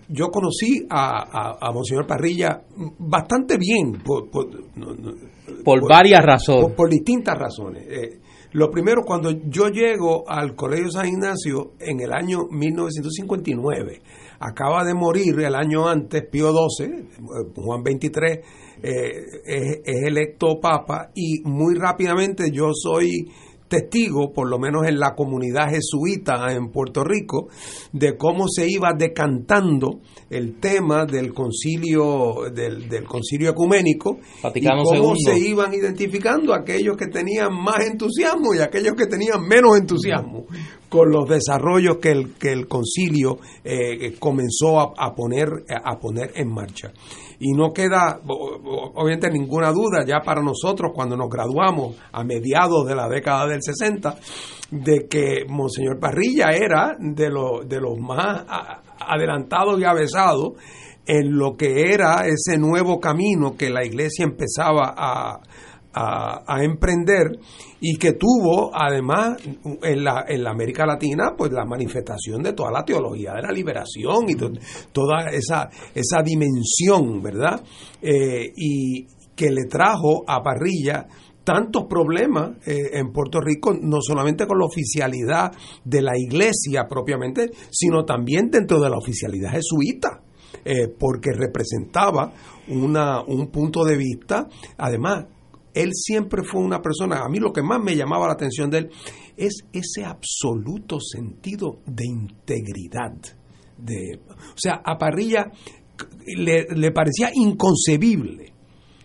Yo 0.08 0.30
conocí 0.30 0.86
a, 0.90 1.58
a, 1.60 1.72
Monseñor 1.74 2.08
Parrilla 2.08 2.62
bastante 3.00 3.58
bien, 3.58 4.02
por, 4.04 4.30
por, 4.30 5.88
varias 5.88 6.24
razones. 6.24 6.74
Por, 6.74 6.90
distintas 6.90 7.38
razones. 7.38 7.86
Eh, 7.88 8.20
Lo 8.54 8.70
primero, 8.70 9.04
cuando 9.04 9.32
yo 9.32 9.70
llego 9.70 10.30
al 10.30 10.56
Colegio 10.56 10.92
San 10.92 11.08
Ignacio 11.08 11.72
en 11.80 12.02
el 12.02 12.12
año 12.12 12.48
1959, 12.50 14.02
acaba 14.40 14.84
de 14.84 14.94
morir 14.94 15.40
el 15.40 15.56
año 15.56 15.88
antes 15.88 16.24
Pío 16.30 16.52
XII, 16.52 17.08
Juan 17.56 17.82
XXIII 17.82 18.42
eh, 18.84 19.12
es, 19.46 19.80
es 19.86 20.04
electo 20.06 20.60
papa 20.60 21.12
y 21.16 21.42
muy 21.44 21.76
rápidamente 21.76 22.52
yo 22.52 22.72
soy 22.74 23.32
testigo, 23.72 24.34
por 24.34 24.50
lo 24.50 24.60
menos 24.60 24.86
en 24.86 25.00
la 25.00 25.16
comunidad 25.16 25.70
jesuita 25.70 26.54
en 26.54 26.70
Puerto 26.72 27.06
Rico, 27.06 27.48
de 27.94 28.18
cómo 28.18 28.48
se 28.50 28.70
iba 28.70 28.92
decantando 28.94 30.02
el 30.30 30.60
tema 30.60 31.06
del 31.06 31.34
concilio 31.34 32.52
del, 32.54 32.90
del 32.90 33.06
concilio 33.06 33.52
ecuménico 33.52 34.20
Vaticano 34.44 34.82
y 34.84 35.00
cómo 35.00 35.16
se 35.16 35.40
iban 35.40 35.74
identificando 35.74 36.54
aquellos 36.54 36.98
que 36.98 37.08
tenían 37.08 37.54
más 37.54 37.86
entusiasmo 37.86 38.54
y 38.54 38.60
aquellos 38.60 38.96
que 38.96 39.08
tenían 39.08 39.42
menos 39.48 39.78
entusiasmo 39.78 40.46
con 40.92 41.10
los 41.10 41.26
desarrollos 41.30 42.00
que 42.00 42.12
el, 42.12 42.34
que 42.34 42.52
el 42.52 42.68
concilio 42.68 43.40
eh, 43.64 44.14
comenzó 44.20 44.78
a, 44.78 44.92
a 44.98 45.16
poner 45.16 45.48
a 45.70 45.98
poner 45.98 46.34
en 46.36 46.54
marcha. 46.54 46.92
Y 47.40 47.54
no 47.54 47.72
queda 47.72 48.20
obviamente 48.28 49.32
ninguna 49.32 49.72
duda 49.72 50.04
ya 50.06 50.20
para 50.20 50.42
nosotros 50.42 50.92
cuando 50.94 51.16
nos 51.16 51.30
graduamos 51.30 51.96
a 52.12 52.26
mediados 52.26 52.86
de 52.86 52.96
la 52.96 53.08
década 53.08 53.48
del 53.48 53.64
60 53.64 54.18
de 54.70 55.08
que 55.08 55.46
Monseñor 55.48 55.98
Parrilla 55.98 56.52
era 56.52 56.98
de 57.00 57.30
los 57.30 57.70
de 57.70 57.80
los 57.80 57.98
más 57.98 58.44
adelantados 59.00 59.80
y 59.80 59.86
avesados 59.86 60.56
en 61.06 61.38
lo 61.38 61.56
que 61.56 61.94
era 61.94 62.28
ese 62.28 62.58
nuevo 62.58 63.00
camino 63.00 63.56
que 63.58 63.70
la 63.70 63.86
iglesia 63.86 64.26
empezaba 64.26 64.94
a, 64.96 65.40
a, 65.94 66.64
emprender 66.64 67.40
y 67.80 67.98
que 67.98 68.14
tuvo 68.14 68.72
además 68.74 69.38
en 69.84 70.04
la, 70.04 70.26
en 70.28 70.44
la 70.44 70.52
América 70.52 70.86
Latina 70.86 71.34
pues 71.38 71.52
la 71.52 71.66
manifestación 71.66 72.44
de 72.44 72.54
toda 72.54 72.72
la 72.72 72.84
teología 72.86 73.34
de 73.34 73.42
la 73.42 73.52
liberación 73.52 74.30
y 74.30 74.36
to- 74.36 74.52
toda 74.92 75.30
esa, 75.32 75.70
esa 75.94 76.22
dimensión, 76.24 77.22
¿verdad? 77.22 77.62
Eh, 78.02 78.52
y 78.56 79.06
que 79.36 79.50
le 79.50 79.66
trajo 79.70 80.24
a 80.28 80.42
Parrilla 80.42 81.08
tantos 81.44 81.86
problemas 81.90 82.52
eh, 82.68 82.92
en 82.94 83.12
Puerto 83.12 83.40
Rico, 83.42 83.74
no 83.74 83.98
solamente 84.02 84.46
con 84.46 84.60
la 84.60 84.66
oficialidad 84.66 85.52
de 85.84 86.02
la 86.02 86.16
iglesia 86.16 86.86
propiamente, 86.88 87.50
sino 87.72 88.06
también 88.06 88.50
dentro 88.52 88.80
de 88.80 88.90
la 88.90 88.98
oficialidad 88.98 89.52
jesuita 89.52 90.22
eh, 90.64 90.88
porque 90.88 91.32
representaba 91.34 92.32
una, 92.68 93.22
un 93.24 93.48
punto 93.48 93.84
de 93.84 93.98
vista, 93.98 94.48
además, 94.78 95.26
él 95.74 95.92
siempre 95.94 96.44
fue 96.44 96.62
una 96.62 96.82
persona, 96.82 97.24
a 97.24 97.30
mí 97.30 97.40
lo 97.40 97.52
que 97.52 97.64
más 97.64 97.82
me 97.82 97.96
llamaba 97.96 98.28
la 98.28 98.34
atención 98.34 98.70
de 98.70 98.78
él 98.80 98.90
es 99.38 99.64
ese 99.72 100.06
absoluto 100.06 101.00
sentido 101.00 101.80
de 101.86 102.06
integridad. 102.06 103.14
De, 103.78 104.20
o 104.30 104.58
sea, 104.58 104.82
a 104.86 104.98
Parrilla 104.98 105.52
le, 106.38 106.68
le 106.76 106.92
parecía 106.92 107.32
inconcebible 107.34 108.54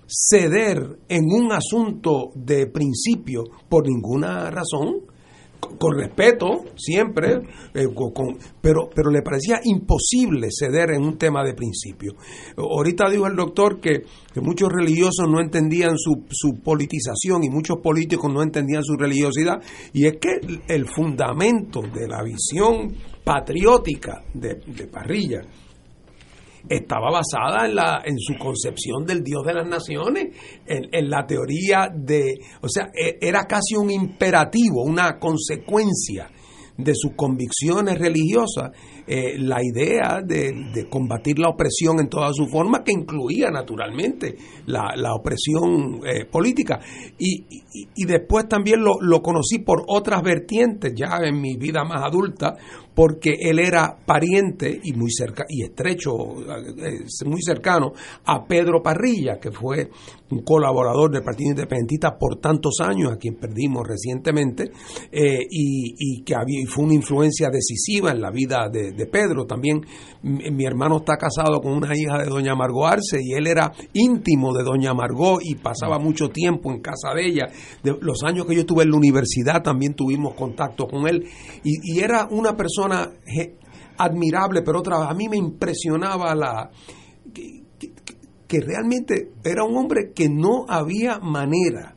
ceder 0.07 1.01
en 1.09 1.25
un 1.25 1.53
asunto 1.53 2.31
de 2.35 2.67
principio 2.67 3.45
por 3.69 3.87
ninguna 3.89 4.51
razón, 4.51 5.03
con, 5.79 5.99
respeto 5.99 6.65
siempre, 6.77 7.41
eh, 7.75 7.87
pero, 8.61 8.89
pero 8.95 9.11
le 9.11 9.23
parecía 9.23 9.61
imposible 9.65 10.49
ceder 10.51 10.91
en 10.91 11.03
un 11.03 11.19
tema 11.19 11.45
de 11.45 11.55
principio. 11.55 12.15
Ahorita 12.57 13.09
dijo 13.11 13.27
el 13.27 13.37
doctor 13.37 13.81
que, 13.81 14.03
que 14.33 14.41
muchos 14.41 14.69
religiosos 14.71 15.27
no 15.29 15.41
entendían 15.41 15.97
su, 15.97 16.25
su 16.31 16.61
politización 16.63 17.45
y 17.45 17.51
muchos 17.51 17.79
políticos 17.83 18.33
no 18.33 18.43
entendían 18.43 18.83
su 18.83 18.97
religiosidad, 18.97 19.61
y 19.93 20.07
es 20.07 20.19
que 20.21 20.41
el 20.69 20.87
fundamento 20.89 21.81
de 21.81 22.09
la 22.09 22.23
visión 22.23 22.95
patriótica 23.25 24.25
de, 24.35 24.61
de 24.67 24.87
Parrilla 24.87 25.43
estaba 26.69 27.11
basada 27.11 27.67
en, 27.67 27.75
la, 27.75 28.03
en 28.05 28.19
su 28.19 28.37
concepción 28.39 29.05
del 29.07 29.23
Dios 29.23 29.45
de 29.45 29.55
las 29.55 29.67
naciones, 29.67 30.35
en, 30.67 30.89
en 30.93 31.11
la 31.11 31.27
teoría 31.27 31.89
de, 31.95 32.35
o 32.61 32.69
sea, 32.69 32.91
e- 32.95 33.19
era 33.21 33.47
casi 33.47 33.77
un 33.77 33.91
imperativo, 33.91 34.83
una 34.83 35.19
consecuencia 35.19 36.31
de 36.77 36.93
sus 36.95 37.13
convicciones 37.15 37.99
religiosas, 37.99 38.71
eh, 39.07 39.39
la 39.39 39.63
idea 39.63 40.21
de, 40.25 40.71
de 40.75 40.89
combatir 40.89 41.39
la 41.39 41.49
opresión 41.49 42.01
en 42.01 42.09
toda 42.09 42.33
su 42.33 42.47
forma, 42.47 42.83
que 42.83 42.93
incluía 42.93 43.51
naturalmente 43.51 44.37
la, 44.67 44.95
la 44.97 45.15
opresión 45.15 46.01
eh, 46.07 46.25
política. 46.25 46.81
Y, 47.19 47.45
y- 47.95 48.07
después 48.07 48.49
también 48.49 48.83
lo, 48.83 49.01
lo 49.01 49.21
conocí 49.21 49.59
por 49.59 49.85
otras 49.87 50.23
vertientes, 50.23 50.93
ya 50.97 51.19
en 51.23 51.41
mi 51.41 51.57
vida 51.57 51.85
más 51.85 52.03
adulta, 52.05 52.57
porque 52.95 53.35
él 53.41 53.59
era 53.59 53.99
pariente 54.07 54.81
y 54.83 54.93
muy 54.95 55.11
cerca 55.11 55.45
y 55.49 55.63
estrecho, 55.65 56.13
eh, 56.41 57.05
muy 57.27 57.43
cercano 57.43 57.93
a 58.25 58.47
Pedro 58.47 58.83
Parrilla, 58.83 59.39
que 59.39 59.51
fue 59.51 59.91
un 60.31 60.43
colaborador 60.43 61.11
del 61.11 61.23
Partido 61.23 61.51
Independentista 61.51 62.17
por 62.19 62.41
tantos 62.41 62.79
años, 62.81 63.13
a 63.13 63.17
quien 63.17 63.35
perdimos 63.37 63.87
recientemente, 63.87 64.71
y, 65.13 65.95
y 65.99 66.23
que 66.25 66.35
había, 66.35 66.61
y 66.61 66.65
fue 66.67 66.85
una 66.85 66.95
influencia 66.95 67.49
decisiva 67.51 68.11
en 68.13 68.21
la 68.21 68.31
vida 68.31 68.69
de, 68.73 68.93
de 68.97 69.07
Pedro. 69.07 69.47
También 69.47 69.85
mi, 70.23 70.65
hermano 70.65 70.99
está 70.99 71.17
casado 71.17 71.61
con 71.61 71.73
una 71.73 71.97
hija 71.97 72.19
de 72.19 72.29
doña 72.29 72.55
Margot 72.55 72.87
Arce 72.87 73.19
y 73.23 73.35
él 73.35 73.47
era 73.47 73.73
íntimo 73.93 74.53
de 74.53 74.65
doña 74.65 74.95
Margot 74.95 75.41
y 75.43 75.57
pasaba 75.57 75.99
mucho 75.99 76.29
tiempo 76.31 76.73
en 76.73 76.81
casa 76.81 77.15
de 77.15 77.27
ella. 77.27 77.49
De 77.83 77.97
los 78.01 78.23
años 78.25 78.47
que 78.47 78.55
yo 78.55 78.61
estuve 78.61 78.85
en 78.85 78.91
la 78.91 78.97
universidad 78.97 79.63
también 79.63 79.95
tuvimos 79.95 80.35
contacto 80.35 80.87
con 80.87 81.07
él 81.07 81.27
y, 81.63 81.97
era 81.97 82.29
una 82.31 82.55
persona 82.57 83.11
admirable, 83.97 84.63
pero 84.63 84.81
otra 84.81 85.09
a 85.09 85.15
mí 85.15 85.29
me 85.29 85.37
impresionaba 85.37 86.35
la 86.35 86.71
que 88.47 88.61
realmente 88.61 89.33
era 89.45 89.65
un 89.65 89.77
hombre 89.77 90.13
que 90.15 90.29
no 90.29 90.67
había 90.69 91.19
manera 91.19 91.97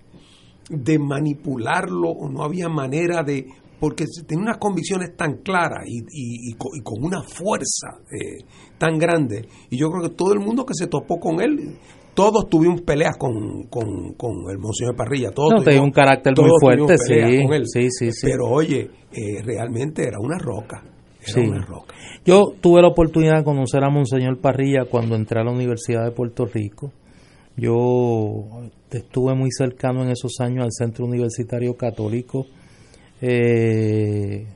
de 0.69 0.99
manipularlo 0.99 2.09
o 2.09 2.29
no 2.29 2.43
había 2.43 2.69
manera 2.69 3.23
de 3.23 3.47
porque 3.79 4.05
tenía 4.27 4.43
unas 4.43 4.57
convicciones 4.57 5.15
tan 5.15 5.37
claras 5.37 5.85
y, 5.87 5.99
y- 5.99 6.49
y 6.49 6.53
co- 6.53 6.71
y 6.75 6.81
con 6.81 7.03
una 7.03 7.21
fuerza 7.23 7.99
eh, 8.11 8.43
tan 8.77 8.97
grande 8.97 9.47
y 9.69 9.77
yo 9.77 9.89
creo 9.89 10.09
que 10.09 10.15
todo 10.15 10.33
el 10.33 10.39
mundo 10.39 10.65
que 10.65 10.73
se 10.73 10.87
topó 10.87 11.19
con 11.19 11.41
él 11.41 11.77
todos 12.13 12.49
tuvimos 12.49 12.81
peleas 12.81 13.15
con, 13.17 13.63
con, 13.69 14.13
con 14.15 14.49
el 14.49 14.57
Monseñor 14.57 14.95
Parrilla 14.95 15.31
todos 15.31 15.51
No, 15.55 15.63
tenía 15.63 15.81
un 15.81 15.91
carácter 15.91 16.33
muy 16.37 16.49
fuerte, 16.59 16.95
peleas 17.07 17.29
sí, 17.31 17.43
con 17.45 17.53
él. 17.53 17.63
sí, 17.67 17.87
sí, 17.89 18.11
sí. 18.11 18.27
pero 18.29 18.47
oye 18.49 18.89
eh, 19.11 19.41
realmente 19.43 20.03
era 20.03 20.17
una 20.19 20.37
roca 20.37 20.83
era 21.21 21.33
Sí. 21.33 21.39
una 21.41 21.65
roca 21.65 21.93
Yo 22.25 22.53
tuve 22.61 22.81
la 22.81 22.87
oportunidad 22.89 23.37
de 23.37 23.43
conocer 23.43 23.83
a 23.83 23.89
Monseñor 23.89 24.39
Parrilla 24.39 24.85
cuando 24.89 25.15
entré 25.15 25.39
a 25.39 25.43
la 25.43 25.51
Universidad 25.51 26.03
de 26.05 26.11
Puerto 26.11 26.45
Rico. 26.45 26.91
Yo 27.57 28.45
estuve 28.91 29.35
muy 29.35 29.49
cercano 29.51 30.03
en 30.03 30.11
esos 30.11 30.39
años 30.39 30.63
al 30.63 30.71
Centro 30.71 31.05
Universitario 31.05 31.75
Católico. 31.75 32.45
Eh, 33.21 34.47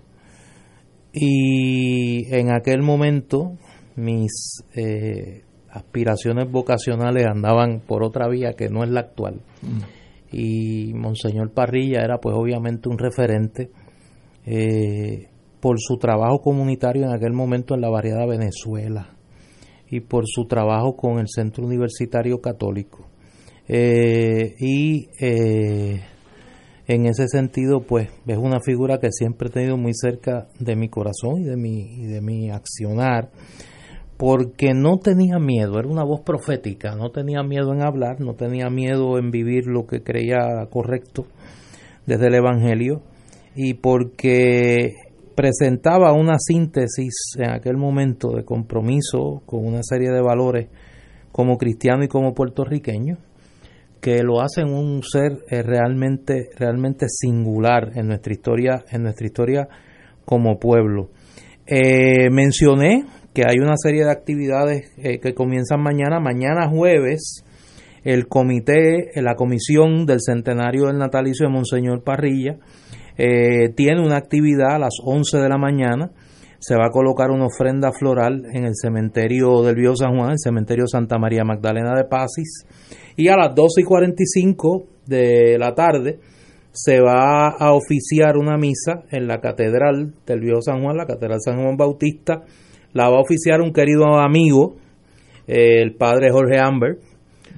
y 1.14 2.36
en 2.36 2.52
aquel 2.52 2.82
momento 2.82 3.58
mis 3.96 4.64
eh, 4.76 5.44
aspiraciones 5.70 6.50
vocacionales 6.50 7.26
andaban 7.26 7.82
por 7.82 8.04
otra 8.04 8.28
vía 8.28 8.54
que 8.54 8.70
no 8.70 8.84
es 8.84 8.90
la 8.90 9.02
actual. 9.02 9.42
Y 10.32 10.94
Monseñor 10.94 11.52
Parrilla 11.52 12.04
era 12.04 12.20
pues 12.20 12.36
obviamente 12.36 12.90
un 12.90 12.98
referente 12.98 13.70
eh, 14.46 15.30
por 15.60 15.80
su 15.80 15.98
trabajo 15.98 16.42
comunitario 16.42 17.04
en 17.04 17.14
aquel 17.14 17.34
momento 17.34 17.76
en 17.76 17.82
la 17.82 17.90
variedad 17.90 18.28
Venezuela 18.28 19.16
y 19.90 20.02
por 20.02 20.26
su 20.28 20.46
trabajo 20.46 20.96
con 20.96 21.20
el 21.20 21.28
Centro 21.28 21.66
Universitario 21.66 22.42
Católico. 22.42 23.08
Eh, 23.68 24.56
y 24.60 25.08
eh, 25.20 26.02
en 26.88 27.06
ese 27.06 27.28
sentido, 27.28 27.82
pues 27.82 28.10
es 28.28 28.38
una 28.38 28.60
figura 28.60 29.00
que 29.00 29.12
siempre 29.12 29.48
he 29.48 29.52
tenido 29.52 29.78
muy 29.78 29.94
cerca 29.94 30.48
de 30.60 30.76
mi 30.76 30.90
corazón 30.90 31.42
y 31.42 31.46
de 31.46 31.56
mi, 31.56 31.96
y 31.96 32.06
de 32.08 32.22
mi 32.22 32.52
accionar, 32.52 33.32
porque 34.18 34.74
no 34.74 35.00
tenía 35.00 35.40
miedo, 35.40 35.80
era 35.80 35.88
una 35.88 36.04
voz 36.04 36.22
profética, 36.22 36.96
no 36.96 37.12
tenía 37.12 37.42
miedo 37.44 37.74
en 37.74 37.84
hablar, 37.84 38.20
no 38.20 38.36
tenía 38.36 38.70
miedo 38.70 39.18
en 39.18 39.32
vivir 39.32 39.66
lo 39.68 39.88
que 39.88 40.04
creía 40.04 40.68
correcto 40.70 41.26
desde 42.06 42.28
el 42.28 42.36
Evangelio, 42.36 43.02
y 43.56 43.76
porque 43.76 44.92
presentaba 45.36 46.14
una 46.14 46.38
síntesis 46.38 47.14
en 47.38 47.52
aquel 47.52 47.78
momento 47.78 48.30
de 48.36 48.44
compromiso 48.44 49.42
con 49.46 49.66
una 49.66 49.82
serie 49.84 50.12
de 50.12 50.22
valores 50.22 50.68
como 51.32 51.58
cristiano 51.58 52.04
y 52.04 52.08
como 52.08 52.34
puertorriqueño 52.34 53.18
que 54.04 54.22
lo 54.22 54.42
hacen 54.42 54.68
un 54.68 55.02
ser 55.02 55.40
eh, 55.50 55.64
realmente 55.64 56.50
realmente 56.58 57.06
singular 57.08 57.94
en 57.96 58.08
nuestra 58.08 58.34
historia 58.34 58.84
en 58.92 59.04
nuestra 59.04 59.26
historia 59.26 59.68
como 60.26 60.60
pueblo 60.60 61.10
Eh, 61.66 62.30
mencioné 62.30 63.06
que 63.34 63.44
hay 63.48 63.60
una 63.60 63.78
serie 63.78 64.04
de 64.04 64.12
actividades 64.12 64.92
eh, 64.98 65.20
que 65.20 65.34
comienzan 65.34 65.82
mañana 65.82 66.20
mañana 66.20 66.68
jueves 66.70 67.46
el 68.04 68.28
comité 68.28 69.12
la 69.16 69.36
comisión 69.36 70.06
del 70.06 70.20
centenario 70.20 70.88
del 70.88 70.98
natalicio 70.98 71.48
de 71.48 71.54
Monseñor 71.54 72.04
Parrilla 72.04 72.58
eh, 73.18 73.70
tiene 73.76 74.02
una 74.02 74.18
actividad 74.18 74.76
a 74.76 74.80
las 74.80 74.96
11 75.04 75.38
de 75.38 75.50
la 75.50 75.58
mañana. 75.58 76.12
Se 76.64 76.78
va 76.78 76.86
a 76.86 76.92
colocar 76.92 77.30
una 77.30 77.48
ofrenda 77.48 77.92
floral 77.92 78.46
en 78.54 78.64
el 78.64 78.72
cementerio 78.74 79.62
del 79.64 79.76
Vío 79.76 79.98
San 79.98 80.16
Juan, 80.16 80.32
el 80.32 80.40
cementerio 80.40 80.88
Santa 80.88 81.18
María 81.18 81.44
Magdalena 81.44 81.94
de 81.94 82.06
Pasis. 82.06 82.66
Y 83.18 83.28
a 83.28 83.36
las 83.36 83.54
12 83.54 83.82
y 83.82 83.84
45 83.84 84.86
de 85.06 85.58
la 85.60 85.76
tarde 85.76 86.20
se 86.72 87.02
va 87.02 87.50
a 87.50 87.74
oficiar 87.74 88.38
una 88.38 88.58
misa 88.58 89.04
en 89.12 89.28
la 89.28 89.42
catedral 89.42 90.14
del 90.26 90.40
Vío 90.40 90.62
San 90.62 90.82
Juan, 90.82 90.96
la 90.96 91.06
catedral 91.06 91.42
San 91.44 91.62
Juan 91.62 91.76
Bautista. 91.76 92.44
La 92.94 93.10
va 93.10 93.18
a 93.18 93.24
oficiar 93.24 93.60
un 93.60 93.74
querido 93.74 94.18
amigo, 94.18 94.78
el 95.48 95.96
padre 95.96 96.32
Jorge 96.32 96.60
Amber, 96.60 97.00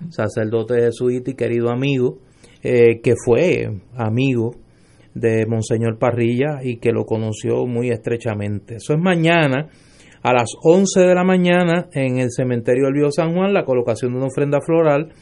sacerdote 0.10 0.82
jesuita 0.82 1.30
y 1.30 1.36
querido 1.36 1.70
amigo, 1.70 2.18
eh, 2.64 3.02
que 3.04 3.14
fue 3.24 3.70
amigo 3.96 4.56
de 5.16 5.48
Monseñor 5.48 5.98
Parrilla 5.98 6.60
y 6.62 6.78
que 6.78 6.92
lo 6.92 7.06
conoció 7.06 7.66
muy 7.66 7.90
estrechamente. 7.90 8.76
Eso 8.76 8.94
es 8.94 9.00
mañana 9.00 9.70
a 10.22 10.34
las 10.34 10.50
11 10.62 11.00
de 11.02 11.16
la 11.16 11.24
mañana 11.24 11.88
en 11.94 12.20
el 12.20 12.32
cementerio 12.32 12.86
del 12.86 12.94
Vío 12.94 13.12
San 13.12 13.34
Juan, 13.34 13.54
la 13.54 13.64
colocación 13.64 14.12
de 14.12 14.18
una 14.18 14.28
ofrenda 14.28 14.60
floral 14.60 15.14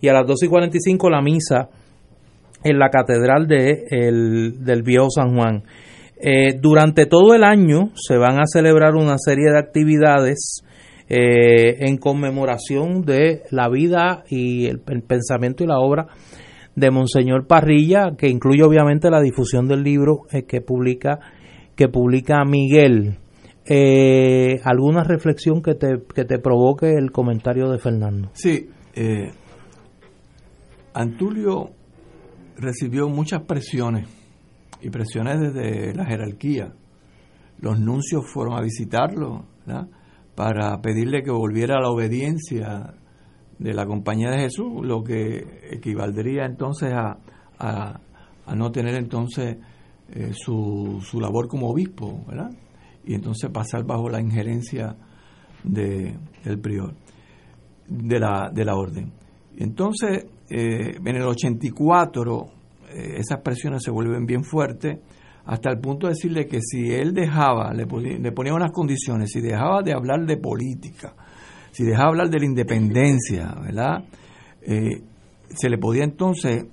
y 0.00 0.08
a 0.08 0.12
las 0.12 0.26
12 0.26 0.46
y 0.46 0.48
45 0.48 1.10
la 1.10 1.22
misa 1.22 1.68
en 2.64 2.78
la 2.78 2.88
catedral 2.90 3.46
de 3.46 3.84
el, 3.90 4.64
del 4.64 4.82
Vío 4.82 5.08
San 5.10 5.36
Juan. 5.36 5.62
Eh, 6.20 6.58
durante 6.60 7.06
todo 7.06 7.34
el 7.34 7.44
año 7.44 7.90
se 7.94 8.16
van 8.16 8.38
a 8.38 8.46
celebrar 8.46 8.94
una 8.94 9.16
serie 9.18 9.50
de 9.50 9.58
actividades 9.58 10.62
eh, 11.08 11.86
en 11.86 11.98
conmemoración 11.98 13.02
de 13.02 13.42
la 13.50 13.68
vida 13.68 14.22
y 14.30 14.66
el, 14.66 14.80
pensamiento 14.80 15.64
y 15.64 15.66
la 15.66 15.80
obra 15.80 16.06
de 16.74 16.90
Monseñor 16.90 17.46
Parrilla, 17.46 18.16
que 18.16 18.28
incluye 18.28 18.62
obviamente 18.62 19.10
la 19.10 19.20
difusión 19.20 19.68
del 19.68 19.82
libro 19.82 20.22
eh, 20.30 20.44
que 20.44 20.60
publica 20.60 21.20
que 21.74 21.88
publica 21.88 22.44
Miguel. 22.44 23.18
Eh, 23.64 24.60
¿Alguna 24.64 25.04
reflexión 25.04 25.62
que 25.62 25.74
te, 25.74 26.02
que 26.14 26.24
te 26.24 26.38
provoque 26.38 26.94
el 26.94 27.10
comentario 27.12 27.70
de 27.70 27.78
Fernando? 27.78 28.30
Sí, 28.34 28.68
Antulio 30.94 31.70
recibió 32.58 33.08
muchas 33.08 33.42
presiones 33.42 34.08
y 34.82 34.90
presiones 34.90 35.40
desde 35.40 35.94
la 35.94 36.04
jerarquía. 36.04 36.72
Los 37.58 37.78
nuncios 37.78 38.24
fueron 38.26 38.58
a 38.58 38.60
visitarlo, 38.60 39.46
para 40.34 40.80
pedirle 40.80 41.22
que 41.22 41.30
volviera 41.30 41.76
a 41.76 41.80
la 41.80 41.90
obediencia 41.90 42.94
de 43.62 43.74
la 43.74 43.86
compañía 43.86 44.30
de 44.30 44.38
Jesús, 44.38 44.84
lo 44.84 45.02
que 45.04 45.68
equivaldría 45.70 46.44
entonces 46.44 46.92
a, 46.92 47.18
a, 47.58 48.00
no 48.54 48.72
tener 48.72 48.94
entonces 48.96 49.56
eh, 50.10 50.32
su, 50.32 51.00
su 51.00 51.20
labor 51.20 51.48
como 51.48 51.70
obispo, 51.70 52.24
¿verdad? 52.26 52.50
Y 53.04 53.14
entonces 53.14 53.50
pasar 53.50 53.84
bajo 53.84 54.08
la 54.08 54.20
injerencia 54.20 54.96
de, 55.64 56.16
del 56.44 56.58
prior, 56.58 56.94
de 57.88 58.18
la, 58.18 58.50
de 58.52 58.64
la 58.64 58.74
orden. 58.74 59.12
Entonces, 59.56 60.26
eh, 60.50 60.96
en 61.04 61.16
el 61.16 61.22
84, 61.22 62.46
eh, 62.90 63.14
esas 63.18 63.40
presiones 63.42 63.82
se 63.82 63.90
vuelven 63.90 64.26
bien 64.26 64.44
fuertes 64.44 64.98
hasta 65.44 65.70
el 65.70 65.78
punto 65.80 66.06
de 66.06 66.12
decirle 66.12 66.46
que 66.46 66.60
si 66.60 66.92
él 66.92 67.12
dejaba, 67.12 67.72
le 67.72 67.86
ponía, 67.86 68.54
unas 68.54 68.70
condiciones, 68.70 69.30
si 69.32 69.40
dejaba 69.40 69.82
de 69.82 69.92
hablar 69.92 70.24
de 70.24 70.36
política, 70.36 71.14
si 71.72 71.84
dejaba 71.84 72.10
hablar 72.10 72.30
de 72.30 72.38
la 72.38 72.46
independencia, 72.46 73.54
¿verdad? 73.60 74.04
Eh, 74.62 75.02
se 75.48 75.68
le 75.68 75.78
podía 75.78 76.04
entonces 76.04 76.66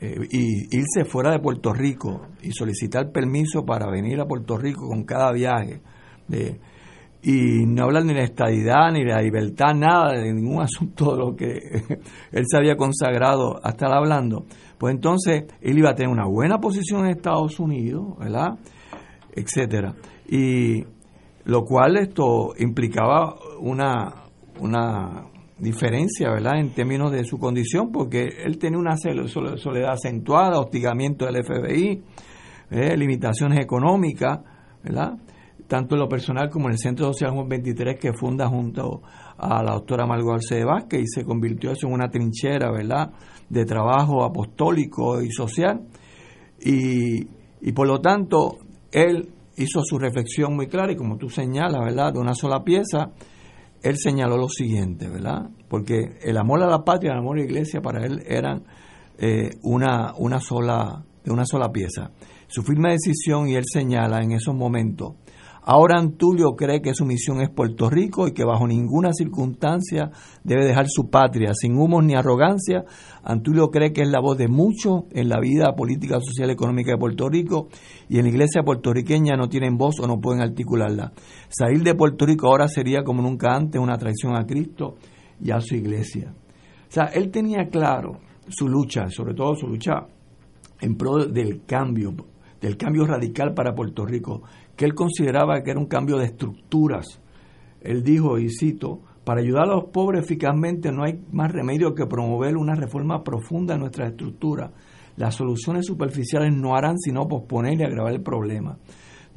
eh, 0.00 0.16
irse 0.30 1.04
fuera 1.04 1.30
de 1.32 1.38
Puerto 1.38 1.72
Rico 1.72 2.28
y 2.42 2.52
solicitar 2.52 3.12
permiso 3.12 3.64
para 3.64 3.90
venir 3.90 4.18
a 4.20 4.26
Puerto 4.26 4.56
Rico 4.56 4.88
con 4.88 5.04
cada 5.04 5.30
viaje. 5.32 5.80
y 7.24 7.66
no 7.66 7.84
hablar 7.84 8.04
ni 8.04 8.14
de 8.14 8.20
la 8.20 8.24
estadidad, 8.24 8.90
ni 8.92 9.04
de 9.04 9.12
la 9.12 9.22
libertad, 9.22 9.74
nada, 9.74 10.12
de 10.12 10.32
ningún 10.32 10.62
asunto 10.62 11.12
de 11.12 11.18
lo 11.18 11.36
que 11.36 11.46
él 12.32 12.44
se 12.46 12.56
había 12.56 12.76
consagrado 12.76 13.60
a 13.62 13.70
estar 13.70 13.92
hablando 13.92 14.46
pues 14.82 14.96
entonces 14.96 15.44
él 15.60 15.78
iba 15.78 15.90
a 15.90 15.94
tener 15.94 16.10
una 16.10 16.26
buena 16.26 16.58
posición 16.58 17.04
en 17.04 17.12
Estados 17.12 17.60
Unidos, 17.60 18.18
¿verdad? 18.18 18.58
Etcétera. 19.32 19.94
Y 20.28 20.82
lo 21.44 21.62
cual 21.62 21.98
esto 21.98 22.52
implicaba 22.58 23.32
una, 23.62 24.12
una 24.60 25.24
diferencia, 25.58 26.30
¿verdad?, 26.30 26.58
en 26.58 26.74
términos 26.74 27.12
de 27.12 27.24
su 27.24 27.38
condición, 27.38 27.92
porque 27.92 28.26
él 28.44 28.58
tenía 28.58 28.78
una 28.78 28.96
soledad 28.96 29.92
acentuada, 29.92 30.58
hostigamiento 30.58 31.24
del 31.24 31.44
FBI, 31.44 32.02
¿eh? 32.70 32.96
limitaciones 32.96 33.60
económicas, 33.60 34.40
¿verdad?, 34.82 35.12
tanto 35.68 35.94
en 35.94 36.00
lo 36.00 36.08
personal 36.08 36.50
como 36.50 36.66
en 36.66 36.72
el 36.72 36.78
Centro 36.78 37.06
Social 37.06 37.30
Juan 37.30 37.48
23 37.48 37.98
que 37.98 38.12
funda 38.12 38.48
junto 38.48 39.00
a 39.38 39.62
la 39.62 39.72
doctora 39.72 40.04
Margot 40.04 40.34
Arce 40.34 40.64
Vázquez 40.64 41.00
y 41.00 41.06
se 41.06 41.24
convirtió 41.24 41.70
eso 41.70 41.86
en 41.86 41.94
una 41.94 42.10
trinchera, 42.10 42.70
¿verdad?, 42.70 43.12
de 43.48 43.64
trabajo 43.64 44.24
apostólico 44.24 45.22
y 45.22 45.30
social. 45.30 45.86
Y, 46.60 47.26
y 47.60 47.72
por 47.72 47.86
lo 47.86 48.00
tanto, 48.00 48.58
él 48.90 49.28
hizo 49.56 49.80
su 49.84 49.98
reflexión 49.98 50.56
muy 50.56 50.66
clara 50.66 50.92
y 50.92 50.96
como 50.96 51.16
tú 51.16 51.28
señalas, 51.28 51.80
¿verdad?, 51.84 52.12
de 52.12 52.18
una 52.18 52.34
sola 52.34 52.64
pieza, 52.64 53.12
él 53.82 53.96
señaló 53.98 54.36
lo 54.36 54.48
siguiente, 54.48 55.08
¿verdad? 55.08 55.50
Porque 55.68 56.18
el 56.22 56.36
amor 56.36 56.62
a 56.62 56.66
la 56.66 56.84
patria, 56.84 57.12
el 57.12 57.18
amor 57.18 57.36
a 57.36 57.40
la 57.40 57.46
iglesia 57.46 57.80
para 57.80 58.04
él 58.04 58.22
eran 58.26 58.64
eh, 59.18 59.50
una, 59.62 60.14
una, 60.16 60.40
sola, 60.40 61.04
de 61.24 61.32
una 61.32 61.44
sola 61.44 61.70
pieza. 61.70 62.10
Su 62.46 62.62
firme 62.62 62.92
decisión, 62.92 63.48
y 63.48 63.54
él 63.54 63.64
señala 63.66 64.22
en 64.22 64.32
esos 64.32 64.54
momentos, 64.54 65.14
Ahora 65.64 65.96
Antulio 65.96 66.56
cree 66.56 66.82
que 66.82 66.92
su 66.92 67.04
misión 67.04 67.40
es 67.40 67.48
Puerto 67.48 67.88
Rico 67.88 68.26
y 68.26 68.32
que 68.32 68.44
bajo 68.44 68.66
ninguna 68.66 69.12
circunstancia 69.12 70.10
debe 70.42 70.64
dejar 70.64 70.86
su 70.88 71.08
patria. 71.08 71.52
Sin 71.54 71.78
humos 71.78 72.02
ni 72.04 72.14
arrogancia, 72.14 72.84
Antulio 73.22 73.70
cree 73.70 73.92
que 73.92 74.02
es 74.02 74.08
la 74.08 74.18
voz 74.20 74.36
de 74.38 74.48
muchos 74.48 75.04
en 75.12 75.28
la 75.28 75.38
vida 75.38 75.76
política, 75.76 76.18
social 76.20 76.50
y 76.50 76.54
económica 76.54 76.90
de 76.90 76.98
Puerto 76.98 77.28
Rico 77.28 77.68
y 78.08 78.18
en 78.18 78.24
la 78.24 78.30
iglesia 78.30 78.64
puertorriqueña 78.64 79.36
no 79.36 79.48
tienen 79.48 79.76
voz 79.76 80.00
o 80.00 80.08
no 80.08 80.20
pueden 80.20 80.42
articularla. 80.42 81.12
Salir 81.48 81.84
de 81.84 81.94
Puerto 81.94 82.26
Rico 82.26 82.48
ahora 82.48 82.66
sería 82.66 83.04
como 83.04 83.22
nunca 83.22 83.54
antes 83.54 83.80
una 83.80 83.96
traición 83.96 84.34
a 84.34 84.44
Cristo 84.44 84.96
y 85.40 85.52
a 85.52 85.60
su 85.60 85.76
iglesia. 85.76 86.34
O 86.88 86.92
sea, 86.92 87.04
él 87.04 87.30
tenía 87.30 87.68
claro 87.70 88.18
su 88.48 88.68
lucha, 88.68 89.08
sobre 89.10 89.34
todo 89.34 89.54
su 89.54 89.68
lucha 89.68 90.08
en 90.80 90.96
pro 90.96 91.24
del 91.24 91.64
cambio, 91.64 92.12
del 92.60 92.76
cambio 92.76 93.06
radical 93.06 93.54
para 93.54 93.74
Puerto 93.74 94.04
Rico 94.04 94.42
que 94.82 94.86
él 94.86 94.94
consideraba 94.96 95.62
que 95.62 95.70
era 95.70 95.78
un 95.78 95.86
cambio 95.86 96.16
de 96.18 96.24
estructuras. 96.24 97.20
Él 97.82 98.02
dijo, 98.02 98.36
y 98.40 98.48
cito, 98.50 98.98
para 99.22 99.40
ayudar 99.40 99.68
a 99.68 99.76
los 99.76 99.84
pobres 99.92 100.24
eficazmente 100.24 100.90
no 100.90 101.04
hay 101.04 101.20
más 101.30 101.52
remedio 101.52 101.94
que 101.94 102.06
promover 102.06 102.56
una 102.56 102.74
reforma 102.74 103.22
profunda 103.22 103.74
en 103.74 103.80
nuestra 103.82 104.08
estructura. 104.08 104.72
Las 105.14 105.36
soluciones 105.36 105.86
superficiales 105.86 106.52
no 106.52 106.74
harán 106.74 106.98
sino 106.98 107.28
posponer 107.28 107.78
y 107.78 107.84
agravar 107.84 108.12
el 108.12 108.22
problema. 108.22 108.76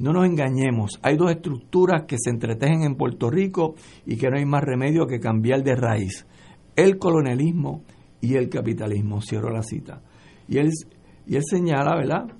No 0.00 0.12
nos 0.12 0.26
engañemos, 0.26 0.98
hay 1.00 1.16
dos 1.16 1.30
estructuras 1.30 2.06
que 2.08 2.16
se 2.18 2.30
entretejen 2.30 2.82
en 2.82 2.96
Puerto 2.96 3.30
Rico 3.30 3.76
y 4.04 4.16
que 4.16 4.28
no 4.28 4.38
hay 4.38 4.46
más 4.46 4.64
remedio 4.64 5.06
que 5.06 5.20
cambiar 5.20 5.62
de 5.62 5.76
raíz. 5.76 6.26
El 6.74 6.98
colonialismo 6.98 7.84
y 8.20 8.34
el 8.34 8.48
capitalismo. 8.48 9.20
Cierro 9.20 9.50
la 9.50 9.62
cita. 9.62 10.02
Y 10.48 10.58
él, 10.58 10.70
y 11.24 11.36
él 11.36 11.42
señala, 11.48 11.94
¿verdad? 11.94 12.32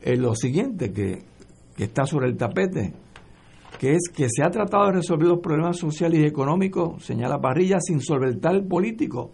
Eh, 0.00 0.16
lo 0.16 0.34
siguiente, 0.34 0.92
que 0.92 1.30
que 1.76 1.84
está 1.84 2.04
sobre 2.04 2.28
el 2.28 2.36
tapete, 2.36 2.92
que 3.78 3.94
es 3.94 4.10
que 4.14 4.28
se 4.28 4.44
ha 4.44 4.50
tratado 4.50 4.86
de 4.86 4.92
resolver 4.92 5.28
los 5.28 5.40
problemas 5.40 5.78
sociales 5.78 6.20
y 6.20 6.24
económicos, 6.24 7.04
señala 7.04 7.40
Parrilla, 7.40 7.78
sin 7.80 8.00
solventar 8.00 8.54
el 8.54 8.64
político, 8.64 9.32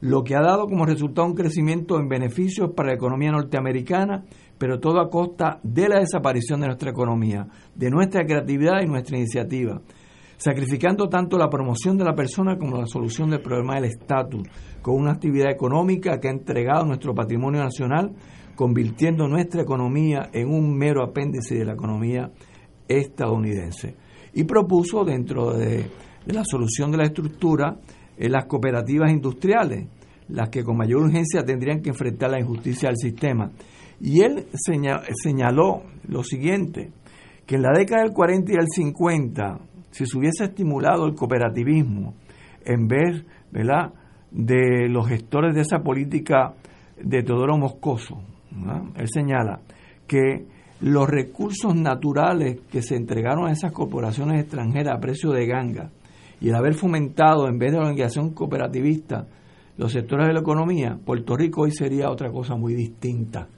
lo 0.00 0.22
que 0.22 0.34
ha 0.34 0.40
dado 0.40 0.66
como 0.66 0.86
resultado 0.86 1.26
un 1.26 1.34
crecimiento 1.34 1.98
en 1.98 2.08
beneficios 2.08 2.70
para 2.74 2.88
la 2.88 2.94
economía 2.94 3.32
norteamericana, 3.32 4.24
pero 4.58 4.78
todo 4.78 5.00
a 5.00 5.10
costa 5.10 5.60
de 5.62 5.88
la 5.88 6.00
desaparición 6.00 6.60
de 6.60 6.66
nuestra 6.66 6.90
economía, 6.90 7.46
de 7.74 7.90
nuestra 7.90 8.24
creatividad 8.24 8.82
y 8.82 8.86
nuestra 8.86 9.16
iniciativa, 9.16 9.80
sacrificando 10.36 11.08
tanto 11.08 11.38
la 11.38 11.48
promoción 11.48 11.96
de 11.96 12.04
la 12.04 12.14
persona 12.14 12.56
como 12.56 12.76
la 12.76 12.86
solución 12.86 13.30
del 13.30 13.40
problema 13.40 13.76
del 13.76 13.86
estatus, 13.86 14.46
con 14.82 14.96
una 14.96 15.12
actividad 15.12 15.50
económica 15.50 16.20
que 16.20 16.28
ha 16.28 16.32
entregado 16.32 16.84
nuestro 16.84 17.14
patrimonio 17.14 17.62
nacional 17.62 18.12
convirtiendo 18.54 19.26
nuestra 19.28 19.62
economía 19.62 20.30
en 20.32 20.48
un 20.48 20.76
mero 20.76 21.02
apéndice 21.02 21.56
de 21.56 21.64
la 21.64 21.72
economía 21.72 22.30
estadounidense. 22.88 23.96
Y 24.34 24.44
propuso 24.44 25.04
dentro 25.04 25.52
de, 25.56 25.86
la 26.26 26.42
solución 26.44 26.90
de 26.90 26.98
la 26.98 27.04
estructura 27.04 27.76
eh, 28.16 28.28
las 28.28 28.46
cooperativas 28.46 29.10
industriales, 29.10 29.86
las 30.28 30.48
que 30.48 30.64
con 30.64 30.76
mayor 30.76 31.02
urgencia 31.02 31.44
tendrían 31.44 31.82
que 31.82 31.90
enfrentar 31.90 32.30
la 32.30 32.40
injusticia 32.40 32.88
del 32.88 32.96
sistema. 32.96 33.50
Y 34.00 34.22
él 34.22 34.46
señaló 34.54 35.82
lo 36.08 36.22
siguiente, 36.22 36.90
que 37.46 37.56
en 37.56 37.62
la 37.62 37.72
década 37.76 38.02
del 38.02 38.12
40 38.12 38.52
y 38.52 38.56
del 38.56 38.68
50, 38.68 39.60
si 39.90 40.06
se 40.06 40.18
hubiese 40.18 40.44
estimulado 40.44 41.06
el 41.06 41.14
cooperativismo 41.14 42.14
en 42.64 42.88
vez 42.88 43.24
¿verdad? 43.52 43.92
de 44.30 44.88
los 44.88 45.06
gestores 45.06 45.54
de 45.54 45.60
esa 45.60 45.80
política 45.80 46.54
de 47.00 47.22
Teodoro 47.22 47.56
Moscoso, 47.56 48.22
él 48.96 49.08
señala 49.08 49.60
que 50.06 50.46
los 50.80 51.08
recursos 51.08 51.74
naturales 51.74 52.60
que 52.70 52.82
se 52.82 52.96
entregaron 52.96 53.46
a 53.46 53.52
esas 53.52 53.72
corporaciones 53.72 54.40
extranjeras 54.40 54.96
a 54.96 55.00
precio 55.00 55.30
de 55.30 55.46
ganga 55.46 55.90
y 56.40 56.48
el 56.48 56.54
haber 56.54 56.74
fomentado 56.74 57.48
en 57.48 57.58
vez 57.58 57.72
de 57.72 57.78
la 57.78 57.84
organización 57.84 58.30
cooperativista 58.30 59.26
los 59.76 59.92
sectores 59.92 60.28
de 60.28 60.34
la 60.34 60.40
economía, 60.40 60.98
Puerto 61.04 61.36
Rico 61.36 61.62
hoy 61.62 61.72
sería 61.72 62.10
otra 62.10 62.30
cosa 62.30 62.54
muy 62.54 62.74
distinta, 62.74 63.48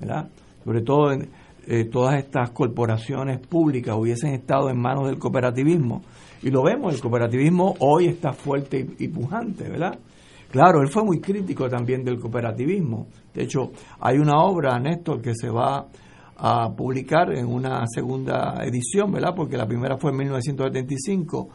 ¿verdad? 0.00 0.28
Sobre 0.64 0.80
todo 0.80 1.12
en, 1.12 1.28
eh, 1.66 1.84
todas 1.84 2.16
estas 2.16 2.50
corporaciones 2.50 3.40
públicas 3.40 3.96
hubiesen 3.98 4.32
estado 4.32 4.70
en 4.70 4.80
manos 4.80 5.08
del 5.08 5.18
cooperativismo. 5.18 6.02
Y 6.42 6.50
lo 6.50 6.62
vemos, 6.62 6.94
el 6.94 7.00
cooperativismo 7.00 7.74
hoy 7.80 8.06
está 8.06 8.32
fuerte 8.32 8.86
y, 8.98 9.08
pujante, 9.08 9.68
¿verdad? 9.68 9.98
Claro, 10.56 10.80
él 10.80 10.88
fue 10.88 11.04
muy 11.04 11.20
crítico 11.20 11.68
también 11.68 12.02
del 12.02 12.18
cooperativismo. 12.18 13.08
De 13.34 13.42
hecho, 13.42 13.72
hay 14.00 14.16
una 14.16 14.40
obra, 14.40 14.78
Néstor, 14.78 15.20
que 15.20 15.34
se 15.34 15.50
va 15.50 15.86
a 16.34 16.74
publicar 16.74 17.30
en 17.36 17.46
una 17.46 17.84
segunda 17.86 18.64
edición, 18.64 19.12
¿verdad? 19.12 19.34
Porque 19.36 19.58
la 19.58 19.66
primera 19.66 19.98
fue 19.98 20.12
en 20.12 20.16
1975. 20.16 21.48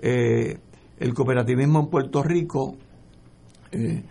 Eh, 0.00 0.58
el 0.98 1.12
cooperativismo 1.12 1.80
en 1.80 1.86
Puerto 1.88 2.22
Rico, 2.22 2.76
eh, 3.70 4.02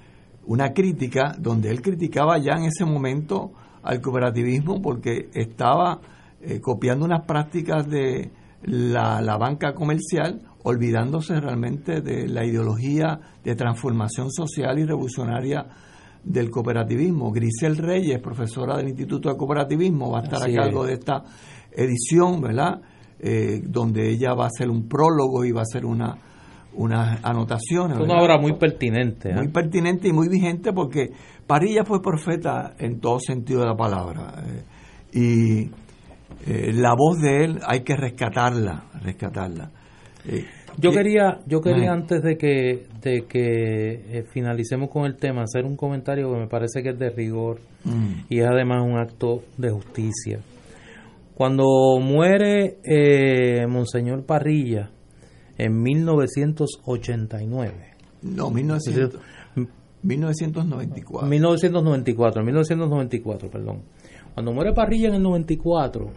una 0.45 0.71
crítica 0.71 1.33
donde 1.39 1.71
él 1.71 1.81
criticaba 1.81 2.37
ya 2.37 2.57
en 2.59 2.65
ese 2.65 2.85
momento 2.85 3.53
al 3.81 4.01
cooperativismo 4.01 4.83
porque 4.83 5.29
estaba 5.33 5.99
eh, 6.41 6.61
copiando 6.61 7.05
unas 7.05 7.25
prácticas 7.25 7.89
de 7.89 8.29
la, 8.61 9.19
la, 9.19 9.35
banca 9.37 9.73
comercial, 9.73 10.43
olvidándose 10.67 11.39
realmente 11.39 12.01
de 12.01 12.27
la 12.27 12.45
ideología 12.45 13.19
de 13.41 13.55
transformación 13.55 14.29
social 14.29 14.77
y 14.77 14.85
revolucionaria 14.85 15.65
del 16.25 16.49
cooperativismo. 16.49 17.31
Grisel 17.31 17.77
Reyes, 17.77 18.19
profesora 18.19 18.75
del 18.75 18.89
Instituto 18.89 19.29
de 19.29 19.37
Cooperativismo, 19.37 20.11
va 20.11 20.19
a 20.19 20.23
estar 20.23 20.43
a 20.43 20.53
cargo 20.53 20.85
de 20.85 20.93
esta 20.93 21.23
edición, 21.71 22.41
¿verdad? 22.41 22.81
Eh, 23.19 23.61
donde 23.63 24.09
ella 24.09 24.33
va 24.33 24.43
a 24.43 24.47
hacer 24.47 24.69
un 24.69 24.89
prólogo 24.89 25.45
y 25.45 25.51
va 25.51 25.61
a 25.61 25.63
hacer 25.63 25.85
una 25.85 26.17
unas 26.73 27.23
anotaciones. 27.23 27.97
Una 27.97 28.21
obra 28.21 28.37
muy 28.37 28.53
pertinente. 28.53 29.33
Muy 29.33 29.47
¿eh? 29.47 29.51
pertinente 29.51 30.09
y 30.09 30.13
muy 30.13 30.27
vigente 30.27 30.73
porque 30.73 31.09
Parilla 31.47 31.83
fue 31.83 32.01
profeta 32.03 32.75
en 32.77 32.99
todo 32.99 33.19
sentido 33.19 33.61
de 33.61 33.65
la 33.65 33.75
palabra. 33.75 34.43
Eh, 34.45 34.63
y 35.13 35.71
la 36.73 36.93
voz 36.95 37.19
de 37.19 37.45
él 37.45 37.59
hay 37.65 37.81
que 37.81 37.95
rescatarla, 37.95 38.83
rescatarla. 39.01 39.71
Yo 40.77 40.91
quería, 40.91 41.39
yo 41.45 41.61
quería 41.61 41.91
antes 41.91 42.21
de 42.21 42.37
que, 42.37 42.87
de 43.01 43.25
que 43.27 44.25
finalicemos 44.31 44.89
con 44.89 45.05
el 45.05 45.17
tema, 45.17 45.43
hacer 45.43 45.65
un 45.65 45.75
comentario 45.75 46.31
que 46.31 46.39
me 46.39 46.47
parece 46.47 46.83
que 46.83 46.89
es 46.89 46.99
de 46.99 47.09
rigor 47.09 47.59
mm. 47.83 48.25
y 48.29 48.39
es 48.39 48.47
además 48.47 48.83
un 48.83 48.97
acto 48.97 49.43
de 49.57 49.71
justicia. 49.71 50.39
Cuando 51.35 51.65
muere 51.99 52.77
Monseñor 53.67 54.25
Parrilla, 54.25 54.91
en 55.57 55.81
1989. 55.81 57.73
No, 58.21 58.49
1900, 58.51 59.21
1994. 60.03 61.27
1994, 61.27 62.43
1994, 62.43 63.49
perdón. 63.49 63.81
Cuando 64.33 64.53
muere 64.53 64.73
Parrilla 64.73 65.09
en 65.09 65.15
el 65.15 65.23
94, 65.23 66.11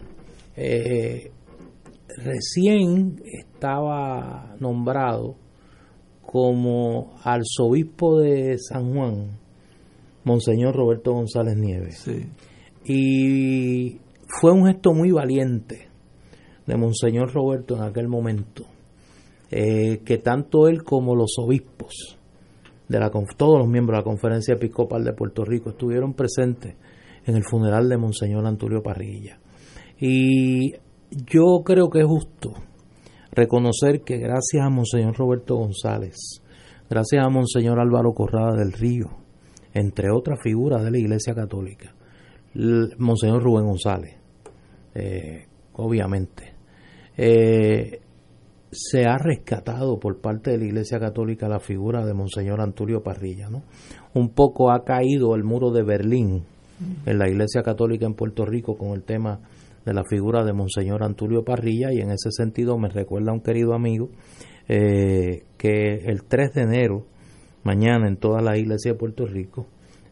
eh, 0.55 1.31
recién 2.17 3.21
estaba 3.25 4.55
nombrado 4.59 5.35
como 6.21 7.13
arzobispo 7.23 8.19
de 8.19 8.57
San 8.57 8.93
Juan, 8.93 9.39
Monseñor 10.23 10.75
Roberto 10.75 11.13
González 11.13 11.57
Nieves. 11.57 11.97
Sí. 11.99 12.25
Y 12.85 13.99
fue 14.39 14.51
un 14.51 14.65
gesto 14.65 14.93
muy 14.93 15.11
valiente 15.11 15.89
de 16.65 16.77
Monseñor 16.77 17.33
Roberto 17.33 17.75
en 17.75 17.83
aquel 17.83 18.07
momento 18.07 18.65
eh, 19.49 20.01
que 20.05 20.17
tanto 20.19 20.69
él 20.69 20.83
como 20.83 21.13
los 21.13 21.35
obispos, 21.37 22.17
de 22.87 22.99
la, 22.99 23.11
todos 23.37 23.59
los 23.59 23.67
miembros 23.67 23.97
de 23.97 24.01
la 24.01 24.03
Conferencia 24.03 24.53
Episcopal 24.53 25.03
de 25.03 25.13
Puerto 25.13 25.43
Rico 25.43 25.71
estuvieron 25.71 26.13
presentes 26.13 26.75
en 27.25 27.35
el 27.35 27.43
funeral 27.43 27.89
de 27.89 27.97
Monseñor 27.97 28.45
Antulio 28.45 28.81
Parrilla. 28.81 29.39
Y 29.99 30.73
yo 31.11 31.61
creo 31.63 31.89
que 31.89 31.99
es 31.99 32.05
justo 32.05 32.53
reconocer 33.31 34.01
que 34.01 34.17
gracias 34.17 34.65
a 34.65 34.69
Monseñor 34.69 35.15
Roberto 35.15 35.55
González, 35.55 36.41
gracias 36.89 37.25
a 37.25 37.29
Monseñor 37.29 37.79
Álvaro 37.79 38.13
Corrada 38.13 38.55
del 38.55 38.71
Río, 38.71 39.09
entre 39.73 40.11
otras 40.11 40.39
figuras 40.41 40.83
de 40.83 40.91
la 40.91 40.97
Iglesia 40.97 41.33
Católica, 41.33 41.93
Monseñor 42.97 43.43
Rubén 43.43 43.65
González, 43.65 44.15
eh, 44.95 45.45
obviamente, 45.73 46.53
eh, 47.17 48.01
se 48.71 49.05
ha 49.05 49.17
rescatado 49.17 49.99
por 49.99 50.21
parte 50.21 50.51
de 50.51 50.57
la 50.57 50.65
Iglesia 50.65 50.99
Católica 50.99 51.49
la 51.49 51.59
figura 51.59 52.05
de 52.05 52.13
Monseñor 52.13 52.61
Antulio 52.61 53.03
Parrilla. 53.03 53.49
¿no? 53.49 53.63
Un 54.13 54.29
poco 54.29 54.71
ha 54.71 54.85
caído 54.85 55.35
el 55.35 55.43
muro 55.43 55.71
de 55.71 55.83
Berlín 55.83 56.43
en 57.05 57.19
la 57.19 57.29
Iglesia 57.29 57.63
Católica 57.63 58.05
en 58.05 58.13
Puerto 58.13 58.45
Rico 58.45 58.77
con 58.77 58.93
el 58.93 59.03
tema 59.03 59.41
de 59.85 59.93
la 59.93 60.03
figura 60.03 60.43
de 60.43 60.53
Monseñor 60.53 61.03
Antulio 61.03 61.43
Parrilla 61.43 61.91
y 61.91 61.99
en 61.99 62.11
ese 62.11 62.31
sentido 62.31 62.77
me 62.77 62.89
recuerda 62.89 63.33
un 63.33 63.41
querido 63.41 63.73
amigo 63.73 64.09
eh, 64.67 65.43
que 65.57 65.95
el 66.05 66.23
3 66.23 66.53
de 66.53 66.61
enero, 66.61 67.05
mañana 67.63 68.07
en 68.07 68.17
toda 68.17 68.41
la 68.41 68.57
iglesia 68.57 68.93
de 68.93 68.97
Puerto 68.97 69.25
Rico, 69.25 69.67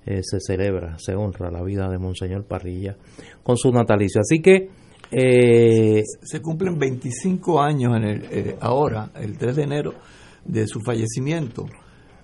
eh, 0.06 0.22
se 0.24 0.40
celebra, 0.40 0.98
se 0.98 1.16
honra 1.16 1.52
la 1.52 1.62
vida 1.64 1.88
de 1.90 1.98
Monseñor 1.98 2.46
Parrilla 2.46 2.98
con 3.44 3.58
su 3.58 3.72
natalicio. 3.72 4.22
Así 4.22 4.42
que 4.42 4.70
eh, 5.12 6.04
se 6.22 6.42
cumplen 6.42 6.78
25 6.78 7.62
años 7.62 7.98
en 7.98 8.04
el, 8.04 8.26
eh, 8.32 8.58
ahora, 8.62 9.10
el 9.16 9.38
3 9.38 9.56
de 9.56 9.64
enero, 9.64 9.94
de 10.46 10.68
su 10.68 10.82
fallecimiento, 10.82 11.66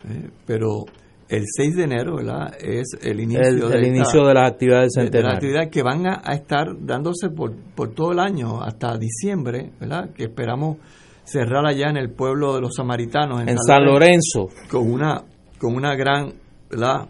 eh, 0.07 0.30
pero 0.45 0.85
el 1.27 1.43
6 1.45 1.76
de 1.76 1.84
enero 1.84 2.18
¿verdad? 2.18 2.53
es 2.60 2.97
el 3.02 3.19
inicio, 3.19 3.69
de, 3.69 3.88
inicio 3.88 4.26
de 4.26 4.34
las 4.34 4.52
actividades 4.52 4.93
centenarias. 4.95 5.23
Las 5.23 5.35
actividades 5.35 5.69
que 5.72 5.84
van 5.84 6.07
a, 6.07 6.34
estar 6.34 6.68
dándose 6.80 7.30
por, 7.30 7.56
por 7.76 7.93
todo 7.93 8.11
el 8.11 8.19
año, 8.19 8.61
hasta 8.61 8.97
diciembre, 8.97 9.72
¿verdad? 9.80 10.11
que 10.14 10.26
esperamos 10.26 10.77
cerrar 11.23 11.65
allá 11.65 11.89
en 11.89 11.97
el 11.97 12.11
pueblo 12.11 12.53
de 12.56 12.61
los 12.61 12.76
samaritanos, 12.76 13.41
en, 13.41 13.57
San, 13.57 13.84
Lorenzo, 13.84 14.49
con 14.69 14.91
una, 14.91 15.23
con 15.57 15.76
una 15.76 15.95
gran 15.95 16.34
¿verdad? 16.69 17.07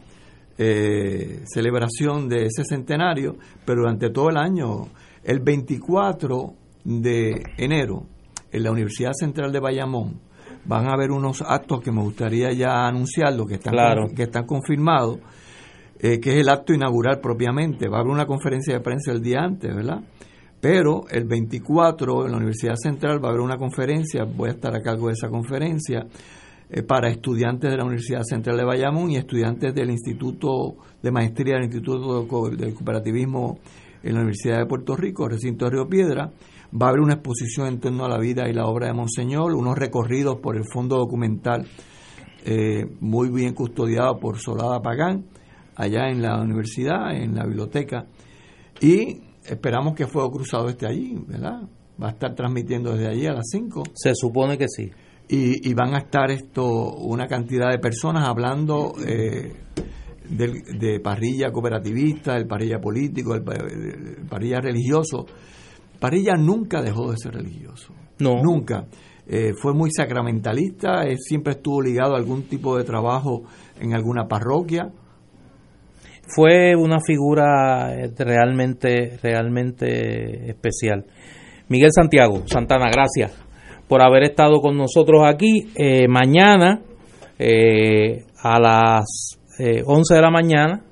celebración 0.58 2.30
de 2.30 2.46
ese 2.46 2.64
centenario, 2.64 3.36
pero 3.66 3.82
durante 3.82 4.10
todo 4.10 4.30
el 4.30 4.38
año 4.38 4.88
el 5.26 5.40
24 5.40 6.54
de 6.86 7.44
enero, 7.58 8.06
en 8.52 8.64
la 8.64 8.72
Universidad 8.72 9.12
Central 9.14 9.52
de 9.52 9.60
Bayamón, 9.60 10.22
van 10.66 10.88
a 10.88 10.94
haber 10.94 11.12
unos 11.12 11.42
actos 11.42 11.82
que 11.82 11.92
me 11.92 12.02
gustaría 12.02 12.52
ya 12.52 12.88
anunciarlo, 12.88 13.46
que 13.46 13.56
están, 13.56 13.76
que 14.16 14.24
están 14.24 14.46
confirmados, 14.46 15.20
eh, 16.00 16.20
que 16.20 16.32
es 16.32 16.38
el 16.38 16.50
acto 16.50 16.74
inaugural 16.74 17.20
propiamente. 17.20 17.88
Va 17.88 17.98
a 17.98 18.02
haber 18.02 18.12
una 18.12 18.26
conferencia 18.26 18.74
de 18.74 18.82
prensa 18.82 19.12
el 19.12 19.22
día 19.22 19.40
antes, 19.42 19.76
¿verdad? 19.76 20.02
Pero 20.60 21.06
el 21.10 21.26
24 21.26 22.26
en 22.26 22.32
la 22.32 22.38
Universidad 22.38 22.76
Central 22.76 23.24
va 23.24 23.28
a 23.28 23.32
haber 23.32 23.42
una 23.42 23.58
conferencia, 23.58 24.24
voy 24.24 24.50
a 24.50 24.54
estar 24.54 24.76
a 24.76 24.82
cargo 24.82 25.08
de 25.08 25.14
esa 25.14 25.30
conferencia, 25.30 26.08
eh, 26.68 26.82
para 26.82 27.10
estudiantes 27.10 27.70
de 27.70 27.78
la 27.78 27.84
Universidad 27.84 28.24
Central 28.24 28.58
de 28.58 28.66
Bayamón 28.66 29.12
y 29.12 29.18
estudiantes 29.18 29.76
del 29.76 29.92
Instituto 29.92 30.76
de 31.02 31.12
Maestría 31.12 31.56
del 31.56 31.66
Instituto 31.66 32.22
del 32.50 32.74
Cooperativismo 32.74 33.60
en 34.02 34.14
la 34.14 34.22
Universidad 34.22 34.58
de 34.58 34.66
Puerto 34.66 34.96
Rico, 34.96 35.28
recinto 35.28 35.66
de 35.66 35.72
Río 35.72 35.88
Piedra. 35.88 36.32
Va 36.76 36.88
a 36.88 36.90
haber 36.90 37.02
una 37.02 37.14
exposición 37.14 37.68
en 37.68 37.80
torno 37.80 38.04
a 38.04 38.10
la 38.10 38.18
vida 38.18 38.50
y 38.50 38.54
la 38.54 38.66
obra 38.66 38.88
de 38.88 38.94
Monseñor, 38.94 39.54
unos 39.54 39.78
recorridos 39.78 40.40
por 40.42 40.58
el 40.58 40.64
fondo 40.66 40.98
documental 40.98 41.66
eh, 42.48 42.86
muy 43.00 43.30
bien 43.30 43.54
custodiado 43.54 44.20
por 44.20 44.40
Solada 44.40 44.82
Pagán, 44.82 45.26
allá 45.76 46.10
en 46.10 46.22
la 46.22 46.40
universidad, 46.42 47.16
en 47.16 47.34
la 47.34 47.46
biblioteca. 47.46 48.06
Y 48.82 49.22
esperamos 49.46 49.96
que 49.96 50.06
Fuego 50.06 50.32
Cruzado 50.32 50.70
esté 50.70 50.86
allí, 50.86 51.18
¿verdad? 51.28 51.62
Va 52.02 52.08
a 52.08 52.12
estar 52.12 52.36
transmitiendo 52.36 52.92
desde 52.92 53.08
allí 53.08 53.26
a 53.26 53.34
las 53.34 53.48
5. 53.50 53.84
Se 53.94 54.14
supone 54.14 54.58
que 54.58 54.68
sí. 54.68 54.92
Y, 55.28 55.74
van 55.74 55.96
a 55.96 56.00
estar 56.00 56.30
esto 56.30 56.94
una 56.98 57.26
cantidad 57.26 57.72
de 57.72 57.80
personas 57.80 58.28
hablando 58.28 58.94
eh, 59.04 59.56
de 60.30 61.00
parrilla 61.00 61.52
cooperativista, 61.52 62.38
el 62.38 62.46
parrilla 62.46 62.80
político, 62.80 63.34
el, 63.34 63.44
parrilla 64.30 64.62
religioso. 64.62 65.26
Parrilla 66.00 66.36
nunca 66.36 66.82
dejó 66.82 67.12
de 67.12 67.18
ser 67.18 67.34
religioso. 67.34 67.94
No. 68.20 68.42
Nunca. 68.42 68.86
Eh, 69.28 69.54
fue 69.60 69.74
muy 69.74 69.90
sacramentalista, 69.92 71.04
siempre 71.18 71.54
estuvo 71.54 71.82
ligado 71.82 72.14
a 72.14 72.18
algún 72.18 72.44
tipo 72.44 72.78
de 72.78 72.84
trabajo 72.84 73.44
en 73.80 73.94
alguna 73.94 74.28
parroquia. 74.28 74.92
Fue 76.28 76.76
una 76.76 77.00
figura 77.06 77.94
eh, 77.96 78.12
realmente, 78.18 79.18
realmente 79.22 80.50
especial. 80.50 81.06
Miguel 81.70 81.92
Santiago, 81.94 82.44
Santana, 82.48 82.86
gracias 82.92 83.32
por 83.88 84.02
haber 84.02 84.24
estado 84.24 84.60
con 84.62 84.78
nosotros 84.78 85.22
aquí. 85.28 85.72
Eh, 85.76 86.08
mañana 86.08 86.82
a 88.44 88.60
las 88.60 89.40
11 89.60 90.14
eh, 90.14 90.16
de 90.16 90.22
la 90.22 90.32
mañana 90.32 90.84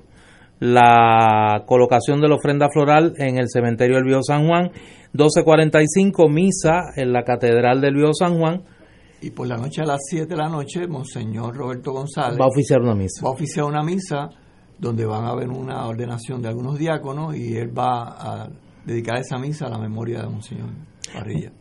la 0.60 1.64
colocación 1.66 2.20
de 2.20 2.28
la 2.28 2.36
ofrenda 2.36 2.68
floral 2.72 3.14
en 3.18 3.38
el 3.38 3.48
cementerio 3.48 3.96
del 3.96 4.04
Viejo 4.04 4.22
San 4.22 4.46
Juan, 4.46 4.70
12.45 5.12 6.30
misa 6.30 6.92
en 6.96 7.12
la 7.12 7.22
Catedral 7.22 7.80
del 7.80 7.94
Viejo 7.94 8.14
San 8.14 8.38
Juan. 8.38 8.62
Y 9.20 9.30
por 9.30 9.46
la 9.46 9.56
noche 9.56 9.82
a 9.82 9.86
las 9.86 10.00
7 10.08 10.26
de 10.26 10.36
la 10.36 10.48
noche, 10.48 10.86
Monseñor 10.86 11.56
Roberto 11.56 11.92
González 11.92 12.38
va 12.38 12.44
a 12.44 12.48
oficiar 12.48 12.80
una 12.80 12.94
misa. 12.94 13.22
Va 13.24 13.30
a 13.30 13.32
oficiar 13.32 13.64
una 13.64 13.82
misa 13.82 14.28
donde 14.78 15.06
van 15.06 15.24
a 15.24 15.30
haber 15.30 15.48
una 15.48 15.86
ordenación 15.86 16.42
de 16.42 16.48
algunos 16.48 16.78
diáconos 16.78 17.36
y 17.36 17.56
él 17.56 17.76
va 17.76 18.42
a 18.42 18.48
dedicar 18.84 19.18
esa 19.18 19.38
misa 19.38 19.66
a 19.66 19.70
la 19.70 19.78
memoria 19.78 20.20
de 20.20 20.28
Monseñor 20.28 20.68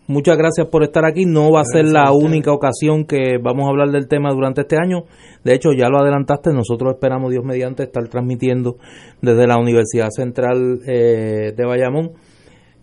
Muchas 0.07 0.37
gracias 0.37 0.67
por 0.67 0.83
estar 0.83 1.05
aquí. 1.05 1.25
No 1.25 1.51
va 1.51 1.61
a 1.61 1.65
ser 1.65 1.85
la 1.85 2.11
única 2.11 2.51
ocasión 2.51 3.05
que 3.05 3.37
vamos 3.41 3.65
a 3.65 3.69
hablar 3.69 3.89
del 3.91 4.07
tema 4.07 4.31
durante 4.31 4.61
este 4.61 4.77
año. 4.77 5.03
De 5.43 5.53
hecho, 5.53 5.69
ya 5.77 5.89
lo 5.89 5.99
adelantaste, 5.99 6.51
nosotros 6.51 6.93
esperamos, 6.93 7.31
Dios 7.31 7.43
mediante, 7.43 7.83
estar 7.83 8.07
transmitiendo 8.07 8.77
desde 9.21 9.47
la 9.47 9.57
Universidad 9.57 10.09
Central 10.09 10.79
eh, 10.87 11.53
de 11.55 11.65
Bayamón. 11.65 12.13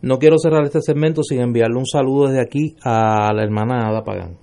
No 0.02 0.18
quiero 0.18 0.38
cerrar 0.38 0.64
este 0.64 0.80
segmento 0.80 1.22
sin 1.22 1.40
enviarle 1.40 1.76
un 1.76 1.86
saludo 1.86 2.28
desde 2.28 2.40
aquí 2.40 2.76
a 2.82 3.32
la 3.34 3.42
hermana 3.42 3.88
Ada 3.88 4.02
Pagán. 4.02 4.38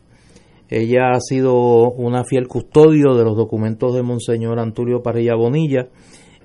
Ella 0.70 1.12
ha 1.14 1.20
sido 1.22 1.92
una 1.92 2.24
fiel 2.26 2.48
custodio 2.48 3.16
de 3.16 3.24
los 3.24 3.38
documentos 3.38 3.96
de 3.96 4.04
Monseñor 4.04 4.60
Antonio 4.60 5.02
Parrilla 5.02 5.36
Bonilla. 5.36 5.88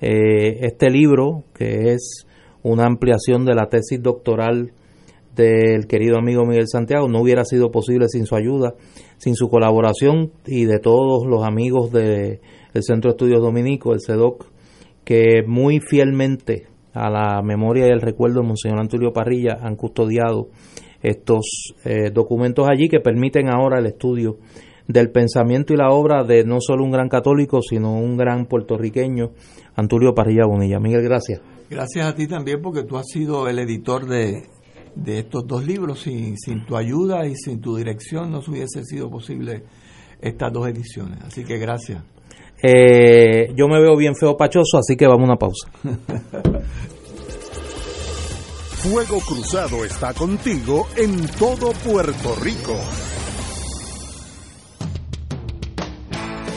Eh, 0.01 0.65
este 0.65 0.89
libro, 0.89 1.43
que 1.53 1.91
es 1.93 2.25
una 2.63 2.85
ampliación 2.85 3.45
de 3.45 3.53
la 3.53 3.67
tesis 3.67 4.01
doctoral 4.01 4.71
del 5.35 5.87
querido 5.87 6.17
amigo 6.17 6.45
Miguel 6.45 6.67
Santiago, 6.67 7.07
no 7.07 7.21
hubiera 7.21 7.43
sido 7.45 7.71
posible 7.71 8.07
sin 8.07 8.25
su 8.25 8.35
ayuda, 8.35 8.75
sin 9.17 9.35
su 9.35 9.49
colaboración 9.49 10.31
y 10.45 10.65
de 10.65 10.79
todos 10.79 11.25
los 11.27 11.43
amigos 11.43 11.91
del 11.91 12.39
Centro 12.81 13.09
de 13.09 13.15
Estudios 13.15 13.41
Dominico, 13.41 13.93
el 13.93 13.99
CEDOC, 14.05 14.45
que 15.03 15.43
muy 15.45 15.79
fielmente 15.79 16.67
a 16.93 17.09
la 17.09 17.41
memoria 17.41 17.87
y 17.87 17.91
el 17.91 18.01
recuerdo 18.01 18.41
de 18.41 18.47
Monseñor 18.47 18.79
Antonio 18.79 19.11
Parrilla 19.11 19.57
han 19.61 19.75
custodiado 19.75 20.49
estos 21.01 21.73
eh, 21.83 22.11
documentos 22.11 22.67
allí 22.69 22.87
que 22.87 22.99
permiten 22.99 23.49
ahora 23.49 23.79
el 23.79 23.87
estudio 23.87 24.37
del 24.87 25.11
pensamiento 25.11 25.73
y 25.73 25.77
la 25.77 25.89
obra 25.89 26.23
de 26.23 26.43
no 26.43 26.57
solo 26.59 26.83
un 26.83 26.91
gran 26.91 27.09
católico, 27.09 27.61
sino 27.61 27.93
un 27.93 28.17
gran 28.17 28.45
puertorriqueño, 28.45 29.31
Antonio 29.75 30.13
Parrilla 30.13 30.45
Bonilla. 30.45 30.79
Miguel, 30.79 31.03
gracias. 31.03 31.41
Gracias 31.69 32.05
a 32.05 32.13
ti 32.13 32.27
también 32.27 32.61
porque 32.61 32.83
tú 32.83 32.97
has 32.97 33.07
sido 33.07 33.47
el 33.47 33.59
editor 33.59 34.05
de, 34.05 34.43
de 34.95 35.19
estos 35.19 35.45
dos 35.47 35.65
libros. 35.65 36.01
Sin, 36.01 36.37
sin 36.37 36.65
tu 36.65 36.75
ayuda 36.75 37.25
y 37.25 37.35
sin 37.35 37.61
tu 37.61 37.75
dirección 37.75 38.31
no 38.31 38.39
hubiese 38.39 38.83
sido 38.83 39.09
posible 39.09 39.63
estas 40.21 40.51
dos 40.51 40.67
ediciones. 40.67 41.21
Así 41.21 41.43
que 41.43 41.57
gracias. 41.57 42.03
Eh, 42.61 43.53
yo 43.57 43.67
me 43.67 43.81
veo 43.81 43.97
bien 43.97 44.15
feo 44.15 44.37
pachoso, 44.37 44.77
así 44.77 44.95
que 44.95 45.05
vamos 45.05 45.23
a 45.23 45.31
una 45.31 45.35
pausa. 45.35 45.69
Fuego 48.83 49.19
Cruzado 49.21 49.85
está 49.85 50.13
contigo 50.13 50.87
en 50.97 51.27
todo 51.27 51.71
Puerto 51.71 52.35
Rico. 52.41 52.77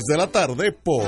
de 0.00 0.16
la 0.16 0.26
tarde 0.26 0.72
por 0.72 1.04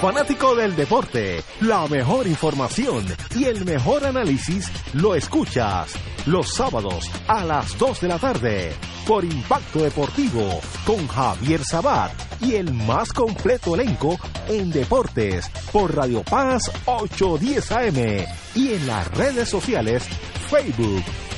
Fanático 0.00 0.54
del 0.54 0.74
deporte, 0.74 1.42
la 1.60 1.86
mejor 1.86 2.26
información 2.26 3.04
y 3.36 3.44
el 3.44 3.66
mejor 3.66 4.06
análisis 4.06 4.70
lo 4.94 5.14
escuchas 5.14 5.92
los 6.24 6.54
sábados 6.54 7.10
a 7.28 7.44
las 7.44 7.76
2 7.76 8.00
de 8.00 8.08
la 8.08 8.18
tarde 8.18 8.72
por 9.06 9.22
Impacto 9.22 9.80
Deportivo 9.80 10.60
con 10.86 11.06
Javier 11.06 11.62
Sabat 11.62 12.12
y 12.40 12.54
el 12.54 12.72
más 12.72 13.12
completo 13.12 13.74
elenco 13.74 14.18
en 14.48 14.70
deportes 14.70 15.50
por 15.70 15.94
Radio 15.94 16.22
Paz 16.22 16.70
810 16.86 17.72
AM 17.72 18.26
y 18.54 18.72
en 18.72 18.86
las 18.86 19.08
redes 19.08 19.50
sociales 19.50 20.04
Facebook 20.48 21.04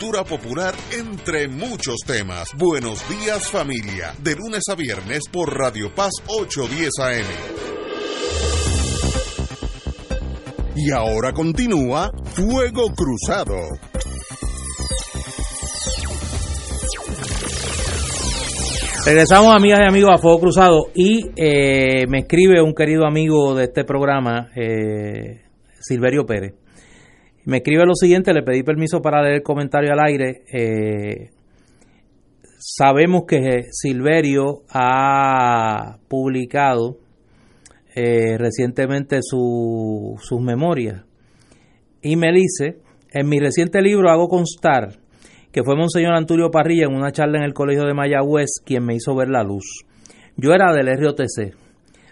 popular 0.00 0.74
entre 0.98 1.46
muchos 1.46 1.96
temas. 2.06 2.48
Buenos 2.56 3.06
días 3.06 3.50
familia, 3.50 4.14
de 4.22 4.34
lunes 4.34 4.62
a 4.70 4.74
viernes 4.74 5.24
por 5.30 5.54
Radio 5.54 5.94
Paz 5.94 6.12
810 6.26 6.90
AM. 7.00 7.26
Y 10.74 10.90
ahora 10.90 11.32
continúa 11.34 12.10
Fuego 12.24 12.94
Cruzado. 12.94 13.56
Regresamos, 19.04 19.54
amigas 19.54 19.80
y 19.82 19.86
amigos, 19.86 20.12
a 20.14 20.18
Fuego 20.18 20.40
Cruzado. 20.40 20.86
Y 20.94 21.30
eh, 21.36 22.06
me 22.08 22.20
escribe 22.20 22.62
un 22.62 22.74
querido 22.74 23.04
amigo 23.04 23.54
de 23.54 23.64
este 23.64 23.84
programa, 23.84 24.48
eh, 24.56 25.42
Silverio 25.78 26.24
Pérez. 26.24 26.59
Me 27.44 27.58
escribe 27.58 27.86
lo 27.86 27.94
siguiente, 27.94 28.32
le 28.32 28.42
pedí 28.42 28.62
permiso 28.62 29.00
para 29.00 29.22
leer 29.22 29.36
el 29.36 29.42
comentario 29.42 29.92
al 29.92 30.00
aire. 30.00 30.42
Eh, 30.52 31.30
sabemos 32.58 33.24
que 33.26 33.64
Silverio 33.70 34.62
ha 34.70 35.98
publicado 36.08 36.98
eh, 37.94 38.36
recientemente 38.38 39.20
su, 39.22 40.16
sus 40.20 40.40
memorias 40.40 41.04
y 42.02 42.16
me 42.16 42.32
dice, 42.32 42.78
en 43.10 43.28
mi 43.28 43.38
reciente 43.38 43.82
libro 43.82 44.10
hago 44.10 44.28
constar 44.28 44.98
que 45.52 45.64
fue 45.64 45.76
Monseñor 45.76 46.14
Antonio 46.14 46.50
Parrilla 46.50 46.86
en 46.86 46.94
una 46.94 47.12
charla 47.12 47.38
en 47.38 47.44
el 47.44 47.54
Colegio 47.54 47.84
de 47.84 47.94
Mayagüez 47.94 48.60
quien 48.64 48.84
me 48.84 48.94
hizo 48.94 49.14
ver 49.14 49.28
la 49.28 49.42
luz. 49.42 49.84
Yo 50.36 50.52
era 50.52 50.72
del 50.72 50.86
ROTC. 50.96 51.54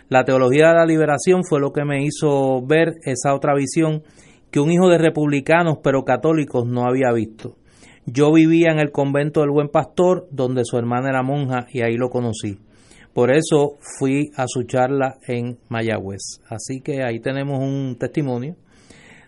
La 0.09 0.24
teología 0.24 0.68
de 0.68 0.74
la 0.74 0.86
liberación 0.86 1.42
fue 1.44 1.60
lo 1.60 1.72
que 1.72 1.84
me 1.84 2.02
hizo 2.02 2.60
ver 2.66 2.94
esa 3.02 3.34
otra 3.34 3.55
visión 3.55 4.02
que 4.50 4.60
un 4.60 4.70
hijo 4.70 4.88
de 4.88 4.98
republicanos 4.98 5.78
pero 5.82 6.04
católicos 6.04 6.66
no 6.66 6.86
había 6.86 7.12
visto. 7.12 7.56
Yo 8.06 8.32
vivía 8.32 8.70
en 8.70 8.78
el 8.78 8.90
convento 8.90 9.40
del 9.40 9.50
Buen 9.50 9.68
Pastor, 9.68 10.26
donde 10.30 10.62
su 10.64 10.78
hermana 10.78 11.10
era 11.10 11.22
monja, 11.22 11.66
y 11.70 11.82
ahí 11.82 11.96
lo 11.96 12.08
conocí. 12.08 12.58
Por 13.12 13.30
eso 13.30 13.76
fui 13.98 14.30
a 14.36 14.44
su 14.46 14.62
charla 14.62 15.18
en 15.26 15.58
Mayagüez. 15.68 16.40
Así 16.48 16.80
que 16.80 17.02
ahí 17.02 17.20
tenemos 17.20 17.58
un 17.58 17.96
testimonio 17.98 18.56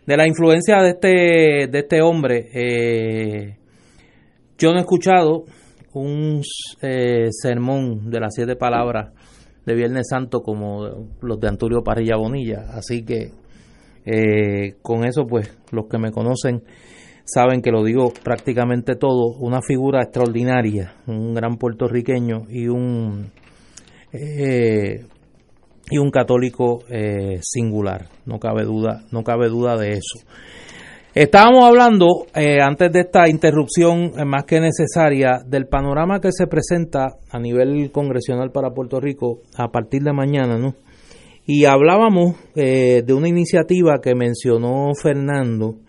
de 0.07 0.17
la 0.17 0.27
influencia 0.27 0.81
de 0.83 0.91
este, 0.91 1.69
de 1.71 1.79
este 1.79 2.01
hombre. 2.01 2.49
Eh, 2.55 3.57
yo 4.57 4.71
no 4.71 4.79
he 4.79 4.81
escuchado 4.81 5.45
un 5.93 6.43
eh, 6.83 7.29
sermón 7.31 8.11
de 8.11 8.21
las 8.21 8.35
siete 8.35 8.57
palabras 8.57 9.13
de 9.67 9.75
Viernes 9.75 10.09
Santo 10.09 10.41
como 10.41 11.09
los 11.21 11.41
de 11.41 11.49
Antonio 11.49 11.83
Parrilla 11.83 12.17
Bonilla. 12.17 12.67
Así 12.73 13.05
que 13.05 13.33
eh, 14.05 14.77
con 14.83 15.05
eso, 15.05 15.27
pues, 15.27 15.57
los 15.73 15.87
que 15.87 15.99
me 15.99 16.11
conocen 16.11 16.63
saben 17.25 17.63
que 17.63 17.71
lo 17.71 17.85
digo 17.85 18.13
prácticamente 18.25 18.97
todo. 18.97 19.37
Una 19.39 19.61
figura 19.63 20.03
extraordinaria, 20.03 20.95
un 21.07 21.35
gran 21.35 21.57
puertorriqueño 21.57 22.47
y 22.49 22.69
un, 22.69 23.31
eh, 24.13 25.05
y 25.91 25.99
un 25.99 26.11
católico 26.11 26.85
eh, 26.89 27.39
singular. 27.43 28.07
No 28.27 28.39
cabe 28.39 28.65
duda, 28.65 29.05
no 29.11 29.23
cabe 29.23 29.49
duda 29.49 29.77
de 29.77 29.93
eso. 29.93 30.27
Estábamos 31.13 31.65
hablando 31.65 32.27
eh, 32.37 32.61
antes 32.63 32.93
de 32.93 33.01
esta 33.01 33.29
interrupción 33.29 34.13
eh, 34.17 34.25
más 34.25 34.45
que 34.45 34.61
necesaria 34.61 35.41
del 35.45 35.67
panorama 35.67 36.21
que 36.21 36.31
se 36.31 36.47
presenta 36.47 37.09
a 37.33 37.41
nivel 37.41 37.91
congresional 37.91 38.53
para 38.53 38.71
Puerto 38.71 39.01
Rico 39.01 39.41
a 39.57 39.73
partir 39.73 40.03
de 40.03 40.13
mañana, 40.13 40.57
¿no? 40.57 40.75
Y 41.53 41.65
hablábamos 41.65 42.37
de 42.55 43.13
una 43.13 43.29
iniciativa 43.29 44.01
que 44.01 44.15
mencionó 44.15 44.93
Fernando, 44.95 45.81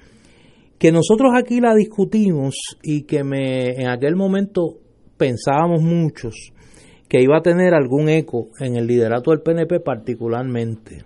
que 0.80 0.92
nosotros 0.92 1.34
aquí 1.36 1.62
la 1.62 1.76
discutimos 1.76 2.56
y 2.82 3.04
que 3.04 3.24
me 3.24 3.80
en 3.80 3.88
aquel 3.88 4.16
momento 4.16 4.80
pensábamos 5.18 5.84
muchos 5.84 6.52
que 7.08 7.22
iba 7.22 7.38
a 7.38 7.44
tener 7.44 7.76
algún 7.76 8.10
eco 8.10 8.48
en 8.60 8.76
el 8.76 8.88
liderato 8.88 9.30
del 9.30 9.42
PNP 9.42 9.82
particularmente. 9.82 11.04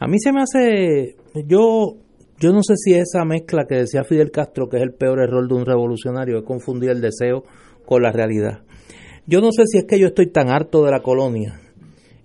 A 0.00 0.08
mí 0.08 0.18
se 0.18 0.32
me 0.32 0.42
hace, 0.42 1.14
yo, 1.46 1.94
yo 2.40 2.52
no 2.52 2.64
sé 2.64 2.74
si 2.74 2.92
esa 2.92 3.24
mezcla 3.24 3.66
que 3.68 3.76
decía 3.76 4.02
Fidel 4.02 4.32
Castro, 4.32 4.68
que 4.68 4.78
es 4.78 4.82
el 4.82 4.94
peor 4.94 5.20
error 5.20 5.46
de 5.46 5.54
un 5.54 5.64
revolucionario, 5.64 6.38
es 6.38 6.44
confundir 6.44 6.90
el 6.90 7.00
deseo 7.00 7.44
con 7.84 8.02
la 8.02 8.10
realidad. 8.10 8.64
Yo 9.28 9.40
no 9.40 9.52
sé 9.52 9.62
si 9.66 9.78
es 9.78 9.84
que 9.84 10.00
yo 10.00 10.08
estoy 10.08 10.32
tan 10.32 10.50
harto 10.50 10.84
de 10.84 10.90
la 10.90 11.02
colonia 11.02 11.60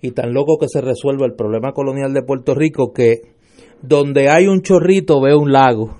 y 0.02 0.10
tan 0.10 0.34
loco 0.34 0.58
que 0.58 0.66
se 0.68 0.80
resuelva 0.80 1.26
el 1.26 1.34
problema 1.34 1.72
colonial 1.72 2.12
de 2.12 2.22
Puerto 2.22 2.54
Rico 2.54 2.92
que 2.92 3.22
donde 3.80 4.28
hay 4.28 4.48
un 4.48 4.60
chorrito 4.60 5.20
veo 5.20 5.38
un 5.38 5.52
lago 5.52 5.96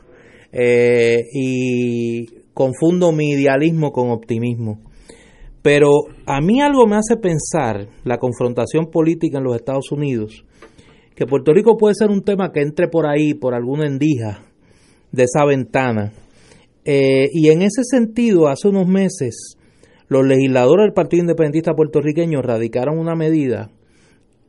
eh, 0.52 1.22
y 1.32 2.26
confundo 2.52 3.12
mi 3.12 3.30
idealismo 3.30 3.92
con 3.92 4.10
optimismo. 4.10 4.80
Pero 5.62 5.90
a 6.26 6.40
mí 6.40 6.60
algo 6.60 6.86
me 6.88 6.96
hace 6.96 7.16
pensar 7.16 7.86
la 8.04 8.18
confrontación 8.18 8.90
política 8.90 9.38
en 9.38 9.44
los 9.44 9.54
Estados 9.54 9.92
Unidos, 9.92 10.44
que 11.14 11.24
Puerto 11.24 11.52
Rico 11.52 11.76
puede 11.76 11.94
ser 11.94 12.10
un 12.10 12.22
tema 12.22 12.50
que 12.50 12.62
entre 12.62 12.88
por 12.88 13.06
ahí, 13.06 13.34
por 13.34 13.54
alguna 13.54 13.86
endija 13.86 14.42
de 15.12 15.22
esa 15.22 15.44
ventana. 15.44 16.12
Eh, 16.84 17.28
y 17.32 17.50
en 17.50 17.62
ese 17.62 17.84
sentido, 17.84 18.48
hace 18.48 18.66
unos 18.66 18.88
meses, 18.88 19.56
los 20.08 20.26
legisladores 20.26 20.86
del 20.86 20.94
Partido 20.94 21.20
Independentista 21.20 21.74
puertorriqueño 21.74 22.42
radicaron 22.42 22.98
una 22.98 23.14
medida 23.14 23.70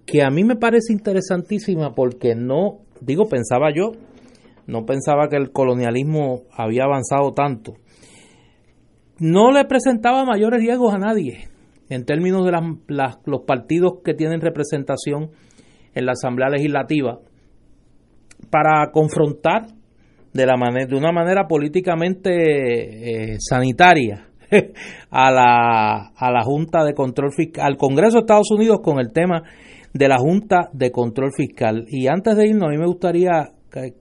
que 0.06 0.24
a 0.24 0.30
mí 0.30 0.44
me 0.44 0.56
parece 0.56 0.94
interesantísima 0.94 1.94
porque 1.94 2.36
no, 2.36 2.80
digo, 3.02 3.28
pensaba 3.28 3.70
yo, 3.74 3.92
no 4.68 4.86
pensaba 4.86 5.30
que 5.30 5.38
el 5.38 5.52
colonialismo 5.52 6.44
había 6.52 6.84
avanzado 6.84 7.34
tanto. 7.34 7.74
No 9.20 9.52
le 9.52 9.66
presentaba 9.66 10.26
mayores 10.26 10.60
riesgos 10.60 10.94
a 10.94 10.98
nadie 10.98 11.48
en 11.90 12.06
términos 12.06 12.46
de 12.46 12.52
los 13.26 13.42
partidos 13.42 14.00
que 14.04 14.14
tienen 14.14 14.42
representación 14.42 15.32
en 15.94 16.06
la 16.06 16.14
Asamblea 16.14 16.50
Legislativa 16.50 17.20
para 18.50 18.92
confrontar 18.92 19.68
de, 20.34 20.46
la 20.46 20.58
manera, 20.58 20.88
de 20.88 20.96
una 20.96 21.12
manera 21.12 21.48
políticamente 21.48 23.34
eh, 23.34 23.38
sanitaria 23.40 24.28
a 25.12 25.32
la, 25.32 26.12
a 26.16 26.32
la 26.32 26.44
Junta 26.44 26.84
de 26.84 26.94
Control 26.94 27.32
Fiscal, 27.32 27.66
al 27.66 27.78
Congreso 27.78 28.18
de 28.18 28.22
Estados 28.22 28.52
Unidos 28.52 28.80
con 28.82 29.00
el 29.00 29.12
tema 29.12 29.44
de 29.94 30.08
la 30.08 30.18
Junta 30.18 30.70
de 30.74 30.92
Control 30.92 31.32
Fiscal. 31.36 31.86
Y 31.88 32.08
antes 32.08 32.36
de 32.36 32.48
irnos, 32.48 32.68
a 32.68 32.72
mí 32.72 32.78
me 32.78 32.88
gustaría 32.88 33.52
que, 33.72 33.94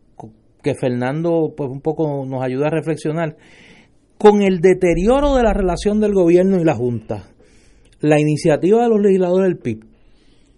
que 0.63 0.75
Fernando 0.75 1.53
pues 1.57 1.71
un 1.71 1.81
poco 1.81 2.25
nos 2.27 2.43
ayude 2.43 2.67
a 2.67 2.71
reflexionar 2.71 3.37
con 4.19 4.43
el 4.43 4.61
deterioro 4.61 5.35
de 5.35 5.43
la 5.43 5.53
relación 5.53 6.01
del 6.01 6.15
gobierno 6.15 6.61
y 6.61 6.65
la 6.65 6.77
Junta, 6.77 7.31
la 8.01 8.21
iniciativa 8.21 8.83
de 8.83 8.89
los 8.89 9.01
legisladores 9.01 9.49
del 9.49 9.59
PIB 9.59 9.85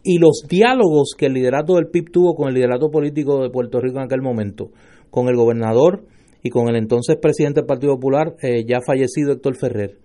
y 0.04 0.18
los 0.18 0.44
diálogos 0.48 1.14
que 1.16 1.26
el 1.26 1.32
liderato 1.32 1.76
del 1.76 1.88
PIB 1.88 2.10
tuvo 2.12 2.34
con 2.34 2.48
el 2.48 2.54
liderato 2.54 2.90
político 2.90 3.42
de 3.42 3.48
Puerto 3.48 3.80
Rico 3.80 3.96
en 3.96 4.04
aquel 4.04 4.20
momento, 4.20 4.70
con 5.10 5.28
el 5.28 5.36
gobernador 5.36 6.04
y 6.42 6.50
con 6.50 6.68
el 6.68 6.76
entonces 6.76 7.16
presidente 7.16 7.60
del 7.60 7.66
Partido 7.66 7.94
Popular, 7.94 8.36
eh, 8.42 8.64
ya 8.68 8.80
fallecido 8.86 9.32
Héctor 9.32 9.56
Ferrer. 9.56 9.96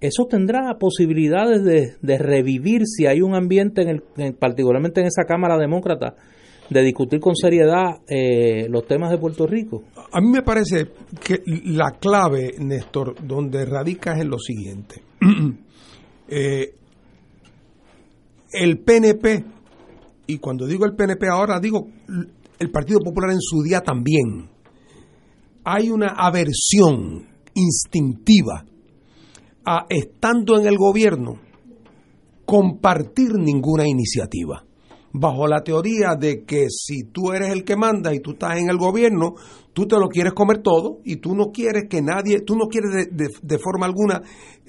Eso 0.00 0.26
tendrá 0.28 0.76
posibilidades 0.78 1.64
de, 1.64 2.18
revivir 2.18 2.86
si 2.86 3.06
hay 3.06 3.22
un 3.22 3.34
ambiente, 3.34 3.82
en 4.16 4.34
particularmente 4.34 5.00
en 5.00 5.06
esa 5.06 5.24
Cámara 5.24 5.56
Demócrata, 5.58 6.14
de 6.70 6.82
discutir 6.82 7.20
con 7.20 7.34
seriedad 7.34 8.00
eh, 8.08 8.68
los 8.68 8.86
temas 8.86 9.10
de 9.10 9.18
Puerto 9.18 9.46
Rico? 9.46 9.84
A 10.12 10.20
mí 10.20 10.28
me 10.28 10.42
parece 10.42 10.88
que 11.24 11.42
la 11.46 11.92
clave, 11.98 12.54
Néstor, 12.58 13.14
donde 13.26 13.64
radica 13.64 14.14
es 14.14 14.22
en 14.22 14.30
lo 14.30 14.38
siguiente. 14.38 15.02
Eh, 16.28 16.74
el 18.50 18.80
PNP, 18.80 19.44
y 20.26 20.38
cuando 20.38 20.66
digo 20.66 20.84
el 20.84 20.96
PNP 20.96 21.28
ahora, 21.28 21.60
digo 21.60 21.86
el 22.58 22.70
Partido 22.72 22.98
Popular 22.98 23.30
en 23.30 23.40
su 23.40 23.62
día 23.62 23.80
también, 23.80 24.50
hay 25.62 25.88
una 25.88 26.16
aversión 26.16 27.28
instintiva 27.54 28.64
a, 29.66 29.86
estando 29.88 30.58
en 30.58 30.66
el 30.66 30.78
gobierno, 30.78 31.40
compartir 32.44 33.34
ninguna 33.34 33.86
iniciativa 33.86 34.64
bajo 35.18 35.46
la 35.46 35.62
teoría 35.62 36.14
de 36.18 36.44
que 36.44 36.66
si 36.68 37.04
tú 37.04 37.32
eres 37.32 37.50
el 37.50 37.64
que 37.64 37.76
manda 37.76 38.14
y 38.14 38.20
tú 38.20 38.32
estás 38.32 38.58
en 38.58 38.68
el 38.68 38.76
gobierno, 38.76 39.34
tú 39.72 39.86
te 39.86 39.98
lo 39.98 40.08
quieres 40.08 40.34
comer 40.34 40.58
todo 40.58 40.98
y 41.04 41.16
tú 41.16 41.34
no 41.34 41.46
quieres 41.52 41.84
que 41.88 42.02
nadie, 42.02 42.40
tú 42.40 42.54
no 42.54 42.66
quieres 42.66 43.08
de, 43.10 43.58
forma 43.58 43.86
alguna 43.86 44.22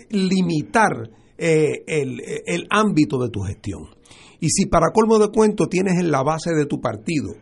limitar 0.10 1.10
eh, 1.38 1.84
el, 1.86 2.22
el 2.46 2.68
ámbito 2.70 3.18
de 3.20 3.30
tu 3.30 3.42
gestión. 3.42 3.88
Y 4.40 4.50
si 4.50 4.68
para 4.68 4.92
colmo 4.94 5.20
de 5.20 5.30
cuento 5.30 5.68
tienes 5.68 6.00
en 6.00 6.12
la 6.12 6.24
base 6.24 6.52
de 6.54 6.66
tu 6.66 6.80
partido 6.80 7.34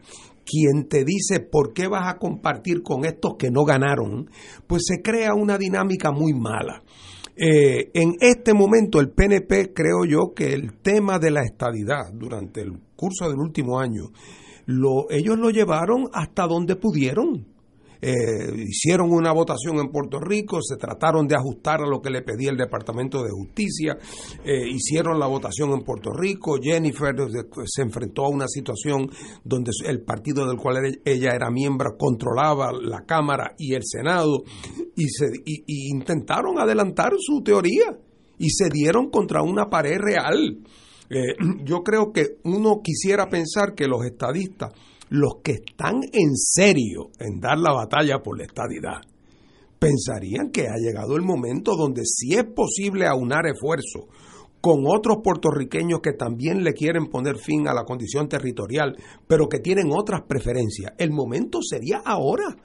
quien 0.46 0.88
te 0.88 1.04
dice 1.04 1.40
por 1.40 1.74
qué 1.74 1.88
vas 1.88 2.08
a 2.08 2.18
compartir 2.18 2.84
con 2.84 3.04
estos 3.04 3.34
que 3.38 3.50
no 3.50 3.66
ganaron, 3.66 4.30
pues 4.68 4.84
se 4.86 5.02
crea 5.02 5.34
una 5.34 5.58
dinámica 5.58 6.12
muy 6.12 6.34
mala. 6.34 6.84
Eh, 7.38 7.92
en 7.94 8.16
este 8.22 8.54
momento 8.54 9.02
el 9.02 9.10
PNP 9.10 9.74
creo 9.74 10.06
yo 10.06 10.34
que 10.34 10.54
el 10.54 10.78
tema 10.80 11.20
de 11.20 11.32
la 11.32 11.44
estadidad 11.44 12.14
durante 12.14 12.62
el 12.62 12.80
curso 12.96 13.30
del 13.30 13.40
último 13.40 13.80
año, 13.80 14.12
lo, 14.66 15.10
ellos 15.10 15.38
lo 15.38 15.50
llevaron 15.50 16.10
hasta 16.14 16.48
donde 16.48 16.76
pudieron. 16.76 17.55
Eh, 18.08 18.66
hicieron 18.68 19.12
una 19.12 19.32
votación 19.32 19.80
en 19.80 19.90
Puerto 19.90 20.20
Rico, 20.20 20.62
se 20.62 20.76
trataron 20.76 21.28
de 21.28 21.36
ajustar 21.36 21.82
a 21.82 21.88
lo 21.88 22.04
que 22.04 22.12
le 22.12 22.22
pedía 22.22 22.52
el 22.52 22.58
Departamento 22.58 23.24
de 23.24 23.32
Justicia, 23.32 23.98
eh, 24.44 24.70
hicieron 24.70 25.20
la 25.20 25.26
votación 25.26 25.72
en 25.72 25.82
Puerto 25.82 26.12
Rico, 26.14 26.60
Jennifer 26.62 27.16
se 27.66 27.82
enfrentó 27.82 28.26
a 28.26 28.30
una 28.30 28.48
situación 28.48 29.10
donde 29.44 29.72
el 29.88 30.04
partido 30.04 30.46
del 30.46 30.58
cual 30.58 31.00
ella 31.04 31.32
era 31.34 31.50
miembro 31.50 31.98
controlaba 31.98 32.72
la 32.72 33.06
Cámara 33.08 33.56
y 33.58 33.74
el 33.74 33.82
Senado 33.84 34.44
y, 34.96 35.08
intentaron 35.90 36.60
adelantar 36.60 37.14
su 37.18 37.42
teoría 37.42 37.98
y 38.38 38.52
se 38.52 38.70
dieron 38.70 39.10
contra 39.10 39.42
una 39.42 39.68
pared 39.68 39.98
real. 39.98 40.60
Eh, 41.10 41.36
yo 41.64 41.82
creo 41.82 42.12
que 42.12 42.38
uno 42.44 42.82
quisiera 42.84 43.30
pensar 43.30 43.74
que 43.74 43.88
los 43.88 44.06
estadistas, 44.06 44.74
los 45.10 45.38
que 45.44 45.54
están 45.54 46.02
en 46.12 46.36
serio 46.36 47.10
en 47.20 47.40
dar 47.40 47.58
la 47.60 47.72
batalla 47.74 48.20
por 48.24 48.38
la 48.38 48.46
estadidad, 48.46 49.02
pensarían 49.80 50.52
que 50.52 50.68
ha 50.68 50.78
llegado 50.78 51.16
el 51.16 51.22
momento 51.22 51.76
donde 51.76 52.04
si 52.06 52.34
es 52.34 52.44
posible 52.44 53.06
aunar 53.06 53.46
esfuerzos 53.46 54.06
con 54.66 54.84
otros 54.88 55.18
puertorriqueños 55.24 56.00
que 56.02 56.14
también 56.14 56.64
le 56.64 56.74
quieren 56.74 57.06
poner 57.06 57.38
fin 57.38 57.68
a 57.68 57.74
la 57.74 57.84
condición 57.84 58.28
territorial, 58.28 58.98
pero 59.28 59.48
que 59.48 59.60
tienen 59.60 59.92
otras 59.92 60.24
preferencias. 60.24 60.94
El 60.98 61.12
momento 61.12 61.60
sería 61.62 62.02
ahora. 62.04 62.56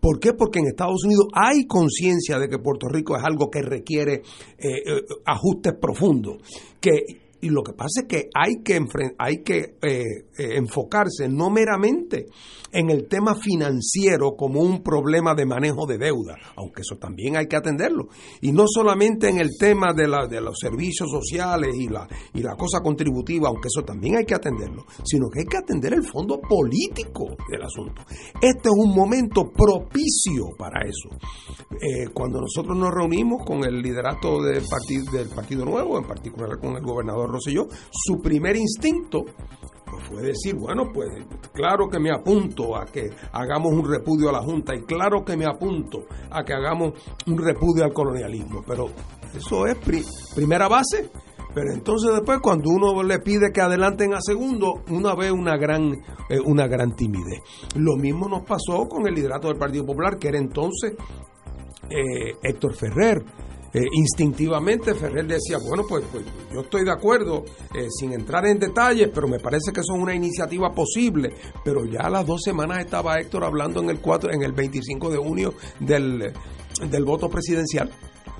¿Por 0.00 0.18
qué? 0.18 0.32
Porque 0.32 0.58
en 0.58 0.66
Estados 0.66 1.04
Unidos 1.04 1.28
hay 1.32 1.66
conciencia 1.66 2.40
de 2.40 2.48
que 2.48 2.58
Puerto 2.58 2.88
Rico 2.88 3.16
es 3.16 3.22
algo 3.22 3.48
que 3.48 3.62
requiere 3.62 4.14
eh, 4.14 4.22
eh, 4.58 5.02
ajustes 5.24 5.74
profundos, 5.80 6.38
que 6.80 7.25
y 7.40 7.50
lo 7.50 7.62
que 7.62 7.72
pasa 7.72 8.00
es 8.02 8.06
que 8.08 8.28
hay 8.34 8.62
que, 8.62 8.80
hay 9.18 9.42
que 9.42 9.76
eh, 9.82 10.02
eh, 10.38 10.56
enfocarse 10.56 11.28
no 11.28 11.50
meramente 11.50 12.26
en 12.72 12.90
el 12.90 13.08
tema 13.08 13.34
financiero 13.34 14.36
como 14.36 14.60
un 14.60 14.82
problema 14.82 15.34
de 15.34 15.46
manejo 15.46 15.86
de 15.86 15.98
deuda, 15.98 16.36
aunque 16.56 16.82
eso 16.82 16.96
también 16.96 17.36
hay 17.36 17.46
que 17.46 17.56
atenderlo. 17.56 18.08
Y 18.40 18.52
no 18.52 18.64
solamente 18.66 19.28
en 19.28 19.38
el 19.38 19.50
tema 19.58 19.92
de, 19.94 20.08
la, 20.08 20.26
de 20.26 20.40
los 20.40 20.58
servicios 20.58 21.10
sociales 21.10 21.74
y 21.74 21.88
la, 21.88 22.06
y 22.34 22.42
la 22.42 22.54
cosa 22.54 22.80
contributiva, 22.80 23.48
aunque 23.48 23.68
eso 23.68 23.82
también 23.82 24.16
hay 24.16 24.24
que 24.24 24.34
atenderlo, 24.34 24.84
sino 25.04 25.28
que 25.28 25.40
hay 25.40 25.46
que 25.46 25.58
atender 25.58 25.94
el 25.94 26.04
fondo 26.04 26.40
político 26.40 27.36
del 27.50 27.62
asunto. 27.62 28.02
Este 28.40 28.68
es 28.68 28.74
un 28.76 28.94
momento 28.94 29.50
propicio 29.52 30.48
para 30.58 30.86
eso. 30.86 31.08
Eh, 31.80 32.08
cuando 32.12 32.40
nosotros 32.40 32.76
nos 32.76 32.92
reunimos 32.92 33.44
con 33.44 33.64
el 33.64 33.80
liderato 33.80 34.42
del 34.42 34.62
partido, 34.68 35.12
del 35.12 35.28
partido 35.28 35.64
Nuevo, 35.64 35.98
en 35.98 36.06
particular 36.06 36.58
con 36.58 36.76
el 36.76 36.82
gobernador 36.82 37.25
Rosselló, 37.26 37.66
su 37.90 38.20
primer 38.22 38.56
instinto 38.56 39.24
pues 39.88 40.04
fue 40.08 40.22
decir, 40.22 40.56
bueno, 40.56 40.90
pues 40.92 41.08
claro 41.52 41.88
que 41.88 42.00
me 42.00 42.10
apunto 42.10 42.76
a 42.76 42.84
que 42.86 43.08
hagamos 43.32 43.72
un 43.72 43.88
repudio 43.88 44.28
a 44.30 44.32
la 44.32 44.42
Junta 44.42 44.74
y 44.74 44.82
claro 44.82 45.24
que 45.24 45.36
me 45.36 45.46
apunto 45.46 46.06
a 46.28 46.42
que 46.42 46.54
hagamos 46.54 46.92
un 47.26 47.38
repudio 47.38 47.84
al 47.84 47.92
colonialismo, 47.92 48.64
pero 48.66 48.88
eso 49.34 49.66
es 49.66 49.76
primera 50.34 50.68
base, 50.68 51.10
Pero 51.54 51.72
entonces 51.72 52.12
después 52.12 52.40
cuando 52.40 52.68
uno 52.68 53.02
le 53.02 53.18
pide 53.20 53.52
que 53.52 53.60
adelanten 53.60 54.12
a 54.12 54.20
segundo, 54.20 54.82
uno 54.90 55.16
ve 55.16 55.30
una 55.30 55.56
gran, 55.56 55.92
eh, 56.28 56.40
una 56.44 56.66
gran 56.66 56.94
timidez. 56.94 57.40
Lo 57.76 57.96
mismo 57.96 58.28
nos 58.28 58.42
pasó 58.42 58.86
con 58.88 59.06
el 59.06 59.14
liderato 59.14 59.48
del 59.48 59.56
Partido 59.56 59.86
Popular, 59.86 60.18
que 60.18 60.28
era 60.28 60.38
entonces 60.38 60.94
eh, 61.88 62.34
Héctor 62.42 62.74
Ferrer. 62.74 63.24
Eh, 63.76 63.84
instintivamente 63.92 64.94
Ferrer 64.94 65.26
decía, 65.26 65.58
bueno, 65.58 65.84
pues, 65.86 66.02
pues 66.10 66.24
yo 66.50 66.60
estoy 66.60 66.84
de 66.84 66.92
acuerdo, 66.92 67.44
sin 67.90 68.14
entrar 68.14 68.46
en 68.46 68.58
detalles, 68.58 69.10
pero 69.12 69.28
me 69.28 69.38
parece 69.38 69.70
que 69.70 69.80
eso 69.80 69.94
es 69.94 70.02
una 70.02 70.14
iniciativa 70.14 70.70
posible. 70.70 71.34
Pero 71.62 71.84
ya 71.84 72.00
a 72.00 72.10
las 72.10 72.26
dos 72.26 72.40
semanas 72.42 72.78
estaba 72.78 73.18
Héctor 73.20 73.44
hablando 73.44 73.82
en 73.82 73.90
el 73.90 74.00
4, 74.00 74.32
en 74.32 74.42
el 74.42 74.52
25 74.52 75.10
de 75.10 75.18
junio 75.18 75.54
del, 75.80 76.32
del 76.88 77.04
voto 77.04 77.28
presidencial. 77.28 77.90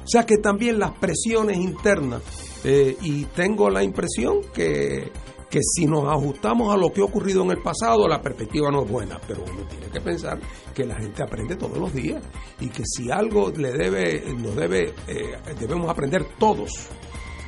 O 0.07 0.09
sea 0.09 0.25
que 0.25 0.39
también 0.39 0.79
las 0.79 0.93
presiones 0.93 1.59
internas, 1.59 2.23
eh, 2.65 2.97
y 3.03 3.25
tengo 3.27 3.69
la 3.71 3.83
impresión 3.83 4.41
que, 4.55 5.11
que 5.51 5.61
si 5.63 5.87
nos 5.87 6.05
ajustamos 6.05 6.73
a 6.75 6.77
lo 6.77 6.93
que 6.93 7.01
ha 7.01 7.05
ocurrido 7.05 7.43
en 7.43 7.53
el 7.53 7.63
pasado, 7.63 8.09
la 8.09 8.21
perspectiva 8.21 8.71
no 8.71 8.85
es 8.85 8.91
buena, 8.91 9.21
pero 9.27 9.43
uno 9.43 9.63
tiene 9.69 9.87
que 9.87 10.01
pensar 10.01 10.39
que 10.75 10.85
la 10.85 10.97
gente 10.97 11.23
aprende 11.23 11.57
todos 11.57 11.79
los 11.79 11.93
días 11.93 12.23
y 12.61 12.69
que 12.69 12.83
si 12.85 13.11
algo 13.11 13.51
le 13.51 13.73
debe, 13.73 14.33
nos 14.35 14.57
debe, 14.57 14.95
eh, 15.07 15.39
debemos 15.59 15.89
aprender 15.89 16.27
todos, 16.39 16.71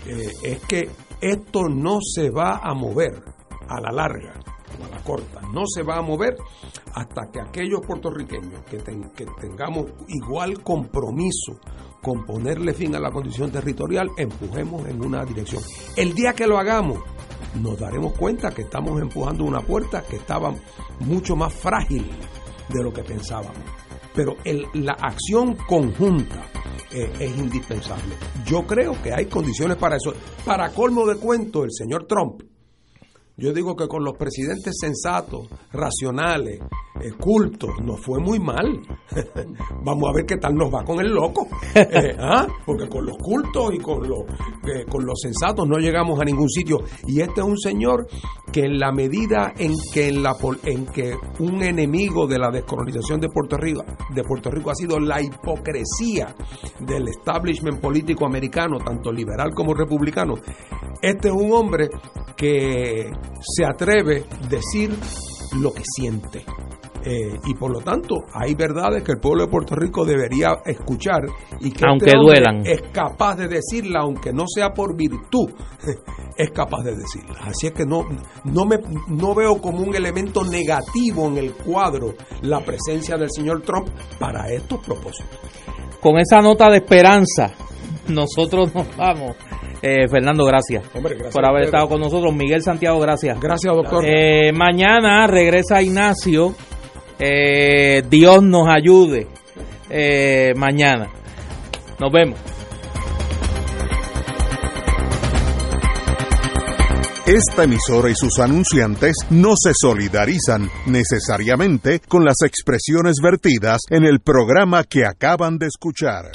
eh, 0.06 0.30
es 0.42 0.60
que 0.60 0.88
esto 1.20 1.68
no 1.68 1.98
se 2.00 2.30
va 2.30 2.60
a 2.62 2.74
mover 2.74 3.22
a 3.68 3.80
la 3.80 3.92
larga 3.92 4.34
a 4.84 4.88
la 4.88 5.02
corta, 5.02 5.40
no 5.52 5.64
se 5.66 5.82
va 5.82 5.96
a 5.96 6.02
mover 6.02 6.36
hasta 6.94 7.30
que 7.32 7.40
aquellos 7.40 7.80
puertorriqueños 7.86 8.62
que, 8.64 8.78
que 8.78 9.26
tengamos 9.40 9.86
igual 10.08 10.62
compromiso 10.62 11.58
con 12.02 12.24
ponerle 12.24 12.74
fin 12.74 12.94
a 12.94 13.00
la 13.00 13.10
condición 13.10 13.50
territorial, 13.50 14.08
empujemos 14.16 14.86
en 14.86 15.04
una 15.04 15.24
dirección. 15.24 15.62
El 15.96 16.14
día 16.14 16.32
que 16.32 16.46
lo 16.46 16.58
hagamos, 16.58 17.00
nos 17.54 17.78
daremos 17.78 18.12
cuenta 18.14 18.50
que 18.50 18.62
estamos 18.62 19.00
empujando 19.00 19.44
una 19.44 19.60
puerta 19.60 20.02
que 20.02 20.16
estaba 20.16 20.54
mucho 21.00 21.36
más 21.36 21.52
frágil 21.54 22.08
de 22.68 22.82
lo 22.82 22.92
que 22.92 23.02
pensábamos. 23.02 23.62
Pero 24.14 24.36
la 24.74 24.92
acción 24.92 25.54
conjunta 25.54 26.44
eh, 26.92 27.10
es 27.20 27.38
indispensable. 27.38 28.14
Yo 28.44 28.66
creo 28.66 29.00
que 29.02 29.12
hay 29.12 29.26
condiciones 29.26 29.76
para 29.76 29.96
eso. 29.96 30.12
Para 30.44 30.70
colmo 30.70 31.06
de 31.06 31.16
cuento, 31.16 31.64
el 31.64 31.70
señor 31.72 32.06
Trump 32.06 32.42
yo 33.38 33.52
digo 33.52 33.76
que 33.76 33.86
con 33.86 34.02
los 34.02 34.16
presidentes 34.16 34.74
sensatos, 34.80 35.46
racionales, 35.72 36.58
eh, 37.00 37.12
cultos, 37.18 37.70
nos 37.82 38.00
fue 38.00 38.20
muy 38.20 38.38
mal. 38.38 38.80
Vamos 39.84 40.10
a 40.10 40.12
ver 40.14 40.26
qué 40.26 40.36
tal 40.36 40.54
nos 40.54 40.72
va 40.72 40.84
con 40.84 41.00
el 41.00 41.12
loco. 41.12 41.46
Eh, 41.90 42.14
¿ah? 42.18 42.46
Porque 42.66 42.88
con 42.88 43.06
los 43.06 43.16
cultos 43.16 43.72
y 43.72 43.78
con 43.78 44.06
los, 44.06 44.20
eh, 44.66 44.84
con 44.88 45.04
los 45.06 45.18
sensatos 45.20 45.66
no 45.66 45.78
llegamos 45.78 46.20
a 46.20 46.24
ningún 46.24 46.48
sitio. 46.48 46.78
Y 47.06 47.20
este 47.20 47.40
es 47.40 47.46
un 47.46 47.56
señor 47.56 48.06
que 48.52 48.64
en 48.64 48.78
la 48.78 48.92
medida 48.92 49.54
en 49.56 49.72
que, 49.92 50.08
en, 50.08 50.22
la, 50.22 50.36
en 50.64 50.86
que 50.86 51.14
un 51.38 51.62
enemigo 51.62 52.26
de 52.26 52.38
la 52.38 52.50
descolonización 52.50 53.20
de 53.20 53.28
Puerto, 53.28 53.56
Rico, 53.56 53.84
de 54.14 54.22
Puerto 54.22 54.50
Rico 54.50 54.70
ha 54.70 54.74
sido 54.74 54.98
la 54.98 55.22
hipocresía 55.22 56.34
del 56.80 57.08
establishment 57.08 57.80
político 57.80 58.26
americano, 58.26 58.78
tanto 58.78 59.12
liberal 59.12 59.50
como 59.54 59.72
republicano, 59.72 60.34
este 61.00 61.28
es 61.28 61.34
un 61.34 61.52
hombre 61.52 61.88
que 62.36 63.10
se 63.40 63.64
atreve 63.64 64.24
a 64.30 64.48
decir 64.48 64.90
lo 65.60 65.72
que 65.72 65.82
siente. 65.84 66.44
Eh, 67.09 67.40
y 67.47 67.55
por 67.55 67.72
lo 67.72 67.80
tanto, 67.80 68.24
hay 68.35 68.55
verdades 68.55 69.02
que 69.02 69.12
el 69.12 69.18
pueblo 69.18 69.44
de 69.44 69.51
Puerto 69.51 69.74
Rico 69.74 70.05
debería 70.05 70.48
escuchar 70.66 71.22
y 71.59 71.70
que 71.70 71.86
aunque 71.86 72.06
este 72.06 72.18
duelan. 72.18 72.66
es 72.66 72.82
capaz 72.93 73.36
de 73.36 73.48
decirla, 73.48 74.01
aunque 74.01 74.30
no 74.30 74.44
sea 74.47 74.74
por 74.74 74.94
virtud, 74.94 75.51
es 76.36 76.51
capaz 76.51 76.82
de 76.82 76.97
decirla. 76.97 77.39
Así 77.44 77.68
es 77.68 77.72
que 77.72 77.86
no, 77.86 78.05
no, 78.44 78.66
me, 78.66 78.76
no 79.09 79.35
veo 79.35 79.59
como 79.59 79.80
un 79.80 79.97
elemento 79.97 80.44
negativo 80.44 81.28
en 81.28 81.39
el 81.39 81.55
cuadro 81.55 82.14
la 82.43 82.60
presencia 82.60 83.16
del 83.16 83.30
señor 83.30 83.62
Trump 83.62 83.89
para 84.18 84.52
estos 84.52 84.85
propósitos. 84.85 85.39
Con 86.02 86.18
esa 86.18 86.40
nota 86.40 86.68
de 86.68 86.76
esperanza, 86.76 87.52
nosotros 88.09 88.74
nos 88.74 88.94
vamos 88.97 89.35
eh, 89.80 90.09
Fernando, 90.09 90.44
gracias, 90.44 90.85
por 91.32 91.47
haber 91.47 91.64
estado 91.64 91.89
con 91.89 92.01
nosotros. 92.01 92.35
Miguel 92.35 92.62
Santiago, 92.62 92.98
gracias. 92.98 93.39
Gracias, 93.40 93.72
doctor. 93.74 94.05
Eh, 94.05 94.52
mañana 94.52 95.26
regresa 95.26 95.80
Ignacio. 95.80 96.55
Eh, 97.18 98.02
Dios 98.08 98.42
nos 98.42 98.68
ayude. 98.68 99.26
mañana. 100.56 101.08
Nos 101.98 102.12
vemos. 102.12 102.38
Esta 107.28 107.64
emisora 107.64 108.08
y 108.08 108.14
sus 108.14 108.38
anunciantes 108.38 109.14
no 109.28 109.50
se 109.54 109.72
solidarizan 109.78 110.70
necesariamente 110.86 112.00
con 112.00 112.24
las 112.24 112.36
expresiones 112.42 113.16
vertidas 113.22 113.82
en 113.90 114.04
el 114.04 114.20
programa 114.20 114.82
que 114.84 115.04
acaban 115.04 115.58
de 115.58 115.66
escuchar. 115.66 116.32